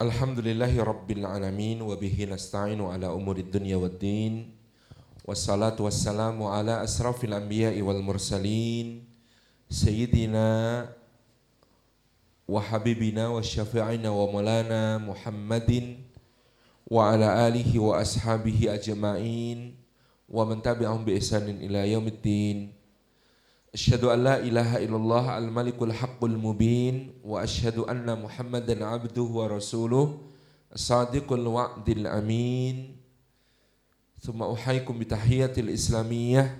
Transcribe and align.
الحمد 0.00 0.38
لله 0.40 0.72
رب 0.82 1.10
العالمين 1.10 1.82
وبه 1.84 2.16
نستعين 2.32 2.80
على 2.80 3.06
أمور 3.06 3.36
الدنيا 3.36 3.76
والدين 3.76 4.32
والصلاة 5.28 5.76
والسلام 5.76 6.42
على 6.42 6.84
أسراف 6.84 7.24
الأنبياء 7.24 7.76
والمرسلين 7.82 9.04
سيدنا 9.70 10.48
وحبيبنا 12.48 13.28
وشفيعنا 13.28 14.10
ومولانا 14.10 14.98
محمد 14.98 15.70
وعلى 16.90 17.28
آله 17.48 17.70
وأصحابه 17.78 18.58
أجمعين 18.74 19.58
ومن 20.28 20.62
تبعهم 20.62 21.04
بإحسان 21.04 21.44
إلى 21.60 21.92
يوم 21.92 22.06
الدين 22.06 22.72
أشهد 23.74 24.04
أن 24.04 24.24
لا 24.24 24.36
إله 24.42 24.82
إلا 24.82 24.96
الله 24.96 25.38
الملك 25.38 25.78
الحق 25.82 26.24
المبين 26.24 27.22
وأشهد 27.24 27.78
أن 27.86 28.22
محمدا 28.22 28.84
عبده 28.84 29.22
ورسوله 29.22 30.18
صادق 30.74 31.32
الوعد 31.32 31.88
الأمين. 31.88 32.96
ثم 34.20 34.42
أحييكم 34.42 34.98
بتحية 34.98 35.54
الإسلامية 35.58 36.58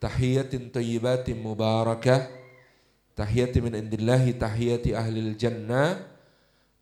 تحية 0.00 0.52
طيبات 0.74 1.30
مباركة 1.30 2.28
تحية 3.16 3.54
من 3.56 3.72
عند 3.74 3.94
الله 3.94 4.30
تحية 4.30 4.84
أهل 4.92 5.18
الجنة. 5.18 5.84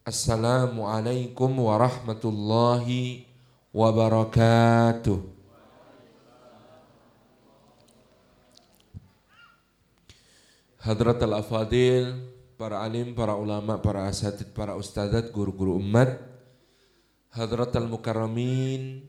السلام 0.09 0.75
عليكم 0.83 1.51
ورحمة 1.59 2.23
الله 2.25 2.87
وبركاته. 3.75 5.34
Hadrat 10.85 11.17
al-afadil, 11.25 12.29
para 12.61 12.85
alim, 12.85 13.17
para 13.17 13.33
ulama, 13.41 13.81
para 13.81 14.05
asatid, 14.05 14.53
para 14.53 14.77
ustadzat, 14.77 15.33
guru-guru 15.33 15.81
umat, 15.81 16.21
Hadrat 17.33 17.73
al-mukarramin, 17.73 19.09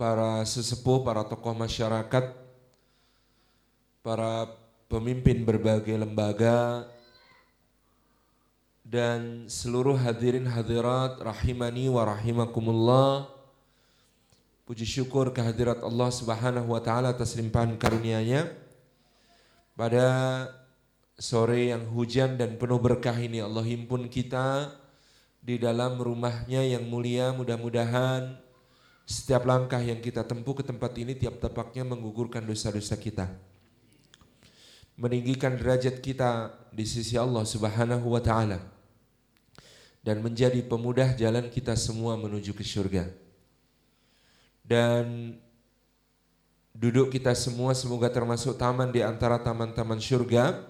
para 0.00 0.40
sesepuh, 0.48 1.04
para 1.04 1.20
tokoh 1.20 1.52
masyarakat, 1.52 2.32
para 4.00 4.56
pemimpin 4.88 5.44
berbagai 5.44 5.92
lembaga, 6.00 6.88
dan 8.80 9.44
seluruh 9.52 10.00
hadirin 10.00 10.48
hadirat 10.48 11.20
rahimani 11.20 11.92
wa 11.92 12.08
rahimakumullah. 12.08 13.28
Puji 14.64 14.88
syukur 14.88 15.28
kehadirat 15.28 15.84
Allah 15.84 16.08
Subhanahu 16.08 16.72
wa 16.72 16.80
taala 16.80 17.12
atas 17.12 17.36
limpahan 17.36 17.76
karunia-Nya 17.76 18.64
pada 19.76 20.08
sore 21.20 21.70
yang 21.70 21.84
hujan 21.92 22.40
dan 22.40 22.56
penuh 22.56 22.80
berkah 22.80 23.14
ini 23.16 23.44
Allah 23.44 23.62
himpun 23.62 24.08
kita 24.08 24.72
di 25.44 25.60
dalam 25.60 26.00
rumahnya 26.00 26.64
yang 26.64 26.88
mulia 26.88 27.30
mudah-mudahan 27.36 28.40
setiap 29.06 29.46
langkah 29.46 29.78
yang 29.78 30.02
kita 30.02 30.26
tempuh 30.26 30.58
ke 30.58 30.66
tempat 30.66 30.90
ini 30.98 31.14
tiap 31.14 31.38
tepaknya 31.38 31.86
menggugurkan 31.86 32.42
dosa-dosa 32.42 32.98
kita. 32.98 33.30
Meninggikan 34.98 35.54
derajat 35.54 36.02
kita 36.02 36.50
di 36.74 36.82
sisi 36.82 37.14
Allah 37.14 37.46
Subhanahu 37.46 38.16
wa 38.16 38.18
taala 38.18 38.58
dan 40.02 40.24
menjadi 40.24 40.58
pemudah 40.66 41.14
jalan 41.14 41.46
kita 41.52 41.78
semua 41.78 42.18
menuju 42.18 42.50
ke 42.50 42.66
surga. 42.66 43.06
Dan 44.66 45.36
Duduk 46.76 47.08
kita 47.08 47.32
semua 47.32 47.72
semoga 47.72 48.12
termasuk 48.12 48.60
taman 48.60 48.92
di 48.92 49.00
antara 49.00 49.40
taman-taman 49.40 49.96
syurga. 49.96 50.60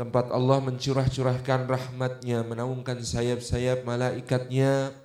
Tempat 0.00 0.32
Allah 0.32 0.64
mencurah-curahkan 0.64 1.68
rahmatnya, 1.68 2.40
menaungkan 2.40 2.96
sayap-sayap 3.04 3.84
malaikatnya, 3.84 4.96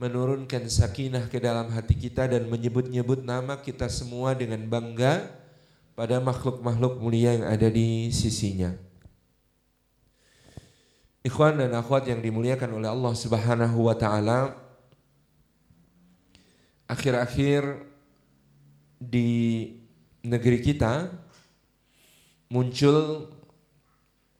menurunkan 0.00 0.72
sakinah 0.72 1.28
ke 1.28 1.36
dalam 1.36 1.68
hati 1.68 2.00
kita 2.00 2.24
dan 2.24 2.48
menyebut-nyebut 2.48 3.20
nama 3.20 3.60
kita 3.60 3.92
semua 3.92 4.32
dengan 4.32 4.64
bangga 4.64 5.28
pada 5.92 6.16
makhluk-makhluk 6.24 6.96
mulia 6.96 7.36
yang 7.36 7.44
ada 7.44 7.68
di 7.68 8.08
sisinya. 8.08 8.72
Ikhwan 11.20 11.60
dan 11.60 11.76
akhwat 11.76 12.08
yang 12.08 12.24
dimuliakan 12.24 12.80
oleh 12.80 12.88
Allah 12.88 13.12
Subhanahu 13.12 13.84
wa 13.84 13.94
taala. 14.00 14.56
Akhir-akhir 16.88 17.91
di 19.02 19.66
negeri 20.22 20.62
kita 20.62 21.10
muncul 22.46 23.26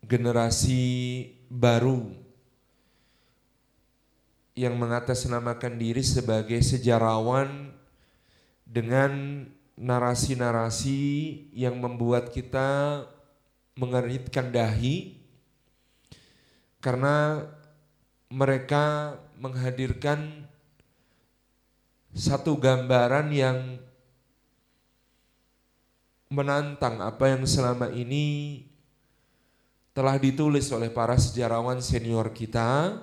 generasi 0.07 0.85
baru 1.51 2.07
yang 4.53 4.77
mengatasnamakan 4.77 5.81
diri 5.81 6.05
sebagai 6.05 6.61
sejarawan 6.61 7.73
dengan 8.69 9.45
narasi-narasi 9.75 11.01
yang 11.57 11.81
membuat 11.81 12.31
kita 12.31 13.03
mengeritkan 13.75 14.53
dahi 14.53 15.17
karena 16.85 17.49
mereka 18.29 19.17
menghadirkan 19.41 20.45
satu 22.13 22.61
gambaran 22.61 23.33
yang 23.33 23.81
menantang 26.33 27.05
apa 27.05 27.37
yang 27.37 27.45
selama 27.45 27.93
ini 27.93 28.65
telah 29.93 30.17
ditulis 30.17 30.73
oleh 30.73 30.89
para 30.89 31.21
sejarawan 31.21 31.85
senior 31.85 32.33
kita 32.33 32.97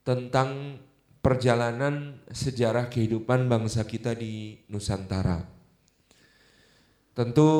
tentang 0.00 0.80
perjalanan 1.20 2.20
sejarah 2.32 2.88
kehidupan 2.88 3.48
bangsa 3.48 3.84
kita 3.84 4.16
di 4.16 4.64
Nusantara. 4.68 5.44
Tentu 7.14 7.50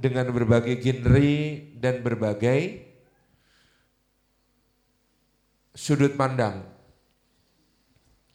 dengan 0.00 0.28
berbagai 0.32 0.80
genre 0.80 1.32
dan 1.76 2.00
berbagai 2.00 2.60
sudut 5.72 6.16
pandang. 6.16 6.64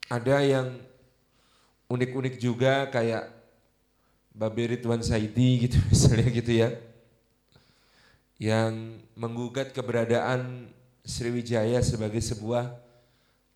Ada 0.09 0.41
yang 0.41 0.67
unik-unik 1.89 2.35
juga 2.37 2.89
kayak 2.89 3.38
Babe 4.39 4.71
Ridwan 4.71 5.03
Saidi 5.03 5.67
gitu 5.67 5.75
misalnya 5.91 6.31
gitu 6.31 6.51
ya. 6.55 6.69
Yang 8.39 9.03
menggugat 9.19 9.75
keberadaan 9.75 10.71
Sriwijaya 11.03 11.83
sebagai 11.83 12.23
sebuah 12.23 12.71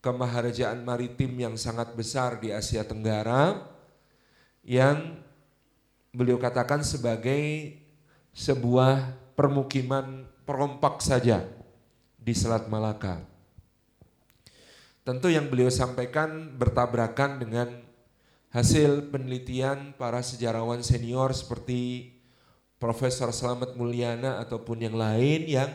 kemaharajaan 0.04 0.84
maritim 0.84 1.40
yang 1.40 1.56
sangat 1.56 1.96
besar 1.96 2.44
di 2.44 2.52
Asia 2.52 2.84
Tenggara 2.84 3.64
yang 4.68 5.24
beliau 6.12 6.36
katakan 6.36 6.84
sebagai 6.84 7.80
sebuah 8.36 9.16
permukiman 9.40 10.28
perompak 10.44 11.00
saja 11.00 11.48
di 12.20 12.36
Selat 12.36 12.68
Malaka. 12.68 13.24
Tentu 15.04 15.32
yang 15.32 15.48
beliau 15.48 15.72
sampaikan 15.72 16.56
bertabrakan 16.56 17.40
dengan 17.44 17.93
hasil 18.54 19.10
penelitian 19.10 19.98
para 19.98 20.22
sejarawan 20.22 20.86
senior 20.86 21.34
seperti 21.34 22.14
Profesor 22.78 23.34
Slamet 23.34 23.74
Mulyana 23.74 24.38
ataupun 24.46 24.78
yang 24.78 24.94
lain 24.94 25.50
yang 25.50 25.74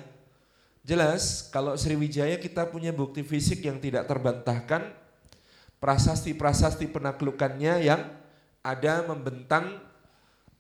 jelas 0.86 1.50
kalau 1.50 1.74
Sriwijaya 1.74 2.38
kita 2.38 2.70
punya 2.70 2.94
bukti 2.94 3.26
fisik 3.26 3.66
yang 3.66 3.82
tidak 3.82 4.06
terbantahkan 4.06 4.94
prasasti-prasasti 5.82 6.86
penaklukannya 6.94 7.74
yang 7.82 8.14
ada 8.62 9.02
membentang 9.10 9.82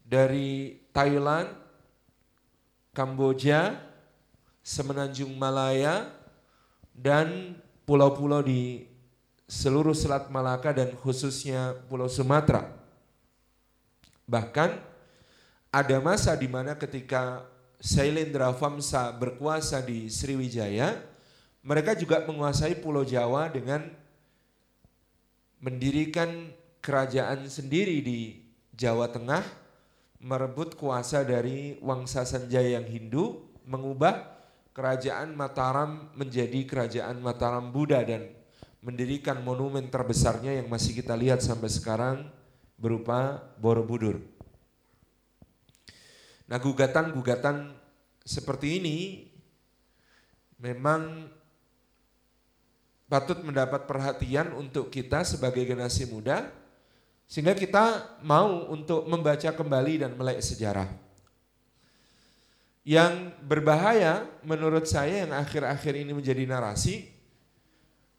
dari 0.02 0.80
Thailand, 0.90 1.54
Kamboja, 2.96 3.78
Semenanjung 4.64 5.36
Malaya, 5.38 6.08
dan 6.96 7.54
pulau-pulau 7.86 8.42
di 8.42 8.87
seluruh 9.48 9.96
Selat 9.96 10.28
Malaka 10.28 10.76
dan 10.76 10.92
khususnya 11.00 11.72
Pulau 11.88 12.06
Sumatera. 12.06 12.68
Bahkan 14.28 14.76
ada 15.72 15.96
masa 16.04 16.36
di 16.36 16.46
mana 16.46 16.76
ketika 16.76 17.48
Sailendra 17.80 18.52
Famsa 18.52 19.08
berkuasa 19.16 19.80
di 19.80 20.12
Sriwijaya, 20.12 21.00
mereka 21.64 21.96
juga 21.96 22.20
menguasai 22.28 22.76
Pulau 22.76 23.08
Jawa 23.08 23.48
dengan 23.48 23.88
mendirikan 25.64 26.52
kerajaan 26.84 27.48
sendiri 27.48 28.04
di 28.04 28.44
Jawa 28.76 29.10
Tengah, 29.10 29.42
merebut 30.22 30.76
kuasa 30.76 31.24
dari 31.26 31.80
Wangsa 31.80 32.22
Sanjaya 32.28 32.78
yang 32.78 32.86
Hindu, 32.86 33.48
mengubah 33.64 34.28
kerajaan 34.76 35.34
Mataram 35.34 36.14
menjadi 36.14 36.62
kerajaan 36.62 37.18
Mataram 37.18 37.74
Buddha 37.74 38.06
dan 38.06 38.37
mendirikan 38.78 39.42
monumen 39.42 39.90
terbesarnya 39.90 40.54
yang 40.58 40.70
masih 40.70 40.94
kita 40.94 41.18
lihat 41.18 41.42
sampai 41.42 41.66
sekarang 41.66 42.16
berupa 42.78 43.42
Borobudur. 43.58 44.22
Nah 46.48 46.56
gugatan-gugatan 46.56 47.74
seperti 48.22 48.80
ini 48.80 48.98
memang 50.62 51.28
patut 53.08 53.40
mendapat 53.42 53.88
perhatian 53.88 54.52
untuk 54.54 54.92
kita 54.92 55.24
sebagai 55.24 55.64
generasi 55.64 56.06
muda 56.08 56.48
sehingga 57.28 57.52
kita 57.52 58.16
mau 58.24 58.68
untuk 58.72 59.04
membaca 59.04 59.52
kembali 59.52 60.06
dan 60.06 60.16
melek 60.16 60.40
sejarah. 60.40 60.88
Yang 62.88 63.36
berbahaya 63.44 64.24
menurut 64.40 64.88
saya 64.88 65.28
yang 65.28 65.36
akhir-akhir 65.36 65.92
ini 65.92 66.16
menjadi 66.16 66.48
narasi, 66.48 67.17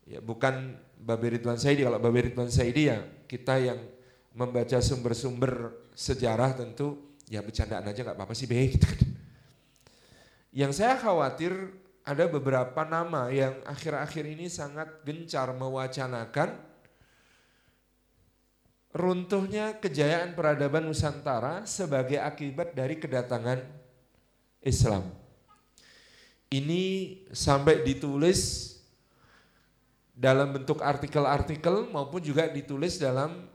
ya 0.10 0.20
bukan 0.20 0.74
Babe 0.98 1.38
Ridwan 1.38 1.62
Saidi, 1.62 1.86
kalau 1.86 2.02
Babe 2.02 2.34
Ridwan 2.34 2.50
Saidi 2.50 2.90
ya 2.90 3.00
kita 3.30 3.62
yang 3.62 3.80
membaca 4.34 4.82
sumber-sumber 4.82 5.86
sejarah 5.94 6.58
tentu 6.58 7.16
ya 7.30 7.46
bercandaan 7.46 7.86
aja 7.86 8.02
nggak 8.02 8.18
apa-apa 8.18 8.34
sih 8.34 8.50
be 8.50 8.60
gitu 8.74 8.90
kan. 8.90 9.08
Yang 10.50 10.82
saya 10.82 10.98
khawatir 10.98 11.54
ada 12.02 12.26
beberapa 12.26 12.82
nama 12.90 13.30
yang 13.30 13.54
akhir-akhir 13.70 14.26
ini 14.26 14.50
sangat 14.50 15.06
gencar 15.06 15.54
mewacanakan 15.54 16.58
runtuhnya 18.90 19.78
kejayaan 19.78 20.34
peradaban 20.34 20.90
Nusantara 20.90 21.70
sebagai 21.70 22.18
akibat 22.18 22.74
dari 22.74 22.98
kedatangan 22.98 23.62
Islam. 24.66 25.06
Ini 26.50 27.14
sampai 27.30 27.86
ditulis 27.86 28.69
dalam 30.20 30.52
bentuk 30.52 30.84
artikel-artikel 30.84 31.88
maupun 31.96 32.20
juga 32.20 32.52
ditulis 32.52 33.00
dalam 33.00 33.48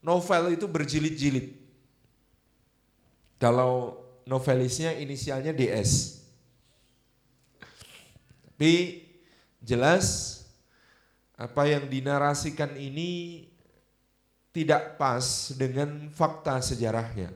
novel 0.00 0.56
itu 0.56 0.64
berjilid-jilid. 0.64 1.52
Kalau 3.36 4.00
novelisnya 4.24 4.96
inisialnya 4.96 5.52
DS. 5.52 6.24
Tapi 8.56 9.04
jelas 9.60 10.40
apa 11.38 11.68
yang 11.68 11.86
dinarasikan 11.86 12.74
ini 12.74 13.46
tidak 14.50 14.98
pas 14.98 15.54
dengan 15.54 16.10
fakta 16.10 16.58
sejarahnya. 16.64 17.30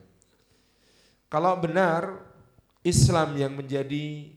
Kalau 1.31 1.55
benar 1.61 2.19
Islam 2.83 3.39
yang 3.39 3.55
menjadi 3.55 4.35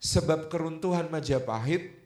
sebab 0.00 0.48
keruntuhan 0.48 1.12
Majapahit 1.12 1.99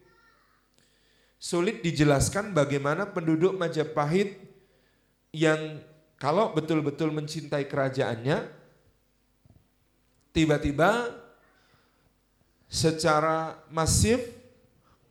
sulit 1.44 1.84
dijelaskan 1.84 2.56
bagaimana 2.56 3.04
penduduk 3.04 3.60
Majapahit 3.60 4.40
yang 5.28 5.76
kalau 6.16 6.56
betul-betul 6.56 7.12
mencintai 7.12 7.68
kerajaannya 7.68 8.48
tiba-tiba 10.32 11.20
secara 12.64 13.60
masif 13.68 14.24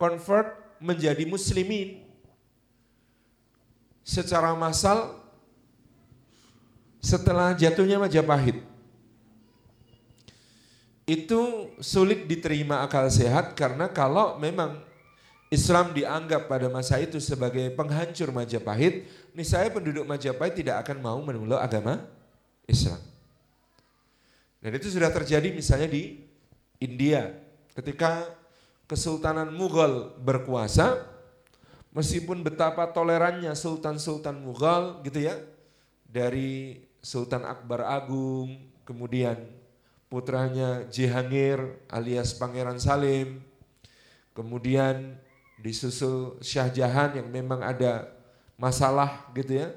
convert 0.02 0.58
menjadi 0.82 1.22
muslimin. 1.30 2.02
Secara 4.02 4.58
massal 4.58 5.16
setelah 6.98 7.54
jatuhnya 7.54 8.02
Majapahit 8.02 8.58
itu 11.06 11.72
sulit 11.78 12.26
diterima 12.26 12.82
akal 12.82 13.08
sehat 13.08 13.54
karena 13.56 13.88
kalau 13.92 14.40
memang 14.42 14.93
Islam 15.54 15.94
dianggap 15.94 16.50
pada 16.50 16.66
masa 16.66 16.98
itu 16.98 17.22
sebagai 17.22 17.70
penghancur 17.78 18.34
Majapahit, 18.34 19.06
misalnya 19.38 19.70
penduduk 19.70 20.02
Majapahit 20.10 20.66
tidak 20.66 20.82
akan 20.82 20.98
mau 20.98 21.22
memeluk 21.22 21.62
agama 21.62 22.02
Islam. 22.66 22.98
Dan 24.58 24.74
itu 24.74 24.90
sudah 24.90 25.14
terjadi 25.14 25.54
misalnya 25.54 25.94
di 25.94 26.26
India 26.82 27.38
ketika 27.78 28.26
Kesultanan 28.90 29.54
Mughal 29.54 30.18
berkuasa, 30.18 31.06
meskipun 31.94 32.42
betapa 32.42 32.90
tolerannya 32.90 33.54
Sultan-Sultan 33.54 34.42
Mughal 34.42 35.06
gitu 35.06 35.22
ya, 35.22 35.38
dari 36.10 36.82
Sultan 36.98 37.46
Akbar 37.46 37.86
Agung, 37.86 38.58
kemudian 38.90 39.38
putranya 40.10 40.86
Jihangir 40.90 41.78
alias 41.90 42.38
Pangeran 42.38 42.78
Salim. 42.78 43.42
Kemudian 44.34 45.18
disusul 45.64 46.44
Syah 46.44 46.68
Jahan 46.68 47.24
yang 47.24 47.32
memang 47.32 47.64
ada 47.64 48.12
masalah 48.60 49.32
gitu 49.32 49.64
ya. 49.64 49.72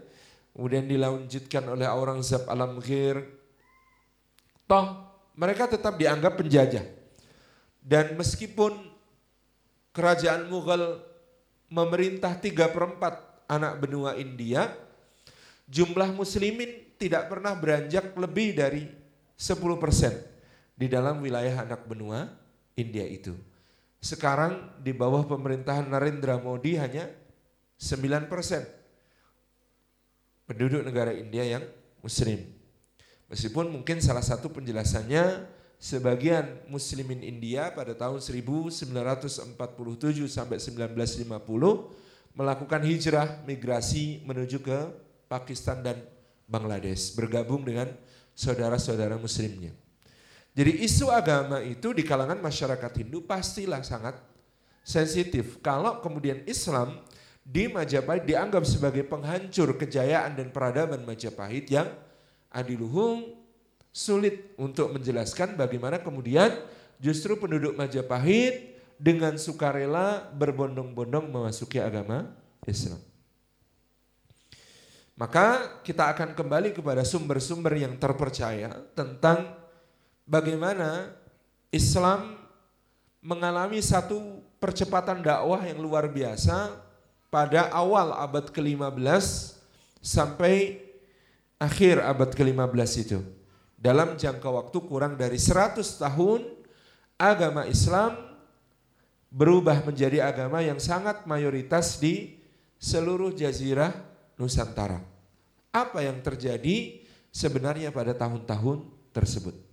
Kemudian 0.50 0.90
dilanjutkan 0.90 1.62
oleh 1.70 1.86
orang 1.86 2.18
Zab 2.26 2.50
Alam 2.50 2.82
Ghir. 2.82 3.22
Toh 4.66 5.06
mereka 5.38 5.70
tetap 5.70 5.94
dianggap 5.94 6.34
penjajah. 6.34 6.82
Dan 7.78 8.18
meskipun 8.18 8.74
kerajaan 9.94 10.50
Mughal 10.50 10.98
memerintah 11.70 12.34
tiga 12.34 12.66
perempat 12.66 13.46
anak 13.46 13.78
benua 13.78 14.18
India, 14.18 14.74
jumlah 15.70 16.10
muslimin 16.10 16.98
tidak 16.98 17.30
pernah 17.30 17.54
beranjak 17.54 18.10
lebih 18.18 18.58
dari 18.58 18.90
10% 19.38 20.74
di 20.74 20.86
dalam 20.90 21.22
wilayah 21.22 21.62
anak 21.62 21.86
benua 21.86 22.26
India 22.74 23.04
itu. 23.06 23.36
Sekarang 24.06 24.70
di 24.78 24.94
bawah 24.94 25.26
pemerintahan 25.26 25.90
Narendra 25.90 26.38
Modi 26.38 26.78
hanya 26.78 27.10
9% 27.74 28.30
penduduk 30.46 30.86
negara 30.86 31.10
India 31.10 31.42
yang 31.42 31.66
muslim. 31.98 32.38
Meskipun 33.26 33.66
mungkin 33.66 33.98
salah 33.98 34.22
satu 34.22 34.46
penjelasannya 34.54 35.50
sebagian 35.82 36.70
muslimin 36.70 37.18
India 37.26 37.74
pada 37.74 37.98
tahun 37.98 38.22
1947 38.22 39.58
sampai 40.30 40.62
1950 40.62 41.26
melakukan 42.38 42.82
hijrah 42.86 43.42
migrasi 43.42 44.22
menuju 44.22 44.62
ke 44.62 44.78
Pakistan 45.26 45.82
dan 45.82 45.98
Bangladesh 46.46 47.10
bergabung 47.18 47.66
dengan 47.66 47.90
saudara-saudara 48.38 49.18
muslimnya. 49.18 49.74
Jadi 50.56 50.88
isu 50.88 51.12
agama 51.12 51.60
itu 51.60 51.92
di 51.92 52.00
kalangan 52.00 52.40
masyarakat 52.40 52.88
Hindu 52.96 53.20
pastilah 53.28 53.84
sangat 53.84 54.16
sensitif. 54.80 55.60
Kalau 55.60 56.00
kemudian 56.00 56.40
Islam 56.48 56.96
di 57.44 57.68
Majapahit 57.68 58.24
dianggap 58.24 58.64
sebagai 58.64 59.04
penghancur 59.04 59.76
kejayaan 59.76 60.32
dan 60.32 60.48
peradaban 60.48 61.04
Majapahit 61.04 61.68
yang 61.68 61.92
adiluhung 62.48 63.36
sulit 63.92 64.56
untuk 64.56 64.96
menjelaskan 64.96 65.60
bagaimana 65.60 66.00
kemudian 66.00 66.48
justru 67.04 67.36
penduduk 67.36 67.76
Majapahit 67.76 68.80
dengan 68.96 69.36
sukarela 69.36 70.24
berbondong-bondong 70.32 71.28
memasuki 71.28 71.76
agama 71.76 72.32
Islam. 72.64 72.98
Maka 75.20 75.80
kita 75.84 76.12
akan 76.16 76.32
kembali 76.32 76.72
kepada 76.72 77.04
sumber-sumber 77.04 77.76
yang 77.76 77.96
terpercaya 78.00 78.72
tentang 78.96 79.65
bagaimana 80.26 81.14
Islam 81.70 82.36
mengalami 83.22 83.78
satu 83.80 84.42
percepatan 84.58 85.22
dakwah 85.22 85.62
yang 85.62 85.78
luar 85.78 86.10
biasa 86.10 86.74
pada 87.30 87.70
awal 87.70 88.14
abad 88.14 88.50
ke-15 88.50 89.26
sampai 90.02 90.82
akhir 91.58 92.02
abad 92.02 92.30
ke-15 92.34 92.90
itu. 93.02 93.20
Dalam 93.76 94.18
jangka 94.18 94.50
waktu 94.50 94.78
kurang 94.86 95.14
dari 95.14 95.38
100 95.38 95.82
tahun 95.82 96.40
agama 97.16 97.64
Islam 97.66 98.16
berubah 99.28 99.84
menjadi 99.84 100.24
agama 100.24 100.62
yang 100.64 100.80
sangat 100.80 101.26
mayoritas 101.28 101.98
di 102.00 102.40
seluruh 102.80 103.34
jazirah 103.34 103.92
Nusantara. 104.36 105.00
Apa 105.72 106.04
yang 106.04 106.20
terjadi 106.24 107.04
sebenarnya 107.28 107.92
pada 107.92 108.16
tahun-tahun 108.16 108.88
tersebut? 109.12 109.65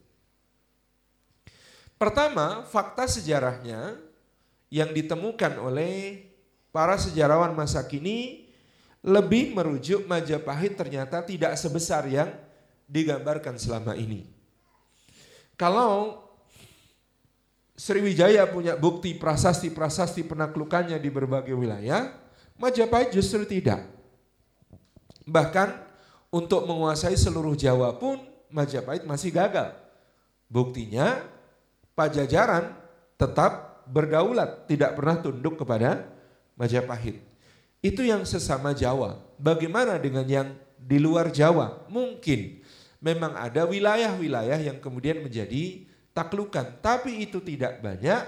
Pertama, 1.98 2.68
fakta 2.68 3.08
sejarahnya 3.08 3.96
yang 4.74 4.90
ditemukan 4.90 5.62
oleh 5.62 6.26
para 6.74 6.98
sejarawan 6.98 7.54
masa 7.54 7.86
kini 7.86 8.50
lebih 9.06 9.54
merujuk 9.54 10.10
Majapahit 10.10 10.74
ternyata 10.80 11.22
tidak 11.22 11.54
sebesar 11.60 12.08
yang 12.10 12.34
digambarkan 12.90 13.60
selama 13.60 13.94
ini. 13.94 14.26
Kalau 15.54 16.24
Sriwijaya 17.74 18.46
punya 18.50 18.78
bukti 18.78 19.18
prasasti-prasasti 19.18 20.26
penaklukannya 20.30 20.98
di 20.98 21.10
berbagai 21.10 21.54
wilayah, 21.54 22.16
Majapahit 22.58 23.14
justru 23.14 23.44
tidak. 23.46 23.86
Bahkan 25.26 25.70
untuk 26.34 26.66
menguasai 26.66 27.18
seluruh 27.18 27.58
Jawa 27.58 27.98
pun 27.98 28.22
Majapahit 28.54 29.06
masih 29.10 29.34
gagal. 29.34 29.74
Buktinya 30.50 31.26
Pajajaran 31.94 32.74
tetap 33.18 33.86
berdaulat, 33.86 34.66
tidak 34.66 34.98
pernah 34.98 35.22
tunduk 35.22 35.62
kepada 35.62 36.10
Majapahit. 36.58 37.22
Itu 37.84 38.02
yang 38.06 38.24
sesama 38.24 38.72
Jawa. 38.72 39.20
Bagaimana 39.38 40.00
dengan 40.00 40.26
yang 40.26 40.50
di 40.80 40.98
luar 40.98 41.30
Jawa? 41.30 41.86
Mungkin 41.92 42.64
memang 43.04 43.36
ada 43.36 43.68
wilayah-wilayah 43.68 44.58
yang 44.64 44.78
kemudian 44.80 45.20
menjadi 45.22 45.84
taklukan, 46.16 46.80
tapi 46.80 47.26
itu 47.26 47.44
tidak 47.44 47.84
banyak 47.84 48.24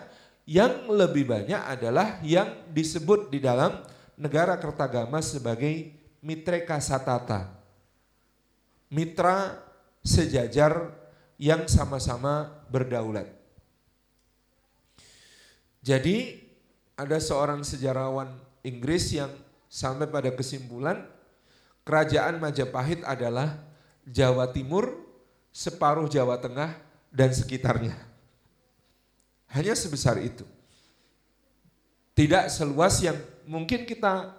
Yang 0.46 0.94
lebih 0.94 1.26
banyak 1.26 1.58
adalah 1.58 2.22
yang 2.22 2.70
disebut 2.70 3.34
di 3.34 3.42
dalam 3.42 3.82
negara 4.14 4.62
Kertagama 4.62 5.18
sebagai 5.18 5.98
Mitreka 6.22 6.78
Satata. 6.78 7.50
Mitra 8.94 9.58
sejajar 10.06 10.94
yang 11.42 11.66
sama-sama 11.66 12.62
berdaulat. 12.70 13.45
Jadi 15.86 16.42
ada 16.98 17.22
seorang 17.22 17.62
sejarawan 17.62 18.34
Inggris 18.66 19.14
yang 19.14 19.30
sampai 19.70 20.10
pada 20.10 20.34
kesimpulan 20.34 21.06
kerajaan 21.86 22.42
Majapahit 22.42 23.06
adalah 23.06 23.62
Jawa 24.02 24.50
Timur, 24.50 24.98
separuh 25.54 26.10
Jawa 26.10 26.42
Tengah, 26.42 26.74
dan 27.14 27.30
sekitarnya. 27.30 27.94
Hanya 29.54 29.78
sebesar 29.78 30.18
itu. 30.26 30.42
Tidak 32.18 32.50
seluas 32.50 32.98
yang 33.06 33.22
mungkin 33.46 33.86
kita 33.86 34.34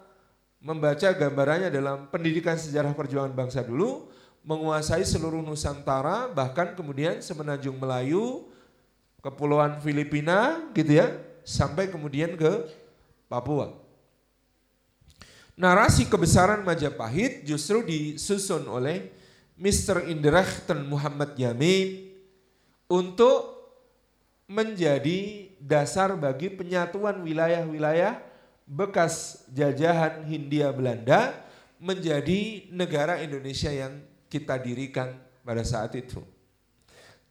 membaca 0.59 1.15
gambarannya 1.15 1.71
dalam 1.71 2.11
pendidikan 2.11 2.59
sejarah 2.59 2.91
perjuangan 2.91 3.31
bangsa 3.31 3.63
dulu, 3.63 4.11
menguasai 4.43 5.07
seluruh 5.07 5.39
Nusantara, 5.39 6.27
bahkan 6.27 6.75
kemudian 6.75 7.23
semenanjung 7.23 7.79
Melayu, 7.79 8.51
kepulauan 9.23 9.79
Filipina 9.79 10.59
gitu 10.75 10.99
ya, 10.99 11.26
sampai 11.47 11.87
kemudian 11.87 12.35
ke 12.35 12.67
Papua. 13.31 13.71
Narasi 15.55 16.05
kebesaran 16.05 16.67
Majapahit 16.67 17.47
justru 17.47 17.87
disusun 17.87 18.67
oleh 18.67 19.09
Mr. 19.55 20.05
Indrechten 20.11 20.85
Muhammad 20.85 21.33
Yamin 21.39 22.13
untuk 22.91 23.57
menjadi 24.45 25.49
dasar 25.57 26.13
bagi 26.13 26.53
penyatuan 26.53 27.25
wilayah-wilayah 27.25 28.21
bekas 28.67 29.47
jajahan 29.49 30.27
Hindia 30.27 30.69
Belanda 30.69 31.33
menjadi 31.81 32.69
negara 32.69 33.17
Indonesia 33.23 33.73
yang 33.73 33.97
kita 34.29 34.59
dirikan 34.61 35.15
pada 35.41 35.65
saat 35.65 35.95
itu. 35.97 36.21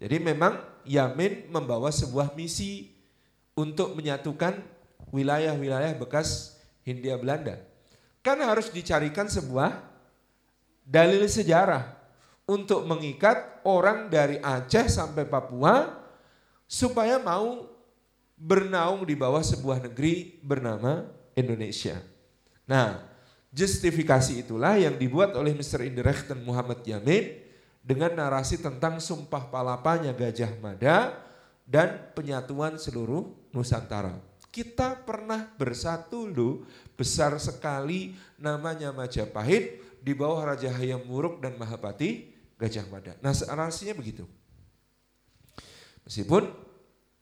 Jadi 0.03 0.19
memang 0.19 0.61
Yamin 0.83 1.47
membawa 1.49 1.95
sebuah 1.95 2.35
misi 2.35 2.96
untuk 3.57 3.97
menyatukan 3.97 4.61
wilayah-wilayah 5.11 5.97
bekas 5.97 6.61
Hindia 6.85 7.17
Belanda. 7.17 7.59
Kan 8.21 8.39
harus 8.45 8.69
dicarikan 8.69 9.27
sebuah 9.27 9.81
dalil 10.85 11.25
sejarah 11.27 11.97
untuk 12.47 12.87
mengikat 12.87 13.65
orang 13.67 14.07
dari 14.07 14.39
Aceh 14.39 14.87
sampai 14.93 15.27
Papua 15.27 16.05
supaya 16.69 17.19
mau 17.19 17.67
bernaung 18.37 19.03
di 19.09 19.17
bawah 19.17 19.41
sebuah 19.41 19.83
negeri 19.89 20.39
bernama 20.45 21.09
Indonesia. 21.33 21.99
Nah, 22.69 23.01
justifikasi 23.51 24.45
itulah 24.45 24.77
yang 24.77 25.01
dibuat 25.01 25.33
oleh 25.35 25.57
Mr. 25.57 25.89
Indirechten 25.89 26.45
Muhammad 26.45 26.85
Yamin 26.85 27.41
dengan 27.81 28.13
narasi 28.13 28.61
tentang 28.61 29.01
sumpah 29.01 29.49
palapanya 29.49 30.13
Gajah 30.13 30.53
Mada 30.61 31.17
dan 31.67 32.13
penyatuan 32.15 32.79
seluruh 32.79 33.31
Nusantara. 33.57 34.13
Kita 34.53 35.01
pernah 35.01 35.49
bersatu 35.57 36.29
loh, 36.29 36.69
besar 36.93 37.37
sekali 37.41 38.13
namanya 38.37 38.93
Majapahit 38.93 39.81
di 40.05 40.13
bawah 40.13 40.53
Raja 40.53 40.69
Hayam 40.77 41.09
Wuruk 41.09 41.41
dan 41.41 41.57
Mahapati 41.57 42.37
Gajah 42.61 42.85
Mada. 42.93 43.17
Nah 43.25 43.33
narasinya 43.33 43.97
begitu. 43.97 44.29
Meskipun 46.05 46.47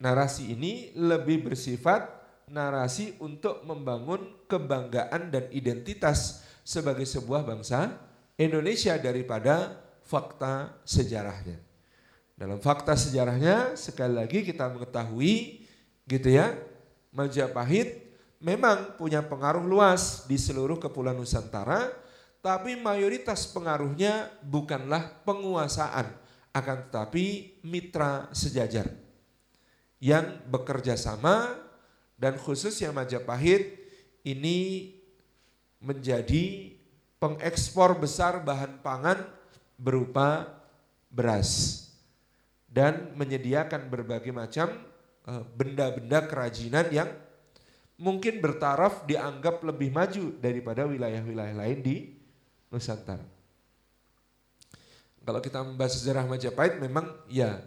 narasi 0.02 0.52
ini 0.52 0.92
lebih 0.94 1.48
bersifat 1.48 2.06
narasi 2.52 3.16
untuk 3.24 3.64
membangun 3.64 4.44
kebanggaan 4.44 5.32
dan 5.32 5.48
identitas 5.48 6.44
sebagai 6.60 7.08
sebuah 7.08 7.40
bangsa 7.48 7.96
Indonesia 8.36 9.00
daripada 9.00 9.80
fakta 10.04 10.76
sejarahnya. 10.84 11.56
Dalam 12.36 12.60
fakta 12.60 12.92
sejarahnya 12.92 13.78
sekali 13.80 14.12
lagi 14.12 14.44
kita 14.44 14.68
mengetahui 14.68 15.63
gitu 16.08 16.32
ya, 16.32 16.54
Majapahit 17.14 18.04
memang 18.42 18.98
punya 18.98 19.24
pengaruh 19.24 19.62
luas 19.64 20.26
di 20.28 20.36
seluruh 20.36 20.76
kepulauan 20.76 21.16
Nusantara, 21.16 21.88
tapi 22.44 22.76
mayoritas 22.76 23.48
pengaruhnya 23.48 24.28
bukanlah 24.44 25.24
penguasaan, 25.24 26.12
akan 26.52 26.76
tetapi 26.90 27.58
mitra 27.64 28.28
sejajar 28.36 28.90
yang 30.02 30.44
bekerja 30.52 30.94
sama 31.00 31.56
dan 32.20 32.36
khususnya 32.36 32.92
Majapahit 32.92 33.80
ini 34.22 34.92
menjadi 35.80 36.76
pengekspor 37.16 37.96
besar 37.96 38.44
bahan 38.44 38.84
pangan 38.84 39.24
berupa 39.80 40.48
beras 41.08 41.80
dan 42.68 43.16
menyediakan 43.16 43.88
berbagai 43.88 44.30
macam 44.30 44.93
benda-benda 45.56 46.28
kerajinan 46.28 46.86
yang 46.92 47.08
mungkin 47.96 48.42
bertaraf 48.44 49.08
dianggap 49.08 49.64
lebih 49.64 49.94
maju 49.94 50.36
daripada 50.36 50.84
wilayah-wilayah 50.84 51.54
lain 51.56 51.78
di 51.80 51.96
Nusantara. 52.68 53.24
Kalau 55.24 55.40
kita 55.40 55.64
membahas 55.64 55.96
sejarah 55.96 56.28
Majapahit 56.28 56.76
memang 56.76 57.08
ya 57.32 57.64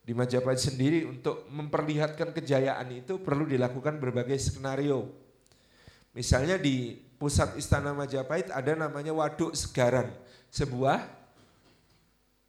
di 0.00 0.16
Majapahit 0.16 0.62
sendiri 0.62 1.04
untuk 1.04 1.44
memperlihatkan 1.52 2.32
kejayaan 2.32 3.04
itu 3.04 3.20
perlu 3.20 3.44
dilakukan 3.44 4.00
berbagai 4.00 4.40
skenario. 4.40 5.12
Misalnya 6.16 6.56
di 6.56 6.96
pusat 7.20 7.52
istana 7.60 7.92
Majapahit 7.92 8.48
ada 8.48 8.72
namanya 8.72 9.12
Waduk 9.12 9.52
Segaran, 9.52 10.08
sebuah 10.48 11.04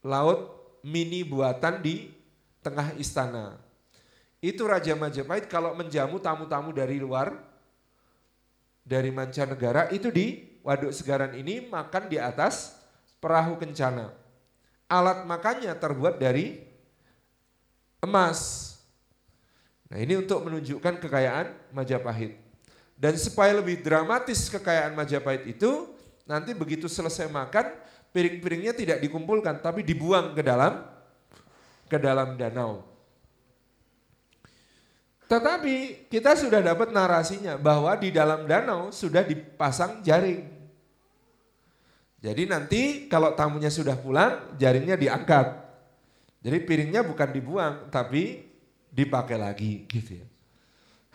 laut 0.00 0.56
mini 0.80 1.20
buatan 1.26 1.84
di 1.84 2.08
tengah 2.64 2.96
istana. 2.96 3.67
Itu 4.38 4.70
Raja 4.70 4.94
Majapahit 4.94 5.50
kalau 5.50 5.74
menjamu 5.74 6.22
tamu-tamu 6.22 6.70
dari 6.70 7.02
luar, 7.02 7.34
dari 8.86 9.10
mancanegara, 9.10 9.90
itu 9.90 10.14
di 10.14 10.58
Waduk 10.62 10.94
Segaran 10.94 11.34
ini 11.34 11.66
makan 11.66 12.06
di 12.06 12.22
atas 12.22 12.78
perahu 13.18 13.58
kencana. 13.58 14.14
Alat 14.86 15.26
makannya 15.26 15.74
terbuat 15.74 16.22
dari 16.22 16.62
emas. 17.98 18.72
Nah 19.90 19.98
ini 19.98 20.16
untuk 20.20 20.46
menunjukkan 20.46 21.02
kekayaan 21.02 21.74
Majapahit. 21.74 22.38
Dan 22.98 23.14
supaya 23.18 23.54
lebih 23.58 23.82
dramatis 23.82 24.50
kekayaan 24.50 24.94
Majapahit 24.94 25.50
itu, 25.50 25.92
nanti 26.26 26.54
begitu 26.54 26.86
selesai 26.86 27.26
makan, 27.30 27.74
piring-piringnya 28.14 28.74
tidak 28.74 28.98
dikumpulkan 29.02 29.62
tapi 29.62 29.82
dibuang 29.82 30.34
ke 30.34 30.42
dalam 30.42 30.82
ke 31.88 31.96
dalam 31.96 32.36
danau. 32.36 32.97
Tetapi 35.28 36.08
kita 36.08 36.32
sudah 36.32 36.64
dapat 36.64 36.88
narasinya 36.88 37.60
bahwa 37.60 37.92
di 38.00 38.08
dalam 38.08 38.48
danau 38.48 38.88
sudah 38.88 39.20
dipasang 39.20 40.00
jaring. 40.00 40.48
Jadi 42.18 42.48
nanti 42.48 42.82
kalau 43.12 43.36
tamunya 43.36 43.68
sudah 43.68 43.94
pulang, 43.94 44.56
jaringnya 44.56 44.96
diangkat. 44.96 45.68
Jadi 46.40 46.58
piringnya 46.64 47.04
bukan 47.04 47.28
dibuang 47.28 47.74
tapi 47.92 48.48
dipakai 48.88 49.36
lagi 49.36 49.84
gitu 49.84 50.24
ya. 50.24 50.26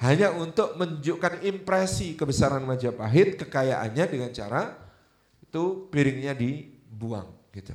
Hanya 0.06 0.30
untuk 0.36 0.78
menunjukkan 0.78 1.42
impresi 1.42 2.14
kebesaran 2.14 2.62
Majapahit, 2.70 3.42
kekayaannya 3.42 4.06
dengan 4.06 4.30
cara 4.30 4.78
itu 5.42 5.90
piringnya 5.90 6.38
di 6.38 6.70
buang 6.86 7.30
gitu. 7.50 7.74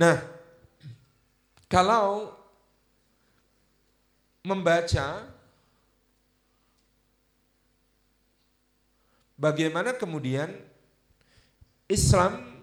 Nah, 0.00 0.16
kalau 1.68 2.39
membaca 4.40 5.28
bagaimana 9.36 9.92
kemudian 9.96 10.52
Islam 11.88 12.60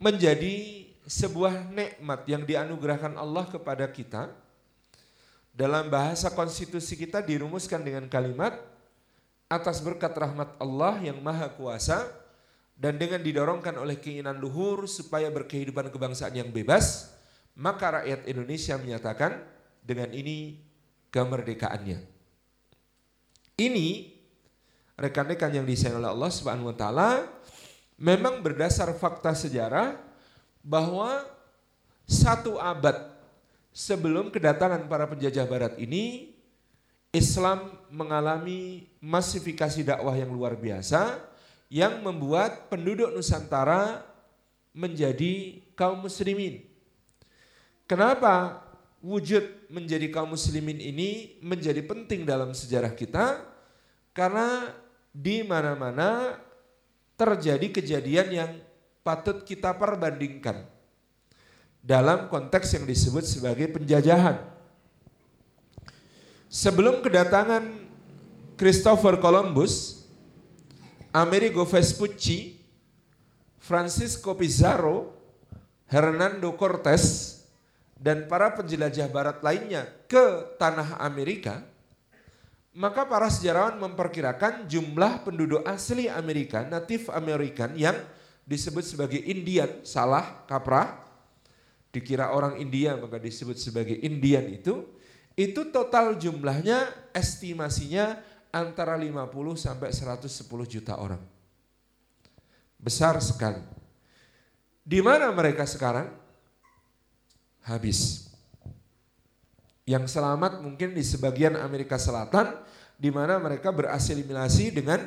menjadi 0.00 0.88
sebuah 1.04 1.68
nikmat 1.70 2.20
yang 2.24 2.42
dianugerahkan 2.48 3.14
Allah 3.20 3.44
kepada 3.48 3.84
kita. 3.90 4.32
Dalam 5.50 5.92
bahasa 5.92 6.32
konstitusi 6.32 6.96
kita 6.96 7.20
dirumuskan 7.20 7.84
dengan 7.84 8.08
kalimat 8.08 8.56
atas 9.50 9.82
berkat 9.82 10.14
rahmat 10.14 10.56
Allah 10.56 10.96
yang 11.04 11.18
maha 11.20 11.52
kuasa 11.52 12.06
dan 12.80 12.96
dengan 12.96 13.20
didorongkan 13.20 13.76
oleh 13.76 14.00
keinginan 14.00 14.40
luhur 14.40 14.88
supaya 14.88 15.28
berkehidupan 15.28 15.92
kebangsaan 15.92 16.32
yang 16.32 16.48
bebas, 16.48 17.12
maka 17.52 18.00
rakyat 18.00 18.24
Indonesia 18.24 18.80
menyatakan 18.80 19.42
dengan 19.90 20.14
ini 20.14 20.62
kemerdekaannya. 21.10 21.98
Ini 23.58 23.88
rekan-rekan 24.94 25.50
yang 25.50 25.66
disayang 25.66 25.98
oleh 25.98 26.14
Allah 26.14 26.30
Subhanahu 26.30 26.70
wa 26.70 26.76
taala 26.78 27.10
memang 27.98 28.38
berdasar 28.38 28.94
fakta 28.94 29.34
sejarah 29.34 29.98
bahwa 30.62 31.26
satu 32.06 32.62
abad 32.62 33.10
sebelum 33.74 34.30
kedatangan 34.30 34.86
para 34.86 35.10
penjajah 35.10 35.44
barat 35.50 35.74
ini 35.82 36.36
Islam 37.10 37.74
mengalami 37.90 38.86
masifikasi 39.02 39.82
dakwah 39.82 40.14
yang 40.14 40.30
luar 40.30 40.54
biasa 40.54 41.18
yang 41.66 42.02
membuat 42.02 42.70
penduduk 42.70 43.10
Nusantara 43.14 44.06
menjadi 44.70 45.58
kaum 45.74 46.06
muslimin. 46.06 46.62
Kenapa 47.90 48.62
wujud 49.00 49.72
menjadi 49.72 50.12
kaum 50.12 50.36
muslimin 50.36 50.76
ini 50.76 51.40
menjadi 51.40 51.80
penting 51.84 52.28
dalam 52.28 52.52
sejarah 52.52 52.92
kita? 52.92 53.42
Karena 54.12 54.68
di 55.10 55.42
mana-mana 55.42 56.36
terjadi 57.16 57.80
kejadian 57.80 58.28
yang 58.30 58.50
patut 59.00 59.42
kita 59.42 59.72
perbandingkan 59.76 60.64
dalam 61.80 62.28
konteks 62.28 62.76
yang 62.76 62.84
disebut 62.84 63.24
sebagai 63.24 63.72
penjajahan. 63.72 64.40
Sebelum 66.50 67.00
kedatangan 67.00 67.64
Christopher 68.60 69.16
Columbus, 69.16 70.04
Amerigo 71.14 71.64
Vespucci, 71.64 72.60
Francisco 73.56 74.36
Pizarro, 74.36 75.14
Hernando 75.88 76.52
Cortés, 76.58 77.39
dan 78.00 78.24
para 78.24 78.56
penjelajah 78.56 79.12
barat 79.12 79.44
lainnya 79.44 79.84
ke 80.08 80.56
tanah 80.56 80.96
Amerika, 81.04 81.60
maka 82.72 83.04
para 83.04 83.28
sejarawan 83.28 83.76
memperkirakan 83.76 84.64
jumlah 84.64 85.20
penduduk 85.20 85.60
asli 85.68 86.08
Amerika, 86.08 86.64
natif 86.64 87.12
American 87.12 87.76
yang 87.76 88.00
disebut 88.48 88.88
sebagai 88.88 89.20
Indian, 89.20 89.84
salah, 89.84 90.48
kaprah, 90.48 90.96
dikira 91.92 92.32
orang 92.32 92.56
India 92.56 92.96
maka 92.96 93.20
disebut 93.20 93.60
sebagai 93.60 94.00
Indian 94.00 94.48
itu, 94.48 94.88
itu 95.36 95.68
total 95.68 96.16
jumlahnya 96.16 97.12
estimasinya 97.12 98.16
antara 98.48 98.96
50 98.96 99.28
sampai 99.60 99.92
110 99.92 100.24
juta 100.64 100.96
orang. 100.96 101.20
Besar 102.80 103.20
sekali. 103.20 103.60
Di 104.80 105.04
mana 105.04 105.28
mereka 105.36 105.68
sekarang? 105.68 106.29
Habis. 107.64 108.30
Yang 109.84 110.14
selamat 110.14 110.62
mungkin 110.62 110.94
di 110.94 111.02
sebagian 111.02 111.58
Amerika 111.58 111.98
Selatan 111.98 112.54
di 113.00 113.08
mana 113.08 113.40
mereka 113.40 113.72
berasimilasi 113.72 114.76
dengan 114.76 115.02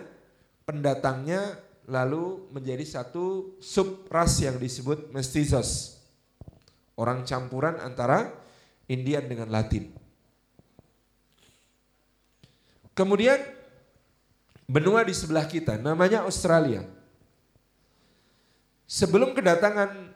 pendatangnya 0.66 1.60
lalu 1.88 2.48
menjadi 2.52 2.84
satu 2.84 3.58
subras 3.60 4.40
yang 4.40 4.58
disebut 4.60 5.12
mestizos. 5.12 6.00
Orang 6.94 7.26
campuran 7.26 7.82
antara 7.82 8.34
Indian 8.86 9.26
dengan 9.26 9.50
Latin. 9.50 9.90
Kemudian 12.94 13.42
benua 14.70 15.02
di 15.02 15.14
sebelah 15.18 15.50
kita 15.50 15.82
namanya 15.82 16.22
Australia. 16.30 16.86
Sebelum 18.86 19.34
kedatangan 19.34 20.13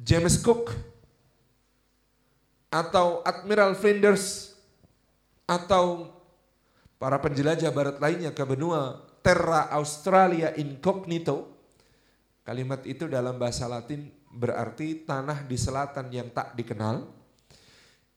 James 0.00 0.40
Cook 0.40 0.72
atau 2.72 3.20
Admiral 3.20 3.76
Flinders 3.76 4.56
atau 5.44 6.08
para 6.96 7.20
penjelajah 7.20 7.68
barat 7.68 8.00
lainnya 8.00 8.32
ke 8.32 8.40
benua 8.48 9.04
Terra 9.20 9.68
Australia 9.76 10.56
Incognito. 10.56 11.52
Kalimat 12.40 12.80
itu 12.88 13.04
dalam 13.04 13.36
bahasa 13.36 13.68
Latin 13.68 14.08
berarti 14.32 15.04
tanah 15.04 15.44
di 15.44 15.60
selatan 15.60 16.08
yang 16.08 16.32
tak 16.32 16.56
dikenal. 16.56 17.04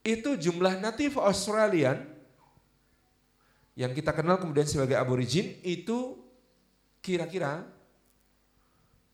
Itu 0.00 0.40
jumlah 0.40 0.80
natif 0.80 1.20
Australian 1.20 2.00
yang 3.76 3.92
kita 3.92 4.16
kenal 4.16 4.40
kemudian 4.40 4.64
sebagai 4.64 4.96
aborigin 4.96 5.60
itu 5.60 6.16
kira-kira 7.04 7.66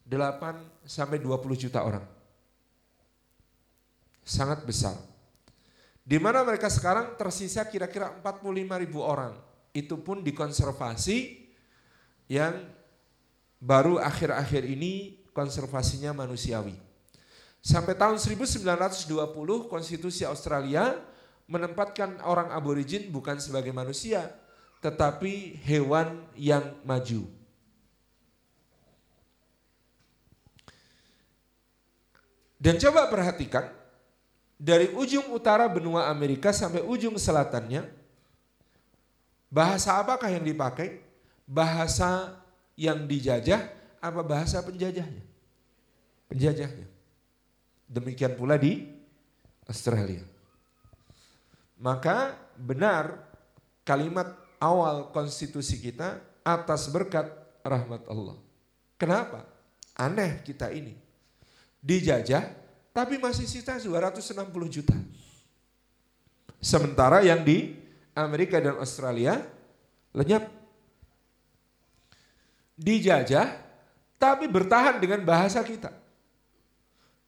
8 0.06 0.86
sampai 0.86 1.18
20 1.18 1.62
juta 1.66 1.82
orang. 1.82 2.19
Sangat 4.30 4.62
besar. 4.62 4.94
Di 6.06 6.22
mana 6.22 6.46
mereka 6.46 6.70
sekarang 6.70 7.18
tersisa 7.18 7.66
kira-kira 7.66 8.14
45 8.22 8.46
ribu 8.86 9.02
orang. 9.02 9.34
Itu 9.74 9.98
pun 9.98 10.22
dikonservasi 10.22 11.50
yang 12.30 12.62
baru 13.58 13.98
akhir-akhir 13.98 14.70
ini 14.70 15.18
konservasinya 15.34 16.14
manusiawi. 16.14 16.78
Sampai 17.58 17.98
tahun 17.98 18.22
1920 18.22 19.02
konstitusi 19.66 20.22
Australia 20.22 20.94
menempatkan 21.50 22.22
orang 22.22 22.54
aborigin 22.54 23.10
bukan 23.10 23.42
sebagai 23.42 23.74
manusia, 23.74 24.30
tetapi 24.78 25.58
hewan 25.66 26.22
yang 26.38 26.78
maju. 26.86 27.26
Dan 32.60 32.76
coba 32.76 33.08
perhatikan, 33.08 33.79
dari 34.60 34.92
ujung 34.92 35.32
utara 35.32 35.64
benua 35.72 36.12
Amerika 36.12 36.52
sampai 36.52 36.84
ujung 36.84 37.16
selatannya, 37.16 37.88
bahasa 39.48 39.96
apakah 39.96 40.28
yang 40.28 40.44
dipakai? 40.44 41.00
Bahasa 41.48 42.36
yang 42.76 43.08
dijajah 43.08 43.72
apa 44.04 44.20
bahasa 44.20 44.60
penjajahnya? 44.60 45.24
Penjajahnya. 46.28 46.86
Demikian 47.88 48.36
pula 48.36 48.60
di 48.60 48.84
Australia. 49.64 50.22
Maka 51.80 52.36
benar 52.60 53.16
kalimat 53.82 54.28
awal 54.60 55.08
konstitusi 55.10 55.80
kita 55.80 56.20
atas 56.44 56.84
berkat 56.92 57.32
rahmat 57.64 58.04
Allah. 58.12 58.36
Kenapa? 59.00 59.48
Aneh 59.96 60.44
kita 60.44 60.68
ini. 60.68 60.92
Dijajah 61.80 62.59
tapi 62.90 63.16
masih 63.16 63.46
sisa 63.46 63.78
260 63.78 64.30
juta. 64.68 64.96
Sementara 66.60 67.24
yang 67.24 67.40
di 67.40 67.78
Amerika 68.12 68.60
dan 68.60 68.76
Australia 68.78 69.40
lenyap. 70.12 70.48
Dijajah 72.80 73.60
tapi 74.16 74.48
bertahan 74.48 74.96
dengan 75.00 75.20
bahasa 75.24 75.60
kita. 75.60 75.92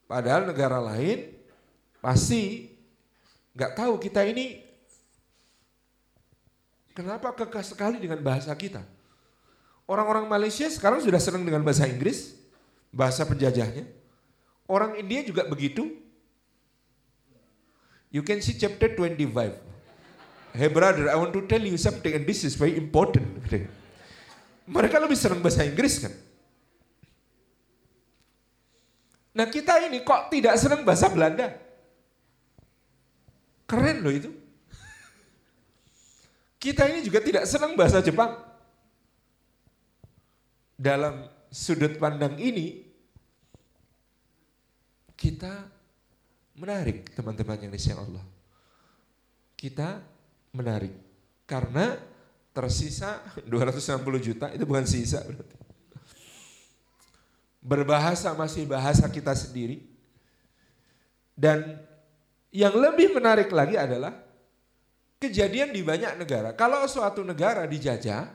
Padahal 0.09 0.49
negara 0.49 0.81
lain 0.81 1.29
pasti 2.01 2.73
nggak 3.53 3.73
tahu 3.77 4.01
kita 4.01 4.25
ini 4.25 4.73
Kenapa 6.93 7.33
kekeh 7.33 7.65
sekali 7.65 7.97
dengan 7.97 8.21
bahasa 8.21 8.53
kita? 8.53 8.85
Orang-orang 9.89 10.29
Malaysia 10.29 10.69
sekarang 10.69 11.01
sudah 11.01 11.17
senang 11.17 11.41
dengan 11.41 11.65
bahasa 11.65 11.89
Inggris, 11.89 12.37
bahasa 12.93 13.25
penjajahnya. 13.25 13.89
Orang 14.73 14.97
India 14.97 15.21
juga 15.21 15.45
begitu. 15.45 15.85
You 18.09 18.25
can 18.25 18.41
see 18.41 18.57
chapter 18.57 18.89
25. 18.97 19.29
Hey 20.57 20.69
brother, 20.73 21.13
I 21.13 21.17
want 21.21 21.37
to 21.37 21.45
tell 21.45 21.61
you 21.61 21.77
something 21.77 22.13
and 22.13 22.25
this 22.25 22.41
is 22.41 22.57
very 22.57 22.81
important. 22.81 23.25
Mereka 24.65 24.97
lebih 24.97 25.17
senang 25.21 25.45
bahasa 25.45 25.69
Inggris 25.69 26.01
kan. 26.01 26.13
Nah 29.37 29.49
kita 29.49 29.77
ini 29.89 30.01
kok 30.01 30.33
tidak 30.33 30.57
senang 30.57 30.85
bahasa 30.89 31.09
Belanda? 31.13 31.53
Keren 33.69 34.05
loh 34.05 34.13
itu. 34.13 34.33
Kita 36.61 36.89
ini 36.89 37.05
juga 37.05 37.21
tidak 37.25 37.45
senang 37.49 37.77
bahasa 37.77 38.05
Jepang. 38.05 38.37
Dalam 40.77 41.29
sudut 41.49 41.97
pandang 41.97 42.37
ini, 42.41 42.82
kita 45.23 45.71
menarik 46.59 47.15
teman-teman 47.15 47.63
yang 47.63 47.71
disayang 47.71 48.03
Allah. 48.03 48.27
Kita 49.55 50.03
menarik. 50.51 50.91
Karena 51.47 51.95
tersisa 52.51 53.23
260 53.47 54.03
juta, 54.19 54.51
itu 54.51 54.67
bukan 54.67 54.83
sisa 54.83 55.23
berarti. 55.23 55.57
Berbahasa 57.63 58.35
masih 58.35 58.67
bahasa 58.67 59.07
kita 59.07 59.31
sendiri. 59.39 59.87
Dan 61.39 61.79
yang 62.51 62.75
lebih 62.75 63.15
menarik 63.15 63.47
lagi 63.55 63.79
adalah 63.79 64.19
Kejadian 65.23 65.71
di 65.71 65.87
banyak 65.87 66.19
negara. 66.19 66.51
Kalau 66.51 66.83
suatu 66.91 67.23
negara 67.23 67.63
dijajah, 67.63 68.27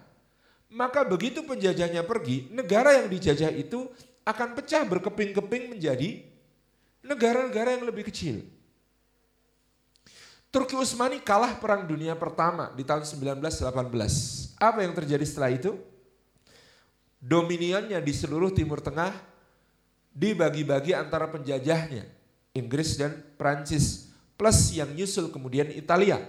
maka 0.71 1.03
begitu 1.03 1.43
penjajahnya 1.43 2.07
pergi, 2.07 2.47
negara 2.55 2.95
yang 2.95 3.11
dijajah 3.11 3.51
itu 3.51 3.91
akan 4.23 4.55
pecah 4.55 4.87
berkeping-keping 4.87 5.75
menjadi 5.75 6.23
negara-negara 7.07 7.79
yang 7.79 7.87
lebih 7.87 8.11
kecil. 8.11 8.43
Turki 10.51 10.75
Utsmani 10.75 11.19
kalah 11.23 11.59
perang 11.59 11.87
dunia 11.87 12.15
pertama 12.15 12.71
di 12.75 12.83
tahun 12.83 13.03
1918. 13.03 14.59
Apa 14.59 14.79
yang 14.83 14.93
terjadi 14.95 15.25
setelah 15.27 15.51
itu? 15.51 15.75
Dominionnya 17.19 17.99
di 17.99 18.13
seluruh 18.15 18.51
Timur 18.53 18.79
Tengah 18.79 19.11
dibagi-bagi 20.13 20.95
antara 20.95 21.27
penjajahnya. 21.27 22.07
Inggris 22.57 22.97
dan 22.97 23.21
Prancis 23.37 24.07
plus 24.37 24.71
yang 24.73 24.93
nyusul 24.93 25.33
kemudian 25.33 25.67
Italia. 25.73 26.21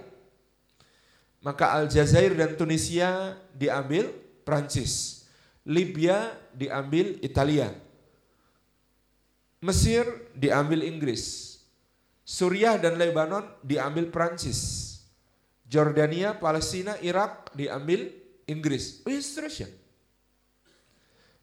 Maka 1.39 1.79
Aljazair 1.79 2.35
dan 2.35 2.59
Tunisia 2.59 3.39
diambil 3.55 4.11
Prancis. 4.43 5.23
Libya 5.63 6.33
diambil 6.51 7.15
Italia. 7.23 7.71
Mesir 9.59 10.07
diambil 10.31 10.87
Inggris. 10.87 11.55
Suriah 12.23 12.79
dan 12.79 12.95
Lebanon 12.95 13.43
diambil 13.65 14.07
Prancis. 14.07 14.87
Jordania, 15.69 16.33
Palestina, 16.33 16.97
Irak 17.03 17.51
diambil 17.53 18.09
Inggris. 18.49 19.03
Oh, 19.05 19.11
seterusnya. 19.13 19.69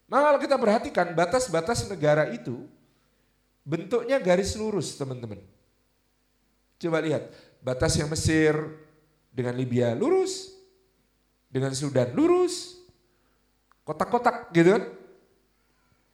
Maka 0.06 0.22
kalau 0.22 0.40
kita 0.42 0.56
perhatikan 0.58 1.06
batas-batas 1.14 1.86
negara 1.90 2.30
itu 2.30 2.66
bentuknya 3.66 4.22
garis 4.22 4.54
lurus 4.54 4.94
teman-teman. 4.94 5.42
Coba 6.78 7.02
lihat, 7.02 7.34
batas 7.58 7.98
yang 7.98 8.06
Mesir 8.06 8.54
dengan 9.34 9.58
Libya 9.58 9.90
lurus, 9.98 10.54
dengan 11.50 11.74
Sudan 11.74 12.14
lurus, 12.14 12.78
kotak-kotak 13.82 14.54
gitu 14.54 14.78
kan. 14.78 14.84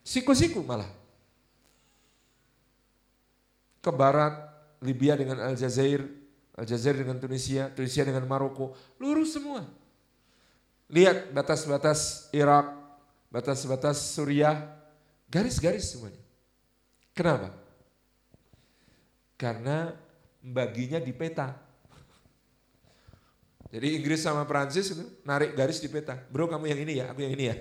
Siku-siku 0.03 0.65
malah. 0.65 1.02
Ke 3.83 3.91
barat, 3.91 4.39
Libya 4.79 5.19
dengan 5.19 5.43
Aljazair, 5.43 6.07
Aljazair 6.55 7.03
dengan 7.03 7.19
Tunisia, 7.19 7.69
Tunisia 7.75 8.07
dengan 8.07 8.25
Maroko, 8.31 8.79
lurus 9.03 9.35
semua. 9.35 9.67
Lihat 10.87 11.35
batas-batas 11.35 12.31
Irak, 12.31 12.71
batas-batas 13.33 13.99
Suriah, 14.15 14.71
garis-garis 15.27 15.89
semuanya. 15.97 16.21
Kenapa? 17.17 17.51
Karena 19.35 19.91
baginya 20.39 21.03
di 21.03 21.11
peta. 21.11 21.57
Jadi 23.73 23.97
Inggris 23.97 24.21
sama 24.21 24.45
Prancis 24.45 24.93
itu 24.93 25.01
narik 25.25 25.57
garis 25.57 25.81
di 25.81 25.89
peta. 25.89 26.21
Bro 26.29 26.53
kamu 26.53 26.77
yang 26.77 26.81
ini 26.85 26.93
ya, 27.01 27.09
aku 27.09 27.25
yang 27.25 27.33
ini 27.33 27.45
ya. 27.49 27.57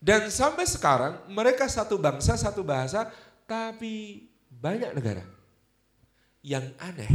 Dan 0.00 0.30
sampai 0.30 0.64
sekarang 0.64 1.26
mereka 1.28 1.66
satu 1.66 1.98
bangsa, 1.98 2.38
satu 2.38 2.62
bahasa, 2.62 3.10
tapi 3.50 4.22
banyak 4.46 4.94
negara. 4.94 5.26
Yang 6.46 6.70
aneh, 6.78 7.12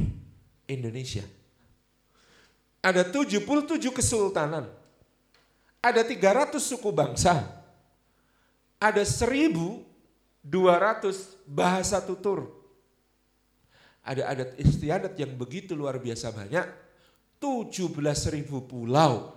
Indonesia. 0.67 1.23
Ada 2.83 3.07
77 3.07 3.79
kesultanan. 3.95 4.67
Ada 5.79 6.03
300 6.03 6.59
suku 6.59 6.91
bangsa. 6.91 7.39
Ada 8.83 9.07
1200 9.07 10.43
bahasa 11.47 12.03
tutur 12.03 12.65
ada 14.05 14.29
adat 14.29 14.53
istiadat 14.61 15.17
yang 15.17 15.33
begitu 15.33 15.73
luar 15.73 15.97
biasa 15.97 16.29
banyak, 16.29 16.65
17 17.41 17.89
ribu 18.37 18.61
pulau. 18.69 19.33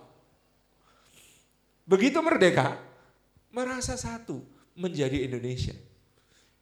Begitu 1.88 2.20
merdeka, 2.20 2.76
merasa 3.48 3.96
satu 3.96 4.44
menjadi 4.76 5.24
Indonesia. 5.24 5.72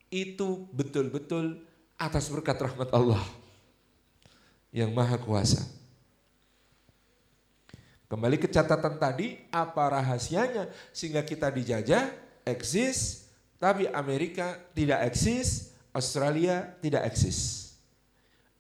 Itu 0.09 0.71
betul-betul 0.71 1.65
atas 1.97 2.29
berkat 2.29 2.61
rahmat 2.61 2.93
Allah 2.93 3.23
yang 4.71 4.93
maha 4.93 5.17
kuasa. 5.17 5.65
Kembali 8.07 8.39
ke 8.39 8.47
catatan 8.47 9.03
tadi, 9.03 9.35
apa 9.51 9.83
rahasianya 9.91 10.71
sehingga 10.95 11.27
kita 11.27 11.51
dijajah, 11.51 12.15
eksis, 12.47 13.27
tapi 13.59 13.91
Amerika 13.91 14.55
tidak 14.79 15.11
eksis, 15.11 15.75
Australia 15.91 16.71
tidak 16.79 17.11
eksis. 17.11 17.73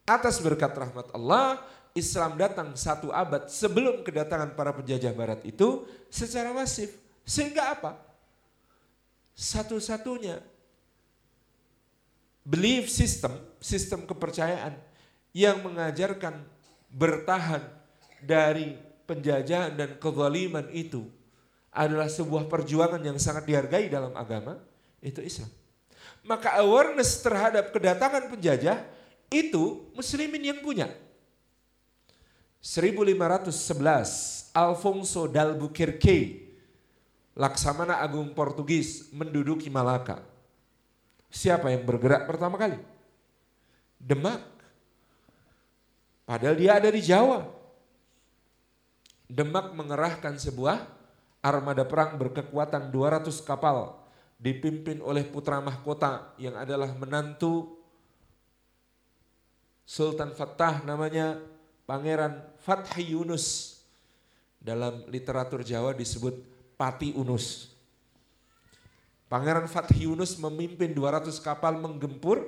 Atas 0.03 0.43
berkat 0.43 0.75
rahmat 0.75 1.15
Allah, 1.15 1.63
Islam 1.95 2.35
datang 2.35 2.75
satu 2.75 3.15
abad 3.15 3.47
sebelum 3.47 4.03
kedatangan 4.03 4.59
para 4.59 4.75
penjajah 4.75 5.15
barat 5.15 5.41
itu 5.47 5.87
secara 6.11 6.51
masif. 6.51 6.93
Sehingga 7.23 7.71
apa? 7.71 8.03
Satu-satunya 9.37 10.43
belief 12.47 12.87
system, 12.87 13.35
sistem 13.59 14.07
kepercayaan 14.07 14.79
yang 15.35 15.59
mengajarkan 15.67 16.47
bertahan 16.95 17.67
dari 18.23 18.79
penjajahan 19.05 19.75
dan 19.75 19.99
kezaliman 19.99 20.71
itu 20.71 21.11
adalah 21.75 22.07
sebuah 22.09 22.47
perjuangan 22.49 23.03
yang 23.03 23.19
sangat 23.21 23.45
dihargai 23.45 23.91
dalam 23.91 24.15
agama, 24.17 24.57
itu 25.05 25.21
Islam. 25.21 25.51
Maka 26.25 26.57
awareness 26.63 27.21
terhadap 27.21 27.75
kedatangan 27.75 28.33
penjajah 28.33 28.81
itu 29.29 29.85
muslimin 29.93 30.55
yang 30.55 30.61
punya. 30.63 30.89
1511 32.63 34.51
Alfonso 34.57 35.29
d'Albuquerque 35.31 36.49
Laksamana 37.37 38.01
Agung 38.01 38.33
Portugis 38.33 39.13
menduduki 39.13 39.69
Malaka. 39.69 40.36
Siapa 41.37 41.69
yang 41.69 41.85
bergerak 41.85 42.25
pertama 42.25 42.57
kali? 42.57 42.81
Demak. 44.01 44.41
Padahal 46.25 46.57
dia 46.57 46.81
ada 46.81 46.89
di 46.89 47.05
Jawa. 47.05 47.45
Demak 49.29 49.77
mengerahkan 49.77 50.41
sebuah 50.41 50.89
armada 51.45 51.85
perang 51.85 52.17
berkekuatan 52.17 52.89
200 52.89 53.29
kapal 53.45 54.01
dipimpin 54.41 55.05
oleh 55.05 55.29
putra 55.29 55.61
mahkota 55.61 56.33
yang 56.41 56.57
adalah 56.57 56.89
menantu 56.97 57.77
Sultan 59.85 60.33
Fattah 60.33 60.89
namanya 60.89 61.37
Pangeran 61.85 62.49
Fathi 62.65 63.13
Yunus. 63.13 63.77
Dalam 64.57 65.05
literatur 65.13 65.61
Jawa 65.61 65.93
disebut 65.93 66.41
Pati 66.81 67.13
Unus. 67.13 67.76
Pangeran 69.37 69.69
Fathi 69.69 70.09
Yunus 70.09 70.41
memimpin 70.41 70.97
200 70.97 71.29
kapal 71.45 71.77
menggempur 71.77 72.41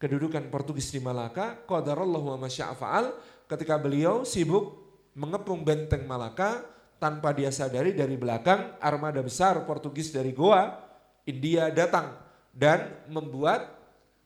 kedudukan 0.00 0.48
Portugis 0.48 0.88
di 0.88 1.04
Malaka. 1.04 1.60
Qadarallahu 1.68 2.32
wa 2.32 2.48
masya'afa'al 2.48 3.12
ketika 3.44 3.76
beliau 3.76 4.24
sibuk 4.24 4.88
mengepung 5.12 5.68
benteng 5.68 6.08
Malaka 6.08 6.64
tanpa 6.96 7.36
dia 7.36 7.52
sadari 7.52 7.92
dari 7.92 8.16
belakang 8.16 8.80
armada 8.80 9.20
besar 9.20 9.68
Portugis 9.68 10.08
dari 10.08 10.32
Goa, 10.32 10.80
India 11.28 11.68
datang 11.68 12.16
dan 12.56 13.04
membuat 13.12 13.68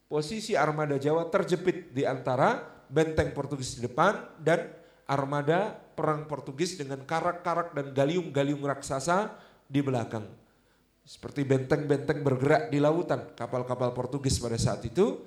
posisi 0.06 0.54
armada 0.54 1.02
Jawa 1.02 1.26
terjepit 1.34 1.90
di 1.90 2.06
antara 2.06 2.62
benteng 2.86 3.34
Portugis 3.34 3.74
di 3.74 3.90
depan 3.90 4.22
dan 4.38 4.70
armada 5.10 5.74
perang 5.98 6.30
Portugis 6.30 6.78
dengan 6.78 7.02
karak-karak 7.02 7.74
dan 7.74 7.90
galiung-galiung 7.90 8.62
raksasa 8.62 9.34
di 9.66 9.82
belakang. 9.82 10.41
Seperti 11.02 11.42
benteng-benteng 11.42 12.22
bergerak 12.22 12.70
di 12.70 12.78
lautan 12.78 13.34
kapal-kapal 13.34 13.90
Portugis 13.90 14.38
pada 14.38 14.54
saat 14.54 14.86
itu 14.86 15.18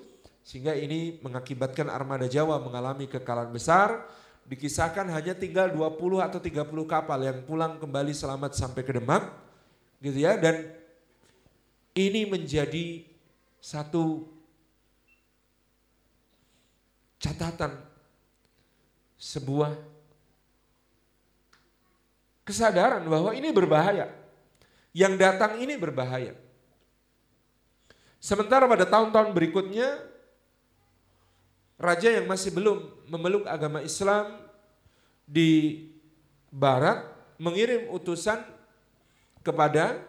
sehingga 0.46 0.78
ini 0.78 1.20
mengakibatkan 1.26 1.90
armada 1.90 2.30
Jawa 2.30 2.62
mengalami 2.62 3.10
kekalahan 3.10 3.50
besar 3.50 4.08
dikisahkan 4.46 5.10
hanya 5.10 5.34
tinggal 5.34 5.74
20 5.74 6.22
atau 6.22 6.38
30 6.38 6.70
kapal 6.86 7.20
yang 7.20 7.42
pulang 7.50 7.82
kembali 7.82 8.14
selamat 8.14 8.54
sampai 8.54 8.86
ke 8.86 8.94
Demak 8.94 9.26
gitu 10.00 10.22
ya 10.22 10.38
dan 10.38 10.70
ini 11.98 12.30
menjadi 12.30 13.02
satu 13.58 14.30
catatan 17.18 17.74
sebuah 19.18 19.74
kesadaran 22.46 23.02
bahwa 23.10 23.34
ini 23.34 23.50
berbahaya. 23.50 24.12
Yang 24.96 25.14
datang 25.20 25.60
ini 25.60 25.76
berbahaya. 25.76 26.40
Sementara 28.24 28.64
pada 28.64 28.88
tahun-tahun 28.88 29.36
berikutnya 29.36 30.00
raja 31.76 32.16
yang 32.16 32.32
masih 32.32 32.56
belum 32.56 33.04
memeluk 33.12 33.44
agama 33.44 33.84
Islam 33.84 34.40
di 35.28 35.84
barat 36.48 37.04
mengirim 37.36 37.92
utusan 37.92 38.40
kepada 39.44 40.00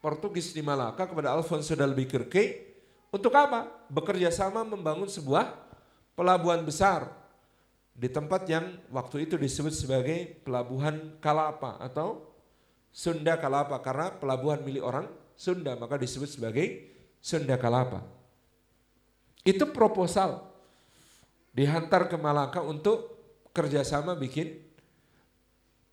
Portugis 0.00 0.56
di 0.56 0.64
Malaka 0.64 1.04
kepada 1.04 1.36
Alfonso 1.36 1.76
d'Albuquerque 1.76 2.72
untuk 3.12 3.36
apa? 3.36 3.68
Bekerja 3.92 4.32
sama 4.32 4.64
membangun 4.64 5.12
sebuah 5.12 5.52
pelabuhan 6.16 6.64
besar 6.64 7.06
di 7.92 8.08
tempat 8.08 8.48
yang 8.48 8.80
waktu 8.88 9.28
itu 9.28 9.36
disebut 9.36 9.76
sebagai 9.76 10.40
pelabuhan 10.40 11.20
Kalapa 11.20 11.76
atau 11.76 12.31
Sunda 12.92 13.40
Kalapa 13.40 13.80
karena 13.80 14.12
pelabuhan 14.12 14.60
milik 14.60 14.84
orang 14.84 15.08
Sunda 15.32 15.74
maka 15.74 15.96
disebut 15.96 16.28
sebagai 16.28 16.92
Sunda 17.18 17.56
Kalapa. 17.56 18.04
Itu 19.42 19.72
proposal 19.72 20.44
dihantar 21.56 22.06
ke 22.06 22.14
Malaka 22.20 22.62
untuk 22.62 23.18
kerjasama 23.50 24.14
bikin 24.14 24.60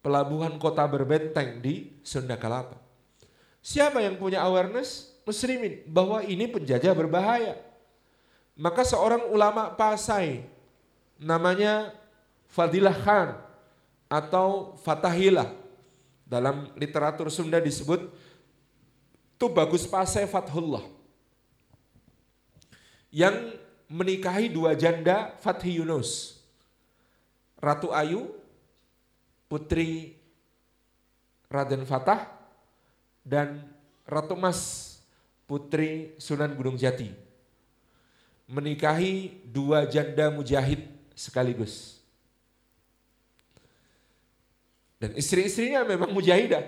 pelabuhan 0.06 0.60
kota 0.62 0.86
berbenteng 0.86 1.64
di 1.64 1.98
Sunda 2.06 2.38
Kalapa. 2.38 2.78
Siapa 3.60 4.00
yang 4.04 4.20
punya 4.20 4.44
awareness? 4.46 5.10
muslimin 5.30 5.86
bahwa 5.86 6.26
ini 6.26 6.50
penjajah 6.50 6.98
berbahaya. 6.98 7.54
Maka 8.58 8.82
seorang 8.82 9.30
ulama 9.30 9.70
Pasai 9.78 10.42
namanya 11.22 11.94
Fadilah 12.50 12.98
Khan 12.98 13.30
atau 14.10 14.74
Fatahilah 14.82 15.54
dalam 16.30 16.70
literatur 16.78 17.34
Sunda 17.34 17.58
disebut 17.58 18.06
itu 19.40 19.46
bagus 19.50 19.90
Pasai 19.90 20.30
Fathullah. 20.30 20.86
Yang 23.10 23.58
menikahi 23.90 24.54
dua 24.54 24.78
janda 24.78 25.34
Fathi 25.42 25.82
Yunus. 25.82 26.38
Ratu 27.58 27.90
Ayu 27.90 28.30
putri 29.50 30.16
Raden 31.50 31.84
Fatah 31.90 32.30
dan 33.26 33.66
Ratu 34.06 34.38
Mas 34.38 35.02
putri 35.50 36.14
Sunan 36.22 36.54
Gunung 36.54 36.78
Jati. 36.78 37.10
Menikahi 38.46 39.42
dua 39.50 39.90
janda 39.90 40.30
mujahid 40.30 40.86
sekaligus. 41.18 41.99
Dan 45.00 45.16
istri-istrinya 45.16 45.88
memang 45.88 46.12
mujahidah. 46.12 46.62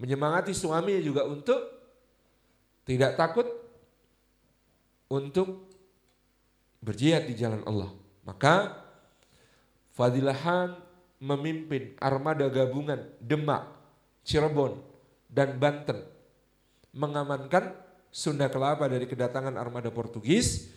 Menyemangati 0.00 0.56
suaminya 0.56 1.02
juga 1.04 1.28
untuk 1.28 1.60
tidak 2.88 3.20
takut 3.20 3.44
untuk 5.12 5.68
berjihad 6.80 7.28
di 7.28 7.36
jalan 7.36 7.60
Allah. 7.68 7.92
Maka 8.24 8.84
Fadilahan 9.98 10.78
memimpin 11.18 11.98
armada 11.98 12.46
gabungan 12.46 13.02
Demak, 13.18 13.66
Cirebon, 14.22 14.78
dan 15.26 15.58
Banten 15.58 16.06
mengamankan 16.94 17.74
Sunda 18.14 18.46
Kelapa 18.46 18.86
dari 18.86 19.10
kedatangan 19.10 19.58
armada 19.58 19.90
Portugis, 19.90 20.70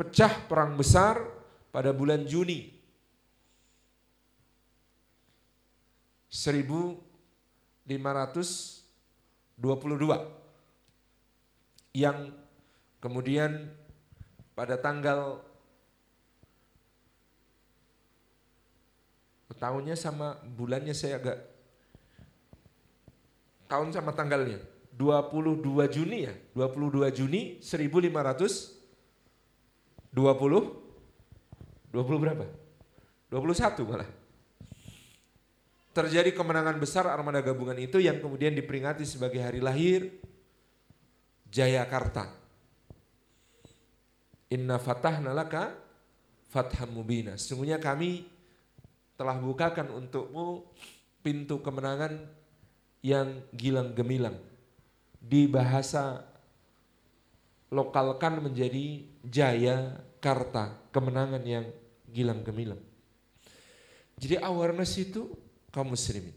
pecah 0.00 0.48
perang 0.48 0.80
besar 0.80 1.20
pada 1.68 1.92
bulan 1.92 2.24
Juni 2.24 2.77
1522 6.28 7.08
yang 11.96 12.30
kemudian 13.00 13.72
pada 14.52 14.76
tanggal 14.76 15.40
tahunnya 19.58 19.98
sama 19.98 20.38
bulannya 20.44 20.94
saya 20.94 21.18
agak 21.18 21.38
tahun 23.66 23.90
sama 23.90 24.14
tanggalnya 24.14 24.62
22 24.98 25.62
Juni 25.94 26.26
ya, 26.26 26.34
22 26.54 27.10
Juni 27.14 27.62
1500 27.62 28.78
20 30.10 30.88
20 31.94 32.22
berapa? 32.22 32.44
21 33.30 33.86
malah. 33.86 34.10
Terjadi 35.98 36.30
kemenangan 36.30 36.78
besar 36.78 37.10
armada 37.10 37.42
gabungan 37.42 37.74
itu 37.74 37.98
yang 37.98 38.22
kemudian 38.22 38.54
diperingati 38.54 39.02
sebagai 39.02 39.42
hari 39.42 39.58
lahir 39.58 40.06
Jayakarta. 41.50 42.30
Inna 44.54 44.78
fatahna 44.78 45.34
laka 45.34 45.74
fatham 46.46 46.94
mubina. 46.94 47.34
Sesungguhnya 47.34 47.82
kami 47.82 48.30
telah 49.18 49.42
bukakan 49.42 49.90
untukmu 49.90 50.70
pintu 51.18 51.58
kemenangan 51.66 52.14
yang 53.02 53.42
gilang 53.50 53.90
gemilang 53.90 54.38
di 55.18 55.50
bahasa 55.50 56.22
lokalkan 57.74 58.38
menjadi 58.38 59.02
jaya 59.26 59.98
karta, 60.22 60.78
kemenangan 60.94 61.42
yang 61.42 61.66
gilang 62.06 62.46
gemilang. 62.46 62.78
Jadi 64.14 64.38
awareness 64.38 64.94
itu 64.94 65.47
kaum 65.78 65.94
muslimin. 65.94 66.34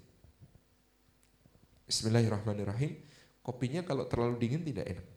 Bismillahirrahmanirrahim. 1.89 2.93
Kopinya 3.41 3.82
kalau 3.82 4.06
terlalu 4.06 4.38
dingin 4.38 4.62
tidak 4.62 4.86
enak. 4.86 5.08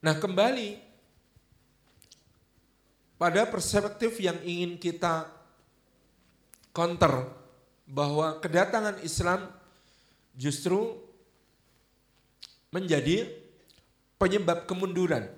Nah 0.00 0.16
kembali 0.16 0.80
pada 3.20 3.44
perspektif 3.44 4.16
yang 4.24 4.40
ingin 4.40 4.80
kita 4.80 5.28
counter 6.72 7.28
bahwa 7.84 8.40
kedatangan 8.40 9.04
Islam 9.04 9.44
justru 10.32 11.04
menjadi 12.72 13.28
penyebab 14.16 14.64
kemunduran, 14.64 15.28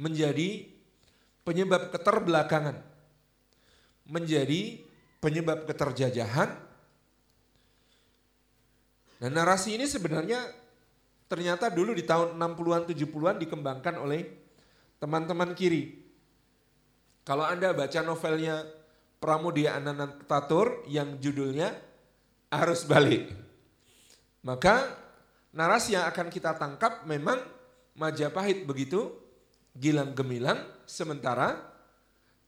menjadi 0.00 0.64
penyebab 1.44 1.92
keterbelakangan, 1.92 2.80
menjadi 4.08 4.80
penyebab 5.20 5.68
keterjajahan. 5.68 6.48
Nah 9.20 9.28
narasi 9.28 9.76
ini 9.76 9.84
sebenarnya 9.84 10.40
ternyata 11.28 11.68
dulu 11.68 11.92
di 11.92 12.08
tahun 12.08 12.40
60-an 12.40 12.88
70-an 12.88 13.36
dikembangkan 13.36 13.94
oleh 14.00 14.24
teman-teman 14.96 15.52
kiri. 15.52 16.00
Kalau 17.22 17.44
Anda 17.44 17.76
baca 17.76 18.00
novelnya 18.00 18.64
Pramudia 19.20 19.76
Anantatur 19.76 20.88
yang 20.88 21.20
judulnya 21.20 21.76
Arus 22.48 22.88
Balik. 22.88 23.28
Maka 24.40 24.88
narasi 25.52 25.92
yang 25.92 26.08
akan 26.08 26.32
kita 26.32 26.56
tangkap 26.56 27.04
memang 27.04 27.36
Majapahit 28.00 28.64
begitu 28.64 29.12
gilang 29.76 30.14
gemilang 30.14 30.58
sementara 30.86 31.58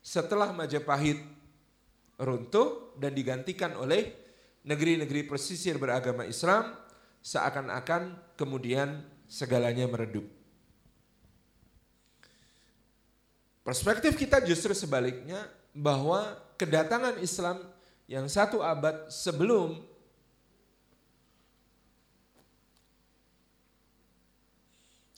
setelah 0.02 0.50
Majapahit 0.50 1.22
runtuh 2.18 2.94
dan 2.98 3.14
digantikan 3.14 3.74
oleh 3.78 4.14
negeri-negeri 4.62 5.26
pesisir 5.26 5.78
beragama 5.78 6.26
Islam 6.26 6.74
seakan-akan 7.22 8.34
kemudian 8.34 9.02
segalanya 9.30 9.86
meredup. 9.86 10.26
Perspektif 13.62 14.18
kita 14.18 14.42
justru 14.42 14.74
sebaliknya 14.74 15.46
bahwa 15.70 16.34
kedatangan 16.58 17.22
Islam 17.22 17.62
yang 18.10 18.26
satu 18.26 18.58
abad 18.58 19.06
sebelum 19.06 19.78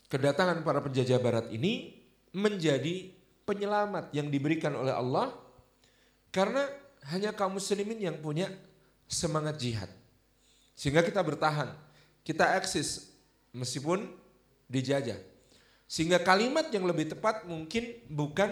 kedatangan 0.08 0.60
para 0.62 0.80
penjajah 0.84 1.18
barat 1.20 1.46
ini 1.52 2.00
menjadi 2.34 3.12
penyelamat 3.44 4.10
yang 4.16 4.32
diberikan 4.32 4.74
oleh 4.74 4.92
Allah 4.92 5.32
karena 6.34 6.66
hanya 7.12 7.30
kaum 7.36 7.54
muslimin 7.60 8.00
yang 8.00 8.16
punya 8.18 8.50
semangat 9.06 9.60
jihad. 9.60 9.90
Sehingga 10.74 11.04
kita 11.06 11.22
bertahan, 11.22 11.70
kita 12.26 12.58
eksis 12.58 13.14
meskipun 13.54 14.10
dijajah. 14.66 15.20
Sehingga 15.86 16.18
kalimat 16.18 16.66
yang 16.74 16.88
lebih 16.88 17.14
tepat 17.14 17.46
mungkin 17.46 18.02
bukan 18.10 18.50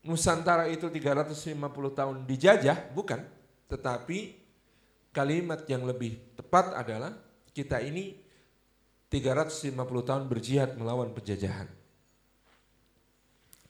Nusantara 0.00 0.64
itu 0.72 0.88
350 0.88 1.60
tahun 1.92 2.16
dijajah, 2.24 2.92
bukan. 2.96 3.20
Tetapi 3.68 4.18
kalimat 5.12 5.60
yang 5.68 5.84
lebih 5.84 6.16
tepat 6.40 6.72
adalah 6.72 7.12
kita 7.52 7.84
ini 7.84 8.16
350 9.10 9.74
tahun 10.06 10.24
berjihad 10.30 10.78
melawan 10.78 11.10
penjajahan. 11.10 11.66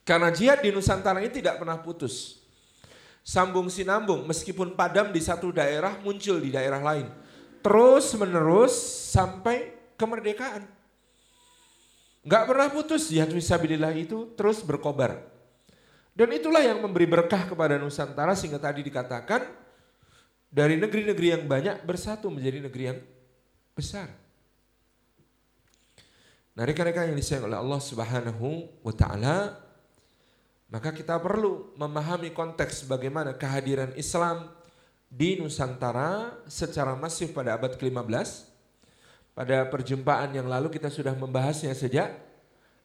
Karena 0.05 0.29
jihad 0.29 0.61
di 0.61 0.69
Nusantara 0.69 1.25
ini 1.25 1.33
tidak 1.33 1.57
pernah 1.57 1.81
putus. 1.81 2.45
Sambung 3.25 3.73
sinambung 3.73 4.29
meskipun 4.29 4.77
padam 4.77 5.09
di 5.13 5.21
satu 5.21 5.49
daerah 5.49 5.97
muncul 6.05 6.37
di 6.41 6.53
daerah 6.53 6.81
lain. 6.85 7.09
Terus 7.65 8.13
menerus 8.17 8.77
sampai 9.13 9.73
kemerdekaan. 9.97 10.69
Gak 12.21 12.45
pernah 12.45 12.69
putus 12.69 13.09
jihad 13.09 13.33
visabilillah 13.33 13.97
itu 13.97 14.37
terus 14.37 14.61
berkobar. 14.61 15.25
Dan 16.13 16.37
itulah 16.37 16.61
yang 16.61 16.85
memberi 16.85 17.09
berkah 17.09 17.49
kepada 17.49 17.81
Nusantara 17.81 18.37
sehingga 18.37 18.61
tadi 18.61 18.85
dikatakan 18.85 19.41
dari 20.53 20.77
negeri-negeri 20.77 21.29
yang 21.33 21.45
banyak 21.49 21.81
bersatu 21.89 22.29
menjadi 22.29 22.61
negeri 22.61 22.85
yang 22.93 22.99
besar. 23.73 24.20
Nah 26.61 26.69
rekan-rekan 26.69 27.09
yang 27.09 27.17
disayang 27.17 27.49
oleh 27.49 27.57
Allah 27.57 27.81
subhanahu 27.81 28.69
wa 28.85 28.93
ta'ala 28.93 29.57
maka 30.69 30.93
kita 30.93 31.17
perlu 31.17 31.73
memahami 31.81 32.37
konteks 32.37 32.85
bagaimana 32.85 33.33
kehadiran 33.33 33.97
Islam 33.97 34.45
di 35.09 35.41
Nusantara 35.41 36.37
secara 36.45 36.93
masif 37.01 37.33
pada 37.33 37.57
abad 37.57 37.81
ke-15. 37.81 38.53
Pada 39.33 39.73
perjumpaan 39.73 40.37
yang 40.37 40.53
lalu 40.53 40.69
kita 40.69 40.93
sudah 40.93 41.17
membahasnya 41.17 41.73
sejak 41.73 42.13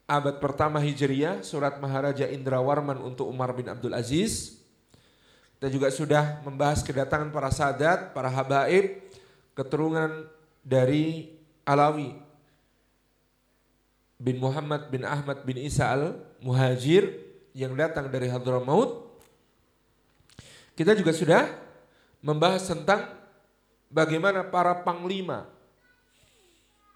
abad 0.07 0.39
pertama 0.39 0.79
Hijriyah, 0.79 1.43
surat 1.43 1.75
Maharaja 1.83 2.31
Indra 2.31 2.63
Warman 2.63 3.03
untuk 3.03 3.27
Umar 3.27 3.51
bin 3.51 3.67
Abdul 3.67 3.91
Aziz, 3.91 4.55
Kita 5.59 5.67
juga 5.67 5.91
sudah 5.91 6.39
membahas 6.47 6.79
kedatangan 6.79 7.27
para 7.27 7.51
sadat, 7.51 8.15
para 8.15 8.31
habaib, 8.31 9.03
keturunan 9.51 10.31
dari 10.63 11.35
Alawi 11.67 12.24
bin 14.15 14.39
Muhammad 14.39 14.87
bin 14.87 15.03
Ahmad 15.03 15.43
bin 15.43 15.59
Isa 15.59 15.91
al-Muhajir 15.91 17.11
yang 17.55 17.75
datang 17.75 18.07
dari 18.11 18.31
Hadramaut. 18.31 19.19
Kita 20.75 20.91
juga 20.91 21.15
sudah 21.15 21.43
membahas 22.19 22.67
tentang 22.67 23.15
bagaimana 23.87 24.43
para 24.47 24.83
panglima 24.83 25.47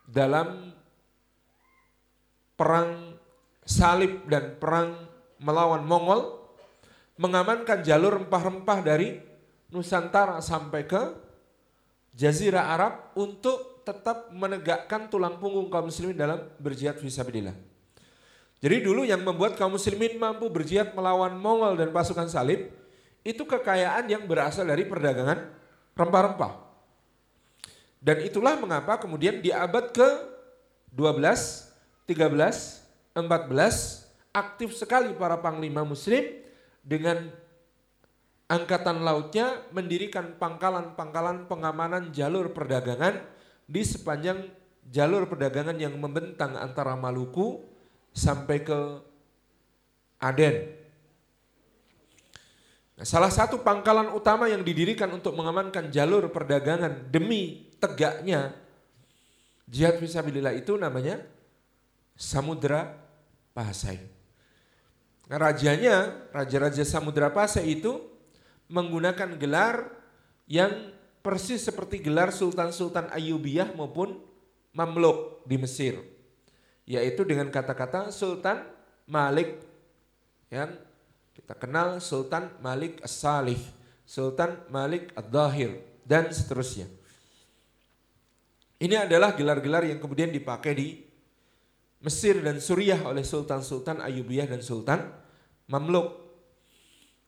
dalam 0.10 0.76
perang 2.60 3.16
salib 3.64 4.28
dan 4.28 4.60
perang 4.60 5.08
melawan 5.40 5.86
Mongol 5.88 6.40
mengamankan 7.16 7.86
jalur 7.86 8.20
rempah-rempah 8.20 8.80
dari 8.84 9.16
Nusantara 9.70 10.42
sampai 10.42 10.82
ke 10.90 11.04
Jazirah 12.18 12.74
Arab 12.74 12.94
untuk 13.16 13.69
tetap 13.90 14.30
menegakkan 14.30 15.10
tulang 15.10 15.42
punggung 15.42 15.74
kaum 15.74 15.90
muslimin 15.90 16.14
dalam 16.14 16.46
berjihad 16.62 17.02
visabilillah. 17.02 17.58
Jadi 18.62 18.86
dulu 18.86 19.02
yang 19.02 19.26
membuat 19.26 19.58
kaum 19.58 19.74
muslimin 19.74 20.22
mampu 20.22 20.46
berjihad 20.54 20.94
melawan 20.94 21.34
Mongol 21.34 21.74
dan 21.74 21.90
pasukan 21.90 22.30
salib 22.30 22.70
itu 23.26 23.42
kekayaan 23.42 24.06
yang 24.06 24.30
berasal 24.30 24.70
dari 24.70 24.86
perdagangan 24.86 25.50
rempah-rempah. 25.98 26.70
Dan 28.00 28.22
itulah 28.24 28.56
mengapa 28.62 29.02
kemudian 29.02 29.42
di 29.42 29.50
abad 29.50 29.90
ke 29.90 30.08
12, 30.94 32.06
13, 32.06 33.18
14 33.18 33.26
aktif 34.30 34.70
sekali 34.78 35.12
para 35.18 35.42
panglima 35.42 35.82
muslim 35.82 36.22
dengan 36.86 37.28
angkatan 38.50 39.04
lautnya 39.04 39.66
mendirikan 39.76 40.36
pangkalan-pangkalan 40.36 41.50
pengamanan 41.50 42.10
jalur 42.16 42.56
perdagangan 42.56 43.39
di 43.70 43.86
sepanjang 43.86 44.50
jalur 44.90 45.30
perdagangan 45.30 45.78
yang 45.78 45.94
membentang 45.94 46.58
antara 46.58 46.98
Maluku 46.98 47.62
sampai 48.10 48.66
ke 48.66 48.80
Aden. 50.18 50.74
Nah, 52.98 53.06
salah 53.06 53.30
satu 53.30 53.62
pangkalan 53.62 54.12
utama 54.12 54.50
yang 54.50 54.66
didirikan 54.66 55.08
untuk 55.14 55.38
mengamankan 55.38 55.94
jalur 55.94 56.28
perdagangan 56.34 57.08
demi 57.14 57.72
tegaknya 57.80 58.58
jihad 59.70 60.02
fisabilillah 60.02 60.58
itu 60.58 60.76
namanya 60.76 61.22
Samudra 62.20 63.00
Pasai. 63.56 64.02
Nah, 65.30 65.38
rajanya, 65.38 66.28
raja-raja 66.34 66.84
Samudra 66.84 67.32
Pasai 67.32 67.78
itu 67.78 68.04
menggunakan 68.68 69.38
gelar 69.40 69.88
yang 70.50 70.92
persis 71.20 71.62
seperti 71.64 72.00
gelar 72.00 72.32
Sultan-Sultan 72.32 73.12
Ayubiyah 73.12 73.76
maupun 73.76 74.20
Mamluk 74.74 75.44
di 75.44 75.60
Mesir. 75.60 76.00
Yaitu 76.90 77.28
dengan 77.28 77.52
kata-kata 77.54 78.10
Sultan 78.10 78.66
Malik. 79.06 79.62
Yang 80.50 80.82
kita 81.38 81.54
kenal 81.56 82.02
Sultan 82.02 82.50
Malik 82.60 83.00
As-Salih, 83.06 83.60
Sultan 84.04 84.66
Malik 84.74 85.14
Ad-Dahir, 85.14 85.78
dan 86.04 86.34
seterusnya. 86.34 86.90
Ini 88.80 89.06
adalah 89.06 89.36
gelar-gelar 89.36 89.84
yang 89.86 90.00
kemudian 90.00 90.32
dipakai 90.32 90.74
di 90.74 90.88
Mesir 92.00 92.40
dan 92.40 92.64
Suriah 92.64 93.04
oleh 93.04 93.28
Sultan-Sultan 93.28 94.00
Ayubiyah 94.00 94.48
dan 94.48 94.64
Sultan 94.64 95.04
Mamluk. 95.68 96.16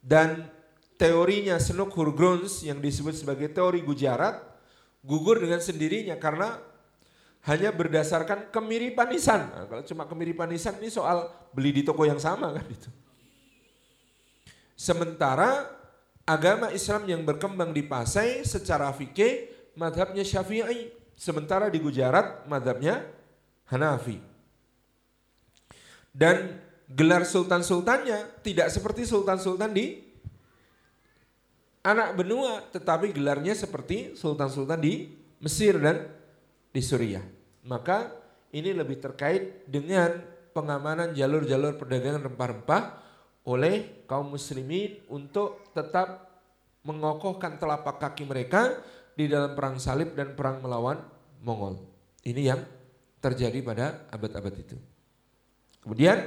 Dan 0.02 0.50
teorinya 1.02 1.58
Senuk 1.58 1.98
Hurgrons 1.98 2.62
yang 2.62 2.78
disebut 2.78 3.18
sebagai 3.18 3.50
teori 3.50 3.82
Gujarat 3.82 4.38
gugur 5.02 5.42
dengan 5.42 5.58
sendirinya 5.58 6.14
karena 6.22 6.62
hanya 7.50 7.74
berdasarkan 7.74 8.54
kemiripan 8.54 9.10
nisan. 9.10 9.50
Nah, 9.50 9.66
kalau 9.66 9.82
cuma 9.82 10.06
kemiripan 10.06 10.46
nisan 10.46 10.78
ini 10.78 10.94
soal 10.94 11.26
beli 11.58 11.74
di 11.74 11.82
toko 11.82 12.06
yang 12.06 12.22
sama 12.22 12.54
kan 12.54 12.66
itu. 12.70 12.90
Sementara 14.78 15.74
agama 16.22 16.70
Islam 16.70 17.10
yang 17.10 17.26
berkembang 17.26 17.74
di 17.74 17.82
Pasai 17.82 18.46
secara 18.46 18.94
fikih 18.94 19.50
madhabnya 19.74 20.22
Syafi'i. 20.22 20.94
Sementara 21.18 21.74
di 21.74 21.82
Gujarat 21.82 22.46
madhabnya 22.46 23.10
Hanafi. 23.74 24.22
Dan 26.14 26.62
gelar 26.86 27.26
sultan-sultannya 27.26 28.46
tidak 28.46 28.70
seperti 28.70 29.06
sultan-sultan 29.10 29.74
di 29.74 30.11
anak 31.82 32.17
benua, 32.17 32.62
tetapi 32.70 33.13
gelarnya 33.13 33.58
seperti 33.58 34.13
sultan-sultan 34.13 34.82
di 34.82 35.10
Mesir 35.41 35.78
dan 35.82 36.06
di 36.70 36.82
Suriah. 36.82 37.26
Maka 37.65 38.13
ini 38.54 38.74
lebih 38.74 39.02
terkait 39.02 39.65
dengan 39.65 40.22
pengamanan 40.54 41.17
jalur-jalur 41.17 41.80
perdagangan 41.80 42.28
rempah-rempah 42.30 42.84
oleh 43.48 44.06
kaum 44.06 44.38
muslimin 44.38 45.02
untuk 45.10 45.65
tetap 45.74 46.30
mengokohkan 46.86 47.58
telapak 47.58 47.98
kaki 47.98 48.26
mereka 48.26 48.78
di 49.17 49.26
dalam 49.26 49.58
perang 49.58 49.78
salib 49.82 50.13
dan 50.13 50.38
perang 50.38 50.62
melawan 50.62 51.02
Mongol. 51.41 51.82
Ini 52.22 52.54
yang 52.54 52.62
terjadi 53.17 53.65
pada 53.65 54.06
abad-abad 54.13 54.54
itu. 54.54 54.78
Kemudian 55.82 56.22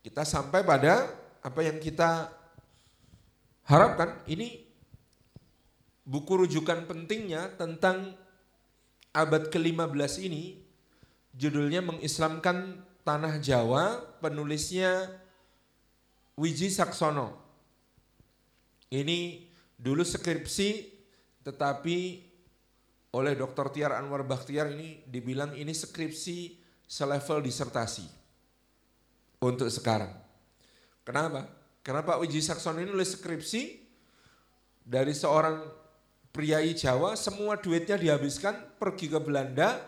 kita 0.00 0.24
sampai 0.24 0.64
pada 0.64 1.12
apa 1.44 1.60
yang 1.60 1.76
kita 1.76 2.39
harapkan 3.70 4.18
ini 4.26 4.66
buku 6.02 6.42
rujukan 6.42 6.90
pentingnya 6.90 7.54
tentang 7.54 8.18
abad 9.14 9.46
ke-15 9.46 10.26
ini 10.26 10.58
judulnya 11.38 11.78
mengislamkan 11.78 12.82
tanah 13.06 13.38
Jawa 13.38 14.02
penulisnya 14.18 15.06
Wiji 16.34 16.66
Saksono. 16.66 17.38
Ini 18.90 19.46
dulu 19.78 20.02
skripsi 20.02 20.98
tetapi 21.46 21.98
oleh 23.14 23.34
Dr. 23.38 23.70
Tiar 23.70 23.94
Anwar 23.94 24.26
Bakhtiar 24.26 24.74
ini 24.74 25.06
dibilang 25.06 25.54
ini 25.54 25.70
skripsi 25.70 26.58
selevel 26.90 27.38
disertasi 27.46 28.06
untuk 29.46 29.70
sekarang. 29.70 30.10
Kenapa? 31.06 31.59
Karena 31.80 32.04
Pak 32.04 32.20
Wiji 32.20 32.44
Sakson 32.44 32.76
ini 32.80 32.92
nulis 32.92 33.16
skripsi 33.16 33.80
dari 34.84 35.16
seorang 35.16 35.64
priai 36.30 36.76
Jawa, 36.76 37.16
semua 37.16 37.56
duitnya 37.56 37.96
dihabiskan 37.96 38.76
pergi 38.76 39.08
ke 39.10 39.18
Belanda, 39.18 39.80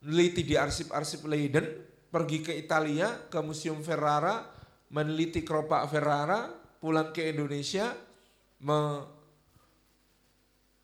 meneliti 0.00 0.46
di 0.46 0.54
arsip-arsip 0.56 1.26
Leiden, 1.26 1.66
pergi 2.08 2.40
ke 2.40 2.52
Italia, 2.54 3.26
ke 3.28 3.38
Museum 3.42 3.82
Ferrara, 3.82 4.46
meneliti 4.90 5.42
keropak 5.44 5.90
Ferrara, 5.90 6.50
pulang 6.80 7.12
ke 7.12 7.28
Indonesia, 7.30 7.92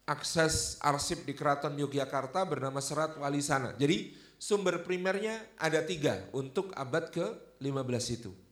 mengakses 0.06 0.76
arsip 0.84 1.24
di 1.24 1.32
Keraton 1.32 1.78
Yogyakarta 1.78 2.44
bernama 2.44 2.80
Serat 2.84 3.16
Wali 3.16 3.40
Sana. 3.40 3.72
Jadi 3.78 4.12
sumber 4.36 4.84
primernya 4.84 5.40
ada 5.56 5.80
tiga 5.84 6.28
untuk 6.36 6.74
abad 6.76 7.08
ke-15 7.12 8.04
itu. 8.12 8.45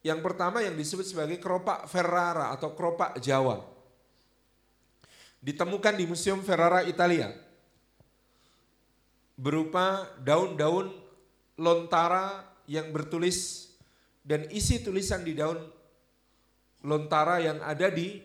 Yang 0.00 0.20
pertama 0.24 0.64
yang 0.64 0.76
disebut 0.76 1.04
sebagai 1.04 1.36
keropak 1.36 1.84
Ferrara 1.84 2.56
atau 2.56 2.72
keropak 2.72 3.20
Jawa. 3.20 3.60
Ditemukan 5.40 5.94
di 5.96 6.04
Museum 6.08 6.40
Ferrara 6.40 6.84
Italia. 6.84 7.32
Berupa 9.36 10.08
daun-daun 10.20 10.92
lontara 11.60 12.44
yang 12.68 12.92
bertulis 12.92 13.68
dan 14.24 14.48
isi 14.52 14.80
tulisan 14.84 15.24
di 15.24 15.32
daun 15.32 15.60
lontara 16.84 17.40
yang 17.40 17.60
ada 17.60 17.88
di 17.88 18.20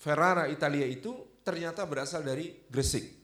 Ferrara 0.00 0.48
Italia 0.48 0.88
itu 0.88 1.40
ternyata 1.44 1.84
berasal 1.84 2.24
dari 2.24 2.64
Gresik 2.68 3.20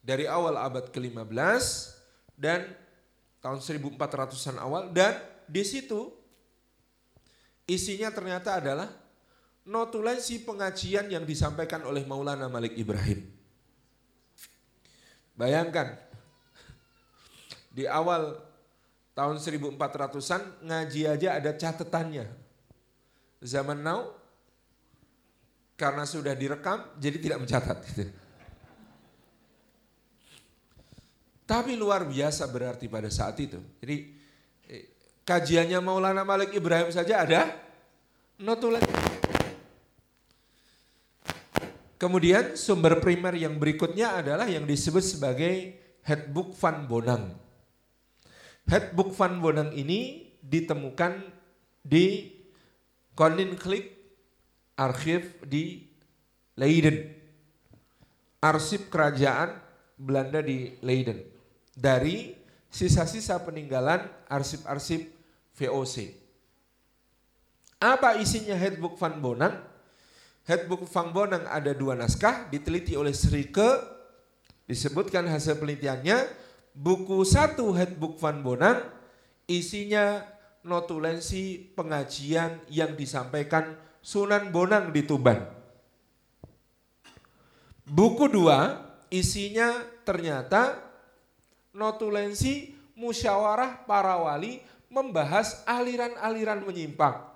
dari 0.00 0.24
awal 0.24 0.56
abad 0.56 0.88
ke-15 0.88 1.64
dan 2.40 2.64
tahun 3.44 3.60
1400-an 3.60 4.56
awal 4.58 4.88
dan 4.90 5.16
di 5.50 5.66
situ 5.66 6.14
isinya 7.66 8.14
ternyata 8.14 8.62
adalah 8.62 8.86
notulensi 9.66 10.38
pengajian 10.46 11.10
yang 11.10 11.26
disampaikan 11.26 11.82
oleh 11.82 12.06
Maulana 12.06 12.46
Malik 12.46 12.78
Ibrahim. 12.78 13.26
Bayangkan 15.34 15.98
di 17.74 17.86
awal 17.86 18.38
tahun 19.14 19.42
1400-an 19.42 20.42
ngaji 20.62 21.02
aja 21.10 21.28
ada 21.34 21.50
catatannya. 21.54 22.26
Zaman 23.40 23.80
now 23.82 24.14
karena 25.74 26.04
sudah 26.04 26.36
direkam 26.36 26.84
jadi 27.00 27.16
tidak 27.18 27.38
mencatat. 27.42 27.78
Tapi 31.50 31.72
luar 31.74 32.06
biasa 32.06 32.46
berarti 32.46 32.86
pada 32.86 33.10
saat 33.10 33.34
itu. 33.42 33.58
Jadi 33.82 34.19
kajiannya 35.24 35.78
Maulana 35.82 36.22
Malik 36.22 36.54
Ibrahim 36.54 36.90
saja 36.92 37.24
ada 37.24 37.40
notulensi. 38.40 38.88
Kemudian 42.00 42.56
sumber 42.56 42.96
primer 42.96 43.36
yang 43.36 43.60
berikutnya 43.60 44.24
adalah 44.24 44.48
yang 44.48 44.64
disebut 44.64 45.04
sebagai 45.04 45.76
Headbook 46.00 46.56
Van 46.56 46.88
Bonang. 46.88 47.36
Headbook 48.64 49.12
Van 49.12 49.36
Bonang 49.36 49.76
ini 49.76 50.32
ditemukan 50.40 51.20
di 51.84 52.32
Koninklijk 53.12 53.84
Archief 54.80 55.44
di 55.44 55.84
Leiden. 56.56 57.20
Arsip 58.40 58.88
kerajaan 58.88 59.60
Belanda 60.00 60.40
di 60.40 60.80
Leiden. 60.80 61.20
Dari 61.76 62.39
sisa-sisa 62.70 63.42
peninggalan 63.42 64.06
arsip-arsip 64.30 65.10
VOC. 65.58 66.16
Apa 67.82 68.16
isinya 68.22 68.54
Headbook 68.54 68.96
Van 68.96 69.18
Bonang? 69.18 69.58
Headbook 70.46 70.86
Van 70.88 71.10
Bonang 71.12 71.44
ada 71.50 71.74
dua 71.74 71.98
naskah, 71.98 72.48
diteliti 72.48 72.96
oleh 72.96 73.12
Srike, 73.12 73.82
disebutkan 74.70 75.26
hasil 75.28 75.58
penelitiannya, 75.58 76.24
buku 76.72 77.26
satu 77.26 77.74
Headbook 77.74 78.16
Van 78.22 78.40
Bonang 78.40 78.78
isinya 79.50 80.22
notulensi 80.62 81.72
pengajian 81.74 82.62
yang 82.70 82.94
disampaikan 82.94 83.74
Sunan 84.00 84.48
Bonang 84.52 84.92
di 84.94 85.04
Tuban. 85.04 85.40
Buku 87.84 88.30
dua 88.30 88.86
isinya 89.10 89.82
ternyata 90.06 90.89
notulensi 91.72 92.74
musyawarah 92.98 93.86
para 93.88 94.18
wali 94.20 94.60
membahas 94.90 95.62
aliran-aliran 95.64 96.66
menyimpang. 96.66 97.30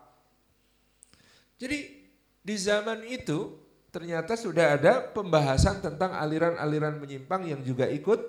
Jadi 1.57 2.03
di 2.45 2.57
zaman 2.59 3.07
itu 3.07 3.57
ternyata 3.95 4.35
sudah 4.35 4.75
ada 4.75 5.01
pembahasan 5.01 5.79
tentang 5.79 6.19
aliran-aliran 6.19 6.99
menyimpang 6.99 7.47
yang 7.47 7.63
juga 7.63 7.87
ikut 7.87 8.21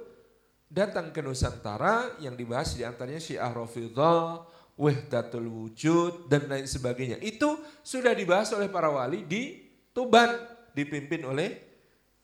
datang 0.69 1.09
ke 1.09 1.25
Nusantara 1.25 2.13
yang 2.21 2.37
dibahas 2.37 2.77
di 2.77 2.85
antaranya 2.85 3.17
Syiah 3.17 3.49
Rafidah, 3.49 4.45
Wahdatul 4.77 5.49
Wujud 5.49 6.29
dan 6.29 6.45
lain 6.45 6.69
sebagainya. 6.69 7.17
Itu 7.17 7.57
sudah 7.81 8.13
dibahas 8.13 8.53
oleh 8.53 8.69
para 8.69 8.93
wali 8.93 9.25
di 9.25 9.65
Tuban 9.89 10.29
dipimpin 10.75 11.25
oleh 11.25 11.63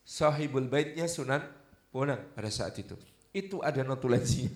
sahibul 0.04 0.68
baitnya 0.68 1.08
Sunan 1.08 1.42
Bonang 1.92 2.20
pada 2.36 2.48
saat 2.48 2.76
itu. 2.80 3.11
Itu 3.32 3.64
ada 3.64 3.80
notulensinya. 3.84 4.52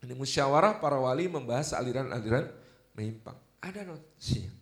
Ini 0.00 0.16
musyawarah 0.16 0.80
para 0.80 0.96
wali 0.96 1.28
membahas 1.28 1.76
aliran-aliran 1.76 2.48
menyimpang. 2.96 3.36
Ada 3.60 3.84
notulensinya. 3.84 4.52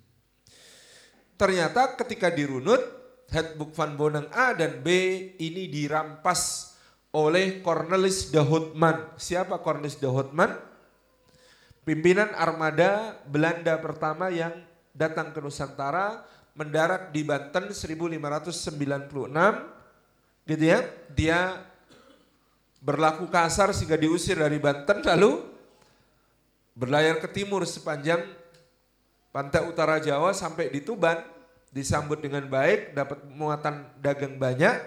Ternyata 1.38 1.94
ketika 1.94 2.34
dirunut, 2.34 2.82
Headbook 3.30 3.70
Van 3.78 3.94
Bonang 3.94 4.26
A 4.34 4.58
dan 4.58 4.82
B 4.82 4.90
ini 5.38 5.70
dirampas 5.70 6.74
oleh 7.14 7.62
Cornelis 7.62 8.34
de 8.34 8.42
Houtman. 8.42 9.14
Siapa 9.14 9.62
Cornelis 9.62 10.02
de 10.02 10.10
Houtman? 10.10 10.58
Pimpinan 11.86 12.34
armada 12.34 13.16
Belanda 13.24 13.78
pertama 13.80 14.28
yang 14.28 14.52
datang 14.92 15.30
ke 15.30 15.38
Nusantara 15.38 16.26
mendarat 16.58 17.14
di 17.14 17.22
Banten 17.22 17.70
1596 17.70 18.18
gitu 20.48 20.64
ya. 20.64 20.80
Dia 21.14 21.67
berlaku 22.78 23.26
kasar 23.26 23.74
sehingga 23.74 23.98
diusir 23.98 24.38
dari 24.38 24.62
Banten 24.62 25.02
lalu 25.02 25.42
berlayar 26.78 27.18
ke 27.18 27.28
timur 27.30 27.66
sepanjang 27.66 28.22
pantai 29.34 29.66
utara 29.66 29.98
Jawa 29.98 30.30
sampai 30.30 30.70
di 30.70 30.80
Tuban 30.82 31.18
disambut 31.74 32.22
dengan 32.22 32.46
baik, 32.48 32.96
dapat 32.96 33.18
muatan 33.28 33.84
dagang 34.00 34.40
banyak. 34.40 34.78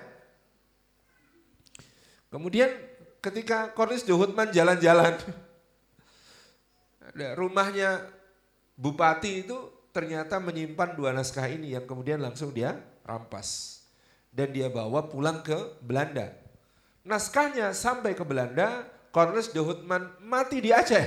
Kemudian 2.32 2.72
ketika 3.20 3.70
Cornelis 3.76 4.08
de 4.08 4.16
Houtman 4.16 4.50
jalan-jalan, 4.50 5.20
rumahnya 7.38 8.08
bupati 8.80 9.46
itu 9.46 9.58
ternyata 9.92 10.39
menyimpan 10.39 10.96
dua 10.96 11.12
naskah 11.12 11.46
ini 11.52 11.76
yang 11.76 11.84
kemudian 11.84 12.24
langsung 12.24 12.56
dia 12.56 12.80
rampas. 13.04 13.80
Dan 14.32 14.56
dia 14.56 14.72
bawa 14.72 15.12
pulang 15.12 15.44
ke 15.44 15.76
Belanda. 15.84 16.41
Naskahnya 17.02 17.74
sampai 17.74 18.14
ke 18.14 18.22
Belanda, 18.22 18.86
Cornelis 19.10 19.49
de 19.49 19.60
Houtman 19.60 20.06
mati 20.22 20.62
di 20.62 20.70
Aceh. 20.70 21.06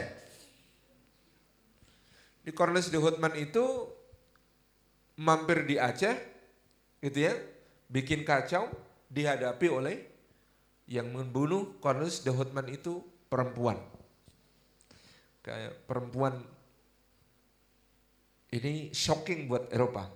Di 2.45 2.51
Cornelis 2.51 2.91
de 2.91 2.99
Houtman 2.99 3.33
itu 3.39 3.63
mampir 5.17 5.63
di 5.65 5.79
Aceh, 5.79 6.19
gitu 6.99 7.19
ya, 7.31 7.35
bikin 7.87 8.27
kacau, 8.27 8.67
dihadapi 9.07 9.67
oleh 9.71 9.97
yang 10.91 11.09
membunuh 11.15 11.79
Cornelis 11.79 12.21
de 12.27 12.35
Houtman 12.35 12.67
itu 12.69 13.01
perempuan. 13.31 13.79
Kayak 15.47 15.79
perempuan 15.87 16.43
ini 18.51 18.91
shocking 18.91 19.47
buat 19.47 19.71
Eropa. 19.71 20.11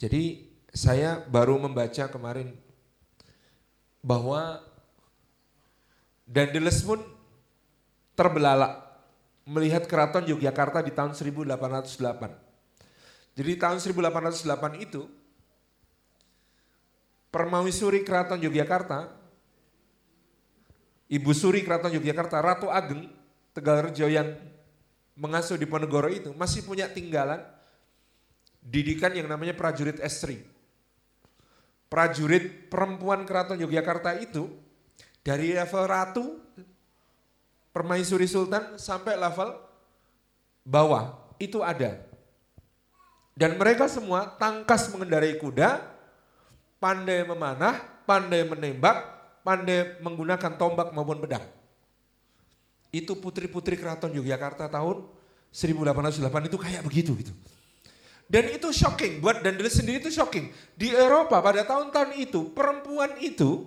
Jadi 0.00 0.48
saya 0.72 1.20
baru 1.20 1.60
membaca 1.60 2.08
kemarin 2.08 2.56
bahwa 4.00 4.64
Dandeles 6.24 6.80
pun 6.84 7.00
terbelalak 8.16 8.80
melihat 9.48 9.88
keraton 9.88 10.28
Yogyakarta 10.28 10.84
di 10.84 10.92
tahun 10.92 11.16
1808. 11.16 11.60
Jadi 13.34 13.52
tahun 13.56 13.78
1808 13.80 14.84
itu 14.84 15.08
Permawisuri 17.30 18.02
Keraton 18.02 18.42
Yogyakarta, 18.42 19.06
Ibu 21.06 21.30
Suri 21.30 21.62
Keraton 21.62 21.94
Yogyakarta, 21.94 22.42
Ratu 22.42 22.66
Ageng 22.66 23.06
Tegalrejo 23.54 24.10
yang 24.10 24.34
mengasuh 25.14 25.54
di 25.54 25.62
Ponegoro 25.62 26.10
itu 26.10 26.34
masih 26.34 26.66
punya 26.66 26.90
tinggalan 26.90 27.38
didikan 28.58 29.14
yang 29.14 29.30
namanya 29.30 29.54
prajurit 29.54 30.02
estri. 30.02 30.42
Prajurit 31.90 32.70
perempuan 32.70 33.26
keraton 33.26 33.58
Yogyakarta 33.58 34.14
itu 34.22 34.46
dari 35.26 35.50
level 35.50 35.84
ratu 35.90 36.24
permaisuri 37.74 38.30
sultan 38.30 38.78
sampai 38.78 39.18
level 39.18 39.58
bawah 40.62 41.18
itu 41.42 41.58
ada. 41.66 41.98
Dan 43.34 43.56
mereka 43.56 43.88
semua 43.90 44.36
tangkas 44.38 44.86
mengendarai 44.92 45.34
kuda, 45.40 45.80
pandai 46.78 47.24
memanah, 47.24 47.80
pandai 48.04 48.44
menembak, 48.44 49.00
pandai 49.42 49.98
menggunakan 49.98 50.52
tombak 50.60 50.92
maupun 50.92 51.18
pedang. 51.24 51.42
Itu 52.94 53.16
putri-putri 53.16 53.74
keraton 53.74 54.14
Yogyakarta 54.14 54.70
tahun 54.70 55.08
1808 55.50 56.50
itu 56.52 56.58
kayak 56.58 56.82
begitu 56.86 57.16
gitu. 57.18 57.32
Dan 58.30 58.46
itu 58.54 58.70
shocking, 58.70 59.18
buat 59.18 59.42
Dandelis 59.42 59.74
sendiri 59.74 59.98
itu 59.98 60.14
shocking. 60.14 60.54
Di 60.78 60.94
Eropa 60.94 61.42
pada 61.42 61.66
tahun-tahun 61.66 62.14
itu, 62.14 62.54
perempuan 62.54 63.18
itu 63.18 63.66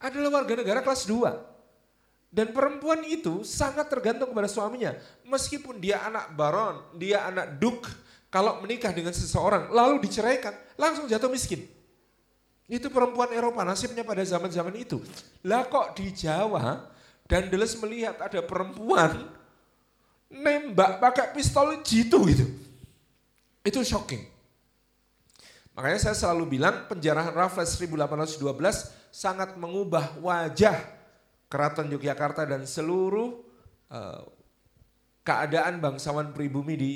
adalah 0.00 0.40
warga 0.40 0.56
negara 0.56 0.80
kelas 0.80 1.04
2. 1.04 2.32
Dan 2.32 2.56
perempuan 2.56 3.04
itu 3.04 3.44
sangat 3.44 3.92
tergantung 3.92 4.32
kepada 4.32 4.48
suaminya. 4.48 4.96
Meskipun 5.28 5.76
dia 5.84 6.00
anak 6.00 6.32
baron, 6.32 6.96
dia 6.96 7.28
anak 7.28 7.60
duk, 7.60 7.84
kalau 8.32 8.58
menikah 8.64 8.90
dengan 8.90 9.12
seseorang 9.12 9.68
lalu 9.68 10.02
diceraikan, 10.08 10.56
langsung 10.80 11.04
jatuh 11.04 11.28
miskin. 11.28 11.68
Itu 12.64 12.88
perempuan 12.88 13.36
Eropa 13.36 13.60
nasibnya 13.68 14.00
pada 14.00 14.24
zaman-zaman 14.24 14.72
itu. 14.80 14.96
Lah 15.44 15.68
kok 15.68 16.00
di 16.00 16.08
Jawa 16.08 16.88
dan 17.28 17.52
Deles 17.52 17.76
melihat 17.78 18.16
ada 18.16 18.40
perempuan 18.40 19.28
nembak 20.34 20.98
pakai 20.98 21.30
pistol 21.30 21.78
jitu 21.86 22.18
gitu. 22.26 22.46
Itu 23.62 23.80
shocking. 23.86 24.34
Makanya 25.74 25.98
saya 26.10 26.16
selalu 26.18 26.58
bilang 26.58 26.86
penjarahan 26.86 27.34
Raffles 27.34 27.74
1812 27.78 29.14
sangat 29.14 29.54
mengubah 29.58 30.18
wajah 30.22 30.78
Keraton 31.50 31.90
Yogyakarta 31.90 32.46
dan 32.46 32.66
seluruh 32.66 33.42
uh, 33.90 34.22
keadaan 35.26 35.78
bangsawan 35.78 36.30
pribumi 36.30 36.74
di 36.78 36.92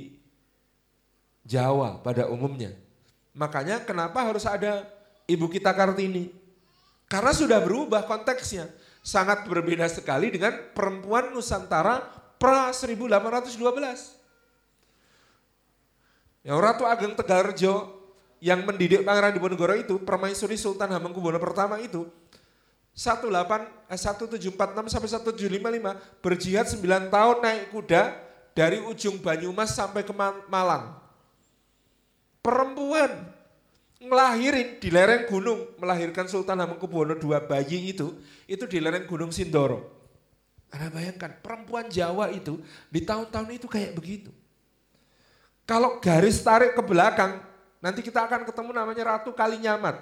Jawa 1.47 1.99
pada 2.03 2.29
umumnya. 2.29 2.75
Makanya 3.35 3.83
kenapa 3.83 4.23
harus 4.27 4.45
ada 4.45 4.85
Ibu 5.29 5.49
kita 5.49 5.73
Kartini. 5.73 6.31
Karena 7.09 7.33
sudah 7.33 7.63
berubah 7.63 8.05
konteksnya. 8.05 8.69
Sangat 9.01 9.49
berbeda 9.49 9.89
sekali 9.89 10.29
dengan 10.29 10.53
perempuan 10.77 11.33
Nusantara 11.33 12.18
pra 12.39 12.71
1812. 12.71 13.59
Yang 16.47 16.59
Ratu 16.65 16.87
Ageng 16.87 17.19
Tegalrejo 17.19 17.99
yang 18.39 18.63
mendidik 18.63 19.03
Pangeran 19.03 19.35
Diponegoro 19.35 19.75
itu, 19.75 19.99
permaisuri 20.01 20.55
Sultan 20.55 20.95
Hamengkubuwono 20.95 21.43
pertama 21.43 21.83
itu, 21.83 22.07
18 22.95 23.31
eh, 23.91 23.99
1746 23.99 24.91
sampai 24.91 25.09
1755 25.39 26.23
berjihad 26.23 26.67
9 26.67 27.15
tahun 27.15 27.37
naik 27.43 27.65
kuda 27.71 28.03
dari 28.55 28.83
ujung 28.83 29.23
Banyumas 29.23 29.75
sampai 29.75 30.03
ke 30.03 30.11
Malang. 30.51 30.99
Perempuan 32.43 33.35
ngelahirin 33.99 34.79
di 34.79 34.89
lereng 34.95 35.27
gunung, 35.27 35.75
melahirkan 35.79 36.31
Sultan 36.31 36.63
Hamengkubuwono 36.63 37.19
II 37.19 37.35
bayi 37.47 37.91
itu, 37.91 38.15
itu 38.47 38.65
di 38.67 38.79
lereng 38.79 39.07
Gunung 39.11 39.35
Sindoro. 39.35 39.98
Anda 40.69 40.93
bayangkan 40.93 41.33
perempuan 41.41 41.89
Jawa 41.89 42.29
itu 42.29 42.61
di 42.93 43.01
tahun-tahun 43.01 43.49
itu 43.57 43.67
kayak 43.67 43.97
begitu. 43.97 44.31
Kalau 45.69 46.01
garis 46.01 46.41
tarik 46.41 46.73
ke 46.77 46.83
belakang, 46.85 47.45
nanti 47.81 48.01
kita 48.01 48.25
akan 48.25 48.49
ketemu 48.49 48.71
namanya 48.73 49.17
Ratu 49.17 49.37
Kalinyamat. 49.37 50.01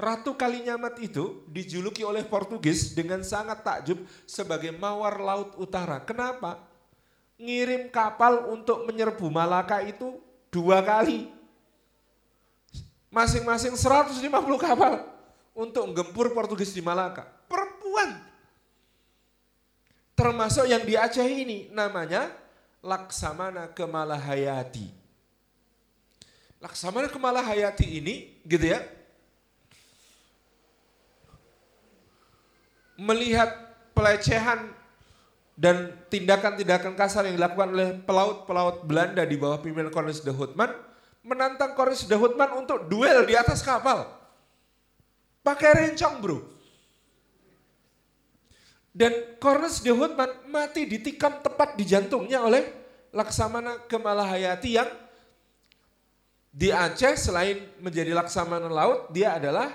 Ratu 0.00 0.34
Kalinyamat 0.34 0.98
itu 0.98 1.44
dijuluki 1.46 2.02
oleh 2.02 2.26
Portugis 2.26 2.90
dengan 2.96 3.22
sangat 3.22 3.62
takjub 3.62 4.02
sebagai 4.26 4.74
mawar 4.74 5.20
laut 5.22 5.54
utara. 5.60 6.02
Kenapa? 6.02 6.58
Ngirim 7.38 7.86
kapal 7.92 8.50
untuk 8.50 8.82
menyerbu 8.88 9.26
Malaka 9.30 9.82
itu 9.84 10.18
dua 10.50 10.82
kali. 10.82 11.30
Masing-masing 13.10 13.74
150 13.74 14.22
kapal 14.58 15.06
untuk 15.54 15.82
menggempur 15.86 16.34
Portugis 16.34 16.74
di 16.74 16.82
Malaka. 16.82 17.39
Perempuan. 17.90 18.22
Termasuk 20.14 20.70
yang 20.70 20.86
di 20.86 20.94
Aceh 20.94 21.26
ini 21.26 21.66
namanya 21.74 22.30
Laksamana 22.86 23.66
Kemalahayati. 23.74 24.86
Laksamana 26.62 27.10
Kemalahayati 27.10 27.86
ini 27.88 28.38
gitu 28.46 28.70
ya, 28.70 28.84
melihat 32.94 33.48
pelecehan 33.96 34.70
dan 35.58 35.98
tindakan-tindakan 36.12 36.94
kasar 36.94 37.26
yang 37.26 37.34
dilakukan 37.34 37.74
oleh 37.74 37.90
pelaut-pelaut 38.06 38.86
Belanda 38.86 39.26
di 39.26 39.34
bawah 39.34 39.58
pimpinan 39.58 39.90
Cornelis 39.90 40.22
de 40.22 40.30
Houtman, 40.30 40.70
menantang 41.24 41.74
Cornelis 41.74 42.06
de 42.06 42.14
Houtman 42.14 42.54
untuk 42.54 42.86
duel 42.86 43.26
di 43.26 43.34
atas 43.34 43.64
kapal. 43.64 44.04
Pakai 45.40 45.90
rencong 45.90 46.20
bro. 46.20 46.59
Dan 48.90 49.38
Cornelis 49.38 49.82
de 49.86 49.94
Houtman 49.94 50.50
mati 50.50 50.82
ditikam 50.86 51.38
tepat 51.38 51.78
di 51.78 51.86
jantungnya 51.86 52.42
oleh 52.42 52.66
Laksamana 53.14 53.86
Kemalahayati 53.86 54.70
yang 54.74 54.90
di 56.50 56.74
Aceh 56.74 57.14
selain 57.14 57.62
menjadi 57.78 58.10
Laksamana 58.10 58.66
Laut, 58.66 59.14
dia 59.14 59.38
adalah 59.38 59.70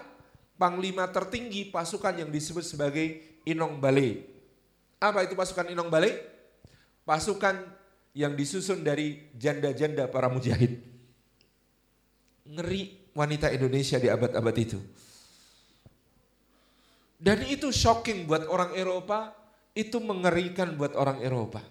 panglima 0.59 1.07
tertinggi 1.07 1.72
pasukan 1.72 2.20
yang 2.20 2.28
disebut 2.28 2.68
sebagai 2.68 3.24
Inong 3.47 3.80
Bale. 3.80 4.28
Apa 4.99 5.24
itu 5.24 5.39
pasukan 5.39 5.72
Inong 5.72 5.88
Bale? 5.88 6.11
Pasukan 7.07 7.63
yang 8.11 8.36
disusun 8.36 8.84
dari 8.84 9.32
janda-janda 9.36 10.11
para 10.11 10.28
mujahid. 10.28 10.84
Ngeri 12.43 13.11
wanita 13.16 13.51
Indonesia 13.55 13.95
di 13.95 14.11
abad-abad 14.11 14.55
itu. 14.59 14.80
Dan 17.16 17.47
itu 17.47 17.72
shocking 17.72 18.28
buat 18.28 18.45
orang 18.47 18.76
Eropa, 18.76 19.32
itu 19.72 19.99
mengerikan 20.03 20.76
buat 20.76 20.95
orang 20.95 21.24
Eropa. 21.24 21.63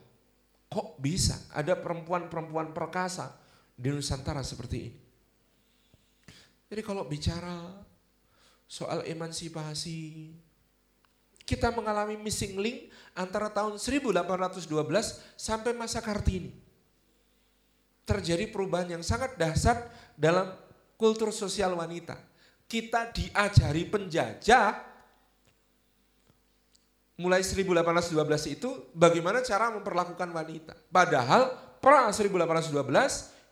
Kok 0.73 0.99
bisa 0.99 1.39
ada 1.55 1.79
perempuan-perempuan 1.79 2.73
perkasa 2.73 3.33
di 3.77 3.93
Nusantara 3.93 4.43
seperti 4.43 4.77
ini? 4.81 4.99
Jadi 6.69 6.83
kalau 6.83 7.07
bicara 7.07 7.85
soal 8.75 9.07
emansipasi. 9.07 10.33
Kita 11.45 11.69
mengalami 11.77 12.17
missing 12.17 12.57
link 12.57 12.89
antara 13.13 13.53
tahun 13.53 13.77
1812 13.77 14.65
sampai 15.37 15.77
masa 15.77 16.01
Kartini. 16.01 16.57
Terjadi 18.09 18.49
perubahan 18.49 18.97
yang 18.97 19.05
sangat 19.05 19.37
dahsyat 19.37 19.93
dalam 20.17 20.57
kultur 20.97 21.29
sosial 21.37 21.77
wanita. 21.77 22.17
Kita 22.65 23.13
diajari 23.13 23.85
penjajah 23.85 24.94
mulai 27.15 27.43
1812 27.43 28.55
itu 28.59 28.71
bagaimana 28.95 29.43
cara 29.43 29.71
memperlakukan 29.75 30.29
wanita. 30.31 30.75
Padahal 30.91 31.55
pra 31.79 32.11
1812 32.11 32.75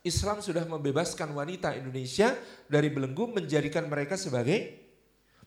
Islam 0.03 0.43
sudah 0.43 0.67
membebaskan 0.67 1.31
wanita 1.31 1.75
Indonesia 1.79 2.35
dari 2.67 2.91
belenggu 2.91 3.31
menjadikan 3.31 3.87
mereka 3.87 4.19
sebagai 4.19 4.83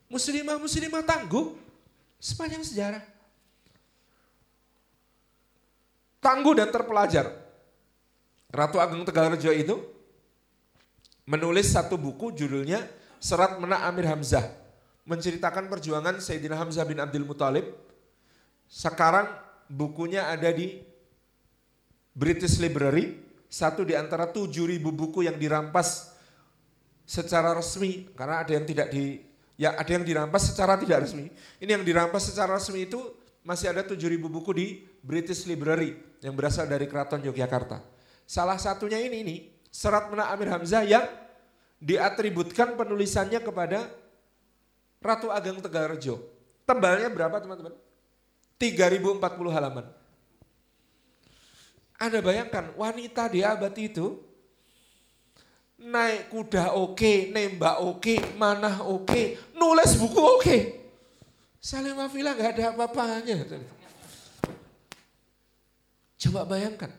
Muslimah-muslimah 0.06 1.02
tangguh 1.02 1.58
sepanjang 2.22 2.62
sejarah. 2.62 3.02
Tangguh 6.22 6.54
dan 6.54 6.70
terpelajar. 6.70 7.26
Ratu 8.50 8.78
Ageng 8.78 9.02
Tegalrejo 9.02 9.50
itu 9.50 9.82
menulis 11.26 11.74
satu 11.74 11.98
buku 11.98 12.30
judulnya 12.38 12.86
Serat 13.18 13.58
Menak 13.58 13.82
Amir 13.82 14.06
Hamzah. 14.06 14.46
Menceritakan 15.06 15.70
perjuangan 15.70 16.18
Sayyidina 16.22 16.58
Hamzah 16.58 16.86
bin 16.86 17.02
Abdul 17.02 17.26
Muthalib. 17.26 17.66
Sekarang 18.66 19.30
bukunya 19.70 20.30
ada 20.30 20.50
di 20.52 20.82
British 22.12 22.58
Library. 22.58 23.24
Satu 23.46 23.86
di 23.86 23.94
antara 23.94 24.26
7000 24.28 24.82
buku 24.82 25.24
yang 25.24 25.38
dirampas 25.38 26.12
secara 27.06 27.54
resmi. 27.54 28.10
Karena 28.18 28.42
ada 28.42 28.52
yang 28.52 28.66
tidak 28.66 28.90
di 28.90 29.26
Ya 29.56 29.72
ada 29.72 29.88
yang 29.88 30.04
dirampas 30.04 30.52
secara 30.52 30.76
tidak 30.76 31.08
resmi. 31.08 31.32
Ini 31.56 31.80
yang 31.80 31.84
dirampas 31.84 32.28
secara 32.28 32.60
resmi 32.60 32.84
itu 32.84 33.00
masih 33.40 33.72
ada 33.72 33.80
7000 33.88 34.20
buku 34.28 34.52
di 34.52 34.66
British 35.00 35.48
Library 35.48 35.96
yang 36.20 36.36
berasal 36.36 36.68
dari 36.68 36.84
Keraton 36.84 37.24
Yogyakarta. 37.24 37.80
Salah 38.28 38.60
satunya 38.60 39.00
ini 39.00 39.24
ini 39.24 39.36
Serat 39.72 40.12
Menak 40.12 40.28
Amir 40.28 40.52
Hamzah 40.52 40.84
yang 40.84 41.08
diatributkan 41.80 42.76
penulisannya 42.76 43.40
kepada 43.40 43.88
Ratu 45.00 45.32
Ageng 45.32 45.64
Tegalrejo. 45.64 46.20
Tebalnya 46.68 47.08
berapa 47.08 47.40
teman-teman? 47.40 47.72
3040 48.57 49.20
halaman. 49.52 49.86
Anda 51.96 52.20
bayangkan 52.20 52.76
wanita 52.76 53.32
di 53.32 53.40
abad 53.40 53.72
itu 53.76 54.20
naik 55.80 56.32
kuda 56.32 56.72
oke, 56.76 56.96
okay, 56.96 57.16
nembak 57.32 57.80
oke, 57.84 58.00
okay, 58.00 58.18
manah 58.36 58.84
oke, 58.84 59.09
okay, 59.09 59.24
nulis 59.57 59.96
buku 59.96 60.20
oke. 60.20 60.40
Okay. 60.40 60.61
Salim 61.61 61.98
Afila 61.98 62.36
nggak 62.36 62.52
ada 62.57 62.64
apa-apanya. 62.72 63.42
Coba 66.16 66.48
bayangkan, 66.48 66.92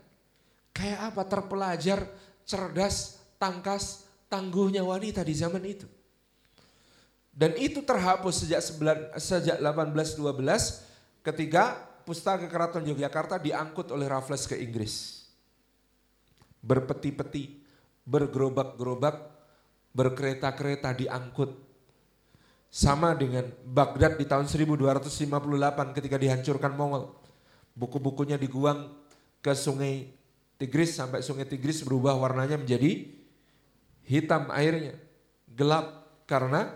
kayak 0.74 1.14
apa 1.14 1.22
terpelajar, 1.26 2.00
cerdas, 2.46 3.18
tangkas, 3.42 4.06
tangguhnya 4.30 4.86
wanita 4.86 5.26
di 5.26 5.34
zaman 5.34 5.64
itu. 5.66 5.88
Dan 7.38 7.54
itu 7.58 7.86
terhapus 7.86 8.46
sejak, 8.46 8.62
sejak 9.22 9.58
1812 9.62 10.87
ketika 11.28 11.76
Pustaka 12.08 12.48
Keraton 12.48 12.88
Yogyakarta 12.88 13.36
diangkut 13.36 13.92
oleh 13.92 14.08
Raffles 14.08 14.48
ke 14.48 14.56
Inggris. 14.56 15.28
Berpeti-peti 16.64 17.60
bergerobak-gerobak, 18.08 19.16
berkereta-kereta 19.92 20.96
diangkut. 20.96 21.68
Sama 22.72 23.12
dengan 23.16 23.48
Baghdad 23.68 24.16
di 24.16 24.24
tahun 24.24 24.48
1258 24.48 25.96
ketika 26.00 26.16
dihancurkan 26.16 26.72
Mongol. 26.80 27.12
Buku-bukunya 27.76 28.40
diguang 28.40 28.92
ke 29.44 29.52
sungai 29.52 30.08
Tigris 30.56 30.96
sampai 30.96 31.20
sungai 31.20 31.48
Tigris 31.48 31.84
berubah 31.84 32.16
warnanya 32.16 32.56
menjadi 32.56 33.08
hitam 34.08 34.48
airnya. 34.52 34.96
Gelap 35.52 36.08
karena 36.28 36.76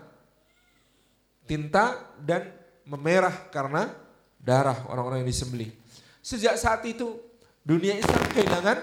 tinta 1.48 2.00
dan 2.20 2.52
memerah 2.88 3.48
karena 3.52 4.01
darah 4.42 4.76
orang-orang 4.90 5.22
yang 5.22 5.30
disembelih. 5.30 5.70
Sejak 6.18 6.58
saat 6.58 6.82
itu 6.84 7.18
dunia 7.62 7.94
Islam 7.94 8.26
kehilangan 8.34 8.78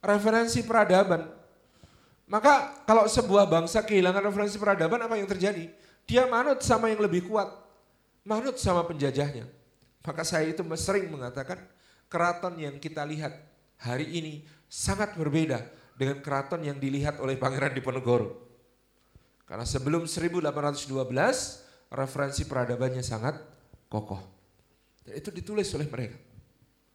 referensi 0.00 0.62
peradaban. 0.62 1.26
Maka 2.24 2.86
kalau 2.88 3.04
sebuah 3.04 3.50
bangsa 3.50 3.84
kehilangan 3.84 4.30
referensi 4.30 4.56
peradaban 4.56 5.02
apa 5.02 5.18
yang 5.18 5.28
terjadi? 5.28 5.68
Dia 6.08 6.24
manut 6.30 6.62
sama 6.62 6.88
yang 6.88 7.02
lebih 7.02 7.28
kuat. 7.28 7.50
Manut 8.24 8.56
sama 8.56 8.86
penjajahnya. 8.88 9.44
Maka 10.04 10.22
saya 10.24 10.48
itu 10.48 10.64
sering 10.76 11.12
mengatakan 11.12 11.60
keraton 12.08 12.56
yang 12.56 12.76
kita 12.80 13.04
lihat 13.04 13.32
hari 13.76 14.08
ini 14.16 14.44
sangat 14.68 15.16
berbeda 15.16 15.60
dengan 15.94 16.20
keraton 16.24 16.64
yang 16.64 16.80
dilihat 16.80 17.20
oleh 17.20 17.36
Pangeran 17.36 17.72
Diponegoro. 17.76 18.40
Karena 19.44 19.68
sebelum 19.68 20.08
1812 20.08 21.92
referensi 21.92 22.42
peradabannya 22.48 23.04
sangat 23.04 23.38
kokoh. 23.92 24.33
Itu 25.12 25.28
ditulis 25.28 25.68
oleh 25.76 25.88
mereka. 25.88 26.16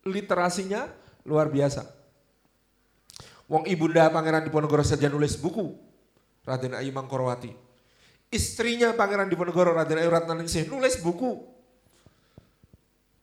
Literasinya 0.07 0.89
luar 1.27 1.51
biasa. 1.51 1.85
Wong 3.49 3.65
ibunda 3.69 4.09
Pangeran 4.09 4.45
Diponegoro 4.45 4.85
saja 4.85 5.09
nulis 5.09 5.37
buku 5.37 5.73
Raden 6.45 6.77
Ayu 6.77 6.93
Mangkorowati. 6.93 7.53
istrinya 8.29 8.93
Pangeran 8.93 9.25
Diponegoro 9.25 9.73
Raden 9.73 9.97
Ayu 9.97 10.09
Ratnaningsih 10.13 10.69
nulis 10.69 11.01
buku. 11.01 11.41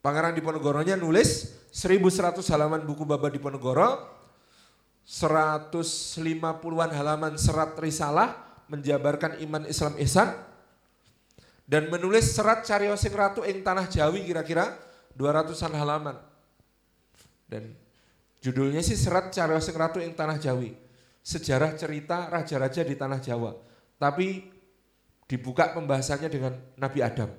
Pangeran 0.03 0.35
Diponegoronya 0.35 0.99
nulis 0.99 1.55
1100 1.75 2.43
halaman 2.55 2.83
buku 2.87 3.03
Baba 3.03 3.27
Diponegoro, 3.27 4.07
150-an 5.07 6.91
halaman 6.95 7.35
serat 7.39 7.75
risalah 7.79 8.35
menjabarkan 8.67 9.39
iman 9.47 9.67
Islam 9.67 9.95
ihsan 10.03 10.35
dan 11.67 11.91
menulis 11.91 12.31
serat 12.31 12.63
Cariosing 12.63 13.11
Ratu 13.11 13.43
ing 13.43 13.67
Tanah 13.67 13.91
Jawi 13.91 14.23
kira-kira 14.23 14.79
200-an 15.19 15.75
halaman. 15.75 16.17
Dan 17.51 17.75
judulnya 18.39 18.81
sih 18.87 18.95
serat 18.95 19.35
Cariosing 19.35 19.75
Ratu 19.75 19.99
ing 19.99 20.15
Tanah 20.15 20.39
Jawi. 20.39 20.79
Sejarah 21.27 21.75
cerita 21.75 22.31
raja-raja 22.31 22.87
di 22.87 22.95
Tanah 22.95 23.19
Jawa. 23.19 23.51
Tapi 23.99 24.47
dibuka 25.27 25.75
pembahasannya 25.75 26.31
dengan 26.31 26.55
Nabi 26.79 27.03
Adam. 27.03 27.31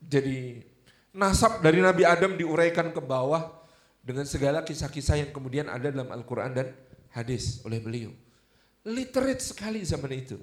Jadi 0.00 0.64
nasab 1.12 1.60
dari 1.60 1.84
Nabi 1.84 2.08
Adam 2.08 2.40
diuraikan 2.40 2.88
ke 2.96 3.04
bawah 3.04 3.52
dengan 4.00 4.24
segala 4.24 4.64
kisah-kisah 4.64 5.20
yang 5.20 5.30
kemudian 5.36 5.68
ada 5.68 5.92
dalam 5.92 6.08
Al-Quran 6.08 6.56
dan 6.56 6.72
hadis 7.12 7.60
oleh 7.68 7.84
beliau. 7.84 8.16
Literate 8.88 9.44
sekali 9.44 9.84
zaman 9.84 10.12
itu. 10.16 10.40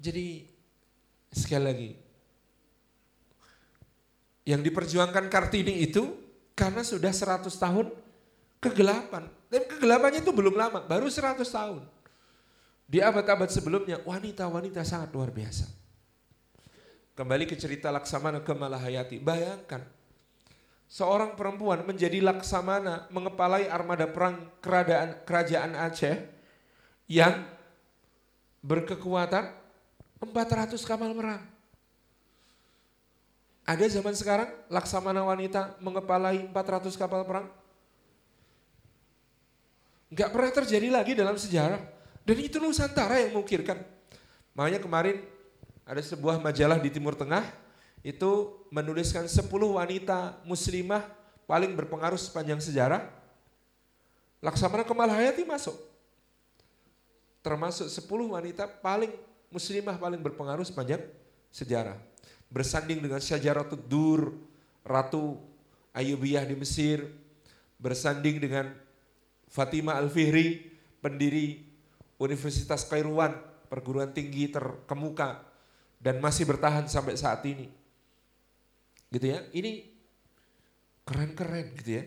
Jadi 0.00 0.48
sekali 1.28 1.64
lagi, 1.64 1.90
yang 4.48 4.64
diperjuangkan 4.64 5.28
Kartini 5.28 5.84
itu 5.84 6.16
karena 6.56 6.80
sudah 6.80 7.12
100 7.12 7.52
tahun 7.52 7.92
kegelapan. 8.64 9.28
Dan 9.52 9.68
kegelapannya 9.68 10.24
itu 10.24 10.32
belum 10.32 10.56
lama, 10.56 10.80
baru 10.88 11.04
100 11.04 11.44
tahun. 11.44 11.84
Di 12.90 12.98
abad-abad 13.04 13.52
sebelumnya 13.52 14.00
wanita-wanita 14.02 14.82
sangat 14.82 15.12
luar 15.12 15.30
biasa. 15.30 15.68
Kembali 17.14 17.44
ke 17.44 17.54
cerita 17.54 17.92
Laksamana 17.92 18.40
ke 18.40 18.50
Malahayati. 18.56 19.20
Bayangkan 19.20 19.84
seorang 20.88 21.36
perempuan 21.36 21.84
menjadi 21.84 22.18
Laksamana 22.24 23.06
mengepalai 23.12 23.68
armada 23.68 24.08
perang 24.08 24.48
kerajaan 25.28 25.76
Aceh 25.76 26.16
yang 27.06 27.44
berkekuatan 28.64 29.59
400 30.20 30.76
kapal 30.84 31.16
perang. 31.16 31.42
Ada 33.64 33.86
zaman 33.88 34.12
sekarang 34.12 34.50
Laksamana 34.68 35.24
wanita 35.24 35.80
mengepalai 35.80 36.44
400 36.52 36.92
kapal 37.00 37.24
perang? 37.24 37.46
Enggak 40.10 40.28
pernah 40.34 40.50
terjadi 40.52 40.88
lagi 40.90 41.12
dalam 41.16 41.38
sejarah. 41.38 41.80
Dan 42.26 42.36
itu 42.36 42.60
Nusantara 42.60 43.16
yang 43.22 43.38
mengukirkan. 43.38 43.80
Makanya 44.52 44.82
kemarin 44.82 45.24
ada 45.86 46.02
sebuah 46.02 46.42
majalah 46.42 46.76
di 46.76 46.90
Timur 46.92 47.16
Tengah 47.16 47.46
itu 48.04 48.60
menuliskan 48.68 49.24
10 49.24 49.46
wanita 49.48 50.40
muslimah 50.44 51.06
paling 51.48 51.72
berpengaruh 51.72 52.20
sepanjang 52.20 52.60
sejarah. 52.60 53.08
Laksamana 54.44 54.84
Kemal 54.84 55.08
Hayati 55.08 55.46
masuk. 55.46 55.76
Termasuk 57.40 57.88
10 57.88 58.34
wanita 58.36 58.68
paling 58.68 59.12
muslimah 59.50 59.98
paling 59.98 60.22
berpengaruh 60.22 60.64
sepanjang 60.64 61.02
sejarah. 61.50 61.98
Bersanding 62.50 62.98
dengan 62.98 63.22
Syajaratul 63.22 63.82
Dur, 63.86 64.34
Ratu 64.82 65.38
Ayubiyah 65.94 66.46
di 66.46 66.58
Mesir, 66.58 67.06
bersanding 67.78 68.42
dengan 68.42 68.74
Fatimah 69.50 69.98
Al-Fihri, 69.98 70.70
pendiri 71.02 71.66
Universitas 72.18 72.86
Kairuan, 72.86 73.34
perguruan 73.70 74.10
tinggi 74.10 74.50
terkemuka 74.50 75.46
dan 75.98 76.18
masih 76.18 76.46
bertahan 76.46 76.86
sampai 76.86 77.14
saat 77.14 77.42
ini. 77.46 77.70
Gitu 79.10 79.26
ya. 79.30 79.42
Ini 79.50 79.90
keren-keren 81.02 81.74
gitu 81.78 82.02
ya. 82.02 82.04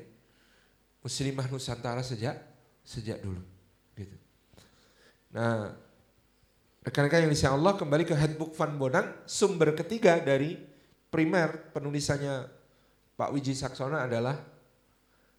Muslimah 1.04 1.52
Nusantara 1.52 2.00
sejak 2.00 2.40
sejak 2.84 3.20
dulu 3.20 3.44
gitu. 3.96 4.16
Nah, 5.36 5.76
rekan-rekan 6.84 7.24
yang 7.24 7.32
insya 7.32 7.56
Allah 7.56 7.80
kembali 7.80 8.04
ke 8.04 8.12
Handbook 8.12 8.52
Van 8.60 8.76
Bonang, 8.76 9.08
sumber 9.24 9.72
ketiga 9.72 10.20
dari 10.20 10.60
primer 11.08 11.72
penulisannya 11.72 12.52
Pak 13.16 13.30
Wiji 13.32 13.56
Saksona 13.56 14.04
adalah 14.04 14.36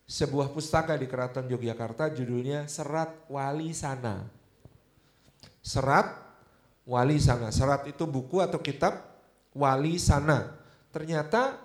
sebuah 0.08 0.52
pustaka 0.52 0.96
di 0.96 1.04
Keraton 1.04 1.48
Yogyakarta 1.48 2.12
judulnya 2.16 2.64
Serat 2.64 3.28
Wali 3.28 3.76
Sana. 3.76 4.24
Serat 5.60 6.16
Wali 6.88 7.20
Sana. 7.20 7.52
Serat 7.52 7.88
itu 7.88 8.04
buku 8.08 8.40
atau 8.40 8.60
kitab 8.60 9.04
Wali 9.52 10.00
Sana. 10.00 10.48
Ternyata 10.92 11.60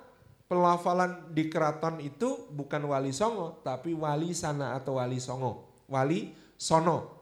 pelafalan 0.50 1.30
di 1.30 1.46
keraton 1.48 2.02
itu 2.02 2.50
bukan 2.50 2.82
Wali 2.90 3.14
Songo, 3.14 3.62
tapi 3.62 3.94
Wali 3.94 4.34
Sana 4.34 4.74
atau 4.74 4.98
Wali 4.98 5.22
Songo. 5.22 5.86
Wali 5.86 6.34
Sono. 6.58 7.19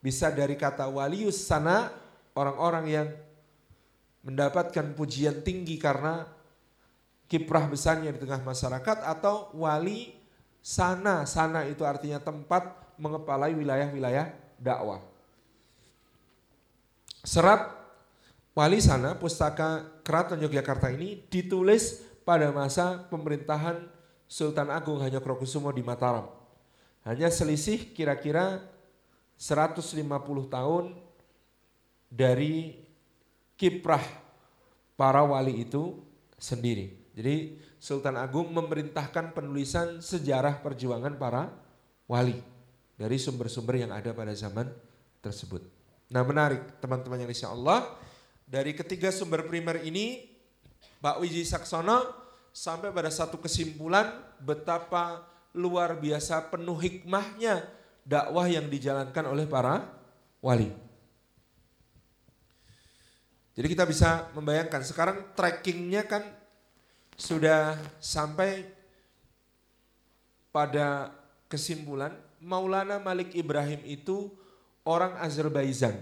Bisa 0.00 0.32
dari 0.32 0.56
kata 0.56 0.88
Walius 0.88 1.44
Sana, 1.44 1.92
orang-orang 2.32 2.84
yang 2.88 3.08
mendapatkan 4.24 4.96
pujian 4.96 5.40
tinggi 5.44 5.80
karena 5.80 6.28
kiprah 7.30 7.68
besarnya 7.70 8.12
di 8.12 8.20
tengah 8.20 8.42
masyarakat 8.42 9.06
atau 9.06 9.54
wali 9.56 10.12
sana. 10.60 11.24
Sana 11.24 11.64
itu 11.64 11.86
artinya 11.86 12.20
tempat 12.20 12.96
mengepalai 13.00 13.56
wilayah-wilayah 13.56 14.32
dakwah. 14.60 15.00
Serat 17.24 17.80
Wali 18.50 18.82
Sana, 18.82 19.14
pustaka 19.14 19.86
Keraton 20.02 20.42
Yogyakarta 20.42 20.90
ini 20.90 21.22
ditulis 21.30 22.02
pada 22.26 22.50
masa 22.50 23.06
pemerintahan 23.08 23.88
Sultan 24.26 24.68
Agung 24.74 25.00
Hanyokrokusumo 25.00 25.70
di 25.70 25.80
Mataram. 25.86 26.28
Hanya 27.06 27.32
selisih 27.32 27.94
kira-kira 27.94 28.60
150 29.40 30.04
tahun 30.52 31.00
dari 32.12 32.76
kiprah 33.56 34.04
para 35.00 35.24
wali 35.24 35.64
itu 35.64 35.96
sendiri. 36.36 36.92
Jadi 37.16 37.56
Sultan 37.80 38.20
Agung 38.20 38.52
memerintahkan 38.52 39.32
penulisan 39.32 40.04
sejarah 40.04 40.60
perjuangan 40.60 41.16
para 41.16 41.48
wali 42.04 42.36
dari 43.00 43.16
sumber-sumber 43.16 43.80
yang 43.80 43.96
ada 43.96 44.12
pada 44.12 44.36
zaman 44.36 44.68
tersebut. 45.24 45.64
Nah 46.12 46.20
menarik 46.20 46.76
teman-teman 46.84 47.24
yang 47.24 47.32
insya 47.32 47.48
Allah. 47.48 47.96
Dari 48.44 48.76
ketiga 48.76 49.08
sumber 49.08 49.48
primer 49.48 49.80
ini 49.80 50.26
Pak 51.00 51.22
Wiji 51.22 51.48
Saksono 51.48 52.12
sampai 52.52 52.92
pada 52.92 53.08
satu 53.08 53.40
kesimpulan 53.40 54.10
betapa 54.42 55.24
luar 55.56 55.96
biasa 55.96 56.50
penuh 56.52 56.76
hikmahnya 56.76 57.79
dakwah 58.04 58.46
yang 58.50 58.66
dijalankan 58.66 59.24
oleh 59.28 59.46
para 59.46 59.86
wali. 60.40 60.70
Jadi 63.54 63.66
kita 63.66 63.84
bisa 63.84 64.30
membayangkan 64.32 64.80
sekarang 64.86 65.36
trackingnya 65.36 66.08
kan 66.08 66.24
sudah 67.20 67.76
sampai 68.00 68.64
pada 70.48 71.12
kesimpulan 71.50 72.16
Maulana 72.40 72.96
Malik 72.96 73.36
Ibrahim 73.36 73.84
itu 73.84 74.32
orang 74.86 75.20
Azerbaijan. 75.20 75.92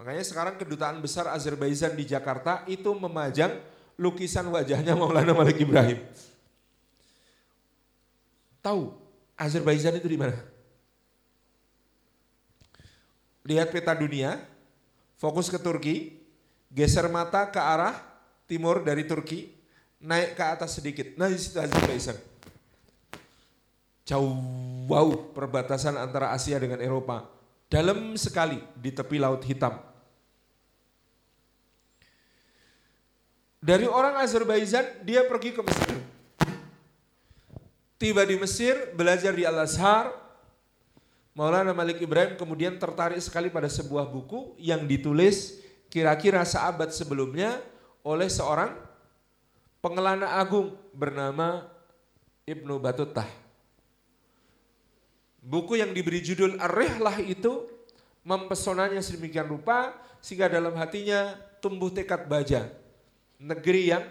Makanya 0.00 0.24
sekarang 0.24 0.56
kedutaan 0.56 0.96
besar 1.04 1.28
Azerbaijan 1.28 1.92
di 1.92 2.08
Jakarta 2.08 2.64
itu 2.64 2.88
memajang 2.96 3.52
lukisan 4.00 4.48
wajahnya 4.48 4.96
Maulana 4.96 5.36
Malik 5.36 5.60
Ibrahim. 5.60 6.00
Tahu 8.64 8.96
Azerbaijan 9.36 10.00
itu 10.00 10.08
di 10.08 10.16
mana? 10.16 10.40
Lihat 13.44 13.72
peta 13.72 13.96
dunia, 13.96 14.36
fokus 15.16 15.48
ke 15.48 15.56
Turki, 15.56 16.20
geser 16.68 17.08
mata 17.08 17.48
ke 17.48 17.60
arah 17.60 17.96
timur 18.44 18.84
dari 18.84 19.08
Turki, 19.08 19.48
naik 20.00 20.36
ke 20.36 20.44
atas 20.44 20.76
sedikit. 20.76 21.16
Nah 21.16 21.28
di 21.28 21.38
situ 21.40 21.56
Azerbaijan. 21.56 22.18
Jauh 24.04 24.34
wow, 24.90 25.30
perbatasan 25.30 25.94
antara 25.94 26.34
Asia 26.34 26.58
dengan 26.58 26.82
Eropa 26.82 27.30
dalam 27.70 28.18
sekali 28.18 28.58
di 28.74 28.90
tepi 28.90 29.22
Laut 29.22 29.46
Hitam. 29.46 29.78
Dari 33.60 33.86
orang 33.86 34.18
Azerbaijan 34.18 35.04
dia 35.06 35.22
pergi 35.28 35.52
ke 35.54 35.62
Mesir. 35.62 36.00
Tiba 38.00 38.24
di 38.24 38.40
Mesir, 38.40 38.96
belajar 38.96 39.36
di 39.36 39.44
Al-Azhar. 39.44 40.10
Maulana 41.30 41.70
Malik 41.70 42.02
Ibrahim 42.02 42.34
kemudian 42.34 42.74
tertarik 42.76 43.22
sekali 43.22 43.48
pada 43.54 43.70
sebuah 43.70 44.10
buku 44.10 44.58
yang 44.58 44.82
ditulis 44.82 45.62
kira-kira 45.86 46.42
seabad 46.42 46.90
sebelumnya 46.90 47.62
oleh 48.02 48.26
seorang 48.26 48.74
pengelana 49.78 50.38
agung 50.38 50.74
bernama 50.90 51.70
Ibnu 52.44 52.82
Batutah. 52.82 53.28
Buku 55.40 55.80
yang 55.80 55.96
diberi 55.96 56.20
judul 56.20 56.60
Ar-Rihlah 56.60 57.22
itu 57.24 57.64
mempesonanya 58.26 59.00
sedemikian 59.00 59.48
rupa 59.48 59.96
sehingga 60.20 60.52
dalam 60.52 60.76
hatinya 60.76 61.32
tumbuh 61.64 61.88
tekad 61.88 62.28
baja. 62.28 62.68
Negeri 63.40 63.88
yang 63.88 64.04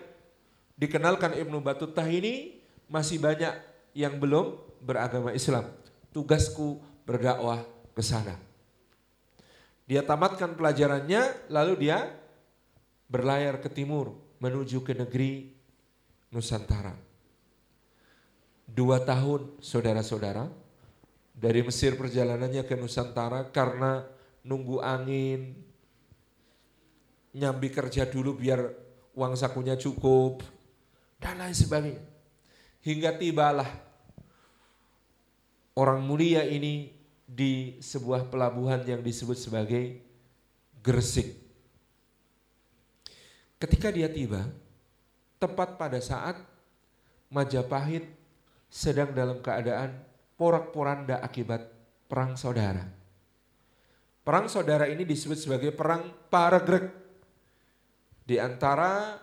dikenalkan 0.74 1.38
Ibnu 1.38 1.62
Battuta 1.62 2.02
ini 2.10 2.58
masih 2.90 3.22
banyak 3.22 3.54
yang 3.94 4.18
belum 4.18 4.58
beragama 4.82 5.36
Islam. 5.36 5.70
Tugasku 6.10 6.82
berdakwah 7.10 7.66
ke 7.98 8.06
sana. 8.06 8.38
Dia 9.90 10.06
tamatkan 10.06 10.54
pelajarannya 10.54 11.50
lalu 11.50 11.90
dia 11.90 12.06
berlayar 13.10 13.58
ke 13.58 13.74
timur 13.74 14.14
menuju 14.38 14.86
ke 14.86 14.94
negeri 14.94 15.50
Nusantara. 16.30 16.94
Dua 18.70 19.02
tahun 19.02 19.58
saudara-saudara 19.58 20.46
dari 21.34 21.66
Mesir 21.66 21.98
perjalanannya 21.98 22.62
ke 22.70 22.78
Nusantara 22.78 23.50
karena 23.50 24.06
nunggu 24.46 24.78
angin, 24.78 25.58
nyambi 27.34 27.74
kerja 27.74 28.06
dulu 28.06 28.38
biar 28.38 28.62
uang 29.18 29.34
sakunya 29.34 29.74
cukup, 29.74 30.46
dan 31.18 31.42
lain 31.42 31.58
sebagainya. 31.58 32.06
Hingga 32.86 33.18
tibalah 33.18 33.68
orang 35.74 36.06
mulia 36.06 36.46
ini 36.46 36.99
di 37.30 37.78
sebuah 37.78 38.26
pelabuhan 38.34 38.82
yang 38.90 39.06
disebut 39.06 39.38
sebagai 39.38 40.02
Gresik. 40.82 41.38
Ketika 43.62 43.94
dia 43.94 44.10
tiba, 44.10 44.50
tepat 45.38 45.78
pada 45.78 46.02
saat 46.02 46.42
Majapahit 47.30 48.10
sedang 48.72 49.14
dalam 49.14 49.38
keadaan 49.46 50.02
porak-poranda 50.34 51.22
akibat 51.22 51.70
perang 52.10 52.34
saudara. 52.34 52.88
Perang 54.26 54.50
saudara 54.50 54.90
ini 54.90 55.06
disebut 55.06 55.38
sebagai 55.38 55.70
perang 55.70 56.10
Paragrek 56.32 56.90
di 58.26 58.42
antara 58.42 59.18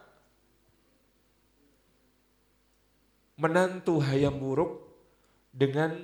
menantu 3.39 3.99
Hayam 4.03 4.39
Wuruk 4.39 4.83
dengan 5.51 5.95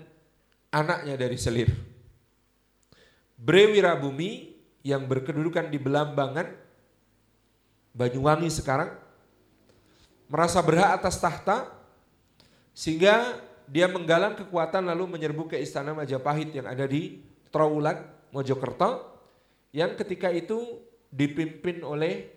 anaknya 0.73 1.15
dari 1.15 1.37
Selir. 1.37 1.92
Brewirabumi 3.43 4.55
yang 4.87 5.11
berkedudukan 5.11 5.67
di 5.67 5.79
Belambangan, 5.83 6.47
Banyuwangi 7.91 8.47
sekarang, 8.49 8.95
merasa 10.31 10.63
berhak 10.63 11.03
atas 11.03 11.19
tahta 11.19 11.69
sehingga 12.71 13.43
dia 13.67 13.91
menggalang 13.91 14.39
kekuatan 14.39 14.87
lalu 14.87 15.19
menyerbu 15.19 15.51
ke 15.51 15.59
istana 15.59 15.93
Majapahit 15.93 16.55
yang 16.55 16.71
ada 16.71 16.87
di 16.87 17.21
Trawulan, 17.51 18.01
Mojokerto 18.31 19.13
yang 19.75 19.93
ketika 19.99 20.31
itu 20.33 20.81
dipimpin 21.13 21.85
oleh 21.85 22.33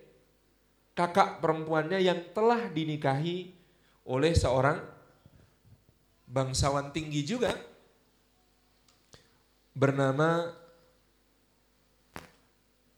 kakak 0.92 1.40
perempuannya 1.40 2.02
yang 2.02 2.20
telah 2.34 2.68
dinikahi 2.68 3.52
oleh 4.04 4.32
seorang 4.36 4.80
bangsawan 6.28 6.90
tinggi 6.92 7.22
juga 7.24 7.52
bernama 9.76 10.52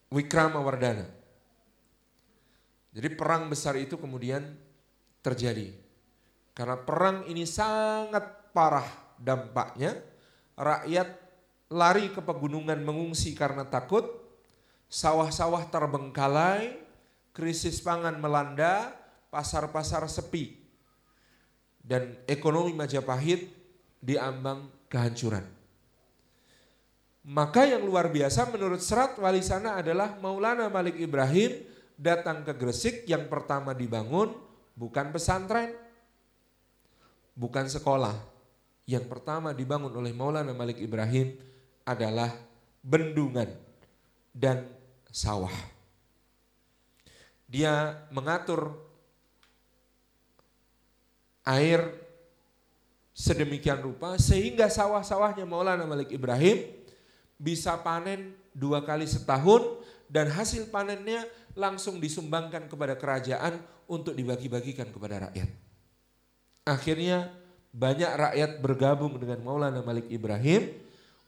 Wikramawardhana. 0.08 1.04
Jadi 2.96 3.08
perang 3.12 3.46
besar 3.52 3.76
itu 3.76 4.00
kemudian 4.00 4.56
terjadi. 5.20 5.70
Karena 6.56 6.74
perang 6.80 7.28
ini 7.28 7.44
sangat 7.44 8.50
parah 8.50 8.88
dampaknya. 9.20 9.94
Rakyat 10.58 11.08
lari 11.70 12.10
ke 12.10 12.24
pegunungan 12.24 12.80
mengungsi 12.82 13.36
karena 13.36 13.68
takut. 13.68 14.08
Sawah-sawah 14.88 15.68
terbengkalai, 15.68 16.80
krisis 17.36 17.84
pangan 17.84 18.16
melanda, 18.16 18.96
pasar-pasar 19.28 20.08
sepi. 20.08 20.56
Dan 21.76 22.16
ekonomi 22.24 22.72
Majapahit 22.72 23.52
diambang 24.00 24.72
kehancuran. 24.88 25.57
Maka 27.28 27.68
yang 27.68 27.84
luar 27.84 28.08
biasa 28.08 28.48
menurut 28.48 28.80
serat 28.80 29.20
wali 29.20 29.44
sana 29.44 29.76
adalah 29.76 30.16
Maulana 30.16 30.72
Malik 30.72 30.96
Ibrahim 30.96 31.60
datang 31.92 32.40
ke 32.40 32.56
Gresik 32.56 33.04
yang 33.04 33.28
pertama 33.28 33.76
dibangun 33.76 34.32
bukan 34.72 35.12
pesantren, 35.12 35.76
bukan 37.36 37.68
sekolah. 37.68 38.16
Yang 38.88 39.12
pertama 39.12 39.52
dibangun 39.52 39.92
oleh 39.92 40.16
Maulana 40.16 40.56
Malik 40.56 40.80
Ibrahim 40.80 41.36
adalah 41.84 42.32
bendungan 42.80 43.52
dan 44.32 44.64
sawah. 45.12 45.52
Dia 47.44 48.08
mengatur 48.08 48.72
air 51.44 51.92
sedemikian 53.12 53.84
rupa 53.84 54.16
sehingga 54.16 54.72
sawah-sawahnya 54.72 55.44
Maulana 55.44 55.84
Malik 55.84 56.08
Ibrahim 56.08 56.77
bisa 57.38 57.78
panen 57.80 58.34
dua 58.50 58.82
kali 58.82 59.06
setahun 59.06 59.62
dan 60.10 60.28
hasil 60.28 60.68
panennya 60.74 61.22
langsung 61.54 62.02
disumbangkan 62.02 62.66
kepada 62.66 62.98
kerajaan 62.98 63.62
untuk 63.86 64.12
dibagi-bagikan 64.12 64.90
kepada 64.90 65.30
rakyat. 65.30 65.48
Akhirnya 66.68 67.32
banyak 67.72 68.10
rakyat 68.10 68.50
bergabung 68.60 69.16
dengan 69.16 69.40
Maulana 69.40 69.80
Malik 69.80 70.10
Ibrahim 70.10 70.68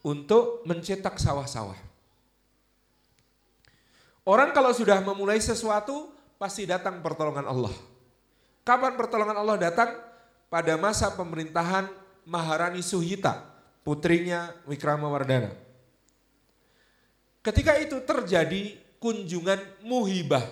untuk 0.04 0.66
mencetak 0.66 1.16
sawah-sawah. 1.16 1.78
Orang 4.26 4.52
kalau 4.52 4.74
sudah 4.76 5.00
memulai 5.00 5.40
sesuatu 5.40 6.12
pasti 6.36 6.68
datang 6.68 7.00
pertolongan 7.00 7.48
Allah. 7.48 7.72
Kapan 8.64 8.94
pertolongan 8.96 9.36
Allah 9.40 9.56
datang? 9.56 9.90
Pada 10.50 10.74
masa 10.74 11.14
pemerintahan 11.14 11.86
Maharani 12.26 12.82
Suhita, 12.82 13.38
putrinya 13.86 14.50
Wikramawardhana. 14.66 15.69
Ketika 17.41 17.80
itu 17.80 17.97
terjadi 18.05 18.76
kunjungan 19.01 19.59
muhibah. 19.80 20.45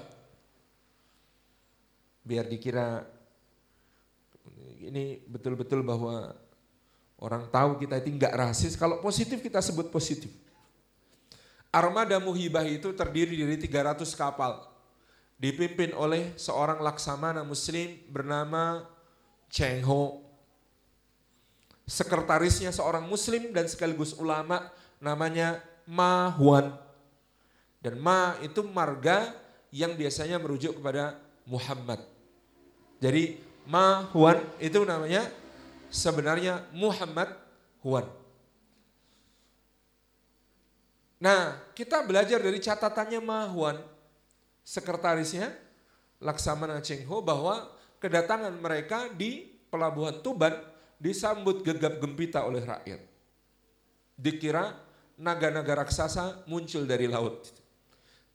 Biar 2.24 2.49
dikira 2.49 3.05
ini 4.80 5.20
betul-betul 5.28 5.84
bahwa 5.84 6.32
orang 7.20 7.45
tahu 7.53 7.76
kita 7.76 8.01
itu 8.01 8.16
enggak 8.16 8.32
rasis. 8.32 8.72
Kalau 8.74 9.05
positif 9.05 9.45
kita 9.45 9.61
sebut 9.61 9.93
positif. 9.93 10.32
Armada 11.68 12.16
muhibah 12.16 12.64
itu 12.64 12.97
terdiri 12.97 13.36
dari 13.36 13.61
300 13.61 14.09
kapal. 14.16 14.64
Dipimpin 15.36 15.93
oleh 15.93 16.32
seorang 16.41 16.80
laksamana 16.80 17.45
muslim 17.45 18.01
bernama 18.09 18.89
Cheng 19.53 19.84
Ho. 19.84 20.24
Sekretarisnya 21.84 22.72
seorang 22.72 23.05
muslim 23.05 23.53
dan 23.53 23.68
sekaligus 23.68 24.16
ulama 24.16 24.72
namanya 25.01 25.61
Ma 25.89 26.28
Huan. 26.36 26.76
Dan 27.80 27.97
ma 27.97 28.36
itu 28.45 28.61
marga 28.61 29.32
yang 29.72 29.97
biasanya 29.97 30.36
merujuk 30.36 30.76
kepada 30.76 31.16
Muhammad. 31.49 32.05
Jadi 32.99 33.39
ma 33.68 34.09
huan 34.11 34.43
itu 34.59 34.82
namanya 34.82 35.30
sebenarnya 35.89 36.66
Muhammad 36.74 37.30
huan. 37.84 38.05
Nah, 41.18 41.59
kita 41.74 42.07
belajar 42.07 42.39
dari 42.39 42.62
catatannya 42.62 43.18
Ma 43.18 43.51
Huan, 43.51 43.74
sekretarisnya 44.62 45.51
Laksamana 46.22 46.78
Cheng 46.78 47.03
Ho 47.11 47.18
bahwa 47.18 47.74
kedatangan 47.99 48.55
mereka 48.55 49.11
di 49.11 49.51
pelabuhan 49.66 50.22
Tuban 50.22 50.55
disambut 51.03 51.66
gegap 51.66 51.99
gempita 51.99 52.47
oleh 52.47 52.62
rakyat. 52.62 53.03
Dikira 54.14 54.78
naga-naga 55.18 55.84
raksasa 55.84 56.46
muncul 56.46 56.86
dari 56.86 57.10
laut. 57.10 57.50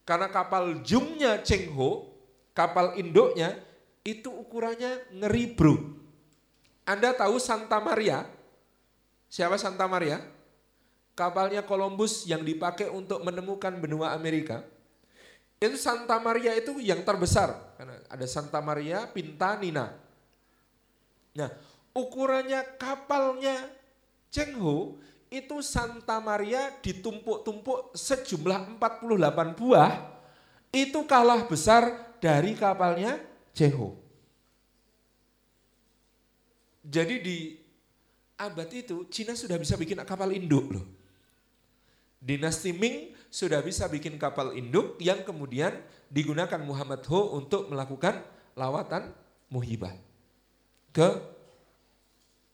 Karena 0.04 0.28
kapal 0.28 0.84
jumnya 0.84 1.40
Cheng 1.42 1.72
Ho, 1.80 2.12
kapal 2.52 3.00
induknya 3.00 3.56
itu 4.04 4.28
ukurannya 4.28 5.16
ngeri 5.16 5.56
bro. 5.56 5.76
Anda 6.84 7.16
tahu 7.16 7.40
Santa 7.40 7.80
Maria? 7.80 8.28
Siapa 9.32 9.56
Santa 9.56 9.88
Maria? 9.88 10.20
Kapalnya 11.16 11.64
Columbus 11.64 12.28
yang 12.28 12.44
dipakai 12.44 12.92
untuk 12.92 13.24
menemukan 13.24 13.72
benua 13.80 14.12
Amerika. 14.12 14.68
Itu 15.64 15.80
Santa 15.80 16.20
Maria 16.20 16.52
itu 16.60 16.84
yang 16.84 17.08
terbesar. 17.08 17.80
Karena 17.80 17.96
ada 18.12 18.28
Santa 18.28 18.60
Maria 18.60 19.08
Pinta 19.08 19.56
Nina. 19.56 19.96
Nah, 21.40 21.50
ukurannya 21.96 22.76
kapalnya 22.76 23.56
Cheng 24.28 24.60
Ho 24.60 25.00
itu 25.34 25.66
Santa 25.66 26.22
Maria 26.22 26.70
ditumpuk-tumpuk 26.80 27.98
sejumlah 27.98 28.78
48 28.78 29.58
buah, 29.58 29.92
itu 30.70 31.00
kalah 31.10 31.50
besar 31.50 32.14
dari 32.22 32.54
kapalnya 32.54 33.18
Jeho. 33.54 33.98
Jadi 36.84 37.16
di 37.22 37.38
abad 38.38 38.70
itu 38.70 39.08
Cina 39.10 39.34
sudah 39.34 39.58
bisa 39.58 39.74
bikin 39.74 39.98
kapal 40.06 40.30
induk 40.34 40.74
loh. 40.74 40.86
Dinasti 42.24 42.72
Ming 42.72 43.12
sudah 43.28 43.60
bisa 43.60 43.90
bikin 43.92 44.16
kapal 44.22 44.56
induk 44.56 44.96
yang 45.02 45.26
kemudian 45.26 45.76
digunakan 46.08 46.62
Muhammad 46.62 47.04
Ho 47.10 47.36
untuk 47.36 47.68
melakukan 47.68 48.24
lawatan 48.54 49.10
muhibah 49.50 49.94
ke 50.94 51.10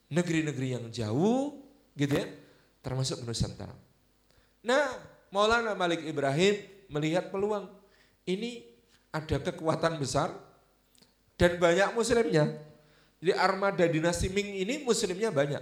negeri-negeri 0.10 0.68
yang 0.80 0.86
jauh 0.90 1.60
gitu 1.94 2.16
ya, 2.16 2.26
termasuk 2.80 3.22
Nusantara. 3.24 3.76
Nah, 4.64 5.00
Maulana 5.30 5.78
Malik 5.78 6.04
Ibrahim 6.04 6.60
melihat 6.90 7.30
peluang 7.30 7.70
ini 8.26 8.66
ada 9.10 9.38
kekuatan 9.42 9.98
besar 10.02 10.34
dan 11.40 11.58
banyak 11.58 11.94
muslimnya. 11.94 12.50
Jadi 13.20 13.32
armada 13.36 13.86
dinasti 13.88 14.32
Ming 14.32 14.64
ini 14.64 14.82
muslimnya 14.84 15.30
banyak. 15.30 15.62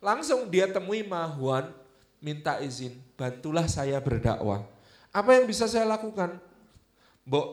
Langsung 0.00 0.48
dia 0.48 0.68
temui 0.68 1.04
Mahuan 1.04 1.72
minta 2.20 2.60
izin, 2.60 2.96
bantulah 3.16 3.68
saya 3.68 4.00
berdakwah. 4.00 4.64
Apa 5.12 5.36
yang 5.36 5.48
bisa 5.48 5.64
saya 5.68 5.88
lakukan? 5.88 6.36
Mbok, 7.24 7.48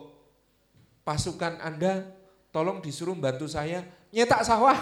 pasukan 1.04 1.60
Anda 1.60 2.08
tolong 2.52 2.80
disuruh 2.80 3.16
bantu 3.16 3.48
saya 3.50 3.84
nyetak 4.14 4.44
sawah. 4.46 4.78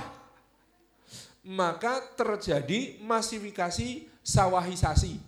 Maka 1.42 1.98
terjadi 2.14 3.02
masifikasi 3.02 4.11
sawahisasi. 4.22 5.18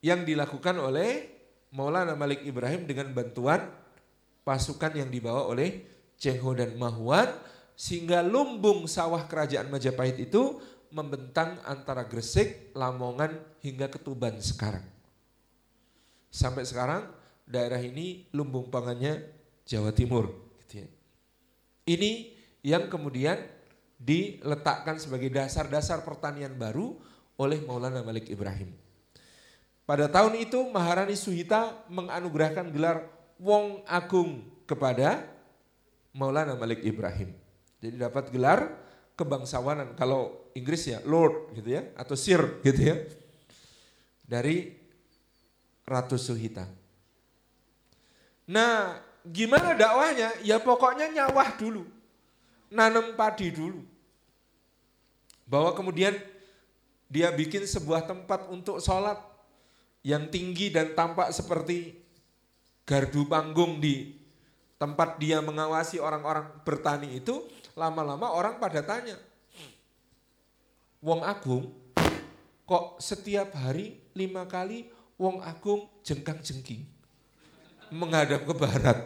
Yang 0.00 0.20
dilakukan 0.32 0.80
oleh 0.80 1.28
Maulana 1.70 2.16
Malik 2.16 2.42
Ibrahim 2.42 2.88
dengan 2.88 3.12
bantuan 3.12 3.68
pasukan 4.42 4.96
yang 4.96 5.12
dibawa 5.12 5.44
oleh 5.46 5.84
Cengho 6.16 6.56
dan 6.56 6.74
Mahuan 6.80 7.28
sehingga 7.76 8.24
lumbung 8.24 8.88
sawah 8.88 9.28
kerajaan 9.28 9.68
Majapahit 9.68 10.18
itu 10.18 10.58
membentang 10.90 11.60
antara 11.62 12.04
Gresik, 12.08 12.74
Lamongan 12.74 13.38
hingga 13.62 13.86
Ketuban 13.86 14.40
sekarang. 14.42 14.82
Sampai 16.30 16.66
sekarang 16.66 17.06
daerah 17.46 17.78
ini 17.78 18.26
lumbung 18.34 18.70
pangannya 18.70 19.22
Jawa 19.66 19.94
Timur. 19.94 20.30
Gitu 20.66 20.82
ya. 20.82 20.88
Ini 21.86 22.10
yang 22.66 22.90
kemudian 22.90 23.38
diletakkan 24.00 24.96
sebagai 24.96 25.28
dasar-dasar 25.28 26.00
pertanian 26.00 26.56
baru 26.56 26.96
oleh 27.36 27.60
Maulana 27.68 28.00
Malik 28.00 28.32
Ibrahim. 28.32 28.72
Pada 29.84 30.08
tahun 30.08 30.40
itu 30.40 30.56
Maharani 30.72 31.18
Suhita 31.18 31.84
menganugerahkan 31.92 32.72
gelar 32.72 33.04
Wong 33.36 33.84
Agung 33.84 34.40
kepada 34.64 35.28
Maulana 36.16 36.56
Malik 36.56 36.80
Ibrahim. 36.80 37.36
Jadi 37.82 37.96
dapat 38.00 38.32
gelar 38.32 38.70
kebangsawanan. 39.18 39.98
Kalau 39.98 40.48
Inggris 40.56 40.88
ya 40.88 41.02
Lord 41.04 41.52
gitu 41.58 41.74
ya 41.74 41.90
atau 41.98 42.14
Sir 42.16 42.62
gitu 42.64 42.80
ya. 42.80 42.96
Dari 44.24 44.70
Ratu 45.82 46.14
Suhita. 46.14 46.70
Nah, 48.46 48.94
gimana 49.26 49.74
dakwahnya? 49.74 50.38
Ya 50.46 50.62
pokoknya 50.62 51.10
nyawah 51.10 51.50
dulu. 51.58 51.82
Nanam 52.70 53.18
padi 53.18 53.50
dulu. 53.50 53.89
Bahwa 55.50 55.74
kemudian 55.74 56.14
dia 57.10 57.34
bikin 57.34 57.66
sebuah 57.66 58.06
tempat 58.06 58.46
untuk 58.54 58.78
sholat 58.78 59.18
yang 60.06 60.30
tinggi 60.30 60.70
dan 60.70 60.94
tampak 60.94 61.34
seperti 61.34 61.98
gardu 62.86 63.26
panggung 63.26 63.82
di 63.82 64.14
tempat 64.80 65.20
dia 65.20 65.42
mengawasi 65.44 66.00
orang-orang 66.00 66.48
bertani 66.64 67.20
itu 67.20 67.44
lama-lama 67.76 68.32
orang 68.32 68.56
pada 68.56 68.80
tanya, 68.80 69.18
Wong 71.04 71.20
Agung 71.20 71.68
kok 72.64 72.96
setiap 73.02 73.52
hari 73.56 74.00
lima 74.16 74.48
kali 74.48 74.88
Wong 75.20 75.44
Agung 75.44 75.84
jengkang 76.00 76.40
jengking 76.40 76.86
menghadap 77.92 78.46
ke 78.46 78.54
barat. 78.56 79.04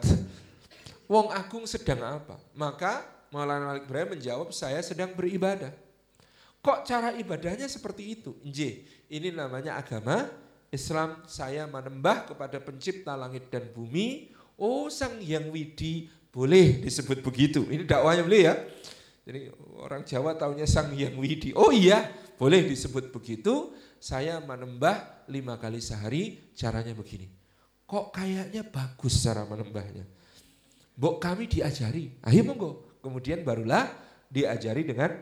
Wong 1.10 1.32
Agung 1.34 1.66
sedang 1.66 2.22
apa? 2.22 2.38
Maka 2.54 3.02
Maulana 3.34 3.74
Malik 3.74 3.90
Ibrahim 3.90 4.14
menjawab 4.14 4.54
saya 4.54 4.78
sedang 4.78 5.10
beribadah. 5.10 5.83
Kok 6.64 6.88
cara 6.88 7.12
ibadahnya 7.12 7.68
seperti 7.68 8.16
itu? 8.16 8.40
Nj, 8.40 8.88
ini 9.12 9.28
namanya 9.28 9.76
agama 9.76 10.24
Islam 10.72 11.20
saya 11.28 11.68
menembah 11.68 12.32
kepada 12.32 12.56
pencipta 12.56 13.12
langit 13.12 13.52
dan 13.52 13.68
bumi. 13.68 14.32
Oh 14.56 14.88
sang 14.88 15.20
yang 15.20 15.52
widi 15.52 16.08
boleh 16.32 16.80
disebut 16.80 17.20
begitu. 17.20 17.68
Ini 17.68 17.84
dakwahnya 17.84 18.24
beliau 18.24 18.48
ya. 18.48 18.54
Jadi 19.24 19.40
orang 19.80 20.04
Jawa 20.04 20.36
tahunya 20.36 20.68
Sang 20.68 20.92
Hyang 20.92 21.16
Widi. 21.16 21.56
Oh 21.56 21.72
iya, 21.72 22.04
boleh 22.36 22.60
disebut 22.68 23.08
begitu. 23.08 23.72
Saya 23.96 24.36
menembah 24.44 25.24
lima 25.32 25.56
kali 25.56 25.80
sehari, 25.80 26.52
caranya 26.52 26.92
begini. 26.92 27.24
Kok 27.88 28.12
kayaknya 28.12 28.60
bagus 28.68 29.16
cara 29.24 29.48
menembahnya. 29.48 30.04
Bok 30.92 31.24
kami 31.24 31.48
diajari, 31.48 32.12
ayo 32.20 32.40
monggo. 32.44 33.00
Kemudian 33.00 33.40
barulah 33.40 33.88
diajari 34.28 34.84
dengan 34.84 35.16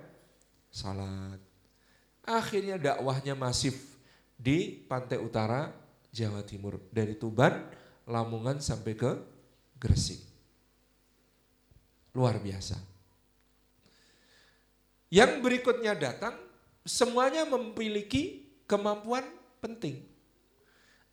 salat. 0.72 1.38
Akhirnya 2.24 2.80
dakwahnya 2.80 3.36
masif 3.36 4.00
di 4.34 4.82
pantai 4.88 5.20
utara 5.20 5.70
Jawa 6.10 6.40
Timur. 6.42 6.80
Dari 6.88 7.14
Tuban, 7.14 7.52
Lamongan 8.08 8.58
sampai 8.58 8.96
ke 8.96 9.12
Gresik. 9.78 10.18
Luar 12.16 12.40
biasa. 12.40 12.80
Yang 15.12 15.44
berikutnya 15.44 15.92
datang, 15.92 16.34
semuanya 16.88 17.44
memiliki 17.44 18.48
kemampuan 18.64 19.28
penting. 19.60 20.00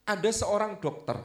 Ada 0.07 0.31
seorang 0.33 0.81
dokter, 0.81 1.21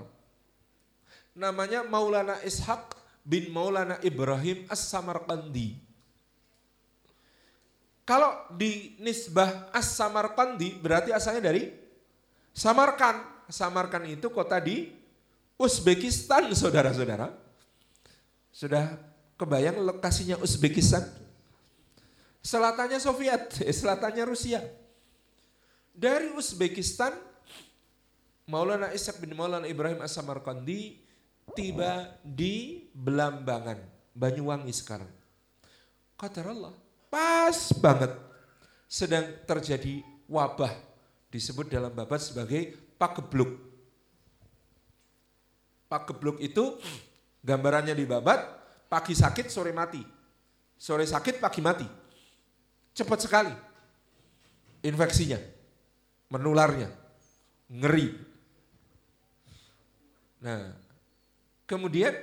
namanya 1.32 1.80
Maulana 1.87 2.37
Ishaq 2.45 2.93
bin 3.24 3.49
Maulana 3.49 3.97
Ibrahim 4.05 4.68
As-Samarqandi. 4.68 5.80
Kalau 8.05 8.53
di 8.53 9.01
nisbah 9.01 9.73
As-Samarqandi 9.73 10.77
berarti 10.77 11.11
asalnya 11.11 11.49
dari 11.49 11.73
Samarkan. 12.53 13.49
Samarkan 13.49 14.09
itu 14.09 14.29
kota 14.33 14.61
di 14.61 14.93
Uzbekistan 15.57 16.53
saudara-saudara. 16.61 17.33
Sudah 18.55 19.15
Kebayang 19.35 19.83
lokasinya 19.83 20.39
Uzbekistan? 20.39 21.03
Selatannya 22.39 23.03
Soviet, 23.03 23.57
eh, 23.67 23.75
selatannya 23.75 24.23
Rusia. 24.23 24.63
Dari 25.91 26.31
Uzbekistan, 26.31 27.15
Maulana 28.47 28.95
Ishak 28.95 29.19
bin 29.19 29.35
Maulana 29.35 29.67
Ibrahim 29.67 30.05
As-Samarkandi 30.05 31.03
tiba 31.57 32.15
di 32.23 32.87
Belambangan, 32.95 33.81
Banyuwangi 34.15 34.71
sekarang. 34.71 35.11
Kata 36.15 36.47
Allah, 36.47 36.75
pas 37.15 37.59
banget 37.79 38.11
sedang 38.91 39.23
terjadi 39.47 40.03
wabah 40.27 40.75
disebut 41.31 41.71
dalam 41.71 41.95
babat 41.95 42.19
sebagai 42.19 42.75
pakebluk. 42.99 43.55
Pakebluk 45.87 46.43
itu 46.43 46.75
gambarannya 47.47 47.95
di 47.95 48.03
babat 48.03 48.65
Pagi 48.95 49.11
sakit, 49.11 49.51
sore 49.51 49.75
mati. 49.75 49.99
Sore 50.79 51.03
sakit, 51.03 51.43
pagi 51.43 51.59
mati. 51.59 51.83
Cepat 52.95 53.27
sekali 53.27 53.51
infeksinya, 54.87 55.43
menularnya, 56.31 56.95
ngeri. 57.75 58.15
Nah, 60.47 60.79
kemudian 61.67 62.15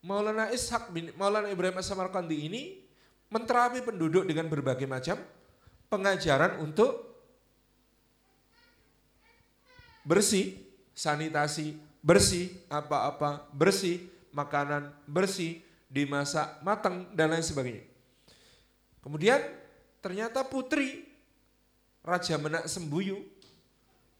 Maulana 0.00 0.48
Ishak 0.54 0.88
bin 0.94 1.12
Maulana 1.20 1.52
Ibrahim 1.52 1.76
As-Samarkandi 1.76 2.48
ini 2.48 2.85
menterapi 3.30 3.82
penduduk 3.82 4.24
dengan 4.24 4.46
berbagai 4.46 4.86
macam 4.86 5.18
pengajaran 5.90 6.62
untuk 6.62 7.06
bersih, 10.06 10.54
sanitasi, 10.94 11.74
bersih, 11.98 12.54
apa-apa, 12.70 13.50
bersih, 13.50 14.06
makanan 14.30 14.94
bersih, 15.10 15.58
dimasak 15.90 16.62
matang 16.62 17.10
dan 17.14 17.34
lain 17.34 17.42
sebagainya. 17.42 17.84
Kemudian 19.02 19.42
ternyata 19.98 20.46
putri 20.46 21.06
Raja 22.06 22.38
Menak 22.38 22.70
Sembuyu 22.70 23.18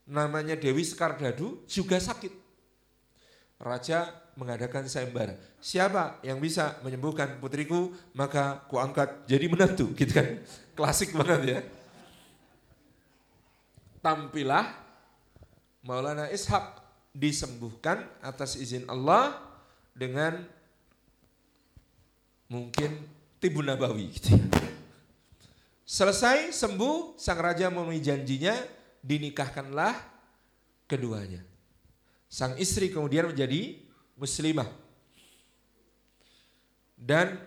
namanya 0.06 0.58
Dewi 0.58 0.82
Sekardadu 0.82 1.62
juga 1.70 1.98
sakit. 2.02 2.34
Raja 3.62 4.10
mengadakan 4.36 4.84
sayembara. 4.86 5.34
Siapa 5.58 6.20
yang 6.20 6.38
bisa 6.38 6.76
menyembuhkan 6.84 7.40
putriku 7.40 7.90
maka 8.12 8.62
kuangkat 8.68 9.24
jadi 9.24 9.48
menantu 9.48 9.90
gitu 9.96 10.12
kan. 10.12 10.38
Klasik 10.76 11.16
banget 11.16 11.40
ya. 11.44 11.60
Tampilah 14.04 14.70
Maulana 15.82 16.30
Ishak 16.30 16.84
disembuhkan 17.16 18.04
atas 18.20 18.60
izin 18.60 18.84
Allah 18.86 19.40
dengan 19.96 20.44
mungkin 22.52 22.92
tibu 23.40 23.64
nabawi 23.64 24.12
gitu 24.12 24.36
ya. 24.36 24.46
Selesai 25.86 26.50
sembuh, 26.50 27.14
sang 27.14 27.38
raja 27.38 27.70
memenuhi 27.70 28.02
janjinya, 28.02 28.58
dinikahkanlah 29.06 29.94
keduanya. 30.90 31.38
Sang 32.26 32.58
istri 32.58 32.90
kemudian 32.90 33.30
menjadi 33.30 33.85
muslimah. 34.16 34.68
Dan 36.96 37.38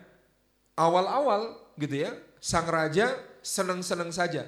awal-awal 0.78 1.58
gitu 1.76 2.06
ya, 2.06 2.14
sang 2.38 2.70
raja 2.70 3.12
senang-senang 3.42 4.14
saja 4.14 4.46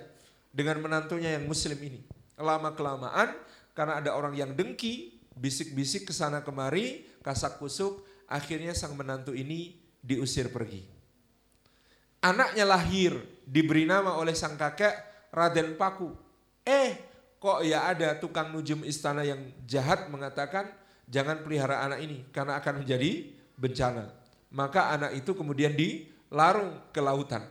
dengan 0.55 0.81
menantunya 0.81 1.37
yang 1.37 1.45
muslim 1.45 1.77
ini. 1.83 2.01
Lama-kelamaan 2.39 3.35
karena 3.77 4.01
ada 4.01 4.15
orang 4.17 4.33
yang 4.39 4.55
dengki, 4.55 5.21
bisik-bisik 5.37 6.09
ke 6.09 6.15
sana 6.15 6.41
kemari, 6.41 7.05
kasak 7.21 7.59
kusuk, 7.61 8.05
akhirnya 8.31 8.73
sang 8.73 8.97
menantu 8.97 9.37
ini 9.37 9.77
diusir 10.01 10.49
pergi. 10.49 10.85
Anaknya 12.23 12.63
lahir, 12.63 13.19
diberi 13.43 13.83
nama 13.83 14.15
oleh 14.15 14.37
sang 14.37 14.55
kakek 14.55 14.95
Raden 15.35 15.75
Paku. 15.75 16.15
Eh, 16.63 16.95
kok 17.43 17.67
ya 17.67 17.91
ada 17.91 18.15
tukang 18.23 18.55
nujum 18.55 18.87
istana 18.87 19.27
yang 19.27 19.43
jahat 19.67 20.07
mengatakan 20.07 20.71
jangan 21.13 21.45
pelihara 21.45 21.85
anak 21.85 22.01
ini 22.01 22.25
karena 22.33 22.57
akan 22.57 22.81
menjadi 22.83 23.29
bencana. 23.61 24.09
Maka 24.49 24.97
anak 24.97 25.13
itu 25.21 25.37
kemudian 25.37 25.77
dilarung 25.77 26.81
ke 26.89 27.01
lautan. 27.05 27.45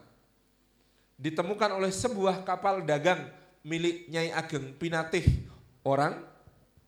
Ditemukan 1.21 1.77
oleh 1.77 1.93
sebuah 1.93 2.41
kapal 2.41 2.81
dagang 2.81 3.21
milik 3.61 4.09
Nyai 4.09 4.33
Ageng 4.33 4.73
Pinatih 4.73 5.45
orang 5.85 6.17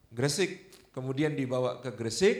Gresik. 0.09 0.73
Kemudian 0.93 1.33
dibawa 1.33 1.81
ke 1.81 1.89
Gresik, 1.93 2.37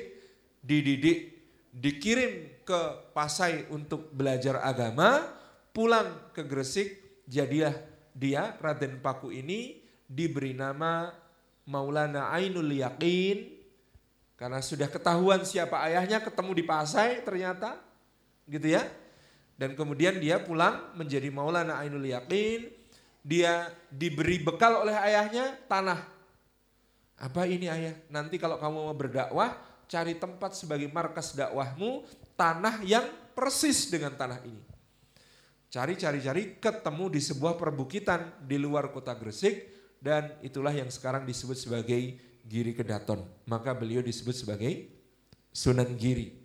dididik, 0.61 1.41
dikirim 1.73 2.61
ke 2.61 3.09
Pasai 3.13 3.65
untuk 3.73 4.13
belajar 4.13 4.61
agama, 4.61 5.25
pulang 5.73 6.29
ke 6.33 6.45
Gresik, 6.45 7.21
jadilah 7.25 7.73
dia 8.13 8.53
Raden 8.61 9.01
Paku 9.01 9.33
ini 9.33 9.81
diberi 10.05 10.53
nama 10.53 11.09
Maulana 11.65 12.29
Ainul 12.29 12.77
Yakin 12.77 13.62
karena 14.43 14.59
sudah 14.59 14.91
ketahuan 14.91 15.39
siapa 15.47 15.79
ayahnya 15.87 16.19
ketemu 16.19 16.51
di 16.51 16.63
Pasai 16.67 17.23
ternyata 17.23 17.79
gitu 18.43 18.75
ya. 18.75 18.83
Dan 19.55 19.71
kemudian 19.71 20.19
dia 20.19 20.35
pulang 20.43 20.91
menjadi 20.99 21.31
Maulana 21.31 21.79
Ainul 21.79 22.03
Yakin, 22.03 22.67
dia 23.23 23.71
diberi 23.87 24.43
bekal 24.43 24.83
oleh 24.83 24.91
ayahnya 24.99 25.55
tanah. 25.71 26.03
Apa 27.23 27.47
ini 27.47 27.71
ayah? 27.71 27.95
Nanti 28.11 28.35
kalau 28.35 28.59
kamu 28.59 28.83
mau 28.83 28.91
berdakwah, 28.91 29.55
cari 29.87 30.19
tempat 30.19 30.59
sebagai 30.59 30.91
markas 30.91 31.31
dakwahmu, 31.39 32.03
tanah 32.35 32.83
yang 32.83 33.07
persis 33.31 33.87
dengan 33.87 34.11
tanah 34.11 34.43
ini. 34.43 34.59
Cari-cari-cari 35.71 36.59
ketemu 36.59 37.15
di 37.15 37.23
sebuah 37.23 37.55
perbukitan 37.55 38.43
di 38.43 38.59
luar 38.59 38.91
kota 38.91 39.15
Gresik 39.15 39.71
dan 40.03 40.35
itulah 40.43 40.75
yang 40.75 40.91
sekarang 40.91 41.23
disebut 41.23 41.55
sebagai 41.55 42.32
Giri 42.43 42.75
Kedaton. 42.75 43.23
Maka 43.47 43.71
beliau 43.71 44.03
disebut 44.03 44.35
sebagai 44.35 44.91
Sunan 45.49 45.95
Giri. 45.95 46.35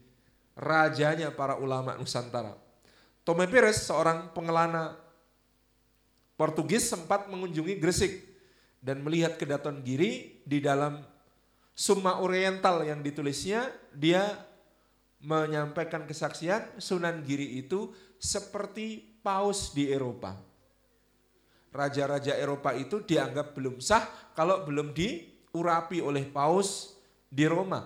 Rajanya 0.55 1.35
para 1.35 1.59
ulama 1.59 1.95
Nusantara. 1.99 2.55
Tome 3.23 3.45
Pires 3.51 3.85
seorang 3.85 4.33
pengelana 4.33 4.97
Portugis 6.39 6.87
sempat 6.87 7.27
mengunjungi 7.27 7.77
Gresik 7.83 8.25
dan 8.79 9.03
melihat 9.03 9.35
Kedaton 9.37 9.83
Giri 9.83 10.41
di 10.47 10.63
dalam 10.63 11.03
Summa 11.75 12.23
Oriental 12.23 12.83
yang 12.87 13.03
ditulisnya 13.03 13.71
dia 13.91 14.23
menyampaikan 15.23 16.07
kesaksian 16.07 16.79
Sunan 16.79 17.27
Giri 17.27 17.59
itu 17.59 17.91
seperti 18.19 19.19
paus 19.23 19.75
di 19.75 19.91
Eropa. 19.91 20.35
Raja-raja 21.75 22.35
Eropa 22.39 22.75
itu 22.75 23.03
dianggap 23.03 23.55
belum 23.55 23.79
sah 23.83 24.33
kalau 24.35 24.65
belum 24.67 24.95
diurapi 25.59 25.99
oleh 25.99 26.23
paus 26.31 26.95
di 27.27 27.43
Roma. 27.51 27.83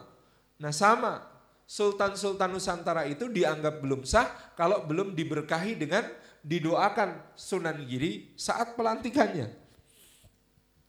Nah 0.61 0.73
sama, 0.77 1.25
Sultan-Sultan 1.65 2.53
Nusantara 2.53 3.09
itu 3.09 3.33
dianggap 3.33 3.81
belum 3.81 4.05
sah 4.05 4.29
kalau 4.53 4.85
belum 4.85 5.17
diberkahi 5.17 5.81
dengan 5.81 6.05
didoakan 6.45 7.33
Sunan 7.33 7.81
Giri 7.89 8.37
saat 8.37 8.77
pelantikannya. 8.77 9.49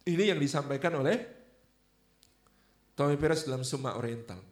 Ini 0.03 0.35
yang 0.35 0.39
disampaikan 0.43 0.99
oleh 0.99 1.23
Tommy 2.99 3.15
Perez 3.15 3.47
dalam 3.47 3.63
Summa 3.63 3.95
Oriental. 3.95 4.43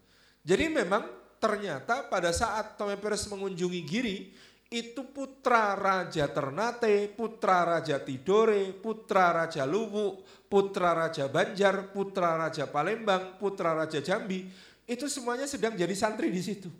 Jadi 0.48 0.72
memang 0.72 1.04
ternyata 1.36 2.08
pada 2.08 2.32
saat 2.32 2.80
Tommy 2.80 2.96
Perez 2.96 3.28
mengunjungi 3.28 3.82
Giri, 3.84 4.32
itu 4.72 5.04
putra 5.12 5.76
Raja 5.76 6.32
Ternate, 6.32 7.12
putra 7.12 7.68
Raja 7.68 8.00
Tidore, 8.00 8.72
putra 8.72 9.36
Raja 9.36 9.68
Luwu, 9.68 10.24
putra 10.48 10.96
Raja 10.96 11.28
Banjar, 11.28 11.92
putra 11.92 12.40
Raja 12.40 12.72
Palembang, 12.72 13.36
putra 13.36 13.76
Raja 13.76 14.00
Jambi, 14.00 14.48
itu 14.88 15.12
semuanya 15.12 15.44
sedang 15.44 15.76
jadi 15.76 15.92
santri 15.92 16.32
di 16.32 16.40
situ. 16.40 16.72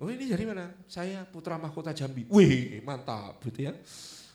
Oh 0.00 0.08
ini 0.08 0.32
dari 0.32 0.48
mana? 0.48 0.72
Saya 0.88 1.28
putra 1.28 1.60
mahkota 1.60 1.92
Jambi. 1.92 2.24
Wih 2.32 2.80
mantap 2.80 3.36
gitu 3.44 3.68
ya. 3.68 3.76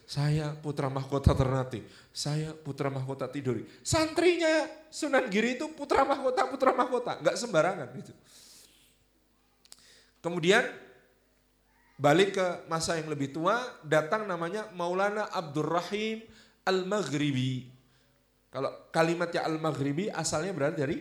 Saya 0.05 0.53
putra 0.53 0.93
mahkota 0.93 1.33
Ternate. 1.33 1.87
Saya 2.13 2.53
putra 2.53 2.93
mahkota 2.93 3.25
Tidori. 3.31 3.65
Santrinya 3.81 4.69
Sunan 4.93 5.25
Giri 5.31 5.57
itu 5.57 5.71
putra 5.73 6.05
mahkota, 6.05 6.45
putra 6.51 6.69
mahkota. 6.75 7.17
Enggak 7.17 7.39
sembarangan 7.39 7.89
gitu. 7.97 8.13
Kemudian 10.19 10.82
balik 11.97 12.35
ke 12.37 12.47
masa 12.69 12.97
yang 12.97 13.09
lebih 13.09 13.33
tua, 13.33 13.61
datang 13.85 14.25
namanya 14.25 14.69
Maulana 14.73 15.29
Abdurrahim 15.29 16.25
Al-Maghribi. 16.65 17.69
Kalau 18.53 18.69
kalimatnya 18.93 19.45
Al-Maghribi 19.45 20.13
asalnya 20.13 20.53
berasal 20.53 20.77
dari 20.77 20.97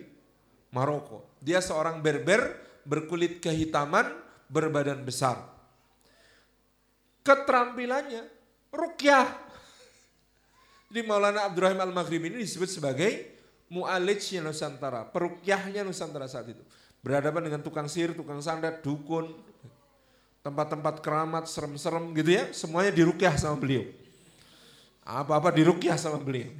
Maroko. 0.72 1.36
Dia 1.40 1.60
seorang 1.60 2.00
berber 2.00 2.56
berkulit 2.82 3.38
kehitaman, 3.44 4.08
berbadan 4.48 5.04
besar. 5.04 5.38
Keterampilannya 7.22 8.26
rukyah. 8.72 9.28
Jadi 10.92 11.00
Maulana 11.08 11.48
Abdurrahim 11.48 11.80
Al-Maghribi 11.80 12.32
ini 12.36 12.38
disebut 12.44 12.68
sebagai 12.68 13.10
mu'alijnya 13.72 14.44
Nusantara, 14.44 15.08
perukyahnya 15.08 15.80
Nusantara 15.86 16.28
saat 16.28 16.52
itu. 16.52 16.60
Berhadapan 17.00 17.48
dengan 17.48 17.60
tukang 17.64 17.88
sihir, 17.88 18.12
tukang 18.12 18.38
santet, 18.44 18.84
dukun, 18.84 19.32
tempat-tempat 20.42 20.98
keramat, 21.00 21.46
serem-serem 21.46 22.10
gitu 22.18 22.30
ya, 22.34 22.50
semuanya 22.50 22.90
dirukyah 22.90 23.34
sama 23.38 23.56
beliau. 23.58 23.86
Apa-apa 25.02 25.54
dirukyah 25.54 25.98
sama 25.98 26.18
beliau. 26.18 26.50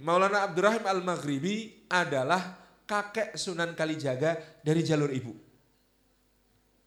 Maulana 0.00 0.44
Abdurrahim 0.44 0.84
Al-Maghribi 0.84 1.86
adalah 1.88 2.60
kakek 2.84 3.36
Sunan 3.40 3.72
Kalijaga 3.72 4.36
dari 4.60 4.80
jalur 4.84 5.08
ibu. 5.12 5.32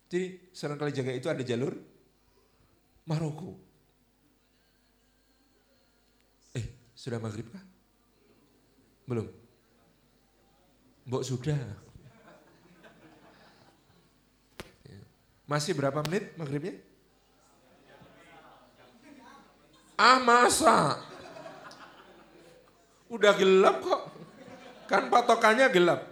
Jadi 0.07 0.53
Sunan 0.53 0.77
Kalijaga 0.77 1.11
itu 1.13 1.27
ada 1.27 1.41
jalur 1.41 1.73
Maroko. 3.07 3.67
Sudah 6.97 7.21
maghrib 7.21 7.45
kah? 7.53 7.61
Belum? 9.05 9.29
Mbok 11.05 11.23
sudah. 11.23 11.86
Masih 15.47 15.71
berapa 15.71 16.03
menit 16.03 16.35
maghribnya? 16.35 16.75
Ah 19.95 20.19
masa? 20.19 20.99
Udah 23.07 23.31
gelap 23.39 23.79
kok. 23.79 24.01
Kan 24.91 25.07
patokannya 25.07 25.71
gelap. 25.71 26.03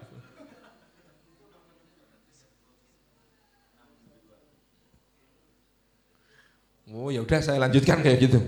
Oh 6.95 7.11
ya 7.11 7.19
udah 7.19 7.39
saya 7.43 7.59
lanjutkan 7.59 7.99
kayak 7.99 8.19
gitu. 8.23 8.39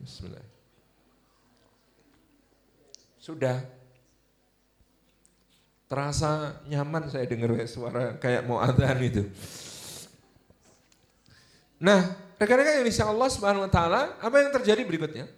Bismillah. 0.00 0.46
Sudah. 3.20 3.81
Terasa 5.92 6.56
nyaman 6.72 7.12
saya 7.12 7.28
dengar 7.28 7.52
suara 7.68 8.16
kayak 8.16 8.48
mau 8.48 8.56
adzan 8.64 8.96
itu. 9.04 9.28
Nah, 11.76 12.16
rekan-rekan 12.40 12.80
yang 12.80 12.88
insya 12.88 13.04
Allah 13.12 13.28
subhanahu 13.28 13.68
wa 13.68 13.72
ta'ala, 13.72 14.16
apa 14.16 14.36
yang 14.40 14.48
terjadi 14.56 14.88
berikutnya? 14.88 15.28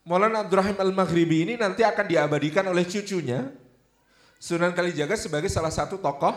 Maulana 0.00 0.48
Abdurrahim 0.48 0.80
Al-Maghribi 0.80 1.44
ini 1.44 1.54
nanti 1.60 1.84
akan 1.84 2.08
diabadikan 2.08 2.64
oleh 2.72 2.88
cucunya, 2.88 3.52
Sunan 4.40 4.72
Kalijaga 4.72 5.12
sebagai 5.12 5.52
salah 5.52 5.68
satu 5.68 6.00
tokoh 6.00 6.32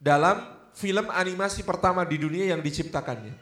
dalam 0.00 0.48
film 0.72 1.12
animasi 1.12 1.60
pertama 1.60 2.08
di 2.08 2.16
dunia 2.16 2.48
yang 2.48 2.64
diciptakannya. 2.64 3.36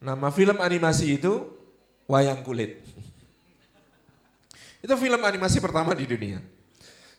Nama 0.00 0.28
film 0.32 0.64
animasi 0.64 1.20
itu 1.20 1.44
Wayang 2.08 2.40
Kulit. 2.40 2.80
Itu 4.80 4.96
film 4.96 5.20
animasi 5.20 5.60
pertama 5.60 5.92
di 5.92 6.08
dunia. 6.08 6.56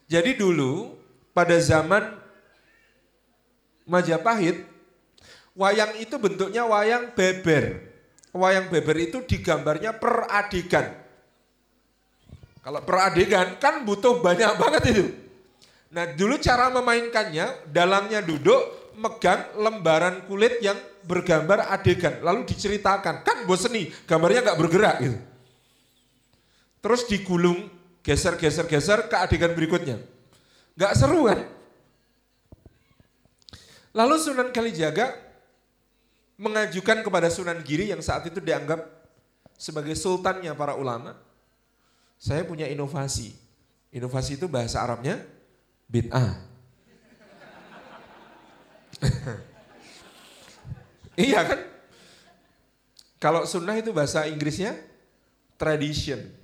Jadi 0.10 0.34
dulu 0.36 0.97
pada 1.32 1.62
zaman 1.62 2.18
Majapahit, 3.89 4.66
wayang 5.57 5.97
itu 5.97 6.14
bentuknya 6.18 6.66
wayang 6.66 7.14
beber. 7.14 7.89
wayang 8.30 8.70
beber 8.70 8.93
itu 9.01 9.26
digambarnya 9.26 9.97
per 9.97 10.30
adegan. 10.30 10.93
Kalau 12.62 12.86
per 12.86 12.97
adegan 13.10 13.57
kan 13.57 13.82
butuh 13.82 14.22
banyak 14.22 14.53
banget 14.62 14.84
itu. 14.93 15.05
Nah 15.89 16.05
dulu 16.14 16.38
cara 16.38 16.70
memainkannya, 16.70 17.74
dalangnya 17.74 18.22
duduk, 18.22 18.93
megang 18.93 19.57
lembaran 19.57 20.30
kulit 20.30 20.62
yang 20.62 20.78
bergambar 21.01 21.66
adegan. 21.74 22.22
Lalu 22.22 22.45
diceritakan, 22.45 23.26
kan 23.26 23.49
bosen 23.49 23.74
nih, 23.74 23.89
gambarnya 24.05 24.45
nggak 24.45 24.60
bergerak 24.62 24.95
gitu. 25.01 25.18
Terus 26.86 27.01
digulung, 27.10 27.66
geser-geser-geser 28.10 29.05
ke 29.05 29.14
adegan 29.14 29.53
berikutnya. 29.53 30.01
Nggak 30.74 30.93
seru 30.97 31.30
kan? 31.30 31.45
Lalu 33.93 34.16
Sunan 34.18 34.49
Kalijaga 34.49 35.14
mengajukan 36.41 37.05
kepada 37.05 37.30
Sunan 37.30 37.62
Giri 37.62 37.93
yang 37.93 38.01
saat 38.01 38.26
itu 38.26 38.41
dianggap 38.41 38.82
sebagai 39.62 39.93
sultannya 39.93 40.49
para 40.57 40.74
ulama. 40.74 41.14
Saya 42.18 42.41
punya 42.49 42.66
inovasi. 42.66 43.38
Inovasi 43.93 44.41
itu 44.41 44.49
bahasa 44.49 44.82
Arabnya 44.82 45.22
bid'ah. 45.86 46.34
iya 51.30 51.45
kan? 51.45 51.60
Kalau 53.22 53.45
sunnah 53.45 53.78
itu 53.78 53.93
bahasa 53.93 54.26
Inggrisnya 54.26 54.74
tradition. 55.60 56.39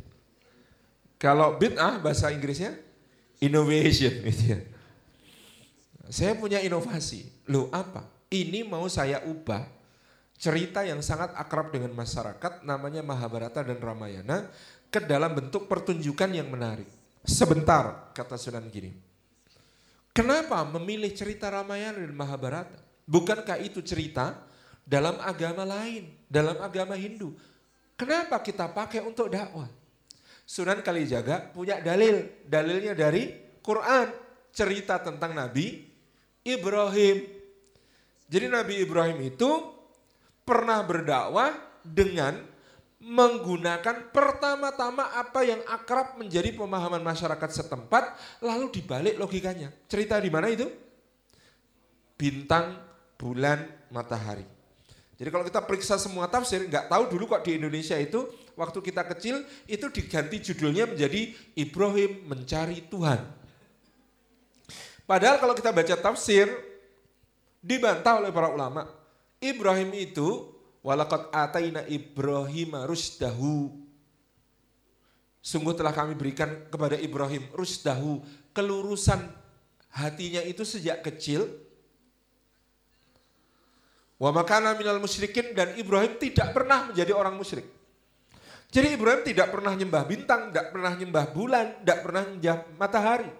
Kalau 1.25 1.57
bid'ah 1.57 1.97
bahasa 1.97 2.29
Inggrisnya 2.29 2.77
innovation 3.41 4.13
gitu 4.29 4.53
ya. 4.53 4.59
Saya 6.13 6.37
punya 6.37 6.61
inovasi. 6.61 7.25
Loh 7.49 7.65
apa? 7.73 8.05
Ini 8.29 8.61
mau 8.61 8.85
saya 8.85 9.25
ubah 9.25 9.65
cerita 10.37 10.85
yang 10.85 11.01
sangat 11.01 11.33
akrab 11.33 11.73
dengan 11.73 11.97
masyarakat 11.97 12.61
namanya 12.61 13.01
Mahabharata 13.01 13.65
dan 13.65 13.81
Ramayana 13.81 14.53
ke 14.93 15.01
dalam 15.01 15.33
bentuk 15.33 15.65
pertunjukan 15.65 16.29
yang 16.29 16.45
menarik. 16.45 16.85
Sebentar, 17.25 18.13
kata 18.13 18.37
Sunan 18.37 18.69
Giri. 18.69 18.93
Kenapa 20.13 20.61
memilih 20.77 21.09
cerita 21.09 21.49
Ramayana 21.49 22.05
dan 22.05 22.13
Mahabharata? 22.13 22.77
Bukankah 23.09 23.57
itu 23.65 23.81
cerita 23.81 24.45
dalam 24.85 25.17
agama 25.25 25.65
lain, 25.65 26.05
dalam 26.29 26.61
agama 26.61 26.93
Hindu? 26.93 27.33
Kenapa 27.97 28.37
kita 28.45 28.69
pakai 28.69 29.01
untuk 29.01 29.33
dakwah? 29.33 29.84
Sunan 30.45 30.85
Kalijaga 30.85 31.49
punya 31.49 31.81
dalil, 31.81 32.45
dalilnya 32.45 32.93
dari 32.93 33.33
Quran, 33.65 34.13
cerita 34.53 35.01
tentang 35.01 35.33
Nabi 35.33 35.89
Ibrahim. 36.45 37.25
Jadi 38.29 38.45
Nabi 38.45 38.85
Ibrahim 38.85 39.17
itu 39.25 39.49
pernah 40.45 40.85
berdakwah 40.85 41.49
dengan 41.81 42.37
menggunakan 43.01 44.09
pertama-tama 44.09 45.13
apa 45.17 45.45
yang 45.45 45.61
akrab 45.65 46.17
menjadi 46.17 46.53
pemahaman 46.53 47.01
masyarakat 47.01 47.49
setempat, 47.49 48.17
lalu 48.41 48.69
dibalik 48.69 49.17
logikanya. 49.17 49.73
Cerita 49.89 50.21
di 50.21 50.29
mana 50.29 50.49
itu? 50.49 50.65
Bintang, 52.17 52.81
bulan, 53.17 53.65
matahari. 53.93 54.45
Jadi 55.15 55.29
kalau 55.31 55.45
kita 55.45 55.61
periksa 55.63 55.95
semua 56.01 56.25
tafsir, 56.27 56.65
nggak 56.65 56.89
tahu 56.89 57.03
dulu 57.13 57.35
kok 57.35 57.43
di 57.45 57.61
Indonesia 57.61 57.95
itu 57.95 58.25
waktu 58.55 58.79
kita 58.81 59.03
kecil 59.15 59.43
itu 59.69 59.85
diganti 59.91 60.41
judulnya 60.51 60.89
menjadi 60.89 61.35
Ibrahim 61.55 62.25
mencari 62.27 62.87
Tuhan. 62.87 63.19
Padahal 65.05 65.37
kalau 65.37 65.53
kita 65.53 65.69
baca 65.69 65.95
tafsir 65.99 66.49
dibantah 67.61 68.19
oleh 68.19 68.33
para 68.33 68.49
ulama, 68.49 68.89
Ibrahim 69.37 69.93
itu 69.93 70.55
Walakat 70.85 71.33
ataina 71.33 71.81
Ibrahim 71.89 72.77
rusdahu. 72.85 73.73
Sungguh 75.41 75.73
telah 75.73 75.89
kami 75.89 76.13
berikan 76.13 76.69
kepada 76.69 76.93
Ibrahim 76.93 77.41
rusdahu. 77.57 78.21
Kelurusan 78.53 79.17
hatinya 79.89 80.45
itu 80.45 80.61
sejak 80.61 81.01
kecil. 81.01 81.49
Wa 84.21 84.29
makana 84.29 84.77
minal 84.77 85.01
musyrikin 85.01 85.57
dan 85.57 85.73
Ibrahim 85.73 86.21
tidak 86.21 86.53
pernah 86.53 86.93
menjadi 86.93 87.17
orang 87.17 87.33
musyrik. 87.33 87.65
Jadi 88.75 88.99
Ibrahim 88.99 89.23
tidak 89.23 89.55
pernah 89.55 89.71
nyembah 89.71 90.03
bintang, 90.03 90.51
tidak 90.51 90.75
pernah 90.75 90.91
nyembah 90.91 91.25
bulan, 91.31 91.79
tidak 91.79 91.99
pernah 92.03 92.23
nyembah 92.27 92.57
matahari. 92.75 93.31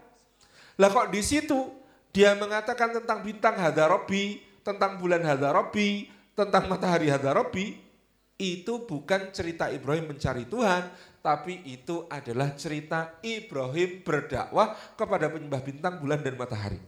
Lah 0.79 0.87
kok 0.87 1.11
di 1.11 1.19
situ 1.19 1.75
dia 2.15 2.31
mengatakan 2.39 2.95
tentang 2.95 3.19
bintang 3.19 3.59
hadarobi, 3.59 4.39
tentang 4.63 4.95
bulan 4.95 5.19
hadarobi, 5.27 6.07
tentang 6.35 6.67
matahari 6.67 7.07
Hadarobi 7.07 7.79
itu 8.35 8.83
bukan 8.83 9.31
cerita 9.31 9.71
Ibrahim 9.71 10.11
mencari 10.11 10.43
Tuhan, 10.43 10.91
tapi 11.23 11.63
itu 11.63 12.03
adalah 12.11 12.51
cerita 12.59 13.15
Ibrahim 13.23 14.03
berdakwah 14.03 14.75
kepada 14.99 15.31
penyembah 15.31 15.63
bintang, 15.63 16.03
bulan, 16.03 16.19
dan 16.19 16.35
matahari. 16.35 16.79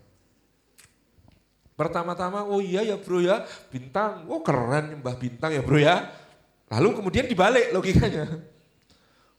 Pertama-tama, 1.80 2.44
oh 2.44 2.60
iya 2.60 2.84
ya 2.84 3.00
bro 3.00 3.24
ya, 3.24 3.48
bintang, 3.72 4.28
oh 4.28 4.44
keren 4.44 5.00
nyembah 5.00 5.16
bintang 5.16 5.56
ya 5.56 5.64
bro 5.64 5.80
ya. 5.80 6.27
Lalu 6.68 7.00
kemudian 7.00 7.26
dibalik 7.28 7.72
logikanya. 7.72 8.28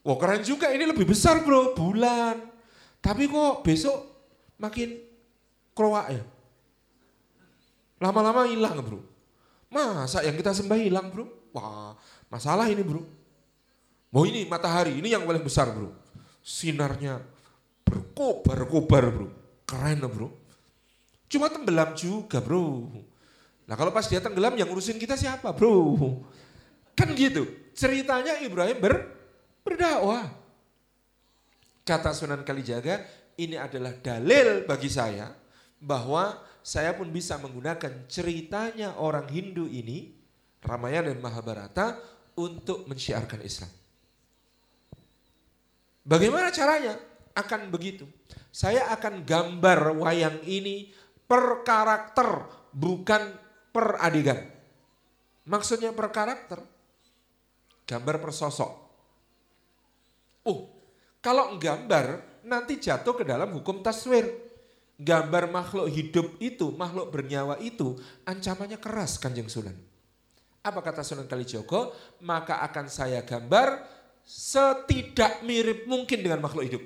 Oh 0.01 0.17
keren 0.17 0.41
juga, 0.41 0.73
ini 0.73 0.87
lebih 0.89 1.05
besar 1.05 1.45
bro, 1.45 1.77
bulan. 1.77 2.39
Tapi 2.99 3.29
kok 3.29 3.61
besok 3.61 3.97
makin 4.57 4.97
kroak 5.77 6.07
ya. 6.11 6.23
Lama-lama 7.99 8.47
hilang 8.47 8.79
bro. 8.79 8.99
Masa 9.69 10.25
yang 10.25 10.33
kita 10.39 10.55
sembah 10.55 10.79
hilang 10.79 11.11
bro? 11.13 11.27
Wah 11.53 11.93
masalah 12.31 12.65
ini 12.71 12.81
bro. 12.81 13.03
Mau 14.09 14.25
ini 14.25 14.47
matahari, 14.49 14.97
ini 14.97 15.13
yang 15.13 15.27
paling 15.27 15.45
besar 15.45 15.69
bro. 15.69 15.93
Sinarnya 16.41 17.21
berkobar-kobar 17.85 19.05
bro. 19.13 19.27
Keren 19.69 20.01
bro. 20.09 20.33
Cuma 21.29 21.51
tenggelam 21.51 21.93
juga 21.93 22.41
bro. 22.41 22.89
Nah 23.69 23.75
kalau 23.77 23.93
pas 23.93 24.09
dia 24.09 24.17
tenggelam 24.17 24.57
yang 24.57 24.65
ngurusin 24.65 24.97
kita 24.97 25.13
siapa 25.13 25.53
bro? 25.53 25.93
Kan 26.99 27.15
gitu. 27.15 27.47
Ceritanya 27.71 28.43
Ibrahim 28.43 28.75
ber, 28.83 29.07
berdakwah. 29.63 30.27
Kata 31.87 32.11
Sunan 32.11 32.43
Kalijaga, 32.43 33.07
ini 33.39 33.55
adalah 33.55 33.95
dalil 33.95 34.67
bagi 34.67 34.91
saya 34.91 35.31
bahwa 35.79 36.43
saya 36.59 36.91
pun 36.91 37.07
bisa 37.07 37.39
menggunakan 37.39 38.03
ceritanya 38.11 38.99
orang 38.99 39.31
Hindu 39.31 39.63
ini, 39.71 40.11
Ramayana 40.59 41.15
dan 41.15 41.23
Mahabharata, 41.23 41.95
untuk 42.35 42.83
mensiarkan 42.91 43.47
Islam. 43.47 43.71
Bagaimana 46.03 46.51
caranya? 46.51 46.99
Akan 47.31 47.71
begitu. 47.71 48.03
Saya 48.51 48.91
akan 48.91 49.23
gambar 49.23 49.95
wayang 50.03 50.43
ini 50.43 50.91
per 51.23 51.63
karakter, 51.63 52.43
bukan 52.75 53.23
per 53.71 54.03
adegan. 54.03 54.51
Maksudnya 55.47 55.95
per 55.95 56.11
karakter. 56.11 56.59
Gambar 57.89 58.21
per 58.21 58.29
sosok. 58.29 58.71
Oh, 60.45 60.69
kalau 61.25 61.57
gambar 61.57 62.21
nanti 62.45 62.77
jatuh 62.77 63.17
ke 63.17 63.25
dalam 63.25 63.49
hukum 63.49 63.81
taswir 63.81 64.29
gambar 64.99 65.47
makhluk 65.47 65.87
hidup 65.87 66.27
itu, 66.43 66.75
makhluk 66.75 67.09
bernyawa 67.09 67.55
itu, 67.63 67.95
ancamannya 68.27 68.77
keras 68.77 69.15
kanjeng 69.15 69.47
Sunan. 69.47 69.73
Apa 70.59 70.83
kata 70.83 71.07
Sunan 71.07 71.25
Kalijogo? 71.25 71.95
Maka 72.19 72.59
akan 72.67 72.91
saya 72.91 73.23
gambar 73.23 73.79
setidak 74.27 75.41
mirip 75.47 75.87
mungkin 75.87 76.19
dengan 76.19 76.43
makhluk 76.43 76.67
hidup 76.67 76.83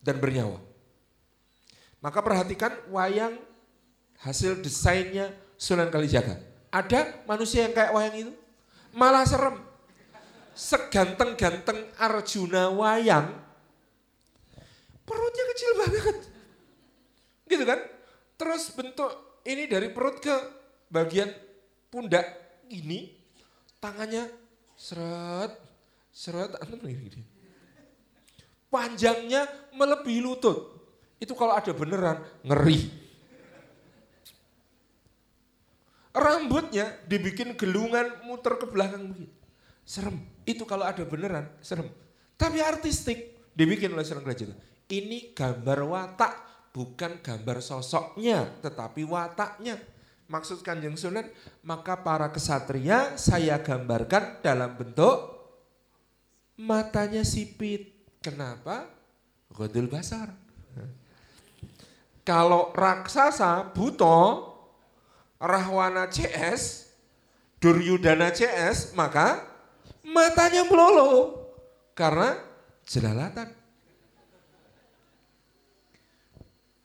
dan 0.00 0.16
bernyawa. 0.16 0.58
Maka 2.00 2.24
perhatikan 2.24 2.72
wayang 2.88 3.36
hasil 4.24 4.64
desainnya 4.64 5.36
Sunan 5.60 5.92
Kalijaga. 5.92 6.40
Ada 6.72 7.22
manusia 7.28 7.68
yang 7.68 7.76
kayak 7.76 7.92
wayang 7.92 8.16
itu? 8.16 8.32
Malah 8.96 9.28
serem. 9.28 9.67
Seganteng-ganteng 10.58 11.86
Arjuna 12.02 12.66
wayang, 12.74 13.30
perutnya 15.06 15.44
kecil 15.54 15.70
banget 15.78 16.16
Gitu 17.48 17.64
kan? 17.64 17.80
Terus 18.34 18.74
bentuk 18.76 19.10
ini 19.48 19.70
dari 19.70 19.88
perut 19.88 20.20
ke 20.20 20.34
bagian 20.92 21.32
pundak 21.88 22.26
ini, 22.68 23.08
tangannya 23.80 24.28
seret, 24.76 25.56
seret, 26.12 26.52
ini. 26.84 27.24
Panjangnya 28.68 29.48
melebihi 29.72 30.20
lutut. 30.20 30.76
Itu 31.18 31.32
kalau 31.32 31.56
ada 31.56 31.72
beneran 31.72 32.20
ngeri. 32.44 33.08
Rambutnya 36.12 36.98
dibikin 37.08 37.56
gelungan 37.56 38.26
muter 38.28 38.60
ke 38.60 38.66
belakang. 38.68 39.24
Serem. 39.88 40.37
Itu 40.48 40.64
kalau 40.64 40.88
ada 40.88 41.04
beneran, 41.04 41.44
serem. 41.60 41.92
Tapi 42.40 42.64
artistik 42.64 43.52
dibikin 43.52 43.92
oleh 43.92 44.00
seorang 44.00 44.24
kerajaan. 44.24 44.56
Ini 44.88 45.36
gambar 45.36 45.84
watak 45.84 46.34
bukan 46.72 47.20
gambar 47.20 47.60
sosoknya, 47.60 48.48
tetapi 48.64 49.04
wataknya. 49.04 49.76
Maksud 50.28 50.64
kanjeng 50.64 50.96
Sunan, 50.96 51.28
maka 51.64 52.00
para 52.00 52.32
kesatria 52.32 53.20
saya 53.20 53.60
gambarkan 53.60 54.40
dalam 54.40 54.72
bentuk 54.76 55.36
matanya 56.56 57.24
sipit. 57.24 57.92
Kenapa? 58.24 58.88
Godul 59.52 59.88
basar. 59.88 60.32
Kalau 62.24 62.76
raksasa, 62.76 63.72
buto, 63.72 64.52
rahwana 65.40 66.12
CS, 66.12 66.92
duryudana 67.56 68.28
CS, 68.28 68.92
maka 68.92 69.57
matanya 70.08 70.64
melolo. 70.64 71.36
Karena 71.92 72.38
jelalatan. 72.88 73.52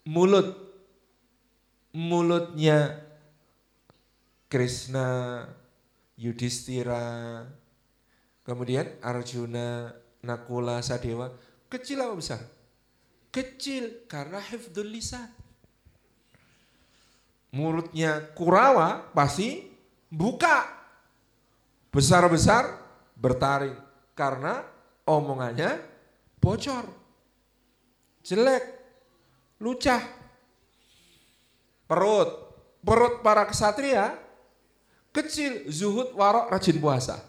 Mulut, 0.03 0.51
mulutnya 1.95 2.99
Krishna, 4.51 5.47
Yudhistira, 6.19 7.47
kemudian 8.43 8.99
Arjuna, 8.99 9.95
Nakula, 10.19 10.83
Sadewa, 10.83 11.31
kecil 11.71 12.03
apa 12.03 12.19
besar? 12.19 12.41
Kecil 13.31 14.03
karena 14.11 14.43
hifdul 14.43 14.91
lisan. 14.91 15.31
Mulutnya 17.55 18.33
Kurawa 18.35 19.13
pasti 19.15 19.71
buka. 20.11 20.67
Besar-besar 21.93 22.82
bertaring 23.23 23.79
karena 24.11 24.67
omongannya 25.07 25.79
bocor. 26.43 26.83
Jelek, 28.27 28.63
lucah. 29.63 30.03
Perut, 31.87 32.29
perut 32.83 33.23
para 33.23 33.47
kesatria 33.47 34.19
kecil, 35.15 35.71
zuhud, 35.71 36.11
warok, 36.19 36.51
rajin 36.51 36.79
puasa. 36.83 37.23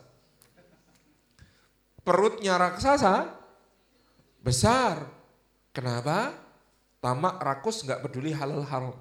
Perutnya 2.02 2.58
raksasa 2.58 3.30
besar, 4.42 5.14
Kenapa? 5.74 6.30
Tamak 7.02 7.36
rakus 7.42 7.82
nggak 7.82 8.00
peduli 8.06 8.30
halal 8.30 8.62
haram. 8.64 8.96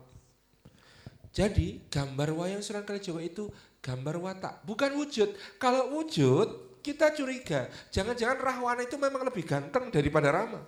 Jadi 1.29 1.85
gambar 1.87 2.33
wayang 2.33 2.65
Sunan 2.65 2.83
Kalijaga 2.83 3.21
itu 3.21 3.47
gambar 3.79 4.17
watak, 4.19 4.65
bukan 4.65 4.91
wujud. 4.97 5.37
Kalau 5.61 5.93
wujud 5.93 6.49
kita 6.83 7.15
curiga, 7.15 7.71
jangan-jangan 7.89 8.37
Rahwana 8.43 8.83
itu 8.83 8.99
memang 8.99 9.23
lebih 9.23 9.47
ganteng 9.47 9.87
daripada 9.87 10.29
Rama. 10.35 10.59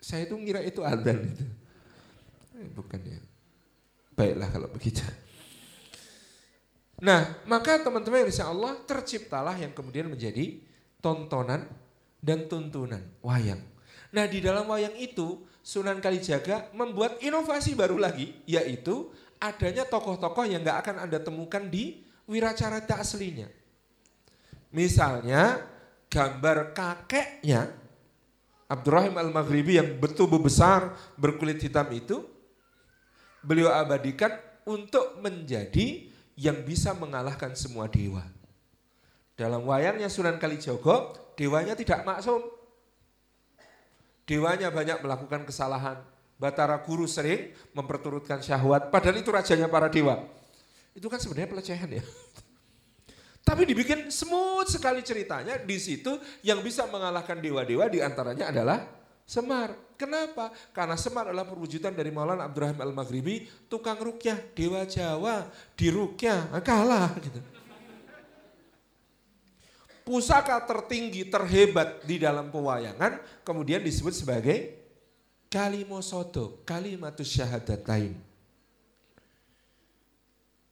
Saya 0.00 0.24
itu 0.24 0.36
ngira 0.36 0.64
itu 0.64 0.80
Adan 0.80 1.20
itu. 1.28 1.44
Eh, 2.60 2.68
bukan 2.72 3.00
ya. 3.04 3.20
Baiklah 4.16 4.48
kalau 4.48 4.68
begitu. 4.72 5.04
Nah, 7.04 7.36
maka 7.44 7.82
teman-teman 7.84 8.28
insya 8.28 8.48
Allah 8.48 8.78
terciptalah 8.88 9.56
yang 9.60 9.76
kemudian 9.76 10.08
menjadi 10.08 10.60
tontonan 11.04 11.68
dan 12.24 12.48
tuntunan 12.48 13.04
wayang. 13.20 13.60
Nah 14.14 14.24
di 14.24 14.38
dalam 14.40 14.64
wayang 14.70 14.96
itu 14.96 15.44
Sunan 15.64 15.98
Kalijaga 16.00 16.70
membuat 16.76 17.20
inovasi 17.24 17.72
baru 17.72 17.96
lagi 17.96 18.36
yaitu 18.44 19.10
adanya 19.40 19.84
tokoh-tokoh 19.86 20.44
yang 20.46 20.62
gak 20.62 20.86
akan 20.86 20.96
Anda 21.08 21.18
temukan 21.22 21.66
di 21.66 22.04
Wiracarita 22.24 22.98
aslinya. 23.00 23.46
Misalnya 24.74 25.60
gambar 26.10 26.72
kakeknya 26.74 27.70
Abdurrahim 28.66 29.14
Al-Maghribi 29.20 29.76
yang 29.76 30.00
betul 30.00 30.26
besar 30.40 30.96
berkulit 31.20 31.60
hitam 31.60 31.86
itu 31.92 32.24
beliau 33.44 33.70
abadikan 33.70 34.34
untuk 34.64 35.20
menjadi 35.20 36.08
yang 36.34 36.64
bisa 36.64 36.96
mengalahkan 36.96 37.52
semua 37.54 37.86
dewa. 37.86 38.24
Dalam 39.36 39.66
wayangnya 39.66 40.08
Sunan 40.08 40.40
Kalijogo, 40.40 41.12
dewanya 41.36 41.76
tidak 41.76 42.06
maksum. 42.06 42.40
Dewanya 44.24 44.72
banyak 44.72 45.04
melakukan 45.04 45.44
kesalahan. 45.44 46.00
Batara 46.34 46.82
Guru 46.82 47.06
sering 47.06 47.54
memperturutkan 47.72 48.42
syahwat, 48.42 48.90
padahal 48.90 49.22
itu 49.22 49.30
rajanya 49.30 49.70
para 49.70 49.86
dewa. 49.86 50.26
Itu 50.94 51.06
kan 51.06 51.22
sebenarnya 51.22 51.50
pelecehan 51.50 51.90
ya. 51.90 52.04
Tapi 53.48 53.68
dibikin 53.68 54.08
smooth 54.08 54.66
sekali 54.66 55.04
ceritanya 55.04 55.60
di 55.60 55.76
situ 55.76 56.16
yang 56.40 56.64
bisa 56.64 56.88
mengalahkan 56.88 57.38
dewa-dewa 57.38 57.86
di 57.92 58.00
antaranya 58.00 58.48
adalah 58.48 58.80
Semar. 59.24 59.72
Kenapa? 59.96 60.52
Karena 60.76 61.00
Semar 61.00 61.32
adalah 61.32 61.48
perwujudan 61.48 61.96
dari 61.96 62.12
Maulana 62.12 62.44
Abdurrahim 62.44 62.76
Al-Maghribi, 62.76 63.68
tukang 63.72 63.96
rukyah, 63.96 64.36
dewa 64.52 64.84
Jawa, 64.84 65.48
di 65.72 65.88
rukyah, 65.88 66.52
kalah 66.60 67.08
gitu 67.20 67.40
pusaka 70.04 70.60
tertinggi, 70.68 71.26
terhebat 71.26 72.04
di 72.04 72.20
dalam 72.20 72.52
pewayangan 72.52 73.18
kemudian 73.40 73.80
disebut 73.80 74.12
sebagai 74.12 74.83
kalimosodo, 75.54 76.66
kalimatus 76.66 77.30
syahadatain. 77.30 78.18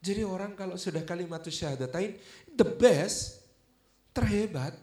Jadi 0.03 0.27
orang 0.27 0.59
kalau 0.59 0.75
sudah 0.75 1.07
kalimatus 1.07 1.55
syahadatain, 1.55 2.19
the 2.51 2.67
best, 2.67 3.47
terhebat, 4.11 4.75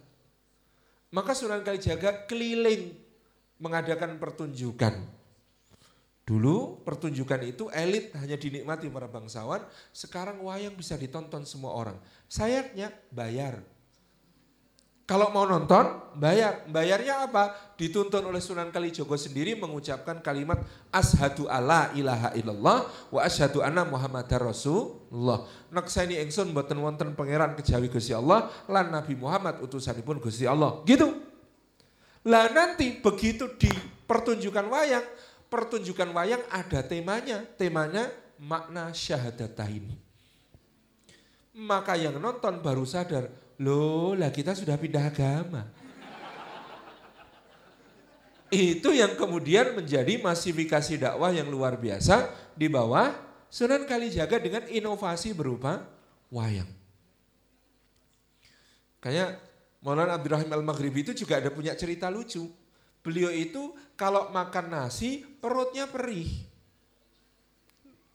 maka 1.11 1.35
Sunan 1.35 1.59
Kalijaga 1.67 2.23
keliling 2.23 2.95
mengadakan 3.59 4.15
pertunjukan. 4.15 5.03
Dulu 6.23 6.85
pertunjukan 6.87 7.41
itu 7.43 7.67
elit 7.75 8.15
hanya 8.15 8.39
dinikmati 8.39 8.87
para 8.87 9.11
bangsawan, 9.11 9.67
sekarang 9.91 10.39
wayang 10.39 10.79
bisa 10.79 10.95
ditonton 10.95 11.43
semua 11.43 11.75
orang. 11.75 11.97
Sayangnya 12.31 12.95
bayar, 13.11 13.59
kalau 15.09 15.33
mau 15.33 15.41
nonton, 15.41 15.89
bayar. 16.13 16.69
Bayarnya 16.69 17.25
apa? 17.25 17.73
Dituntun 17.73 18.29
oleh 18.29 18.37
Sunan 18.37 18.69
Kalijogo 18.69 19.17
sendiri 19.17 19.57
mengucapkan 19.57 20.21
kalimat 20.21 20.61
ashadu 20.93 21.49
alla 21.49 21.89
ilaha 21.97 22.29
illallah 22.37 22.85
wa 23.09 23.17
ashadu 23.25 23.65
anna 23.65 23.89
muhammadar 23.89 24.37
rasulullah. 24.37 25.49
Naksani 25.73 26.21
engsun 26.21 26.53
boten 26.53 26.77
wonten 26.77 27.17
pangeran 27.17 27.57
kejawi 27.57 27.89
Gusti 27.89 28.13
Allah 28.13 28.53
lan 28.69 28.93
Nabi 28.93 29.17
Muhammad 29.17 29.57
utusanipun 29.65 30.21
Gusti 30.21 30.45
Allah. 30.45 30.85
Gitu. 30.85 31.09
Lah 32.29 32.45
nanti 32.53 33.01
begitu 33.01 33.57
di 33.57 33.73
pertunjukan 34.05 34.69
wayang, 34.69 35.09
pertunjukan 35.49 36.13
wayang 36.13 36.45
ada 36.53 36.85
temanya. 36.85 37.49
Temanya 37.57 38.13
makna 38.37 38.93
syahadatain. 38.93 39.89
Maka 41.57 41.97
yang 41.97 42.21
nonton 42.21 42.61
baru 42.61 42.85
sadar, 42.85 43.48
Loh, 43.59 44.15
lah 44.15 44.31
kita 44.31 44.55
sudah 44.55 44.79
pindah 44.79 45.11
agama. 45.11 45.67
Itu 48.49 48.95
yang 48.95 49.13
kemudian 49.13 49.77
menjadi 49.77 50.17
masifikasi 50.17 50.97
dakwah 50.97 51.29
yang 51.29 51.51
luar 51.53 51.77
biasa 51.77 52.33
di 52.57 52.65
bawah 52.65 53.13
Sunan 53.49 53.85
Kalijaga 53.85 54.41
dengan 54.41 54.65
inovasi 54.65 55.37
berupa 55.37 55.85
wayang. 56.33 56.69
Kayak 59.01 59.41
Maulana 59.79 60.19
Abdurrahim 60.19 60.49
Al-Maghribi 60.49 61.07
itu 61.07 61.13
juga 61.23 61.39
ada 61.39 61.53
punya 61.53 61.71
cerita 61.77 62.09
lucu. 62.11 62.45
Beliau 62.99 63.31
itu 63.31 63.71
kalau 63.95 64.27
makan 64.33 64.65
nasi 64.69 65.23
perutnya 65.23 65.87
perih. 65.87 66.27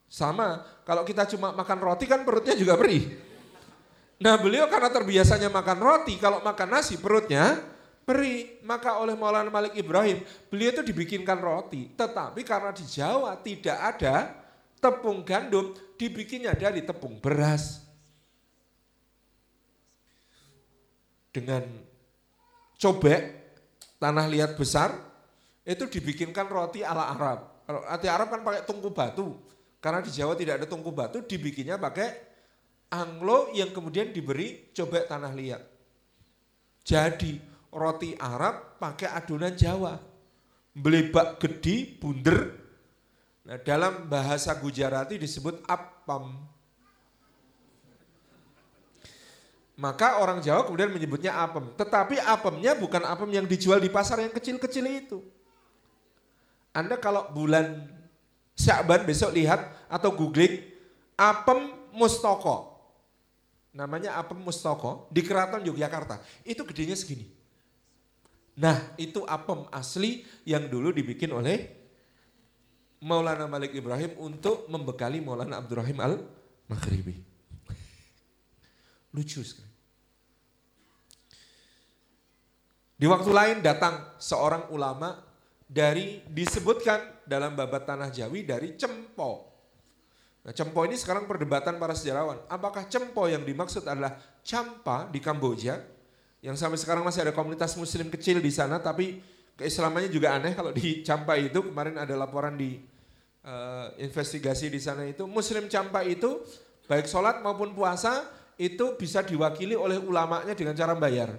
Sama, 0.05 0.61
kalau 0.85 1.01
kita 1.03 1.25
cuma 1.35 1.51
makan 1.51 1.79
roti 1.81 2.05
kan 2.05 2.21
perutnya 2.21 2.53
juga 2.53 2.77
perih. 2.77 3.17
Nah 4.15 4.39
beliau 4.39 4.71
karena 4.71 4.87
terbiasanya 4.87 5.51
makan 5.51 5.79
roti, 5.83 6.15
kalau 6.15 6.39
makan 6.39 6.69
nasi 6.71 6.95
perutnya 6.95 7.59
perih. 8.07 8.61
Maka 8.63 9.01
oleh 9.01 9.17
Maulana 9.17 9.51
Malik 9.51 9.75
Ibrahim, 9.75 10.23
beliau 10.47 10.71
itu 10.71 10.83
dibikinkan 10.85 11.41
roti. 11.41 11.91
Tetapi 11.91 12.41
karena 12.47 12.71
di 12.71 12.85
Jawa 12.87 13.35
tidak 13.43 13.77
ada 13.77 14.31
tepung 14.79 15.25
gandum, 15.25 15.75
dibikinnya 15.99 16.55
dari 16.55 16.85
tepung 16.85 17.19
beras. 17.19 17.83
Dengan 21.35 21.67
cobek, 22.79 23.21
tanah 23.99 24.25
liat 24.31 24.55
besar, 24.55 24.95
itu 25.67 25.83
dibikinkan 25.91 26.47
roti 26.47 26.79
ala 26.79 27.11
Arab. 27.11 27.67
Kalau 27.67 27.81
roti 27.83 28.07
Arab 28.07 28.27
kan 28.31 28.39
pakai 28.45 28.63
tungku 28.63 28.95
batu. 28.95 29.35
Karena 29.83 29.99
di 29.99 30.09
Jawa 30.09 30.33
tidak 30.39 30.63
ada 30.63 30.65
tungku 30.65 30.89
batu, 30.95 31.19
dibikinnya 31.21 31.75
pakai 31.75 32.34
Anglo 32.93 33.51
yang 33.51 33.73
kemudian 33.73 34.13
diberi 34.13 34.71
cobek 34.71 35.09
tanah 35.09 35.33
liat. 35.33 35.61
Jadi 36.85 37.41
roti 37.73 38.13
Arab 38.15 38.77
pakai 38.77 39.09
adonan 39.09 39.57
Jawa. 39.57 39.97
Belebak 40.75 41.39
gede, 41.41 41.97
bunder. 41.97 42.51
Nah, 43.45 43.57
dalam 43.61 44.09
bahasa 44.09 44.53
Gujarati 44.57 45.17
disebut 45.17 45.63
apam. 45.65 46.33
Maka 49.75 50.23
orang 50.23 50.39
Jawa 50.39 50.63
kemudian 50.63 50.91
menyebutnya 50.91 51.35
apem. 51.35 51.67
Tetapi 51.75 52.21
apemnya 52.21 52.75
bukan 52.75 53.03
apem 53.03 53.29
yang 53.33 53.45
dijual 53.47 53.79
di 53.79 53.91
pasar 53.91 54.23
yang 54.23 54.31
kecil-kecil 54.31 54.85
itu. 54.87 55.19
Anda 56.75 56.99
kalau 56.99 57.31
bulan 57.31 57.91
Syakban 58.55 59.03
besok 59.03 59.35
lihat 59.35 59.67
atau 59.91 60.15
googling 60.15 60.63
apem 61.19 61.71
mustoko. 61.91 62.74
Namanya 63.75 64.15
apem 64.15 64.39
mustoko 64.39 65.11
di 65.11 65.19
Keraton 65.19 65.67
Yogyakarta. 65.67 66.23
Itu 66.47 66.63
gedenya 66.63 66.95
segini. 66.95 67.27
Nah 68.55 68.79
itu 68.95 69.27
apem 69.27 69.67
asli 69.67 70.23
yang 70.47 70.71
dulu 70.71 70.95
dibikin 70.95 71.35
oleh 71.35 71.75
Maulana 73.03 73.51
Malik 73.51 73.75
Ibrahim 73.75 74.15
untuk 74.17 74.71
membekali 74.71 75.19
Maulana 75.19 75.59
Abdurrahim 75.59 75.99
Al-Maghribi. 75.99 77.19
Lucu 79.11 79.43
sekali. 79.43 79.75
Di 82.95 83.05
waktu 83.11 83.27
lain 83.27 83.57
datang 83.59 84.15
seorang 84.23 84.71
ulama 84.71 85.19
dari 85.67 86.23
disebutkan 86.31 87.27
dalam 87.27 87.59
babat 87.59 87.83
tanah 87.83 88.07
Jawi 88.07 88.47
dari 88.47 88.79
Cempo. 88.79 89.54
Nah, 90.45 90.53
Cempo 90.53 90.85
ini 90.85 90.93
sekarang 90.93 91.25
perdebatan 91.25 91.81
para 91.81 91.97
sejarawan. 91.97 92.37
Apakah 92.45 92.85
Cempo 92.85 93.25
yang 93.25 93.41
dimaksud 93.41 93.81
adalah 93.89 94.13
Campa 94.45 95.09
di 95.09 95.17
Kamboja 95.17 95.81
yang 96.45 96.53
sampai 96.53 96.77
sekarang 96.77 97.01
masih 97.01 97.25
ada 97.25 97.33
komunitas 97.33 97.73
muslim 97.73 98.13
kecil 98.13 98.37
di 98.37 98.53
sana 98.53 98.77
tapi 98.77 99.17
keislamannya 99.57 100.13
juga 100.13 100.37
aneh 100.37 100.53
kalau 100.53 100.69
di 100.69 101.01
Campa 101.01 101.33
itu 101.41 101.65
kemarin 101.65 101.97
ada 101.97 102.13
laporan 102.13 102.53
di 102.53 102.77
uh, 103.41 103.89
investigasi 103.97 104.69
di 104.69 104.77
sana 104.77 105.09
itu 105.09 105.25
muslim 105.25 105.65
Campa 105.65 106.05
itu 106.05 106.45
baik 106.85 107.09
sholat 107.09 107.41
maupun 107.41 107.73
puasa 107.73 108.29
itu 108.61 108.93
bisa 108.93 109.25
diwakili 109.25 109.73
oleh 109.73 109.97
ulamanya 109.97 110.53
dengan 110.53 110.77
cara 110.77 110.93
bayar 110.93 111.33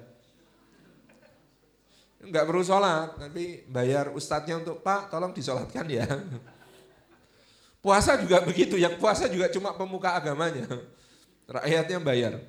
nggak 2.26 2.42
perlu 2.42 2.62
sholat, 2.66 3.14
tapi 3.14 3.62
bayar 3.70 4.10
ustadznya 4.10 4.58
untuk 4.58 4.82
Pak 4.82 5.14
tolong 5.14 5.30
disolatkan 5.30 5.86
ya. 5.86 6.06
Puasa 7.86 8.18
juga 8.18 8.42
begitu, 8.42 8.74
yang 8.74 8.98
puasa 8.98 9.30
juga 9.30 9.46
cuma 9.46 9.70
pemuka 9.70 10.18
agamanya. 10.18 10.66
Rakyatnya 11.46 12.02
bayar. 12.02 12.42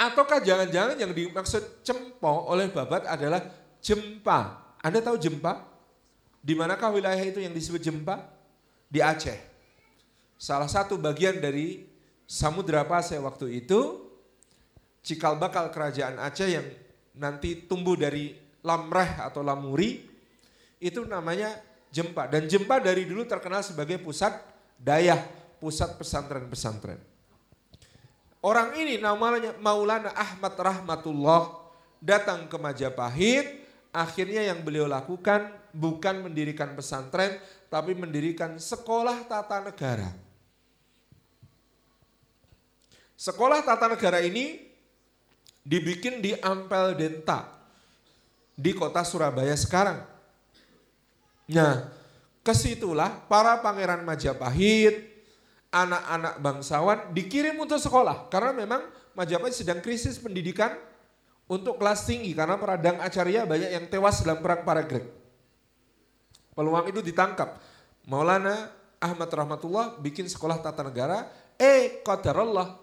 Ataukah 0.00 0.40
jangan-jangan 0.40 0.96
yang 0.96 1.12
dimaksud 1.12 1.84
cempo 1.84 2.48
oleh 2.48 2.72
babat 2.72 3.04
adalah 3.04 3.44
jempa. 3.84 4.72
Anda 4.80 5.04
tahu 5.04 5.20
jempa? 5.20 5.60
Di 6.40 6.56
manakah 6.56 6.88
wilayah 6.88 7.20
itu 7.20 7.44
yang 7.44 7.52
disebut 7.52 7.84
jempa? 7.84 8.24
Di 8.88 9.04
Aceh. 9.04 9.36
Salah 10.40 10.72
satu 10.72 10.96
bagian 10.96 11.36
dari 11.36 11.84
Samudra 12.24 12.80
Pasai 12.88 13.20
waktu 13.20 13.60
itu, 13.60 14.08
cikal 15.04 15.36
bakal 15.36 15.68
kerajaan 15.68 16.16
Aceh 16.16 16.48
yang 16.48 16.64
nanti 17.12 17.68
tumbuh 17.68 17.92
dari 17.92 18.32
lamreh 18.64 19.20
atau 19.20 19.44
lamuri 19.44 20.00
itu 20.80 21.04
namanya 21.04 21.73
jempa 21.94 22.26
dan 22.26 22.50
jempa 22.50 22.82
dari 22.82 23.06
dulu 23.06 23.22
terkenal 23.22 23.62
sebagai 23.62 24.02
pusat 24.02 24.34
dayah, 24.74 25.22
pusat 25.62 25.94
pesantren-pesantren. 25.94 26.98
Orang 28.42 28.74
ini 28.76 28.98
namanya 28.98 29.54
Maulana 29.62 30.10
Ahmad 30.12 30.58
Rahmatullah 30.58 31.54
datang 32.02 32.50
ke 32.50 32.56
Majapahit, 32.58 33.46
akhirnya 33.94 34.44
yang 34.44 34.60
beliau 34.60 34.90
lakukan 34.90 35.48
bukan 35.70 36.28
mendirikan 36.28 36.74
pesantren 36.74 37.38
tapi 37.70 37.94
mendirikan 37.96 38.58
sekolah 38.58 39.24
tata 39.24 39.64
negara. 39.64 40.10
Sekolah 43.14 43.64
tata 43.64 43.88
negara 43.88 44.20
ini 44.20 44.60
dibikin 45.64 46.20
di 46.20 46.36
Ampel 46.44 46.92
Denta 46.98 47.48
di 48.52 48.76
kota 48.76 49.00
Surabaya 49.00 49.56
sekarang. 49.56 50.13
Nah, 51.52 51.92
ke 52.40 52.54
situlah 52.56 53.24
para 53.28 53.60
pangeran 53.60 54.04
Majapahit, 54.04 55.12
anak-anak 55.74 56.34
bangsawan 56.38 56.98
dikirim 57.10 57.58
untuk 57.58 57.82
sekolah 57.82 58.30
karena 58.30 58.54
memang 58.54 58.82
Majapahit 59.18 59.54
sedang 59.54 59.82
krisis 59.82 60.18
pendidikan 60.18 60.74
untuk 61.50 61.76
kelas 61.76 62.08
tinggi 62.08 62.32
karena 62.32 62.56
peradang 62.56 62.98
Acarya 63.02 63.44
banyak 63.44 63.70
yang 63.74 63.86
tewas 63.90 64.24
dalam 64.24 64.40
perang 64.40 64.64
Paragreg. 64.64 65.04
Peluang 66.54 66.86
itu 66.88 67.02
ditangkap. 67.02 67.58
Maulana 68.06 68.70
Ahmad 69.02 69.28
Rahmatullah 69.28 69.98
bikin 70.00 70.30
sekolah 70.30 70.62
tata 70.62 70.86
negara, 70.86 71.28
eh 71.58 72.00
qadarullah 72.00 72.78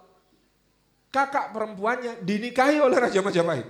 kakak 1.11 1.51
perempuannya 1.51 2.21
dinikahi 2.23 2.79
oleh 2.79 2.97
Raja 2.97 3.19
Majapahit. 3.19 3.67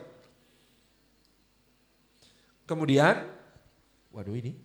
Kemudian, 2.70 3.28
waduh 4.16 4.38
ini, 4.38 4.56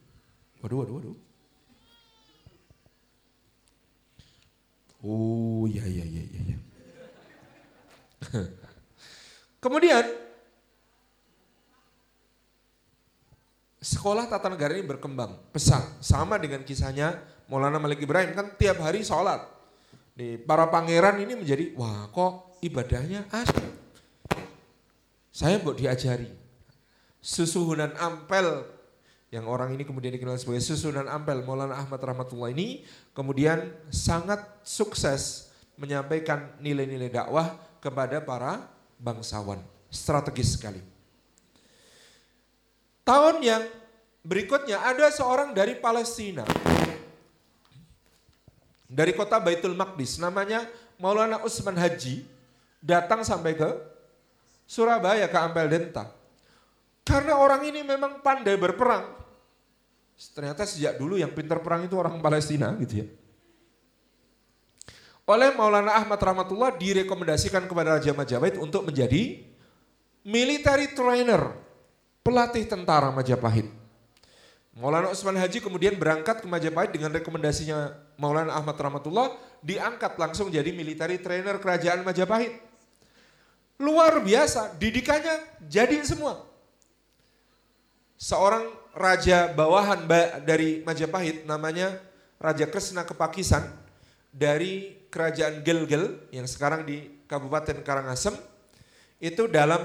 waduh, 0.66 0.82
waduh, 0.82 0.94
waduh. 0.98 1.16
Oh 5.06 5.62
iya, 5.70 5.86
iya, 5.86 6.02
iya, 6.02 6.22
iya. 6.26 6.43
Ya. 6.43 6.59
Kemudian, 9.62 10.02
sekolah 13.78 14.26
tata 14.26 14.51
negara 14.51 14.74
ini 14.74 14.82
berkembang 14.82 15.38
pesat. 15.55 15.86
Sama 16.02 16.34
dengan 16.43 16.66
kisahnya 16.66 17.14
Maulana 17.47 17.78
Malik 17.78 18.02
Ibrahim 18.02 18.34
kan 18.34 18.51
tiap 18.59 18.82
hari 18.82 19.06
sholat. 19.06 19.47
Nih, 20.18 20.43
para 20.43 20.66
pangeran 20.66 21.22
ini 21.22 21.38
menjadi, 21.38 21.70
wah 21.78 22.10
kok 22.10 22.59
ibadahnya 22.66 23.30
asli. 23.30 23.70
Saya 25.30 25.62
buat 25.62 25.78
diajari. 25.78 26.34
Susuhunan 27.22 27.94
ampel 28.02 28.76
yang 29.35 29.51
orang 29.51 29.74
ini 29.74 29.82
kemudian 29.82 30.15
dikenal 30.15 30.39
sebagai 30.39 30.62
susunan 30.62 31.11
ampel 31.11 31.43
Maulana 31.43 31.74
Ahmad 31.74 31.98
Rahmatullah 31.98 32.55
ini 32.55 32.86
kemudian 33.11 33.74
sangat 33.90 34.39
sukses 34.62 35.51
menyampaikan 35.74 36.55
nilai-nilai 36.62 37.11
dakwah 37.11 37.59
kepada 37.82 38.23
para 38.23 38.70
bangsawan. 39.03 39.61
Strategis 39.90 40.55
sekali. 40.59 40.82
Tahun 43.07 43.39
yang 43.39 43.62
berikutnya 44.27 44.82
ada 44.82 45.11
seorang 45.15 45.55
dari 45.55 45.78
Palestina. 45.78 46.43
Dari 48.86 49.11
kota 49.15 49.43
Baitul 49.43 49.74
Maqdis 49.74 50.19
namanya 50.23 50.66
Maulana 50.98 51.43
Usman 51.43 51.74
Haji 51.74 52.27
datang 52.78 53.27
sampai 53.27 53.59
ke 53.59 53.70
Surabaya 54.66 55.27
ke 55.31 55.39
Ampel 55.39 55.66
Denta. 55.70 56.11
Karena 57.07 57.39
orang 57.39 57.62
ini 57.62 57.87
memang 57.87 58.19
pandai 58.19 58.59
berperang. 58.59 59.15
Ternyata 60.35 60.66
sejak 60.66 60.99
dulu 60.99 61.15
yang 61.15 61.31
pintar 61.31 61.62
perang 61.62 61.87
itu 61.87 61.95
orang 61.95 62.19
Palestina 62.19 62.74
gitu 62.83 63.05
ya. 63.05 63.07
Oleh 65.27 65.55
Maulana 65.55 65.99
Ahmad 65.99 66.19
Rahmatullah 66.23 66.74
direkomendasikan 66.78 67.66
kepada 67.66 67.99
Raja 67.99 68.15
Majapahit 68.15 68.62
untuk 68.62 68.87
menjadi 68.87 69.43
military 70.23 70.95
trainer, 70.95 71.51
pelatih 72.23 72.62
tentara 72.66 73.11
Majapahit. 73.11 73.66
Maulana 74.78 75.11
Usman 75.11 75.35
Haji 75.35 75.59
kemudian 75.59 75.99
berangkat 75.99 76.43
ke 76.43 76.47
Majapahit 76.47 76.95
dengan 76.95 77.11
rekomendasinya 77.11 77.91
Maulana 78.15 78.55
Ahmad 78.55 78.78
Rahmatullah, 78.78 79.35
diangkat 79.66 80.15
langsung 80.15 80.47
jadi 80.47 80.70
military 80.70 81.19
trainer 81.19 81.59
kerajaan 81.59 82.07
Majapahit. 82.07 82.62
Luar 83.83 84.23
biasa, 84.23 84.78
didikannya 84.78 85.66
jadi 85.66 86.07
semua. 86.07 86.45
Seorang 88.16 88.72
raja 88.97 89.52
bawahan 89.52 90.09
dari 90.40 90.80
Majapahit 90.80 91.44
namanya 91.44 92.01
Raja 92.40 92.64
Kresna 92.64 93.05
Kepakisan 93.05 93.68
dari 94.32 95.05
kerajaan 95.12 95.60
Gelgel 95.60 96.24
yang 96.32 96.48
sekarang 96.48 96.88
di 96.88 97.24
Kabupaten 97.28 97.84
Karangasem 97.84 98.32
itu 99.20 99.44
dalam 99.52 99.84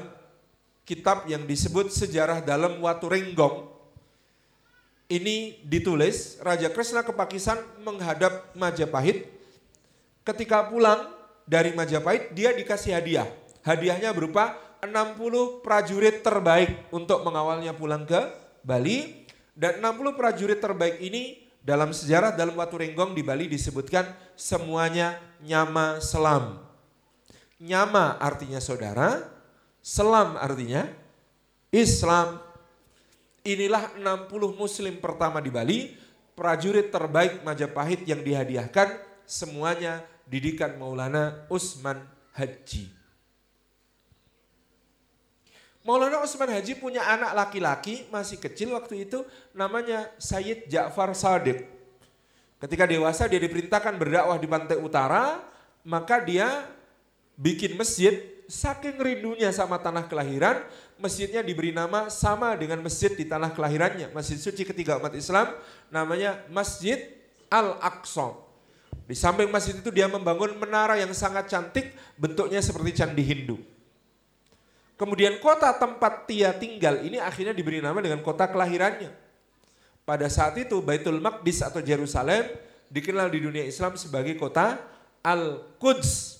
kitab 0.87 1.27
yang 1.27 1.43
disebut 1.43 1.91
Sejarah 1.91 2.39
Dalam 2.39 2.79
Watu 2.79 3.11
Renggong. 3.11 3.67
Ini 5.11 5.59
ditulis 5.67 6.39
Raja 6.39 6.71
Kresna 6.71 7.03
Kepakisan 7.03 7.59
menghadap 7.83 8.55
Majapahit. 8.55 9.27
Ketika 10.23 10.71
pulang 10.71 11.03
dari 11.43 11.75
Majapahit 11.75 12.31
dia 12.31 12.55
dikasih 12.55 12.95
hadiah. 12.95 13.27
Hadiahnya 13.67 14.15
berupa 14.15 14.55
60 14.81 15.61
prajurit 15.61 16.25
terbaik 16.25 16.89
untuk 16.89 17.21
mengawalnya 17.21 17.73
pulang 17.73 18.05
ke 18.05 18.17
Bali. 18.65 19.25
Dan 19.51 19.83
60 19.83 20.17
prajurit 20.17 20.57
terbaik 20.57 20.97
ini 21.03 21.37
dalam 21.61 21.93
sejarah 21.93 22.33
dalam 22.33 22.57
Watu 22.57 22.81
Renggong 22.81 23.13
di 23.13 23.21
Bali 23.21 23.45
disebutkan 23.45 24.09
semuanya 24.33 25.21
nyama 25.45 26.01
selam. 26.01 26.57
Nyama 27.61 28.17
artinya 28.17 28.57
saudara, 28.57 29.21
selam 29.85 30.33
artinya 30.41 30.89
Islam. 31.69 32.41
Inilah 33.41 33.97
60 33.97 34.53
muslim 34.57 34.97
pertama 35.01 35.41
di 35.41 35.49
Bali, 35.53 35.79
prajurit 36.37 36.93
terbaik 36.93 37.41
Majapahit 37.41 38.05
yang 38.05 38.21
dihadiahkan 38.21 38.97
semuanya 39.25 40.05
didikan 40.29 40.77
Maulana 40.77 41.45
Usman 41.49 42.01
Haji. 42.37 43.00
Maulana 45.81 46.21
Utsman 46.21 46.45
Haji 46.45 46.77
punya 46.77 47.01
anak 47.01 47.33
laki-laki 47.33 48.05
masih 48.13 48.37
kecil 48.37 48.77
waktu 48.77 49.09
itu 49.09 49.25
namanya 49.57 50.13
Sayyid 50.21 50.69
Ja'far 50.69 51.09
Sadiq. 51.17 51.65
Ketika 52.61 52.85
dewasa 52.85 53.25
dia 53.25 53.41
diperintahkan 53.41 53.97
berdakwah 53.97 54.37
di 54.37 54.45
pantai 54.45 54.77
utara, 54.77 55.41
maka 55.81 56.21
dia 56.21 56.69
bikin 57.33 57.73
masjid 57.73 58.21
saking 58.45 59.01
rindunya 59.01 59.49
sama 59.49 59.81
tanah 59.81 60.05
kelahiran, 60.05 60.61
masjidnya 61.01 61.41
diberi 61.41 61.73
nama 61.73 62.13
sama 62.13 62.53
dengan 62.53 62.77
masjid 62.85 63.09
di 63.09 63.25
tanah 63.25 63.49
kelahirannya. 63.49 64.13
Masjid 64.13 64.37
suci 64.37 64.61
ketiga 64.61 65.01
umat 65.01 65.17
Islam 65.17 65.49
namanya 65.89 66.37
Masjid 66.53 67.09
Al-Aqsa. 67.49 68.37
Di 69.09 69.17
samping 69.17 69.49
masjid 69.49 69.73
itu 69.73 69.89
dia 69.89 70.05
membangun 70.05 70.53
menara 70.61 71.01
yang 71.01 71.09
sangat 71.17 71.49
cantik, 71.49 71.97
bentuknya 72.21 72.61
seperti 72.61 73.01
candi 73.01 73.25
Hindu. 73.25 73.70
Kemudian 75.01 75.41
kota 75.41 75.73
tempat 75.73 76.29
dia 76.29 76.53
tinggal 76.53 77.01
ini 77.01 77.17
akhirnya 77.17 77.57
diberi 77.57 77.81
nama 77.81 77.97
dengan 77.97 78.21
kota 78.21 78.45
kelahirannya. 78.45 79.09
Pada 80.05 80.29
saat 80.29 80.53
itu 80.61 80.77
Baitul 80.77 81.17
Maqdis 81.17 81.65
atau 81.65 81.81
Jerusalem 81.81 82.45
dikenal 82.85 83.33
di 83.33 83.41
dunia 83.41 83.65
Islam 83.65 83.97
sebagai 83.97 84.37
kota 84.37 84.77
Al-Quds. 85.25 86.37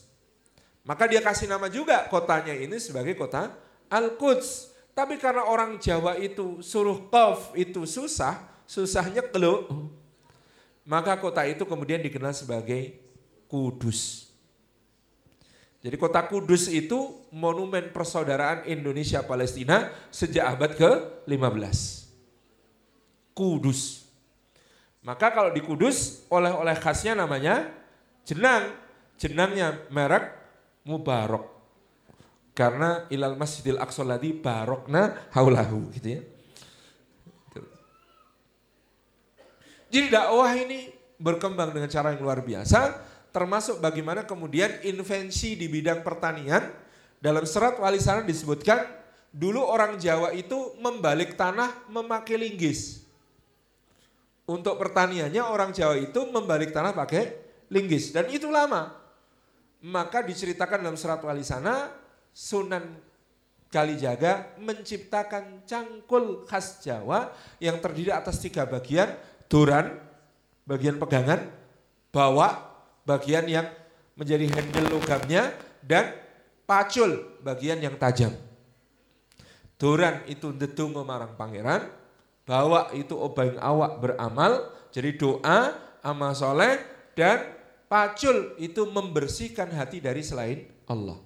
Maka 0.86 1.10
dia 1.10 1.26
kasih 1.26 1.50
nama 1.50 1.74
juga 1.74 2.06
kotanya 2.06 2.54
ini 2.54 2.78
sebagai 2.78 3.18
kota 3.18 3.50
Al-Quds. 3.90 4.70
Tapi 4.94 5.18
karena 5.18 5.42
orang 5.50 5.82
Jawa 5.82 6.22
itu 6.22 6.62
suruh 6.62 7.10
qaf 7.10 7.58
itu 7.58 7.90
susah, 7.90 8.46
susahnya 8.70 9.26
kelu. 9.26 9.90
Maka 10.86 11.18
kota 11.18 11.50
itu 11.50 11.66
kemudian 11.66 11.98
dikenal 11.98 12.38
sebagai 12.38 12.94
Kudus. 13.50 14.31
Jadi 15.82 15.96
kota 15.98 16.22
Kudus 16.30 16.70
itu 16.70 17.26
monumen 17.34 17.90
persaudaraan 17.90 18.70
Indonesia 18.70 19.26
Palestina 19.26 19.90
sejak 20.14 20.46
abad 20.54 20.72
ke-15. 20.78 21.78
Kudus. 23.34 24.06
Maka 25.02 25.34
kalau 25.34 25.50
di 25.50 25.66
Kudus 25.66 26.30
oleh-oleh 26.30 26.78
khasnya 26.78 27.18
namanya 27.18 27.74
jenang. 28.22 28.78
Jenangnya 29.18 29.90
merek 29.90 30.38
Mubarok. 30.86 31.50
Karena 32.54 33.10
ilal 33.10 33.38
masjidil 33.38 33.82
aqsa 33.82 34.06
ladhi 34.06 34.38
barokna 34.38 35.30
haulahu 35.34 35.90
gitu 35.98 36.08
ya. 36.18 36.22
Jadi 39.92 40.08
dakwah 40.14 40.52
ini 40.56 40.94
berkembang 41.18 41.74
dengan 41.74 41.90
cara 41.90 42.14
yang 42.14 42.22
luar 42.22 42.42
biasa 42.42 43.11
termasuk 43.32 43.80
bagaimana 43.80 44.28
kemudian 44.28 44.84
invensi 44.84 45.56
di 45.56 45.72
bidang 45.72 46.04
pertanian 46.04 46.68
dalam 47.24 47.48
serat 47.48 47.80
wali 47.80 48.00
sana 48.00 48.24
disebutkan 48.24 48.84
dulu 49.32 49.64
orang 49.64 49.96
Jawa 49.96 50.36
itu 50.36 50.76
membalik 50.84 51.40
tanah 51.40 51.88
memakai 51.88 52.36
linggis. 52.36 53.08
Untuk 54.44 54.76
pertaniannya 54.76 55.40
orang 55.40 55.72
Jawa 55.72 55.96
itu 55.96 56.28
membalik 56.28 56.76
tanah 56.76 56.92
pakai 56.92 57.40
linggis 57.72 58.12
dan 58.12 58.28
itu 58.28 58.52
lama. 58.52 58.92
Maka 59.82 60.22
diceritakan 60.22 60.84
dalam 60.86 61.00
serat 61.00 61.24
wali 61.24 61.42
sana 61.42 61.90
Sunan 62.32 63.12
Kalijaga 63.72 64.60
menciptakan 64.60 65.64
cangkul 65.64 66.44
khas 66.44 66.84
Jawa 66.84 67.32
yang 67.64 67.80
terdiri 67.80 68.12
atas 68.12 68.44
tiga 68.44 68.68
bagian, 68.68 69.16
duran, 69.48 69.96
bagian 70.68 71.00
pegangan, 71.00 71.48
bawa, 72.12 72.71
bagian 73.12 73.44
yang 73.52 73.68
menjadi 74.16 74.48
handle 74.48 74.88
logamnya 74.96 75.52
dan 75.84 76.16
pacul 76.64 77.36
bagian 77.44 77.84
yang 77.84 78.00
tajam. 78.00 78.32
Duran 79.76 80.24
itu 80.30 80.56
detungo 80.56 81.04
marang 81.04 81.36
pangeran, 81.36 81.90
bawa 82.48 82.94
itu 82.96 83.18
obaing 83.18 83.58
awak 83.60 84.00
beramal, 84.00 84.72
jadi 84.94 85.18
doa, 85.18 85.74
amal 86.06 86.32
soleh, 86.38 86.80
dan 87.18 87.50
pacul 87.90 88.56
itu 88.62 88.88
membersihkan 88.88 89.74
hati 89.74 90.00
dari 90.00 90.22
selain 90.22 90.70
Allah. 90.86 91.18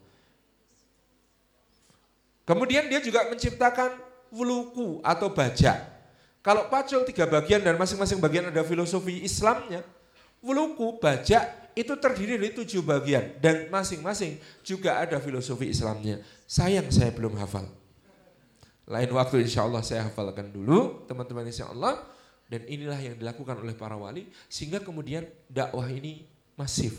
Kemudian 2.48 2.88
dia 2.88 3.04
juga 3.04 3.28
menciptakan 3.28 4.00
wuluku 4.32 5.04
atau 5.04 5.30
baja. 5.34 5.84
Kalau 6.40 6.70
pacul 6.70 7.04
tiga 7.04 7.26
bagian 7.26 7.60
dan 7.60 7.76
masing-masing 7.76 8.22
bagian 8.22 8.54
ada 8.54 8.62
filosofi 8.64 9.26
Islamnya, 9.26 9.82
wuluku, 10.46 11.02
baja 11.02 11.65
itu 11.76 11.94
terdiri 12.00 12.40
dari 12.40 12.56
tujuh 12.56 12.80
bagian 12.82 13.36
dan 13.44 13.68
masing-masing 13.68 14.40
juga 14.64 15.04
ada 15.04 15.20
filosofi 15.20 15.68
Islamnya. 15.68 16.24
Sayang 16.48 16.88
saya 16.88 17.12
belum 17.12 17.36
hafal. 17.36 17.68
Lain 18.88 19.12
waktu 19.12 19.44
insya 19.44 19.68
Allah 19.68 19.84
saya 19.84 20.08
hafalkan 20.08 20.56
dulu 20.56 21.04
teman-teman 21.04 21.46
insya 21.52 21.68
Allah. 21.70 22.00
Dan 22.46 22.62
inilah 22.70 23.02
yang 23.02 23.18
dilakukan 23.18 23.58
oleh 23.58 23.74
para 23.74 23.98
wali 23.98 24.30
sehingga 24.46 24.78
kemudian 24.78 25.26
dakwah 25.50 25.90
ini 25.90 26.30
masif. 26.54 26.94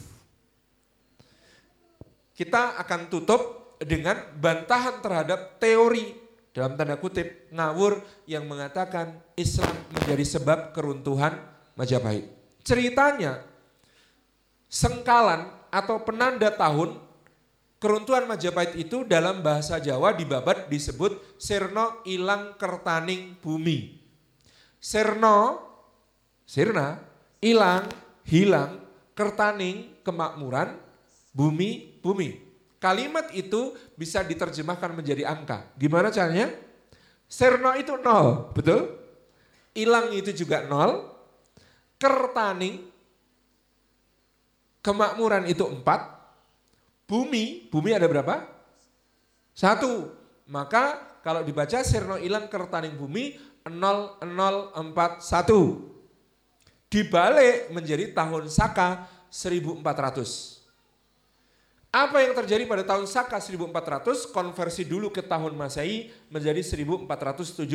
Kita 2.34 2.74
akan 2.82 3.06
tutup 3.06 3.72
dengan 3.78 4.20
bantahan 4.36 4.98
terhadap 4.98 5.62
teori 5.62 6.18
dalam 6.50 6.74
tanda 6.74 6.98
kutip 6.98 7.46
ngawur 7.54 8.02
yang 8.26 8.42
mengatakan 8.50 9.22
Islam 9.38 9.70
menjadi 9.94 10.24
sebab 10.36 10.74
keruntuhan 10.74 11.38
Majapahit. 11.78 12.26
Ceritanya 12.66 13.44
sengkalan 14.76 15.48
atau 15.72 16.04
penanda 16.04 16.52
tahun 16.52 17.00
keruntuhan 17.80 18.28
Majapahit 18.28 18.76
itu 18.76 19.08
dalam 19.08 19.40
bahasa 19.40 19.80
Jawa 19.80 20.12
di 20.12 20.28
Babat 20.28 20.68
disebut 20.68 21.40
Sirno 21.40 22.04
ilang 22.04 22.60
kertaning 22.60 23.40
bumi. 23.40 23.96
Sirno, 24.76 25.64
sirna, 26.44 27.00
ilang, 27.40 27.88
hilang, 28.28 28.84
kertaning, 29.16 30.04
kemakmuran, 30.04 30.76
bumi, 31.32 31.96
bumi. 32.04 32.44
Kalimat 32.76 33.32
itu 33.32 33.72
bisa 33.96 34.20
diterjemahkan 34.20 34.92
menjadi 34.92 35.26
angka. 35.26 35.72
Gimana 35.80 36.12
caranya? 36.12 36.52
Serno 37.26 37.74
itu 37.74 37.96
nol, 37.98 38.52
betul? 38.52 38.94
Ilang 39.74 40.12
itu 40.14 40.30
juga 40.36 40.62
nol. 40.68 41.16
Kertaning 41.96 42.95
Kemakmuran 44.86 45.50
itu 45.50 45.66
empat. 45.66 46.14
Bumi, 47.10 47.66
bumi 47.74 47.90
ada 47.90 48.06
berapa? 48.06 48.46
Satu. 49.50 50.14
Maka 50.46 51.02
kalau 51.26 51.42
dibaca 51.42 51.82
Sirno 51.82 52.22
Ilan 52.22 52.46
Kertaning 52.46 52.94
Bumi 52.94 53.34
0041. 53.66 54.78
Dibalik 56.86 57.74
menjadi 57.74 58.14
tahun 58.14 58.46
Saka 58.46 59.10
1400. 59.26 59.82
Apa 61.90 62.22
yang 62.22 62.38
terjadi 62.38 62.62
pada 62.70 62.86
tahun 62.86 63.10
Saka 63.10 63.42
1400 63.42 64.30
konversi 64.30 64.86
dulu 64.86 65.10
ke 65.10 65.18
tahun 65.18 65.58
Masehi 65.58 66.14
menjadi 66.30 66.62
1478. 66.62 67.66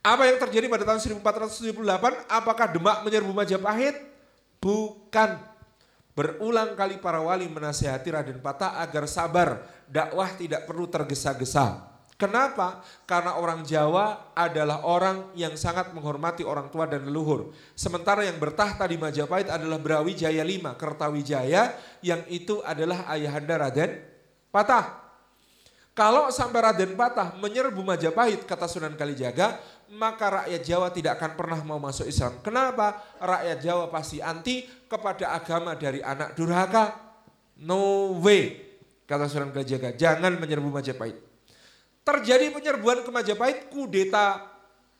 Apa 0.00 0.22
yang 0.24 0.40
terjadi 0.40 0.72
pada 0.72 0.88
tahun 0.88 1.04
1478? 1.20 2.32
Apakah 2.32 2.72
Demak 2.72 3.04
menyerbu 3.04 3.36
Majapahit? 3.36 4.16
Bukan. 4.58 5.38
Berulang 6.18 6.74
kali 6.74 6.98
para 6.98 7.22
wali 7.22 7.46
menasihati 7.46 8.10
Raden 8.10 8.42
Patah 8.42 8.82
agar 8.82 9.06
sabar, 9.06 9.62
dakwah 9.86 10.34
tidak 10.34 10.66
perlu 10.66 10.90
tergesa-gesa. 10.90 11.88
Kenapa? 12.18 12.82
Karena 13.06 13.38
orang 13.38 13.62
Jawa 13.62 14.34
adalah 14.34 14.82
orang 14.82 15.30
yang 15.38 15.54
sangat 15.54 15.94
menghormati 15.94 16.42
orang 16.42 16.66
tua 16.66 16.90
dan 16.90 17.06
leluhur. 17.06 17.54
Sementara 17.78 18.26
yang 18.26 18.42
bertahta 18.42 18.90
di 18.90 18.98
Majapahit 18.98 19.46
adalah 19.46 19.78
Brawijaya 19.78 20.42
V, 20.42 20.66
Kertawijaya 20.74 21.78
yang 22.02 22.26
itu 22.26 22.58
adalah 22.66 23.06
ayahanda 23.14 23.62
Raden 23.62 24.02
Patah. 24.50 25.06
Kalau 25.94 26.34
sampai 26.34 26.58
Raden 26.58 26.98
Patah 26.98 27.38
menyerbu 27.38 27.86
Majapahit, 27.86 28.42
kata 28.42 28.66
Sunan 28.66 28.98
Kalijaga, 28.98 29.62
maka 29.94 30.44
rakyat 30.44 30.62
Jawa 30.64 30.88
tidak 30.92 31.16
akan 31.16 31.32
pernah 31.38 31.60
mau 31.64 31.80
masuk 31.80 32.04
Islam. 32.04 32.40
Kenapa? 32.44 33.00
Rakyat 33.16 33.58
Jawa 33.64 33.84
pasti 33.88 34.20
anti 34.20 34.64
kepada 34.84 35.32
agama 35.32 35.72
dari 35.78 36.04
anak 36.04 36.36
durhaka. 36.36 36.96
No 37.58 38.14
way, 38.22 38.54
kata 39.08 39.26
Sunan 39.26 39.50
Kalijaga. 39.50 39.96
Jangan 39.96 40.36
menyerbu 40.38 40.68
Majapahit. 40.70 41.18
Terjadi 42.06 42.54
penyerbuan 42.54 43.02
ke 43.02 43.10
Majapahit, 43.10 43.68
kudeta 43.68 44.58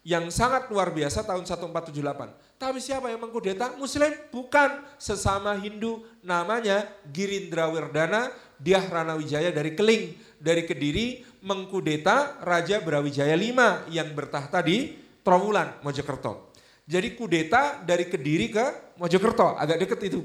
yang 0.09 0.33
sangat 0.33 0.73
luar 0.73 0.89
biasa 0.91 1.25
tahun 1.25 1.45
1478. 1.45 2.59
Tapi 2.59 2.79
siapa 2.83 3.13
yang 3.13 3.23
mengkudeta? 3.23 3.79
Muslim? 3.79 4.11
Bukan. 4.35 4.99
Sesama 4.99 5.55
Hindu 5.55 6.03
namanya 6.27 6.89
Girindra 7.07 7.71
Wirdana 7.71 8.33
Diah 8.59 8.83
Ranawijaya 8.83 9.55
dari 9.55 9.79
Keling. 9.79 10.19
Dari 10.39 10.63
Kediri 10.63 11.27
mengkudeta 11.43 12.39
Raja 12.47 12.79
Brawijaya 12.79 13.35
V 13.35 13.91
yang 13.91 14.15
bertahta 14.15 14.63
di 14.63 14.95
Trawulan, 15.27 15.83
Mojokerto. 15.85 16.55
Jadi 16.89 17.13
kudeta 17.13 17.85
dari 17.85 18.09
Kediri 18.09 18.49
ke 18.49 18.97
Mojokerto, 18.97 19.59
agak 19.61 19.85
dekat 19.85 20.01
itu. 20.09 20.25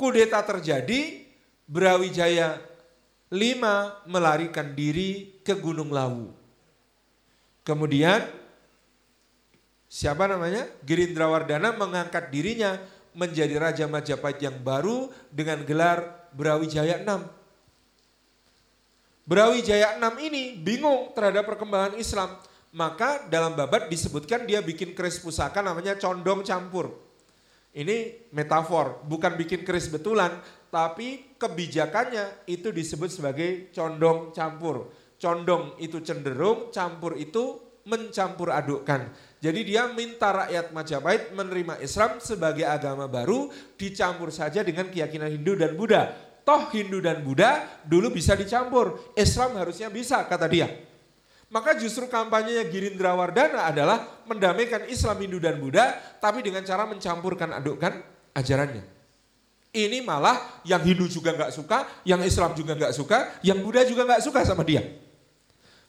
Kudeta 0.00 0.40
terjadi, 0.40 1.28
Brawijaya 1.68 2.56
Lima, 3.28 4.00
melarikan 4.06 4.72
diri 4.72 5.42
ke 5.44 5.58
Gunung 5.58 5.92
Lawu. 5.92 6.32
Kemudian 7.66 8.22
siapa 9.90 10.30
namanya? 10.30 10.64
Girindrawardana 10.86 11.74
mengangkat 11.74 12.30
dirinya 12.30 12.78
menjadi 13.12 13.60
Raja 13.60 13.84
Majapahit 13.90 14.40
yang 14.40 14.56
baru 14.62 15.12
dengan 15.28 15.66
gelar 15.68 16.30
Brawijaya 16.32 17.02
VI. 17.04 17.35
Brawijaya 19.26 19.98
VI 19.98 20.30
ini 20.30 20.54
bingung 20.54 21.10
terhadap 21.10 21.50
perkembangan 21.50 21.98
Islam. 21.98 22.38
Maka 22.70 23.26
dalam 23.26 23.58
babat 23.58 23.90
disebutkan 23.90 24.46
dia 24.46 24.62
bikin 24.62 24.94
keris 24.94 25.18
pusaka 25.18 25.66
namanya 25.66 25.98
condong 25.98 26.46
campur. 26.46 26.94
Ini 27.74 28.30
metafor, 28.32 29.02
bukan 29.04 29.34
bikin 29.34 29.66
keris 29.66 29.90
betulan, 29.90 30.32
tapi 30.70 31.36
kebijakannya 31.36 32.48
itu 32.48 32.70
disebut 32.70 33.10
sebagai 33.10 33.74
condong 33.74 34.30
campur. 34.30 34.94
Condong 35.18 35.74
itu 35.82 36.00
cenderung, 36.04 36.70
campur 36.70 37.18
itu 37.18 37.58
mencampur 37.86 38.50
adukkan. 38.50 39.10
Jadi 39.38 39.60
dia 39.62 39.86
minta 39.90 40.34
rakyat 40.34 40.74
Majapahit 40.74 41.22
menerima 41.32 41.78
Islam 41.78 42.18
sebagai 42.18 42.66
agama 42.66 43.06
baru 43.06 43.48
dicampur 43.78 44.34
saja 44.34 44.66
dengan 44.66 44.90
keyakinan 44.90 45.30
Hindu 45.34 45.54
dan 45.54 45.78
Buddha. 45.78 46.25
Toh 46.46 46.70
Hindu 46.70 47.02
dan 47.02 47.26
Buddha 47.26 47.66
dulu 47.82 48.14
bisa 48.14 48.38
dicampur, 48.38 49.02
Islam 49.18 49.58
harusnya 49.58 49.90
bisa 49.90 50.22
kata 50.22 50.46
dia. 50.46 50.70
Maka 51.50 51.74
justru 51.74 52.06
kampanyenya 52.06 52.70
Girindra 52.70 53.18
Wardana 53.18 53.66
adalah 53.66 54.22
mendamaikan 54.30 54.86
Islam, 54.86 55.26
Hindu 55.26 55.42
dan 55.42 55.58
Buddha 55.58 55.98
tapi 56.22 56.46
dengan 56.46 56.62
cara 56.62 56.86
mencampurkan 56.86 57.50
adukkan 57.58 57.98
ajarannya. 58.38 58.86
Ini 59.74 60.06
malah 60.06 60.62
yang 60.62 60.86
Hindu 60.86 61.10
juga 61.10 61.34
nggak 61.34 61.50
suka, 61.50 61.82
yang 62.06 62.22
Islam 62.22 62.54
juga 62.54 62.78
nggak 62.78 62.94
suka, 62.94 63.42
yang 63.42 63.58
Buddha 63.58 63.82
juga 63.82 64.06
nggak 64.06 64.22
suka 64.22 64.46
sama 64.46 64.62
dia. 64.62 64.86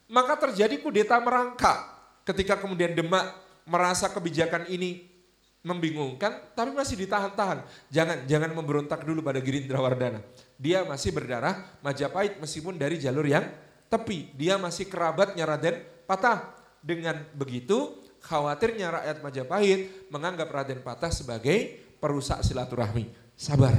Maka 0.09 0.41
terjadi 0.49 0.73
kudeta 0.81 1.21
merangkak 1.21 1.85
ketika 2.25 2.57
kemudian 2.57 2.97
Demak 2.97 3.29
merasa 3.69 4.09
kebijakan 4.09 4.65
ini 4.73 5.05
membingungkan, 5.61 6.53
tapi 6.57 6.73
masih 6.73 6.97
ditahan-tahan. 6.97 7.61
Jangan 7.93 8.25
jangan 8.25 8.51
memberontak 8.57 9.03
dulu 9.05 9.21
pada 9.21 9.37
Girindra 9.43 9.83
Wardana. 9.83 10.23
Dia 10.57 10.81
masih 10.83 11.13
berdarah 11.13 11.77
Majapahit 11.85 12.41
meskipun 12.41 12.75
dari 12.75 12.97
jalur 12.97 13.25
yang 13.25 13.45
tepi. 13.87 14.33
Dia 14.33 14.57
masih 14.57 14.89
kerabatnya 14.89 15.45
Raden 15.45 15.81
Patah. 16.09 16.57
Dengan 16.77 17.19
begitu, 17.33 17.99
khawatirnya 18.25 18.93
rakyat 18.93 19.17
Majapahit 19.21 19.79
menganggap 20.13 20.49
Raden 20.49 20.81
Patah 20.81 21.13
sebagai 21.13 21.77
perusak 21.97 22.41
silaturahmi. 22.41 23.09
Sabar. 23.37 23.73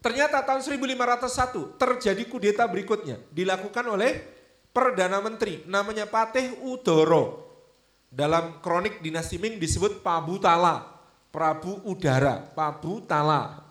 Ternyata 0.00 0.40
tahun 0.44 0.64
1501 0.64 1.76
terjadi 1.76 2.22
kudeta 2.24 2.64
berikutnya 2.64 3.20
dilakukan 3.32 3.84
oleh 3.84 4.16
Perdana 4.72 5.20
Menteri 5.20 5.64
namanya 5.68 6.08
Patih 6.08 6.56
Udoro 6.64 7.50
dalam 8.10 8.58
kronik 8.58 8.98
dinasti 8.98 9.38
Ming 9.38 9.62
disebut 9.62 10.02
Pabutala, 10.02 10.82
Prabu 11.30 11.78
Udara, 11.86 12.42
Pabutala. 12.42 13.69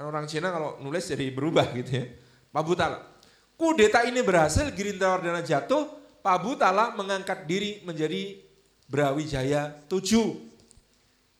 Kan 0.00 0.08
orang 0.08 0.24
Cina 0.24 0.48
kalau 0.48 0.80
nulis 0.80 1.04
jadi 1.04 1.28
berubah 1.28 1.76
gitu 1.76 2.00
ya. 2.00 2.08
Pabutala. 2.48 3.04
Kudeta 3.52 4.00
ini 4.08 4.24
berhasil, 4.24 4.72
Girindrawardana 4.72 5.44
jatuh, 5.44 5.92
Pabutala 6.24 6.96
mengangkat 6.96 7.44
diri 7.44 7.84
menjadi 7.84 8.40
Brawijaya 8.88 9.76
7. 9.92 10.40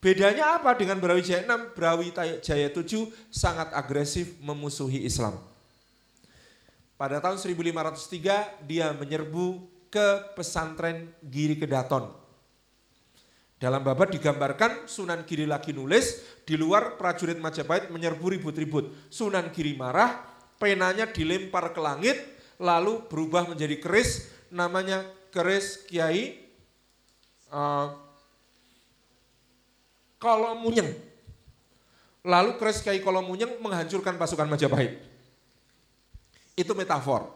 Bedanya 0.05 0.61
apa 0.61 0.77
dengan 0.77 1.01
Brawijaya 1.01 1.41
6? 1.49 1.73
Brawijaya 1.73 2.69
7 2.69 3.09
sangat 3.33 3.73
agresif 3.73 4.37
memusuhi 4.45 5.09
Islam. 5.09 5.41
Pada 7.01 7.17
tahun 7.17 7.41
1503 7.41 8.69
dia 8.69 8.93
menyerbu 8.93 9.57
ke 9.89 10.37
pesantren 10.37 11.09
Giri 11.25 11.57
Kedaton. 11.57 12.20
Dalam 13.61 13.85
babat 13.85 14.17
digambarkan 14.17 14.89
Sunan 14.89 15.29
Giri 15.29 15.45
lagi 15.45 15.77
nulis, 15.77 16.25
di 16.49 16.57
luar 16.57 16.97
prajurit 16.97 17.37
Majapahit 17.37 17.93
menyerbu 17.93 18.33
ribut-ribut. 18.33 19.13
Sunan 19.13 19.53
Giri 19.53 19.77
marah, 19.77 20.17
penanya 20.57 21.05
dilempar 21.05 21.77
ke 21.77 21.81
langit, 21.85 22.17
lalu 22.57 23.05
berubah 23.05 23.45
menjadi 23.53 23.77
keris, 23.77 24.33
namanya 24.49 25.05
keris 25.29 25.85
Kiai 25.85 26.41
uh, 27.53 27.93
Kolomunyeng. 30.17 30.97
Lalu 32.25 32.57
keris 32.57 32.81
Kiai 32.81 33.05
Kolomunyeng 33.05 33.61
menghancurkan 33.61 34.17
pasukan 34.17 34.49
Majapahit. 34.49 35.05
Itu 36.57 36.73
metafor. 36.73 37.29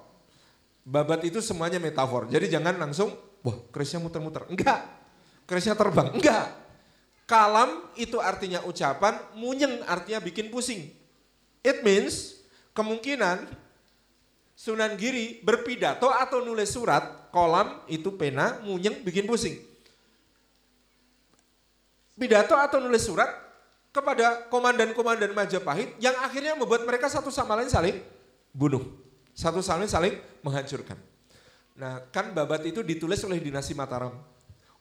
Babat 0.88 1.20
itu 1.28 1.44
semuanya 1.44 1.76
metafor. 1.76 2.32
Jadi 2.32 2.48
jangan 2.48 2.80
langsung, 2.80 3.12
wah 3.44 3.56
kerisnya 3.68 4.00
muter-muter. 4.00 4.48
Enggak. 4.48 5.03
Kerisnya 5.44 5.76
terbang. 5.76 6.12
Enggak. 6.12 6.52
Kalam 7.24 7.88
itu 7.96 8.20
artinya 8.20 8.60
ucapan, 8.68 9.16
munyeng 9.32 9.80
artinya 9.88 10.20
bikin 10.20 10.52
pusing. 10.52 10.92
It 11.64 11.80
means 11.80 12.44
kemungkinan 12.76 13.64
Sunan 14.54 14.94
Giri 14.94 15.42
berpidato 15.42 16.06
atau 16.14 16.38
nulis 16.38 16.70
surat, 16.70 17.28
kolam 17.34 17.82
itu 17.90 18.14
pena, 18.14 18.62
munyeng 18.62 19.02
bikin 19.02 19.26
pusing. 19.26 19.58
Pidato 22.14 22.54
atau 22.54 22.78
nulis 22.78 23.02
surat 23.02 23.26
kepada 23.90 24.46
komandan-komandan 24.46 25.34
Majapahit 25.34 25.98
yang 25.98 26.14
akhirnya 26.22 26.54
membuat 26.54 26.86
mereka 26.86 27.10
satu 27.10 27.34
sama 27.34 27.58
lain 27.58 27.66
saling 27.66 27.98
bunuh. 28.54 28.86
Satu 29.34 29.58
sama 29.58 29.82
lain 29.82 29.90
saling 29.90 30.14
menghancurkan. 30.46 30.94
Nah 31.74 32.06
kan 32.14 32.30
babat 32.30 32.62
itu 32.70 32.86
ditulis 32.86 33.18
oleh 33.26 33.42
dinasti 33.42 33.74
Mataram. 33.74 34.14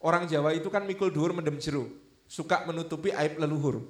Orang 0.04 0.28
Jawa 0.28 0.52
itu 0.52 0.68
kan 0.68 0.84
mikul 0.84 1.08
dur 1.08 1.32
mendem 1.32 1.56
jeru. 1.56 1.88
Suka 2.28 2.68
menutupi 2.68 3.16
aib 3.16 3.40
leluhur. 3.40 3.88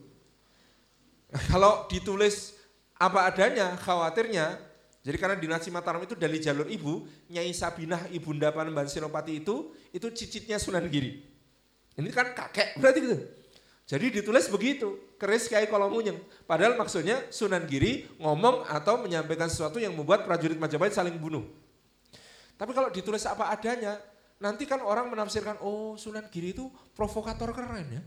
Kalau 1.49 1.89
ditulis 1.89 2.53
apa 3.01 3.25
adanya 3.25 3.73
khawatirnya 3.81 4.61
jadi 5.03 5.19
karena 5.19 5.35
dinasti 5.35 5.67
Mataram 5.67 5.99
itu 5.99 6.15
dari 6.15 6.39
jalur 6.39 6.63
ibu, 6.71 7.03
Nyai 7.27 7.51
Sabinah 7.51 8.07
Ibunda 8.15 8.55
Panembahan 8.55 8.87
Senopati 8.87 9.43
itu, 9.43 9.75
itu 9.91 10.07
cicitnya 10.15 10.55
Sunan 10.55 10.87
Giri. 10.87 11.19
Ini 11.99 12.07
kan 12.15 12.31
kakek 12.31 12.79
berarti 12.79 12.99
gitu. 13.03 13.17
Jadi 13.83 14.05
ditulis 14.15 14.47
begitu, 14.47 14.95
keris 15.19 15.51
kayak 15.51 15.67
kolomunyeng. 15.67 16.15
Padahal 16.47 16.79
maksudnya 16.79 17.19
Sunan 17.35 17.67
Giri 17.67 18.07
ngomong 18.15 18.63
atau 18.63 19.03
menyampaikan 19.03 19.51
sesuatu 19.51 19.75
yang 19.75 19.91
membuat 19.91 20.23
prajurit 20.23 20.55
Majapahit 20.55 20.95
saling 20.95 21.19
bunuh. 21.19 21.43
Tapi 22.55 22.71
kalau 22.71 22.87
ditulis 22.87 23.27
apa 23.27 23.51
adanya, 23.51 23.99
nanti 24.43 24.67
kan 24.67 24.83
orang 24.83 25.07
menafsirkan, 25.07 25.63
oh 25.63 25.95
Sunan 25.95 26.27
Giri 26.27 26.51
itu 26.51 26.67
provokator 26.91 27.55
keren 27.55 27.87
ya. 27.87 28.03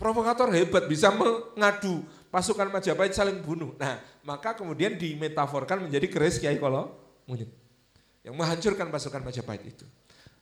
Provokator 0.00 0.48
hebat, 0.56 0.88
bisa 0.88 1.12
mengadu 1.12 2.00
pasukan 2.32 2.72
Majapahit 2.72 3.12
saling 3.12 3.44
bunuh. 3.44 3.76
Nah, 3.76 4.00
maka 4.24 4.56
kemudian 4.56 4.96
dimetaforkan 4.96 5.84
menjadi 5.84 6.08
keris 6.08 6.40
Kiai 6.40 6.56
Kolomunyeng. 6.56 7.52
Yang 8.24 8.34
menghancurkan 8.34 8.88
pasukan 8.88 9.20
Majapahit 9.20 9.76
itu. 9.76 9.84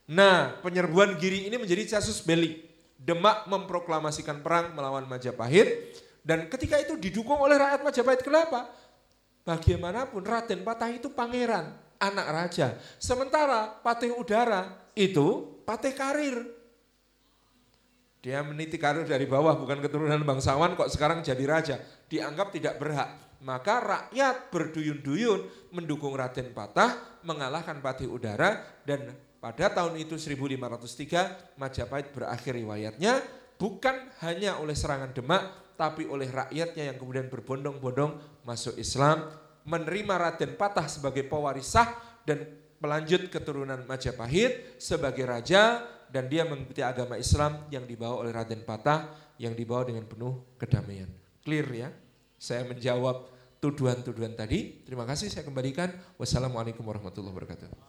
Nah, 0.07 0.55
penyerbuan 0.63 1.19
Giri 1.19 1.51
ini 1.51 1.59
menjadi 1.59 1.99
casus 1.99 2.23
belli 2.23 2.71
Demak 2.99 3.47
memproklamasikan 3.47 4.43
perang 4.43 4.75
melawan 4.75 5.07
Majapahit 5.07 5.95
dan 6.27 6.51
ketika 6.51 6.83
itu 6.83 6.99
didukung 6.99 7.39
oleh 7.39 7.55
rakyat 7.55 7.87
Majapahit. 7.87 8.21
Kenapa? 8.27 8.67
Bagaimanapun 9.47 10.27
Raden 10.27 10.67
Patah 10.67 10.91
itu 10.91 11.07
pangeran, 11.15 11.79
anak 11.99 12.27
raja. 12.31 12.79
Sementara 12.99 13.71
Patih 13.83 14.15
Udara 14.15 14.91
itu 14.95 15.59
Patih 15.67 15.95
Karir. 15.95 16.59
Dia 18.19 18.43
meniti 18.43 18.75
karir 18.83 19.07
dari 19.07 19.31
bawah 19.31 19.55
bukan 19.55 19.79
keturunan 19.79 20.19
bangsawan 20.27 20.75
kok 20.75 20.91
sekarang 20.91 21.23
jadi 21.23 21.45
raja. 21.47 21.77
Dianggap 22.11 22.51
tidak 22.51 22.75
berhak. 22.83 23.15
Maka 23.39 23.79
rakyat 23.79 24.51
berduyun-duyun 24.51 25.71
mendukung 25.71 26.19
Raden 26.19 26.51
Patah 26.51 27.23
mengalahkan 27.23 27.79
Patih 27.79 28.11
Udara 28.11 28.59
dan 28.83 29.15
pada 29.39 29.71
tahun 29.71 29.95
itu 30.03 30.19
1503 30.19 31.55
Majapahit 31.55 32.11
berakhir 32.11 32.59
riwayatnya 32.59 33.23
bukan 33.55 34.11
hanya 34.27 34.59
oleh 34.59 34.75
serangan 34.75 35.15
Demak 35.15 35.71
tapi 35.79 36.11
oleh 36.11 36.27
rakyatnya 36.27 36.91
yang 36.91 36.99
kemudian 36.99 37.31
berbondong-bondong 37.31 38.43
masuk 38.43 38.75
Islam, 38.75 39.31
menerima 39.69 40.15
Raden 40.17 40.57
Patah 40.57 40.89
sebagai 40.89 41.29
pewaris 41.29 41.69
sah 41.77 41.93
dan 42.25 42.49
melanjut 42.81 43.29
keturunan 43.29 43.85
Majapahit 43.85 44.81
sebagai 44.81 45.29
raja 45.29 45.85
dan 46.09 46.27
dia 46.33 46.49
mengikuti 46.49 46.81
agama 46.81 47.21
Islam 47.21 47.69
yang 47.69 47.85
dibawa 47.85 48.25
oleh 48.25 48.33
Raden 48.33 48.65
Patah 48.65 49.13
yang 49.37 49.53
dibawa 49.53 49.85
dengan 49.85 50.09
penuh 50.09 50.57
kedamaian. 50.57 51.11
Clear 51.45 51.69
ya? 51.69 51.89
Saya 52.41 52.65
menjawab 52.65 53.29
tuduhan-tuduhan 53.61 54.35
tadi. 54.35 54.83
Terima 54.89 55.05
kasih 55.05 55.29
saya 55.29 55.45
kembalikan. 55.45 55.93
Wassalamualaikum 56.17 56.83
warahmatullahi 56.87 57.35
wabarakatuh. 57.35 57.88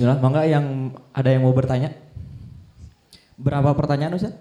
Bismillah, 0.00 0.16
mangga 0.16 0.48
yang 0.48 0.96
ada 1.12 1.28
yang 1.28 1.44
mau 1.44 1.52
bertanya? 1.52 1.92
Berapa 3.36 3.76
pertanyaan 3.76 4.16
Ustaz? 4.16 4.32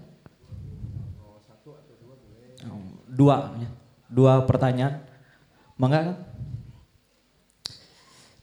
Dua, 3.11 3.59
ya. 3.59 3.67
dua 4.07 4.47
pertanyaan. 4.47 5.03
Mangga 5.75 5.99
kan? 5.99 6.17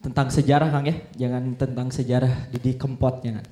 Tentang 0.05 0.28
sejarah 0.28 0.68
Kang 0.68 0.84
ya, 0.84 1.09
jangan 1.16 1.56
tentang 1.56 1.88
sejarah 1.88 2.52
Didi 2.52 2.76
Kempot 2.76 3.24
jangan. 3.24 3.48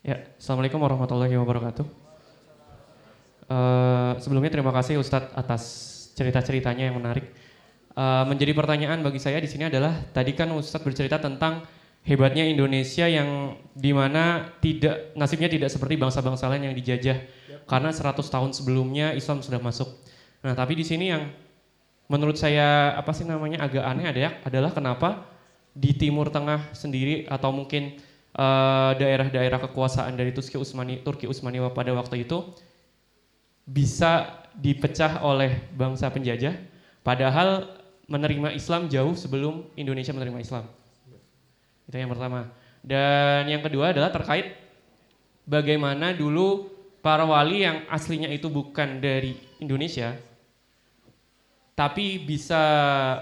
Ya, 0.00 0.24
Assalamualaikum 0.40 0.80
warahmatullahi 0.80 1.36
wabarakatuh. 1.36 1.84
Uh, 3.44 4.16
sebelumnya 4.24 4.56
terima 4.56 4.72
kasih 4.72 5.04
Ustadz 5.04 5.36
atas 5.36 5.62
cerita-ceritanya 6.16 6.88
yang 6.88 6.96
menarik. 6.96 7.44
Uh, 7.96 8.28
menjadi 8.28 8.52
pertanyaan 8.52 9.00
bagi 9.00 9.16
saya 9.16 9.40
di 9.40 9.48
sini 9.48 9.72
adalah 9.72 9.96
tadi 10.12 10.36
kan 10.36 10.52
Ustadz 10.52 10.84
bercerita 10.84 11.16
tentang 11.16 11.64
hebatnya 12.04 12.44
Indonesia 12.44 13.08
yang 13.08 13.56
di 13.72 13.96
mana 13.96 14.52
tidak 14.60 15.16
nasibnya 15.16 15.48
tidak 15.48 15.72
seperti 15.72 15.96
bangsa-bangsa 15.96 16.44
lain 16.52 16.68
yang 16.68 16.76
dijajah 16.76 17.18
yep. 17.24 17.64
karena 17.64 17.88
100 17.88 18.20
tahun 18.20 18.50
sebelumnya 18.52 19.16
Islam 19.16 19.40
sudah 19.40 19.64
masuk. 19.64 19.88
Nah 20.44 20.52
tapi 20.52 20.76
di 20.76 20.84
sini 20.84 21.08
yang 21.08 21.32
menurut 22.12 22.36
saya 22.36 22.92
apa 22.92 23.16
sih 23.16 23.24
namanya 23.24 23.64
agak 23.64 23.84
aneh 23.88 24.06
ada 24.12 24.44
adalah 24.44 24.76
kenapa 24.76 25.24
di 25.72 25.96
Timur 25.96 26.28
Tengah 26.28 26.76
sendiri 26.76 27.24
atau 27.32 27.48
mungkin 27.48 27.96
Eh, 28.36 28.92
daerah-daerah 29.00 29.56
kekuasaan 29.64 30.12
dari 30.12 30.28
Turki 30.28 30.60
Utsmani 30.60 31.00
Turki 31.00 31.24
Utsmani 31.24 31.56
pada 31.72 31.88
waktu 31.96 32.28
itu 32.28 32.52
bisa 33.64 34.44
dipecah 34.52 35.24
oleh 35.24 35.56
bangsa 35.72 36.12
penjajah 36.12 36.52
padahal 37.00 37.75
menerima 38.06 38.54
Islam 38.54 38.86
jauh 38.86 39.14
sebelum 39.18 39.66
Indonesia 39.74 40.14
menerima 40.14 40.38
Islam. 40.38 40.64
Itu 41.86 41.96
yang 41.98 42.10
pertama. 42.10 42.50
Dan 42.82 43.50
yang 43.50 43.62
kedua 43.66 43.90
adalah 43.90 44.14
terkait 44.14 44.54
bagaimana 45.46 46.14
dulu 46.14 46.70
para 47.02 47.22
wali 47.22 47.62
yang 47.62 47.86
aslinya 47.86 48.26
itu 48.30 48.50
bukan 48.50 48.98
dari 48.98 49.38
Indonesia 49.62 50.18
tapi 51.76 52.18
bisa 52.18 52.58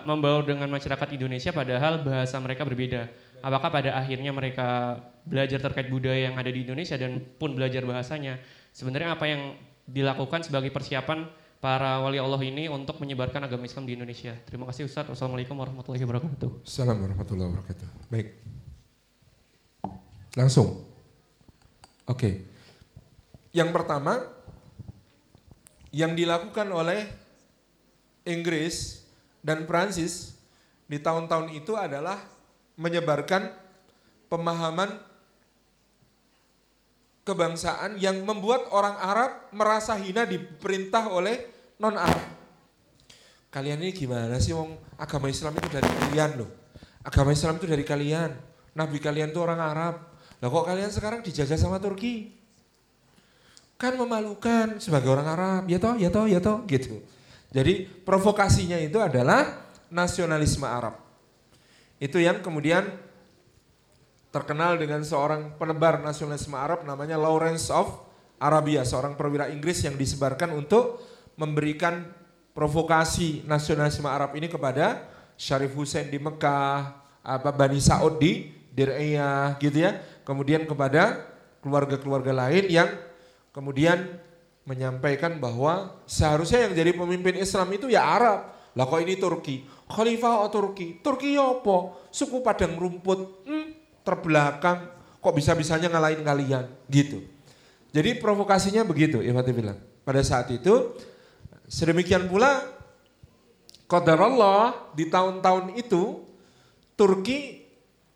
membaur 0.06 0.47
dengan 0.47 0.70
masyarakat 0.70 1.11
Indonesia 1.11 1.51
padahal 1.51 2.06
bahasa 2.06 2.39
mereka 2.39 2.62
berbeda 2.62 3.11
apakah 3.44 3.69
pada 3.69 3.98
akhirnya 3.98 4.32
mereka 4.32 4.97
belajar 5.27 5.61
terkait 5.61 5.93
budaya 5.93 6.32
yang 6.32 6.39
ada 6.39 6.48
di 6.48 6.65
Indonesia 6.65 6.97
dan 6.97 7.19
pun 7.19 7.52
belajar 7.52 7.85
bahasanya 7.85 8.40
sebenarnya 8.73 9.19
apa 9.19 9.27
yang 9.28 9.59
dilakukan 9.85 10.47
sebagai 10.47 10.73
persiapan 10.73 11.28
para 11.65 11.97
wali 12.05 12.20
Allah 12.20 12.36
ini 12.45 12.69
untuk 12.69 13.01
menyebarkan 13.01 13.49
agama 13.49 13.65
Islam 13.65 13.89
di 13.89 13.97
Indonesia. 13.97 14.36
Terima 14.45 14.69
kasih 14.69 14.85
Ustaz. 14.85 15.09
Wassalamualaikum 15.09 15.57
warahmatullahi 15.57 16.05
wabarakatuh. 16.05 16.61
Assalamualaikum 16.61 17.09
warahmatullahi 17.09 17.49
wabarakatuh. 17.57 17.86
Baik. 18.12 18.28
Langsung. 20.36 20.85
Oke. 22.05 22.20
Okay. 22.20 22.35
Yang 23.57 23.73
pertama 23.73 24.28
yang 25.89 26.12
dilakukan 26.12 26.69
oleh 26.69 27.09
Inggris 28.28 29.01
dan 29.41 29.65
Prancis 29.65 30.36
di 30.85 31.01
tahun-tahun 31.01 31.49
itu 31.57 31.81
adalah 31.81 32.20
menyebarkan 32.77 33.49
pemahaman 34.28 35.01
kebangsaan 37.24 37.97
yang 37.97 38.20
membuat 38.20 38.69
orang 38.69 39.01
Arab 39.01 39.49
merasa 39.57 39.97
hina 39.97 40.28
diperintah 40.28 41.09
oleh 41.09 41.53
non 41.78 41.96
Arab. 41.98 42.22
Kalian 43.51 43.78
ini 43.86 43.94
gimana 43.94 44.42
sih 44.42 44.51
wong 44.51 44.74
agama 44.98 45.30
Islam 45.30 45.55
itu 45.55 45.68
dari 45.70 45.86
kalian 45.86 46.30
loh. 46.42 46.51
Agama 47.06 47.30
Islam 47.30 47.55
itu 47.62 47.66
dari 47.70 47.84
kalian. 47.86 48.30
Nabi 48.74 48.98
kalian 48.98 49.30
itu 49.30 49.38
orang 49.38 49.62
Arab. 49.62 49.94
Lah 50.42 50.48
kok 50.51 50.66
kalian 50.66 50.90
sekarang 50.90 51.20
dijajah 51.22 51.55
sama 51.55 51.78
Turki? 51.78 52.34
Kan 53.78 53.94
memalukan 53.94 54.82
sebagai 54.82 55.06
orang 55.14 55.28
Arab. 55.30 55.62
Ya 55.70 55.78
toh, 55.78 55.94
ya 55.94 56.10
toh, 56.10 56.26
ya 56.26 56.42
toh 56.42 56.66
gitu. 56.66 56.98
Jadi 57.55 57.86
provokasinya 57.86 58.82
itu 58.82 58.98
adalah 58.98 59.70
nasionalisme 59.86 60.66
Arab. 60.66 60.98
Itu 62.02 62.18
yang 62.18 62.42
kemudian 62.42 62.90
terkenal 64.34 64.74
dengan 64.74 65.06
seorang 65.06 65.55
penebar 65.55 66.02
nasionalisme 66.02 66.59
Arab 66.59 66.82
namanya 66.82 67.14
Lawrence 67.14 67.70
of 67.70 68.02
Arabia, 68.42 68.82
seorang 68.82 69.14
perwira 69.14 69.46
Inggris 69.46 69.86
yang 69.86 69.94
disebarkan 69.94 70.51
untuk 70.59 70.98
memberikan 71.35 72.06
provokasi 72.55 73.43
nasionalisme 73.44 74.06
Arab 74.06 74.35
ini 74.39 74.47
kepada 74.47 75.06
Syarif 75.35 75.74
Hussein 75.74 76.06
di 76.09 76.23
Mekah, 76.23 76.94
apa 77.24 77.51
Bani 77.51 77.82
Saud 77.82 78.23
di 78.23 78.55
Dir'iyah 78.70 79.59
gitu 79.59 79.82
ya. 79.82 79.98
Kemudian 80.23 80.65
kepada 80.65 81.24
keluarga-keluarga 81.61 82.32
lain 82.32 82.70
yang 82.70 82.89
kemudian 83.51 84.20
menyampaikan 84.65 85.36
bahwa 85.36 86.01
seharusnya 86.09 86.69
yang 86.69 86.73
jadi 86.73 86.90
pemimpin 86.97 87.36
Islam 87.36 87.69
itu 87.74 87.93
ya 87.93 88.05
Arab. 88.05 88.55
Lah 88.74 88.85
kok 88.90 88.98
ini 88.98 89.15
Turki? 89.15 89.62
Khalifah 89.86 90.43
oh 90.43 90.51
Turki. 90.51 90.98
Turki 90.98 91.39
ya 91.39 91.47
apa? 91.47 91.94
Suku 92.11 92.43
padang 92.43 92.74
rumput. 92.74 93.47
Hmm, 93.47 93.70
terbelakang. 94.02 94.90
Kok 95.23 95.35
bisa-bisanya 95.36 95.89
ngalahin 95.89 96.20
kalian? 96.27 96.65
Gitu. 96.90 97.23
Jadi 97.94 98.19
provokasinya 98.19 98.82
begitu, 98.82 99.23
Ifati 99.23 99.55
bilang. 99.55 99.78
Pada 100.02 100.20
saat 100.27 100.51
itu, 100.51 100.98
sedemikian 101.69 102.28
pula 102.28 102.74
Qadar 103.85 104.16
Allah 104.16 104.91
di 104.97 105.07
tahun-tahun 105.12 105.77
itu, 105.77 106.24
Turki 106.97 107.69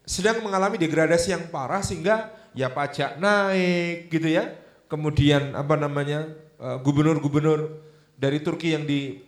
sedang 0.08 0.40
mengalami 0.40 0.80
degradasi 0.80 1.36
yang 1.36 1.44
parah 1.52 1.84
sehingga 1.84 2.32
ya 2.56 2.72
pajak 2.72 3.20
naik 3.20 4.08
gitu 4.08 4.32
ya. 4.32 4.56
Kemudian 4.88 5.52
apa 5.52 5.76
namanya 5.76 6.32
eh, 6.56 6.78
gubernur-gubernur 6.80 7.84
dari 8.16 8.40
Turki 8.40 8.72
yang 8.72 8.88
di 8.88 9.20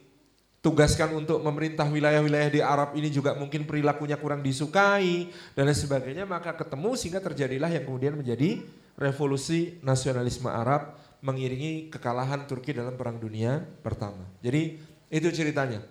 tugaskan 0.61 1.17
untuk 1.17 1.41
memerintah 1.41 1.89
wilayah-wilayah 1.89 2.51
di 2.53 2.61
Arab 2.61 2.93
ini 2.93 3.09
juga 3.09 3.33
mungkin 3.33 3.65
perilakunya 3.65 4.21
kurang 4.21 4.45
disukai 4.45 5.33
dan 5.57 5.65
lain 5.65 5.77
sebagainya 5.77 6.29
maka 6.29 6.53
ketemu 6.53 7.01
sehingga 7.01 7.21
terjadilah 7.25 7.73
yang 7.73 7.89
kemudian 7.89 8.13
menjadi 8.13 8.61
revolusi 9.01 9.81
nasionalisme 9.81 10.53
Arab 10.53 11.00
mengiringi 11.21 11.93
kekalahan 11.93 12.49
Turki 12.49 12.73
dalam 12.73 12.97
perang 12.97 13.21
dunia 13.21 13.61
pertama. 13.85 14.25
Jadi 14.41 14.81
itu 15.13 15.29
ceritanya. 15.33 15.85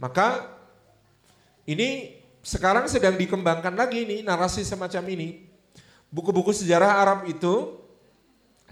Maka 0.00 0.48
ini 1.68 2.16
sekarang 2.40 2.88
sedang 2.88 3.20
dikembangkan 3.20 3.76
lagi 3.76 4.08
nih 4.08 4.24
narasi 4.24 4.64
semacam 4.64 5.04
ini. 5.12 5.44
Buku-buku 6.10 6.50
sejarah 6.50 6.98
Arab 6.98 7.28
itu 7.28 7.78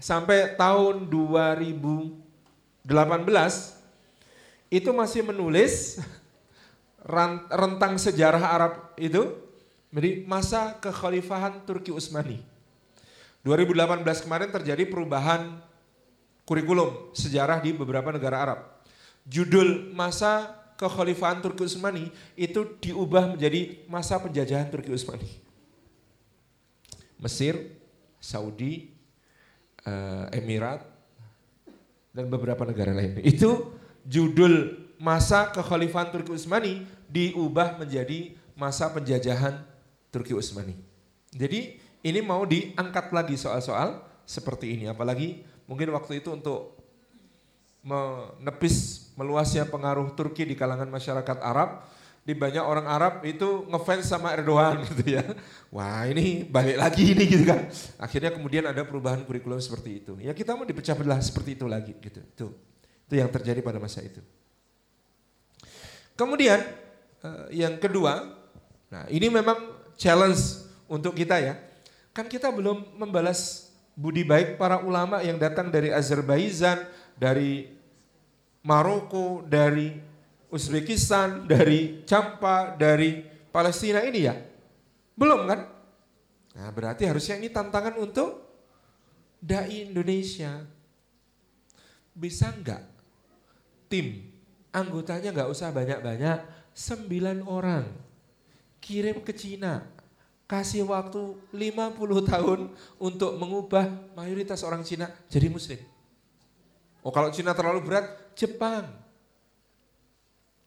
sampai 0.01 0.57
tahun 0.57 1.07
2018 1.07 2.83
itu 4.69 4.89
masih 4.91 5.21
menulis 5.23 6.01
rentang 7.49 7.95
sejarah 7.95 8.43
Arab 8.43 8.73
itu 8.99 9.33
jadi 9.89 10.25
masa 10.29 10.77
kekhalifahan 10.77 11.65
Turki 11.65 11.89
Utsmani. 11.89 12.41
2018 13.41 14.03
kemarin 14.25 14.49
terjadi 14.51 14.83
perubahan 14.85 15.57
kurikulum 16.49 17.13
sejarah 17.13 17.61
di 17.61 17.77
beberapa 17.77 18.09
negara 18.09 18.41
Arab. 18.41 18.59
Judul 19.29 19.93
masa 19.93 20.57
kekhalifahan 20.81 21.45
Turki 21.45 21.61
Utsmani 21.61 22.09
itu 22.33 22.65
diubah 22.81 23.37
menjadi 23.37 23.85
masa 23.85 24.17
penjajahan 24.17 24.65
Turki 24.73 24.89
Utsmani. 24.89 25.29
Mesir, 27.21 27.77
Saudi, 28.17 28.89
eh, 29.85 30.25
Emirat, 30.41 30.81
dan 32.09 32.25
beberapa 32.25 32.65
negara 32.65 32.97
lain. 32.97 33.21
Itu 33.21 33.77
judul 34.09 34.73
masa 34.97 35.53
kekhalifahan 35.53 36.09
Turki 36.09 36.33
Utsmani 36.33 36.81
diubah 37.05 37.77
menjadi 37.77 38.33
masa 38.57 38.89
penjajahan 38.89 39.61
Turki 40.09 40.33
Utsmani. 40.33 40.73
Jadi 41.29 41.77
ini 42.01 42.19
mau 42.25 42.41
diangkat 42.41 43.13
lagi 43.13 43.37
soal-soal 43.37 44.01
seperti 44.25 44.73
ini. 44.73 44.89
Apalagi 44.89 45.45
mungkin 45.69 45.93
waktu 45.93 46.25
itu 46.25 46.33
untuk 46.33 46.81
menepis 47.85 49.07
meluasnya 49.13 49.69
pengaruh 49.69 50.09
Turki 50.17 50.43
di 50.49 50.57
kalangan 50.57 50.89
masyarakat 50.89 51.37
Arab, 51.39 51.85
di 52.25 52.33
banyak 52.33 52.61
orang 52.65 52.89
Arab 52.89 53.13
itu 53.23 53.69
ngefans 53.69 54.09
sama 54.09 54.33
Erdogan 54.33 54.81
gitu 54.89 55.15
ya. 55.15 55.23
Wah 55.69 56.09
ini 56.09 56.43
balik 56.43 56.81
lagi 56.81 57.13
ini 57.13 57.23
gitu 57.29 57.45
kan. 57.47 57.69
Akhirnya 58.01 58.33
kemudian 58.33 58.65
ada 58.65 58.81
perubahan 58.83 59.21
kurikulum 59.23 59.61
seperti 59.61 60.03
itu. 60.03 60.13
Ya 60.19 60.33
kita 60.33 60.57
mau 60.57 60.65
dipecah 60.65 60.97
belah 60.97 61.21
seperti 61.21 61.55
itu 61.55 61.65
lagi 61.69 61.93
gitu. 62.01 62.19
Tuh. 62.35 62.51
Itu 63.05 63.13
yang 63.17 63.29
terjadi 63.29 63.61
pada 63.61 63.77
masa 63.77 64.01
itu. 64.01 64.19
Kemudian 66.17 66.59
eh, 67.23 67.45
yang 67.63 67.79
kedua, 67.79 68.27
nah 68.91 69.07
ini 69.07 69.31
memang 69.31 69.55
challenge 69.95 70.67
untuk 70.91 71.15
kita 71.15 71.39
ya. 71.39 71.55
Kan 72.11 72.27
kita 72.27 72.51
belum 72.51 72.99
membalas 72.99 73.68
budi 73.99 74.23
baik 74.23 74.55
para 74.55 74.79
ulama 74.79 75.19
yang 75.19 75.35
datang 75.35 75.67
dari 75.67 75.91
Azerbaijan, 75.91 76.87
dari 77.19 77.67
Maroko, 78.63 79.43
dari 79.43 79.91
Uzbekistan, 80.47 81.43
dari 81.43 82.07
Campa, 82.07 82.79
dari 82.79 83.19
Palestina 83.51 83.99
ini 84.07 84.19
ya. 84.23 84.39
Belum 85.19 85.43
kan? 85.43 85.67
Nah 86.55 86.71
berarti 86.71 87.03
harusnya 87.11 87.43
ini 87.43 87.51
tantangan 87.51 87.99
untuk 87.99 88.39
dai 89.43 89.83
Indonesia. 89.83 90.63
Bisa 92.15 92.55
enggak 92.55 92.87
tim 93.91 94.31
anggotanya 94.71 95.35
enggak 95.35 95.51
usah 95.51 95.75
banyak-banyak, 95.75 96.39
sembilan 96.71 97.43
orang 97.43 97.85
kirim 98.79 99.19
ke 99.27 99.35
Cina, 99.35 99.83
kasih 100.49 100.81
waktu 100.89 101.37
50 101.53 102.25
tahun 102.25 102.73
untuk 102.97 103.37
mengubah 103.37 103.85
mayoritas 104.17 104.65
orang 104.65 104.81
Cina 104.81 105.05
jadi 105.29 105.45
muslim. 105.45 105.77
Oh 107.05 107.13
kalau 107.13 107.29
Cina 107.29 107.53
terlalu 107.53 107.85
berat, 107.85 108.09
Jepang. 108.33 108.89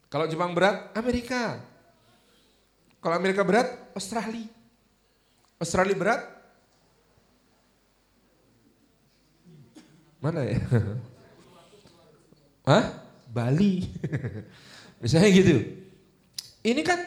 Kalau 0.07 0.23
Jepang 0.31 0.55
berat, 0.55 0.87
Amerika. 0.95 1.59
Kalau 3.03 3.19
Amerika 3.19 3.43
berat, 3.43 3.75
Australia. 3.91 4.47
Australia 5.59 5.99
berat? 5.99 6.21
Mana 10.23 10.47
ya? 10.47 10.63
Hah? 12.71 12.85
Bali. 13.27 13.83
Misalnya 15.03 15.29
gitu. 15.35 15.59
Ini 16.63 16.79
kan 16.87 17.03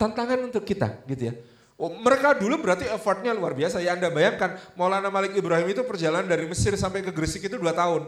tantangan 0.00 0.48
untuk 0.48 0.64
kita 0.64 1.04
gitu 1.04 1.28
ya. 1.28 1.36
Oh, 1.80 1.88
mereka 1.88 2.36
dulu 2.36 2.60
berarti 2.60 2.84
effortnya 2.92 3.32
luar 3.32 3.56
biasa. 3.56 3.80
Ya 3.80 3.96
Anda 3.96 4.12
bayangkan 4.12 4.60
Maulana 4.76 5.08
Malik 5.08 5.32
Ibrahim 5.32 5.72
itu 5.72 5.80
perjalanan 5.80 6.28
dari 6.28 6.44
Mesir 6.44 6.76
sampai 6.76 7.00
ke 7.00 7.08
Gresik 7.08 7.48
itu 7.48 7.56
dua 7.56 7.72
tahun. 7.72 8.04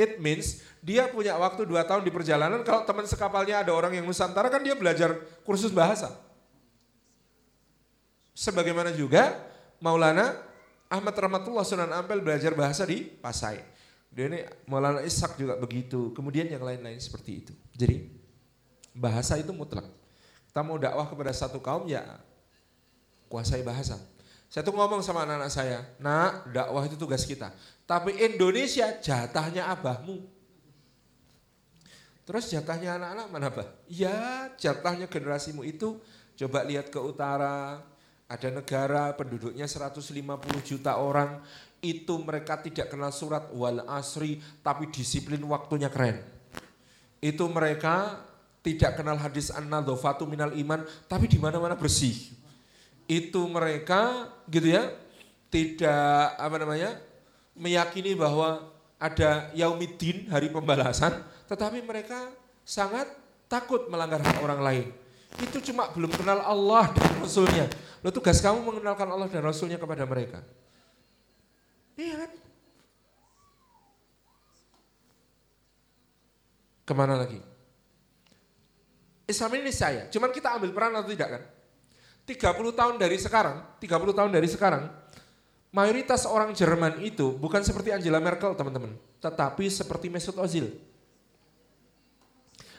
It 0.00 0.16
means 0.16 0.64
dia 0.80 1.04
punya 1.12 1.36
waktu 1.36 1.68
dua 1.68 1.84
tahun 1.84 2.08
di 2.08 2.12
perjalanan. 2.12 2.64
Kalau 2.64 2.88
teman 2.88 3.04
sekapalnya 3.04 3.60
ada 3.60 3.76
orang 3.76 3.92
yang 4.00 4.08
Nusantara 4.08 4.48
kan 4.48 4.64
dia 4.64 4.72
belajar 4.72 5.12
kursus 5.44 5.76
bahasa. 5.76 6.16
Sebagaimana 8.32 8.96
juga 8.96 9.44
Maulana 9.76 10.32
Ahmad 10.88 11.12
Rahmatullah 11.12 11.68
Sunan 11.68 11.92
Ampel 11.92 12.24
belajar 12.24 12.56
bahasa 12.56 12.88
di 12.88 13.04
Pasai. 13.04 13.60
Dia 14.08 14.32
ini 14.32 14.40
Maulana 14.72 15.04
Ishak 15.04 15.36
juga 15.36 15.60
begitu. 15.60 16.16
Kemudian 16.16 16.48
yang 16.48 16.64
lain-lain 16.64 16.96
seperti 16.96 17.44
itu. 17.44 17.52
Jadi 17.76 18.08
bahasa 18.96 19.36
itu 19.36 19.52
mutlak. 19.52 19.84
Kita 20.48 20.64
mau 20.64 20.80
dakwah 20.80 21.04
kepada 21.04 21.36
satu 21.36 21.60
kaum 21.60 21.84
ya 21.84 22.24
kuasai 23.28 23.62
bahasa. 23.62 23.98
Saya 24.46 24.62
tuh 24.62 24.74
ngomong 24.74 25.02
sama 25.02 25.26
anak-anak 25.26 25.50
saya, 25.50 25.82
nak 25.98 26.46
dakwah 26.54 26.86
itu 26.86 26.94
tugas 26.94 27.26
kita. 27.26 27.50
Tapi 27.84 28.14
Indonesia 28.22 28.94
jatahnya 28.98 29.66
abahmu. 29.74 30.22
Terus 32.26 32.50
jatahnya 32.50 32.98
anak-anak 32.98 33.26
mana 33.30 33.48
bah? 33.50 33.68
Ya 33.86 34.50
jatahnya 34.58 35.06
generasimu 35.06 35.62
itu 35.62 35.98
coba 36.34 36.66
lihat 36.66 36.90
ke 36.90 36.98
utara, 36.98 37.82
ada 38.26 38.48
negara 38.50 39.14
penduduknya 39.14 39.66
150 39.66 40.10
juta 40.66 40.98
orang, 40.98 41.42
itu 41.78 42.14
mereka 42.18 42.58
tidak 42.58 42.90
kenal 42.90 43.14
surat 43.14 43.46
wal 43.54 43.86
asri 43.86 44.42
tapi 44.62 44.90
disiplin 44.90 45.42
waktunya 45.46 45.86
keren. 45.86 46.18
Itu 47.22 47.46
mereka 47.46 48.26
tidak 48.66 48.98
kenal 48.98 49.14
hadis 49.14 49.54
an-nadhafatu 49.54 50.26
minal 50.26 50.50
iman 50.58 50.82
tapi 51.06 51.30
di 51.30 51.38
mana-mana 51.38 51.78
bersih. 51.78 52.34
Itu 53.06 53.46
mereka 53.46 54.30
gitu 54.50 54.74
ya, 54.74 54.90
tidak 55.50 56.36
apa 56.38 56.56
namanya? 56.58 56.90
meyakini 57.56 58.12
bahwa 58.12 58.68
ada 59.00 59.48
yaumiddin, 59.56 60.28
hari 60.28 60.52
pembalasan, 60.52 61.24
tetapi 61.48 61.80
mereka 61.80 62.28
sangat 62.68 63.08
takut 63.48 63.88
melanggar 63.88 64.20
hak 64.20 64.38
orang 64.44 64.60
lain. 64.60 64.86
Itu 65.36 65.60
cuma 65.72 65.88
belum 65.92 66.12
kenal 66.12 66.40
Allah 66.40 66.92
dan 66.92 67.12
Rasulnya. 67.20 67.66
Lo 68.00 68.12
tugas 68.12 68.40
kamu 68.40 68.60
mengenalkan 68.64 69.08
Allah 69.08 69.28
dan 69.28 69.44
Rasulnya 69.44 69.76
kepada 69.76 70.04
mereka. 70.08 70.40
Iya 71.96 72.24
kan? 72.24 72.30
Ke 76.86 76.92
mana 76.92 77.18
lagi? 77.18 77.40
Islam 79.26 79.58
ini 79.58 79.74
saya, 79.74 80.06
cuman 80.06 80.30
kita 80.30 80.54
ambil 80.54 80.70
peran 80.70 80.94
atau 80.94 81.10
tidak 81.10 81.28
kan? 81.34 81.42
30 82.26 82.74
tahun 82.74 82.94
dari 82.98 83.16
sekarang, 83.16 83.78
30 83.78 84.18
tahun 84.18 84.30
dari 84.34 84.50
sekarang, 84.50 84.90
mayoritas 85.70 86.26
orang 86.26 86.50
Jerman 86.50 86.98
itu 87.06 87.38
bukan 87.38 87.62
seperti 87.62 87.94
Angela 87.94 88.18
Merkel 88.18 88.52
teman-teman, 88.58 88.98
tetapi 89.22 89.70
seperti 89.70 90.10
Mesut 90.10 90.34
Ozil. 90.34 90.74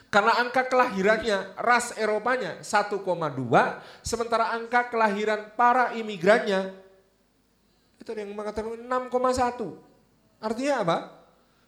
Karena 0.08 0.40
angka 0.40 0.68
kelahirannya 0.68 1.56
ras 1.60 1.92
Eropanya 1.96 2.60
1,2, 2.60 2.96
sementara 4.00 4.52
angka 4.56 4.88
kelahiran 4.88 5.52
para 5.52 5.92
imigrannya 5.96 6.72
itu 8.00 8.16
yang 8.16 8.32
mengatakan 8.32 8.72
6,1. 8.72 10.40
Artinya 10.40 10.74
apa? 10.80 10.98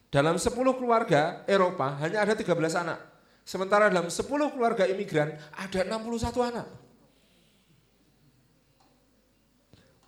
Dalam 0.09 0.40
10 0.40 0.57
keluarga 0.74 1.44
Eropa 1.44 2.01
hanya 2.01 2.24
ada 2.24 2.32
13 2.32 2.48
anak. 2.81 2.98
Sementara 3.44 3.93
dalam 3.93 4.09
10 4.09 4.24
keluarga 4.57 4.89
imigran 4.89 5.36
ada 5.52 5.81
61 5.85 6.40
anak. 6.40 6.66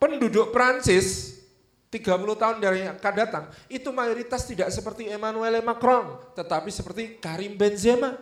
Penduduk 0.03 0.51
Prancis 0.51 1.39
30 1.95 2.11
tahun 2.35 2.57
dari 2.59 2.83
akan 2.91 3.15
datang 3.15 3.45
itu 3.71 3.87
mayoritas 3.95 4.43
tidak 4.51 4.75
seperti 4.75 5.07
Emmanuel 5.07 5.63
Macron 5.63 6.19
tetapi 6.35 6.75
seperti 6.75 7.23
Karim 7.23 7.55
Benzema. 7.55 8.19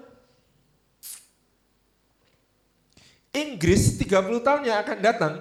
Inggris 3.32 3.97
30 3.97 4.44
tahun 4.44 4.62
yang 4.69 4.78
akan 4.85 4.98
datang 5.01 5.35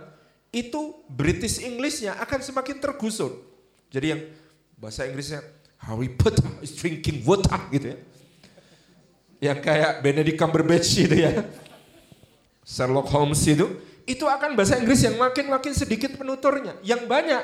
itu 0.56 1.04
British 1.12 1.60
Englishnya 1.60 2.16
akan 2.22 2.40
semakin 2.40 2.78
tergusur. 2.80 3.44
Jadi 3.90 4.06
yang 4.14 4.22
bahasa 4.78 5.10
Inggrisnya 5.10 5.42
Harry 5.82 6.08
Potter 6.14 6.46
is 6.62 6.78
drinking 6.78 7.26
water 7.26 7.58
gitu 7.74 7.92
ya. 7.92 7.98
Yang 9.52 9.60
kayak 9.66 9.92
Benedict 10.06 10.38
Cumberbatch 10.38 10.86
gitu 10.86 11.18
ya. 11.18 11.50
Sherlock 12.62 13.10
Holmes 13.10 13.42
itu 13.50 13.89
itu 14.10 14.26
akan 14.26 14.58
bahasa 14.58 14.82
Inggris 14.82 15.06
yang 15.06 15.22
makin-makin 15.22 15.70
sedikit 15.78 16.18
penuturnya. 16.18 16.74
Yang 16.82 17.06
banyak 17.06 17.44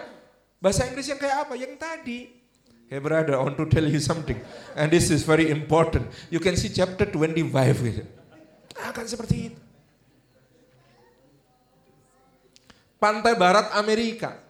bahasa 0.57 0.89
Inggris 0.89 1.05
yang 1.05 1.21
kayak 1.21 1.45
apa? 1.45 1.53
Yang 1.53 1.73
tadi. 1.77 2.19
Hey 2.89 2.97
brother, 2.97 3.37
I 3.37 3.41
want 3.45 3.53
to 3.61 3.69
tell 3.69 3.85
you 3.85 4.01
something. 4.01 4.41
And 4.73 4.89
this 4.89 5.13
is 5.13 5.21
very 5.21 5.53
important. 5.53 6.09
You 6.33 6.41
can 6.41 6.57
see 6.57 6.73
chapter 6.73 7.05
25 7.05 7.85
gitu. 7.85 8.03
Akan 8.81 9.05
seperti 9.05 9.53
itu. 9.53 9.61
Pantai 12.97 13.37
barat 13.37 13.69
Amerika. 13.77 14.41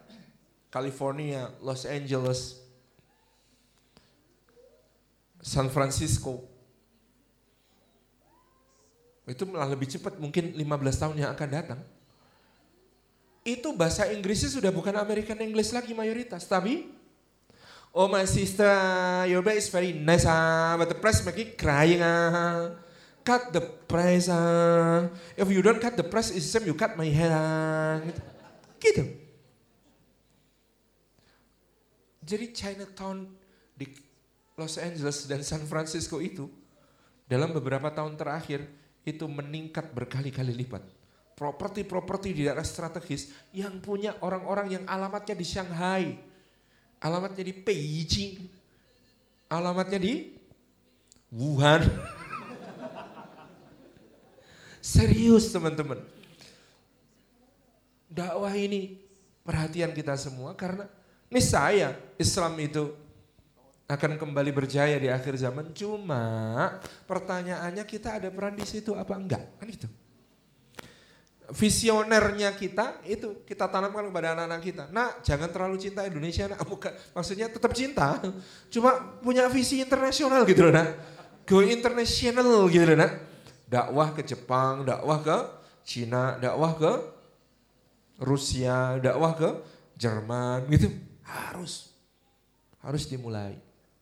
California, 0.72 1.52
Los 1.64 1.88
Angeles, 1.88 2.60
San 5.40 5.72
Francisco. 5.72 6.44
Itu 9.24 9.48
malah 9.48 9.72
lebih 9.72 9.88
cepat, 9.88 10.20
mungkin 10.20 10.52
15 10.52 11.00
tahun 11.00 11.16
yang 11.16 11.32
akan 11.32 11.48
datang 11.48 11.80
itu 13.46 13.70
bahasa 13.72 14.10
Inggrisnya 14.10 14.50
sudah 14.50 14.74
bukan 14.74 14.98
American 14.98 15.38
English 15.38 15.70
lagi 15.70 15.94
mayoritas, 15.94 16.44
tapi 16.50 16.90
Oh 17.96 18.12
my 18.12 18.28
sister, 18.28 18.68
your 19.24 19.40
bed 19.40 19.56
is 19.56 19.72
very 19.72 19.96
nice, 19.96 20.28
ah, 20.28 20.76
but 20.76 20.92
the 20.92 20.98
price 21.00 21.24
make 21.24 21.40
it 21.40 21.56
crying. 21.56 22.04
Ah. 22.04 22.76
Cut 23.24 23.56
the 23.56 23.64
price. 23.64 24.28
Ah. 24.28 25.08
If 25.32 25.48
you 25.48 25.64
don't 25.64 25.80
cut 25.80 25.96
the 25.96 26.04
price, 26.04 26.28
it's 26.28 26.44
the 26.44 26.60
same 26.60 26.68
you 26.68 26.76
cut 26.76 26.92
my 27.00 27.08
hair. 27.08 27.32
Ah. 27.32 28.04
Gitu. 28.76 29.16
Jadi 32.20 32.52
Chinatown 32.52 33.32
di 33.72 33.88
Los 34.60 34.76
Angeles 34.76 35.24
dan 35.24 35.40
San 35.40 35.64
Francisco 35.64 36.20
itu 36.20 36.52
dalam 37.24 37.48
beberapa 37.56 37.88
tahun 37.88 38.20
terakhir 38.20 38.68
itu 39.08 39.24
meningkat 39.24 39.96
berkali-kali 39.96 40.52
lipat 40.52 40.84
properti-properti 41.36 42.32
di 42.32 42.48
daerah 42.48 42.64
strategis 42.64 43.28
yang 43.52 43.76
punya 43.84 44.16
orang-orang 44.24 44.80
yang 44.80 44.84
alamatnya 44.88 45.36
di 45.36 45.44
Shanghai, 45.44 46.16
alamatnya 46.96 47.44
di 47.44 47.52
Beijing, 47.52 48.48
alamatnya 49.52 50.00
di 50.00 50.32
Wuhan. 51.28 51.84
Serius 54.80 55.52
teman-teman. 55.52 56.00
Dakwah 58.08 58.56
ini 58.56 58.96
perhatian 59.44 59.92
kita 59.92 60.16
semua 60.16 60.56
karena 60.56 60.88
ini 61.28 61.42
saya 61.44 61.92
Islam 62.16 62.56
itu 62.64 62.96
akan 63.92 64.16
kembali 64.16 64.56
berjaya 64.56 64.96
di 64.96 65.12
akhir 65.12 65.36
zaman. 65.36 65.76
Cuma 65.76 66.80
pertanyaannya 67.04 67.84
kita 67.84 68.24
ada 68.24 68.32
peran 68.32 68.56
di 68.56 68.64
situ 68.64 68.96
apa 68.96 69.20
enggak? 69.20 69.44
Kan 69.60 69.68
itu 69.68 69.84
visionernya 71.54 72.58
kita 72.58 73.02
itu 73.06 73.46
kita 73.46 73.70
tanamkan 73.70 74.10
kepada 74.10 74.34
anak-anak 74.34 74.60
kita. 74.62 74.84
Nah, 74.90 75.22
jangan 75.22 75.46
terlalu 75.50 75.78
cinta 75.78 76.02
Indonesia, 76.02 76.50
nah, 76.50 76.58
bukan 76.66 76.90
maksudnya 77.14 77.46
tetap 77.46 77.70
cinta, 77.70 78.18
cuma 78.70 79.18
punya 79.22 79.46
visi 79.46 79.78
internasional 79.78 80.42
gitu 80.42 80.66
loh, 80.66 80.74
nah. 80.74 80.88
Go 81.46 81.62
international 81.62 82.66
gitu 82.66 82.82
loh, 82.82 82.98
nah. 82.98 83.12
Dakwah 83.66 84.14
ke 84.14 84.26
Jepang, 84.26 84.82
dakwah 84.82 85.22
ke 85.22 85.38
Cina, 85.86 86.34
dakwah 86.42 86.74
ke 86.74 86.92
Rusia, 88.18 88.98
dakwah 88.98 89.38
ke 89.38 89.50
Jerman 89.94 90.66
gitu. 90.74 90.90
Harus. 91.22 91.94
Harus 92.82 93.06
dimulai. 93.06 93.54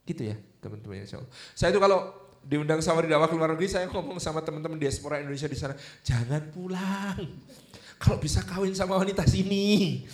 Gitu 0.04 0.32
ya 0.32 0.36
teman-teman. 0.64 1.04
Saya 1.52 1.68
itu 1.72 1.80
kalau 1.80 2.23
diundang 2.44 2.84
sama 2.84 3.00
di 3.02 3.08
dakwah 3.08 3.26
ke 3.26 3.34
luar 3.34 3.56
negeri, 3.56 3.68
saya 3.72 3.88
ngomong 3.88 4.20
sama 4.20 4.44
teman-teman 4.44 4.76
diaspora 4.76 5.18
Indonesia 5.18 5.48
di 5.48 5.58
sana, 5.58 5.74
jangan 6.04 6.52
pulang. 6.52 7.18
Kalau 7.96 8.20
bisa 8.20 8.44
kawin 8.44 8.76
sama 8.76 9.00
wanita 9.00 9.24
sini, 9.24 10.04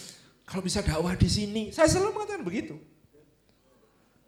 kalau 0.46 0.62
bisa 0.62 0.80
dakwah 0.80 1.18
di 1.18 1.26
sini, 1.26 1.62
saya 1.74 1.90
selalu 1.90 2.14
mengatakan 2.14 2.42
begitu. 2.46 2.78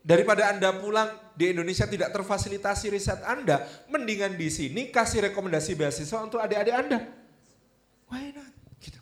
Daripada 0.03 0.51
Anda 0.51 0.75
pulang 0.75 1.15
di 1.39 1.55
Indonesia 1.55 1.87
tidak 1.87 2.11
terfasilitasi 2.11 2.91
riset 2.91 3.23
Anda, 3.23 3.63
mendingan 3.87 4.35
di 4.35 4.51
sini 4.51 4.91
kasih 4.91 5.31
rekomendasi 5.31 5.79
beasiswa 5.79 6.19
untuk 6.27 6.43
adik-adik 6.43 6.75
Anda. 6.75 6.99
Why 8.11 8.35
not? 8.35 8.51
Gitu. 8.83 8.99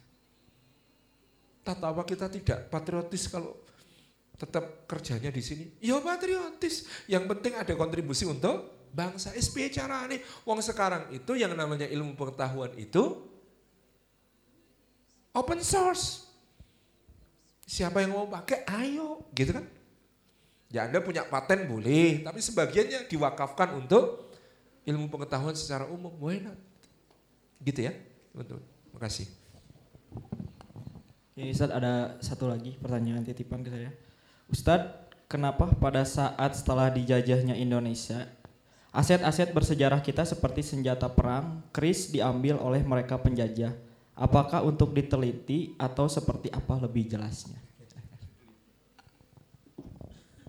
Tata 1.65 1.89
apa 1.89 2.05
kita 2.05 2.29
tidak 2.29 2.69
patriotis 2.69 3.33
kalau 3.33 3.57
tetap 4.37 4.85
kerjanya 4.85 5.33
di 5.33 5.41
sini? 5.41 5.65
Ya 5.81 5.97
patriotis. 6.01 6.85
Yang 7.09 7.25
penting 7.33 7.53
ada 7.57 7.73
kontribusi 7.77 8.29
untuk 8.29 8.80
bangsa. 8.91 9.35
SPY 9.35 9.71
cara 9.73 10.07
nih. 10.11 10.21
Wong 10.45 10.61
sekarang 10.61 11.11
itu 11.15 11.33
yang 11.39 11.55
namanya 11.55 11.87
ilmu 11.87 12.15
pengetahuan 12.19 12.75
itu 12.77 13.31
open 15.35 15.61
source. 15.63 16.29
Siapa 17.71 18.03
yang 18.03 18.19
mau 18.19 18.27
pakai, 18.27 18.67
ayo, 18.67 19.23
gitu 19.31 19.55
kan? 19.55 19.63
Ya 20.75 20.91
Anda 20.91 20.99
punya 20.99 21.23
paten 21.23 21.71
boleh, 21.71 22.23
tapi 22.27 22.43
sebagiannya 22.43 23.07
diwakafkan 23.07 23.79
untuk 23.79 24.35
ilmu 24.83 25.07
pengetahuan 25.07 25.55
secara 25.55 25.87
umum. 25.87 26.11
Buena. 26.11 26.51
Gitu 27.63 27.87
ya, 27.87 27.95
teman-teman. 28.35 28.67
Makasih. 28.91 29.31
Ini 31.39 31.55
Ustadz 31.55 31.73
ada 31.73 32.19
satu 32.19 32.51
lagi 32.51 32.75
pertanyaan 32.83 33.23
titipan 33.23 33.63
ke 33.63 33.71
saya. 33.71 33.95
Ustadz, 34.51 35.07
kenapa 35.31 35.71
pada 35.79 36.03
saat 36.03 36.59
setelah 36.59 36.91
dijajahnya 36.91 37.55
Indonesia, 37.55 38.27
aset-aset 38.91 39.55
bersejarah 39.55 40.03
kita 40.03 40.27
seperti 40.27 40.67
senjata 40.67 41.07
perang, 41.07 41.63
keris 41.71 42.11
diambil 42.11 42.59
oleh 42.59 42.83
mereka 42.83 43.19
penjajah? 43.19 43.71
Apakah 44.19 44.67
untuk 44.67 44.93
diteliti 44.93 45.73
atau 45.81 46.11
seperti 46.11 46.53
apa 46.53 46.77
lebih 46.77 47.09
jelasnya? 47.09 47.57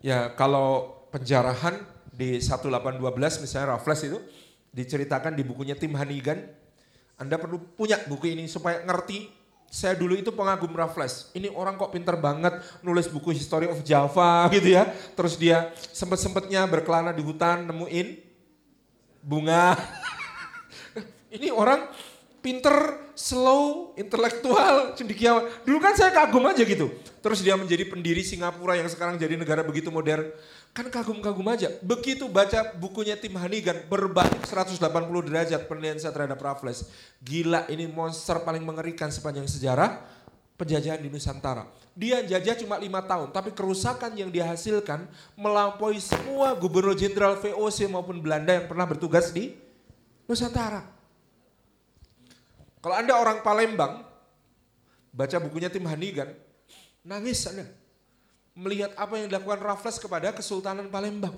Ya 0.02 0.34
kalau 0.34 0.98
penjarahan 1.14 1.78
di 2.12 2.42
1812 2.42 3.00
misalnya 3.46 3.78
Raffles 3.78 4.02
itu 4.02 4.18
diceritakan 4.74 5.38
di 5.38 5.46
bukunya 5.46 5.78
Tim 5.78 5.94
Hanigan. 5.94 6.42
Anda 7.22 7.38
perlu 7.38 7.62
punya 7.78 8.02
buku 8.10 8.34
ini 8.34 8.50
supaya 8.50 8.82
ngerti. 8.82 9.30
Saya 9.72 9.96
dulu 9.96 10.20
itu 10.20 10.36
pengagum 10.36 10.74
Raffles. 10.76 11.32
Ini 11.32 11.48
orang 11.56 11.80
kok 11.80 11.96
pinter 11.96 12.20
banget 12.20 12.60
nulis 12.84 13.08
buku 13.08 13.32
History 13.32 13.72
of 13.72 13.80
Java 13.88 14.52
gitu 14.52 14.76
ya. 14.76 14.90
Terus 15.16 15.40
dia 15.40 15.72
sempet-sempetnya 15.96 16.68
berkelana 16.68 17.16
di 17.16 17.24
hutan 17.24 17.70
nemuin 17.70 18.31
bunga. 19.24 19.78
ini 21.36 21.48
orang 21.54 21.88
pinter, 22.42 22.98
slow, 23.14 23.94
intelektual, 23.96 24.98
cendikiawan. 24.98 25.48
Dulu 25.64 25.78
kan 25.78 25.94
saya 25.94 26.10
kagum 26.12 26.44
aja 26.50 26.66
gitu. 26.66 26.90
Terus 27.22 27.46
dia 27.46 27.54
menjadi 27.54 27.86
pendiri 27.86 28.26
Singapura 28.26 28.74
yang 28.74 28.90
sekarang 28.90 29.22
jadi 29.22 29.38
negara 29.38 29.62
begitu 29.62 29.94
modern. 29.94 30.26
Kan 30.74 30.90
kagum-kagum 30.90 31.46
aja. 31.54 31.70
Begitu 31.86 32.26
baca 32.26 32.74
bukunya 32.74 33.14
Tim 33.14 33.38
Hanigan, 33.38 33.86
berbalik 33.86 34.42
180 34.42 34.82
derajat 35.30 35.70
penilaian 35.70 36.02
saya 36.02 36.12
terhadap 36.12 36.42
Raffles. 36.42 36.90
Gila 37.22 37.70
ini 37.70 37.86
monster 37.86 38.42
paling 38.42 38.66
mengerikan 38.66 39.14
sepanjang 39.14 39.46
sejarah 39.46 40.02
penjajahan 40.58 40.98
di 40.98 41.14
Nusantara. 41.14 41.70
Dia 42.02 42.26
jajah 42.26 42.58
cuma 42.66 42.82
lima 42.82 42.98
tahun, 43.06 43.30
tapi 43.30 43.54
kerusakan 43.54 44.18
yang 44.18 44.34
dihasilkan 44.34 45.06
melampaui 45.38 46.02
semua 46.02 46.58
gubernur 46.58 46.98
jenderal 46.98 47.38
VOC 47.38 47.86
maupun 47.86 48.18
Belanda 48.18 48.58
yang 48.58 48.66
pernah 48.66 48.90
bertugas 48.90 49.30
di 49.30 49.54
Nusantara. 50.26 50.82
Kalau 52.82 52.98
Anda 52.98 53.14
orang 53.14 53.46
Palembang, 53.46 54.02
baca 55.14 55.38
bukunya 55.46 55.70
Tim 55.70 55.86
Hanigan, 55.86 56.34
nangis 57.06 57.46
Anda. 57.46 57.70
Melihat 58.58 58.98
apa 58.98 59.22
yang 59.22 59.30
dilakukan 59.30 59.62
Raffles 59.62 60.02
kepada 60.02 60.34
Kesultanan 60.34 60.90
Palembang. 60.90 61.38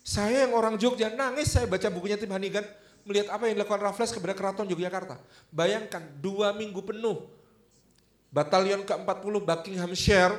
Saya 0.00 0.48
yang 0.48 0.56
orang 0.56 0.80
Jogja 0.80 1.12
nangis 1.12 1.52
saya 1.52 1.68
baca 1.68 1.92
bukunya 1.92 2.16
Tim 2.16 2.32
Hanigan, 2.32 2.64
melihat 3.04 3.28
apa 3.28 3.44
yang 3.44 3.60
dilakukan 3.60 3.92
Raffles 3.92 4.08
kepada 4.08 4.32
Keraton 4.32 4.72
Yogyakarta. 4.72 5.20
Bayangkan 5.52 6.00
dua 6.16 6.56
minggu 6.56 6.80
penuh, 6.80 7.28
batalion 8.28 8.84
ke-40 8.84 9.34
Buckinghamshire 9.44 10.36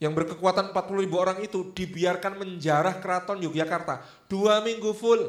yang 0.00 0.16
berkekuatan 0.16 0.72
40 0.72 1.04
ribu 1.04 1.16
orang 1.20 1.44
itu 1.44 1.76
dibiarkan 1.76 2.40
menjarah 2.40 2.96
Keraton 3.04 3.44
Yogyakarta. 3.44 4.00
Dua 4.28 4.64
minggu 4.64 4.96
full. 4.96 5.20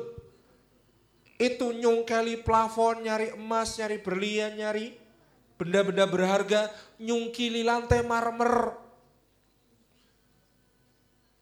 Itu 1.36 1.76
nyungkeli 1.76 2.40
plafon, 2.46 3.04
nyari 3.04 3.36
emas, 3.36 3.76
nyari 3.76 3.98
berlian, 4.00 4.56
nyari 4.56 4.96
benda-benda 5.60 6.06
berharga, 6.08 6.62
nyungkili 7.02 7.66
lantai 7.66 8.02
marmer, 8.06 8.78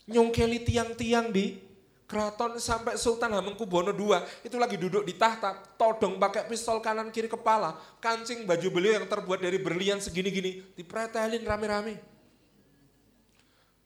nyungkeli 0.09 0.65
tiang-tiang 0.65 1.29
di 1.29 1.68
keraton 2.09 2.57
sampai 2.57 2.97
Sultan 2.97 3.37
Hamengkubuwono 3.37 3.93
II 3.93 4.17
itu 4.41 4.57
lagi 4.57 4.81
duduk 4.81 5.05
di 5.05 5.13
tahta, 5.13 5.53
todong 5.77 6.17
pakai 6.17 6.49
pistol 6.49 6.81
kanan 6.81 7.13
kiri 7.13 7.29
kepala, 7.29 7.77
kancing 8.01 8.49
baju 8.49 8.67
beliau 8.73 8.97
yang 8.97 9.05
terbuat 9.05 9.37
dari 9.37 9.61
berlian 9.61 10.01
segini-gini, 10.01 10.73
dipretelin 10.73 11.45
rame-rame. 11.45 12.01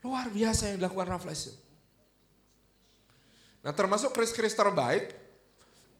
Luar 0.07 0.31
biasa 0.31 0.71
yang 0.71 0.79
dilakukan 0.79 1.19
Raffles. 1.19 1.59
Nah 3.59 3.75
termasuk 3.75 4.15
keris-keris 4.15 4.55
terbaik, 4.55 5.11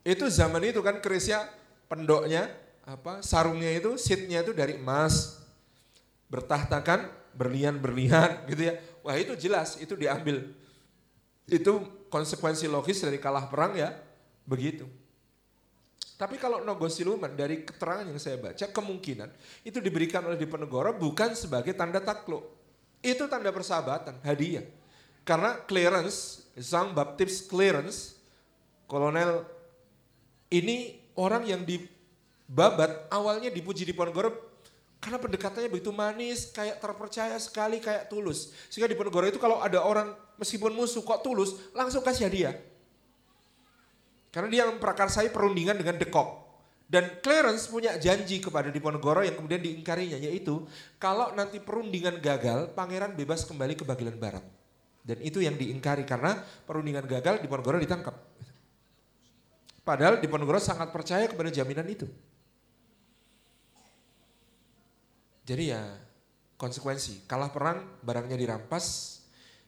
itu 0.08 0.24
zaman 0.32 0.64
itu 0.64 0.80
kan 0.80 1.04
kerisnya, 1.04 1.44
pendoknya, 1.92 2.48
apa 2.84 3.24
sarungnya 3.24 3.72
itu 3.72 3.96
seatnya 3.96 4.44
itu 4.44 4.52
dari 4.52 4.76
emas 4.76 5.40
bertahtakan 6.28 7.08
berlian-berlian 7.32 8.44
gitu 8.52 8.72
ya 8.72 8.76
wah 9.00 9.16
itu 9.16 9.40
jelas 9.40 9.80
itu 9.80 9.96
diambil 9.96 10.52
itu 11.48 12.03
konsekuensi 12.14 12.70
logis 12.70 13.02
dari 13.02 13.18
kalah 13.18 13.50
perang 13.50 13.74
ya 13.74 13.90
begitu. 14.46 14.86
Tapi 16.14 16.38
kalau 16.38 16.62
Nogo 16.62 16.86
Siluman 16.86 17.34
dari 17.34 17.66
keterangan 17.66 18.06
yang 18.06 18.22
saya 18.22 18.38
baca 18.38 18.70
kemungkinan 18.70 19.34
itu 19.66 19.82
diberikan 19.82 20.22
oleh 20.22 20.38
Diponegoro 20.38 20.94
bukan 20.94 21.34
sebagai 21.34 21.74
tanda 21.74 21.98
takluk. 21.98 22.46
Itu 23.02 23.26
tanda 23.26 23.50
persahabatan 23.50 24.22
hadiah. 24.22 24.64
Karena 25.26 25.58
clearance 25.66 26.46
Jean 26.54 26.94
Baptiste 26.94 27.50
clearance 27.50 28.14
kolonel 28.86 29.42
ini 30.54 31.02
orang 31.18 31.50
yang 31.50 31.66
di 31.66 31.82
Babat 32.44 33.10
awalnya 33.10 33.50
dipuji 33.50 33.82
di 33.82 33.96
Ponegoro 33.98 34.53
karena 35.04 35.20
pendekatannya 35.20 35.68
begitu 35.68 35.92
manis, 35.92 36.48
kayak 36.56 36.80
terpercaya 36.80 37.36
sekali, 37.36 37.84
kayak 37.84 38.08
tulus. 38.08 38.56
Sehingga 38.72 38.88
di 38.88 38.96
Ponegoro 38.96 39.28
itu 39.28 39.36
kalau 39.36 39.60
ada 39.60 39.84
orang 39.84 40.16
meskipun 40.40 40.72
musuh 40.72 41.04
kok 41.04 41.20
tulus, 41.20 41.60
langsung 41.76 42.00
kasih 42.00 42.32
hadiah. 42.32 42.56
Karena 44.32 44.48
dia 44.48 44.64
memprakarsai 44.72 45.28
perundingan 45.28 45.76
dengan 45.76 46.00
dekok. 46.00 46.40
Dan 46.88 47.20
Clarence 47.20 47.68
punya 47.68 48.00
janji 48.00 48.40
kepada 48.40 48.72
Diponegoro 48.72 49.28
yang 49.28 49.36
kemudian 49.36 49.60
diingkarinya 49.60 50.16
yaitu 50.24 50.64
kalau 50.96 51.36
nanti 51.36 51.60
perundingan 51.60 52.24
gagal, 52.24 52.72
pangeran 52.72 53.12
bebas 53.12 53.44
kembali 53.44 53.76
ke 53.76 53.84
bagian 53.84 54.16
barat. 54.16 54.46
Dan 55.04 55.20
itu 55.20 55.44
yang 55.44 55.60
diingkari 55.60 56.08
karena 56.08 56.40
perundingan 56.64 57.04
gagal 57.04 57.44
Diponegoro 57.44 57.76
ditangkap. 57.76 58.16
Padahal 59.84 60.24
Diponegoro 60.24 60.64
sangat 60.64 60.96
percaya 60.96 61.28
kepada 61.28 61.52
jaminan 61.52 61.84
itu. 61.92 62.08
Jadi 65.44 65.76
ya 65.76 65.84
konsekuensi, 66.56 67.28
kalah 67.28 67.52
perang 67.52 68.00
barangnya 68.00 68.40
dirampas. 68.40 69.20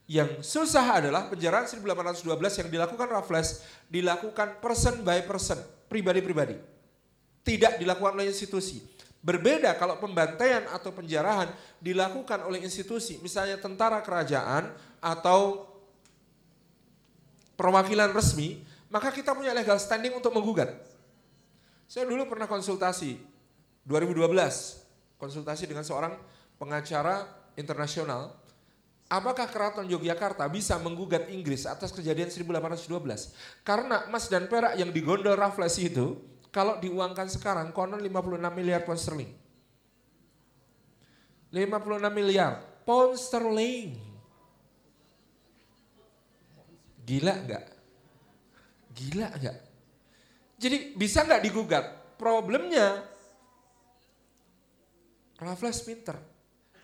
Yang 0.06 0.46
susah 0.46 1.02
adalah 1.02 1.28
penjaraan 1.28 1.66
1812 1.66 2.62
yang 2.62 2.70
dilakukan 2.70 3.10
Raffles 3.10 3.66
dilakukan 3.90 4.62
person 4.62 5.02
by 5.02 5.26
person, 5.26 5.58
pribadi-pribadi. 5.90 6.56
Tidak 7.42 7.82
dilakukan 7.82 8.14
oleh 8.16 8.30
institusi. 8.30 8.86
Berbeda 9.26 9.74
kalau 9.82 9.98
pembantaian 9.98 10.70
atau 10.70 10.94
penjarahan 10.94 11.50
dilakukan 11.82 12.46
oleh 12.46 12.62
institusi, 12.62 13.18
misalnya 13.26 13.58
tentara 13.58 13.98
kerajaan 14.06 14.70
atau 15.02 15.66
perwakilan 17.58 18.14
resmi, 18.14 18.62
maka 18.94 19.10
kita 19.10 19.34
punya 19.34 19.58
legal 19.58 19.82
standing 19.82 20.14
untuk 20.14 20.30
menggugat. 20.30 20.70
Saya 21.90 22.06
dulu 22.06 22.30
pernah 22.30 22.46
konsultasi 22.46 23.18
2012 23.90 24.85
konsultasi 25.26 25.66
dengan 25.66 25.82
seorang 25.82 26.14
pengacara 26.62 27.26
internasional, 27.58 28.30
apakah 29.10 29.50
keraton 29.50 29.90
Yogyakarta 29.90 30.46
bisa 30.46 30.78
menggugat 30.78 31.26
Inggris 31.34 31.66
atas 31.66 31.90
kejadian 31.90 32.30
1812? 32.30 33.34
Karena 33.66 34.06
emas 34.06 34.30
dan 34.30 34.46
perak 34.46 34.78
yang 34.78 34.94
digondol 34.94 35.34
Raffles 35.34 35.82
itu, 35.82 36.22
kalau 36.54 36.78
diuangkan 36.78 37.26
sekarang 37.26 37.74
konon 37.74 38.00
56 38.06 38.38
miliar 38.54 38.86
pound 38.86 39.02
sterling. 39.02 39.32
56 41.50 42.06
miliar 42.14 42.62
pound 42.86 43.18
sterling. 43.18 43.98
Gila 47.06 47.34
nggak? 47.34 47.66
Gila 48.96 49.28
nggak? 49.42 49.58
Jadi 50.56 50.78
bisa 50.96 51.28
nggak 51.28 51.44
digugat? 51.44 51.86
Problemnya 52.16 53.15
Raffles 55.40 55.84
pinter. 55.84 56.18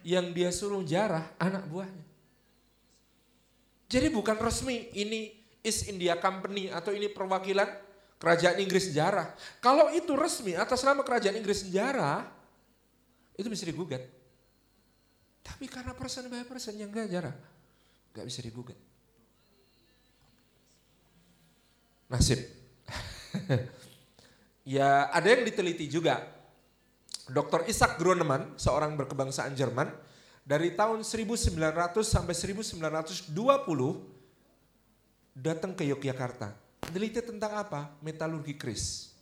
Yang 0.02 0.26
dia 0.34 0.50
suruh 0.50 0.82
jarah 0.82 1.30
anak 1.38 1.70
buahnya. 1.70 2.06
Jadi 3.92 4.08
bukan 4.08 4.40
resmi 4.40 4.88
ini 4.96 5.36
East 5.62 5.92
India 5.92 6.18
Company 6.18 6.72
atau 6.72 6.96
ini 6.96 7.12
perwakilan 7.12 7.68
kerajaan 8.18 8.58
Inggris 8.64 8.90
sejarah. 8.90 9.36
Kalau 9.60 9.92
itu 9.94 10.16
resmi 10.16 10.56
atas 10.56 10.82
nama 10.82 11.04
kerajaan 11.04 11.38
Inggris 11.38 11.68
sejarah, 11.68 12.24
itu 13.36 13.50
bisa 13.52 13.68
digugat. 13.68 14.06
Tapi 15.42 15.66
karena 15.66 15.98
person 15.98 16.30
by 16.30 16.46
person 16.46 16.78
yang 16.78 16.94
gak 16.94 17.10
jarah, 17.10 17.36
gak 18.14 18.26
bisa 18.26 18.40
digugat. 18.46 18.78
Nasib. 22.08 22.40
ya 24.76 25.10
ada 25.10 25.28
yang 25.28 25.44
diteliti 25.44 25.90
juga. 25.90 26.22
Dr. 27.32 27.64
Isaac 27.72 27.96
Groneman, 27.96 28.60
seorang 28.60 29.00
berkebangsaan 29.00 29.56
Jerman, 29.56 29.88
dari 30.44 30.76
tahun 30.76 31.08
1900 31.08 31.56
sampai 32.04 32.36
1920 32.36 33.32
datang 35.32 35.72
ke 35.72 35.88
Yogyakarta. 35.88 36.52
Meneliti 36.92 37.24
tentang 37.24 37.56
apa? 37.56 37.96
Metalurgi 38.04 38.60
keris. 38.60 39.16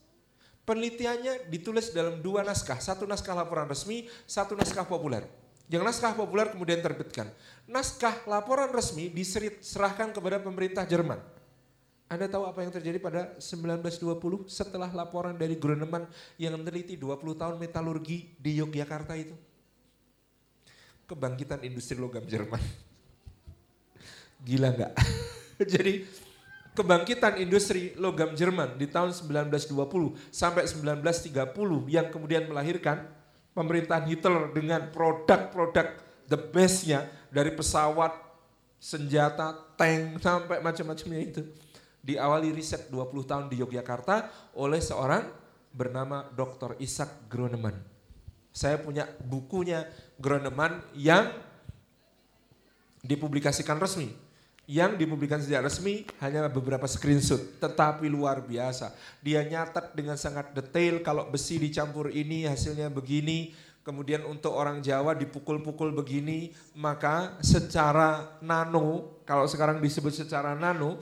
Penelitiannya 0.65 1.53
ditulis 1.53 1.93
dalam 1.93 2.17
dua 2.25 2.41
naskah, 2.41 2.81
satu 2.81 3.05
naskah 3.05 3.37
laporan 3.37 3.69
resmi, 3.69 4.09
satu 4.25 4.57
naskah 4.57 4.89
populer. 4.89 5.29
Yang 5.69 5.85
naskah 5.85 6.17
populer 6.17 6.49
kemudian 6.49 6.81
terbitkan. 6.81 7.29
Naskah 7.69 8.25
laporan 8.25 8.73
resmi 8.73 9.13
diserahkan 9.13 10.09
kepada 10.09 10.41
pemerintah 10.41 10.81
Jerman. 10.81 11.21
Anda 12.09 12.25
tahu 12.25 12.49
apa 12.49 12.65
yang 12.65 12.73
terjadi 12.73 12.97
pada 12.97 13.37
1920 13.37 14.49
setelah 14.49 14.89
laporan 14.89 15.37
dari 15.37 15.53
Groneman 15.53 16.09
yang 16.41 16.57
meneliti 16.57 16.97
20 16.97 17.37
tahun 17.37 17.55
metalurgi 17.61 18.33
di 18.33 18.57
Yogyakarta 18.57 19.13
itu? 19.13 19.37
Kebangkitan 21.05 21.61
industri 21.61 22.01
logam 22.01 22.25
Jerman. 22.25 22.57
Gila 24.41 24.73
nggak? 24.73 24.93
Jadi 25.77 26.01
kebangkitan 26.73 27.37
industri 27.45 27.93
logam 27.93 28.33
Jerman 28.33 28.81
di 28.81 28.89
tahun 28.89 29.13
1920 29.13 29.69
sampai 30.33 30.65
1930 30.65 31.53
yang 31.93 32.09
kemudian 32.09 32.49
melahirkan 32.49 33.05
pemerintahan 33.53 34.09
Hitler 34.09 34.49
dengan 34.49 34.89
produk-produk 34.89 35.93
the 36.25 36.41
bestnya 36.41 37.05
dari 37.29 37.53
pesawat, 37.53 38.17
senjata, 38.81 39.77
tank 39.77 40.17
sampai 40.17 40.57
macam-macamnya 40.57 41.21
itu 41.21 41.68
diawali 42.15 42.49
riset 42.49 42.89
20 42.89 43.29
tahun 43.29 43.45
di 43.47 43.61
Yogyakarta 43.61 44.49
oleh 44.57 44.81
seorang 44.81 45.29
bernama 45.69 46.25
Dr. 46.33 46.81
Isaac 46.81 47.29
Groneman. 47.29 47.77
Saya 48.49 48.81
punya 48.81 49.05
bukunya 49.21 49.85
Groneman 50.17 50.81
yang 50.97 51.29
dipublikasikan 53.05 53.77
resmi. 53.77 54.09
Yang 54.69 55.01
dipublikasikan 55.01 55.45
secara 55.49 55.65
resmi 55.65 56.05
hanya 56.21 56.45
beberapa 56.45 56.85
screenshot, 56.85 57.41
tetapi 57.57 58.05
luar 58.05 58.45
biasa. 58.45 58.93
Dia 59.17 59.41
nyatat 59.41 59.97
dengan 59.97 60.13
sangat 60.13 60.53
detail 60.53 61.01
kalau 61.01 61.25
besi 61.25 61.57
dicampur 61.57 62.13
ini 62.13 62.45
hasilnya 62.45 62.93
begini, 62.93 63.49
kemudian 63.81 64.21
untuk 64.29 64.53
orang 64.53 64.85
Jawa 64.85 65.17
dipukul-pukul 65.17 65.89
begini, 65.97 66.53
maka 66.77 67.41
secara 67.41 68.37
nano, 68.45 69.17
kalau 69.25 69.49
sekarang 69.49 69.81
disebut 69.81 70.13
secara 70.13 70.53
nano, 70.53 71.01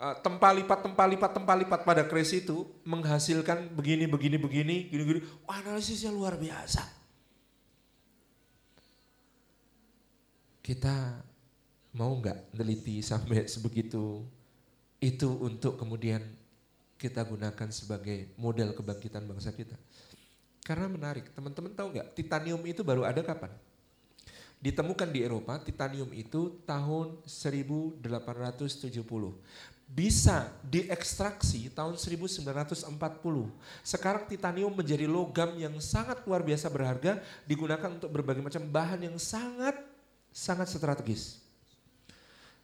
uh, 0.00 0.16
tempa 0.24 0.48
lipat 0.56 0.80
tempa 0.80 1.04
lipat 1.04 1.30
tempa 1.36 1.52
lipat 1.54 1.80
pada 1.84 2.02
keris 2.08 2.32
itu 2.32 2.64
menghasilkan 2.88 3.68
begini 3.76 4.08
begini 4.08 4.40
begini 4.40 4.76
gini 4.88 5.02
gini. 5.04 5.20
Wah, 5.44 5.60
analisisnya 5.60 6.10
luar 6.10 6.40
biasa. 6.40 6.82
Kita 10.64 11.20
mau 11.94 12.16
nggak 12.16 12.56
neliti 12.56 13.04
sampai 13.04 13.44
sebegitu? 13.44 14.24
Itu 15.00 15.40
untuk 15.40 15.80
kemudian 15.80 16.20
kita 17.00 17.24
gunakan 17.24 17.68
sebagai 17.72 18.36
model 18.36 18.76
kebangkitan 18.76 19.24
bangsa 19.24 19.56
kita. 19.56 19.76
Karena 20.60 20.92
menarik 20.92 21.32
teman-teman 21.32 21.72
tahu 21.72 21.96
nggak 21.96 22.12
titanium 22.12 22.60
itu 22.68 22.84
baru 22.84 23.08
ada 23.08 23.24
kapan? 23.24 23.48
Ditemukan 24.60 25.08
di 25.08 25.24
Eropa 25.24 25.56
titanium 25.56 26.12
itu 26.12 26.60
tahun 26.68 27.24
1870 27.24 27.96
bisa 29.90 30.54
diekstraksi 30.62 31.66
tahun 31.74 31.98
1940. 31.98 32.94
Sekarang 33.82 34.22
titanium 34.30 34.70
menjadi 34.70 35.10
logam 35.10 35.58
yang 35.58 35.74
sangat 35.82 36.22
luar 36.22 36.46
biasa 36.46 36.70
berharga 36.70 37.18
digunakan 37.42 37.90
untuk 37.90 38.06
berbagai 38.06 38.38
macam 38.38 38.62
bahan 38.70 39.10
yang 39.10 39.18
sangat 39.18 39.74
sangat 40.30 40.70
strategis. 40.70 41.42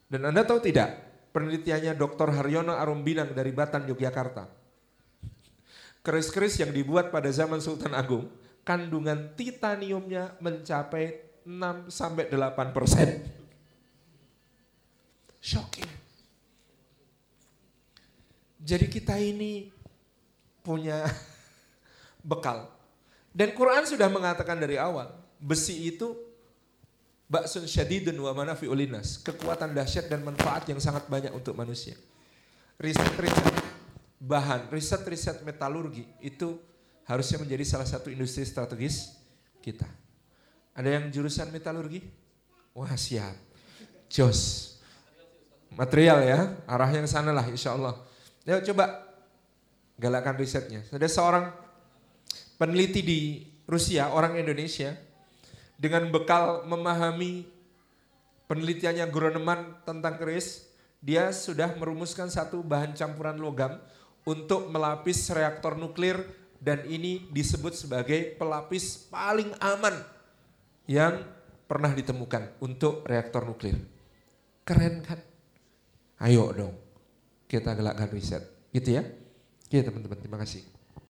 Dan 0.07 0.23
Anda 0.31 0.47
tahu 0.47 0.63
tidak, 0.63 1.03
penelitiannya 1.35 1.99
Dr. 1.99 2.31
Haryono 2.31 2.79
Arumbinang 2.79 3.35
dari 3.35 3.51
Batan, 3.51 3.91
Yogyakarta. 3.91 4.47
Keris-keris 6.07 6.63
yang 6.63 6.71
dibuat 6.71 7.11
pada 7.11 7.27
zaman 7.35 7.59
Sultan 7.59 7.91
Agung, 7.91 8.31
kandungan 8.63 9.35
titaniumnya 9.35 10.39
mencapai 10.39 11.27
6 11.43 11.91
sampai 11.91 12.31
8 12.31 12.71
persen. 12.71 13.27
Shocking. 15.43 16.06
Jadi 18.67 18.91
kita 18.91 19.15
ini 19.15 19.71
punya 20.67 21.07
bekal. 22.35 22.67
Dan 23.31 23.55
Quran 23.55 23.87
sudah 23.87 24.11
mengatakan 24.11 24.59
dari 24.59 24.75
awal, 24.75 25.15
besi 25.39 25.87
itu 25.87 26.19
baksun 27.31 27.71
syadidun 27.71 28.19
wa 28.19 28.35
manafi 28.35 28.67
ulinas, 28.67 29.23
kekuatan 29.23 29.71
dahsyat 29.71 30.11
dan 30.11 30.27
manfaat 30.27 30.67
yang 30.67 30.83
sangat 30.83 31.07
banyak 31.07 31.31
untuk 31.31 31.55
manusia. 31.55 31.95
Riset-riset 32.83 33.55
bahan, 34.19 34.67
riset-riset 34.75 35.47
metalurgi 35.47 36.09
itu 36.19 36.59
harusnya 37.07 37.39
menjadi 37.39 37.63
salah 37.63 37.87
satu 37.87 38.11
industri 38.11 38.43
strategis 38.43 39.15
kita. 39.63 39.87
Ada 40.75 40.99
yang 40.99 41.05
jurusan 41.15 41.55
metalurgi? 41.55 42.03
Wah 42.75 42.93
siap, 42.99 43.33
jos. 44.11 44.75
Material 45.77 46.25
ya, 46.25 46.41
arahnya 46.67 47.05
ke 47.05 47.11
sana 47.11 47.31
lah 47.37 47.47
insya 47.47 47.77
Allah. 47.77 48.06
Yuk 48.47 48.63
coba 48.63 49.03
galakan 49.99 50.39
risetnya. 50.39 50.87
Ada 50.95 51.11
seorang 51.11 51.51
peneliti 52.55 53.03
di 53.03 53.21
Rusia, 53.67 54.15
orang 54.15 54.39
Indonesia, 54.39 54.95
dengan 55.75 56.07
bekal 56.15 56.63
memahami 56.63 57.43
penelitiannya 58.47 59.11
Groneman 59.11 59.83
tentang 59.83 60.15
keris, 60.23 60.71
dia 61.03 61.35
sudah 61.35 61.75
merumuskan 61.75 62.31
satu 62.31 62.63
bahan 62.63 62.95
campuran 62.95 63.43
logam 63.43 63.83
untuk 64.23 64.71
melapis 64.71 65.27
reaktor 65.35 65.75
nuklir 65.75 66.23
dan 66.63 66.87
ini 66.87 67.27
disebut 67.35 67.75
sebagai 67.75 68.39
pelapis 68.39 69.11
paling 69.11 69.51
aman 69.59 69.99
yang 70.87 71.19
pernah 71.67 71.91
ditemukan 71.91 72.63
untuk 72.63 73.03
reaktor 73.11 73.43
nuklir. 73.43 73.75
Keren 74.63 75.03
kan? 75.03 75.19
Ayo 76.23 76.49
dong 76.55 76.86
kita 77.47 77.75
gelakkan 77.75 78.11
riset. 78.11 78.43
Gitu 78.75 78.99
ya. 78.99 79.03
Oke 79.67 79.83
teman-teman, 79.83 80.19
terima 80.19 80.39
kasih. 80.39 80.76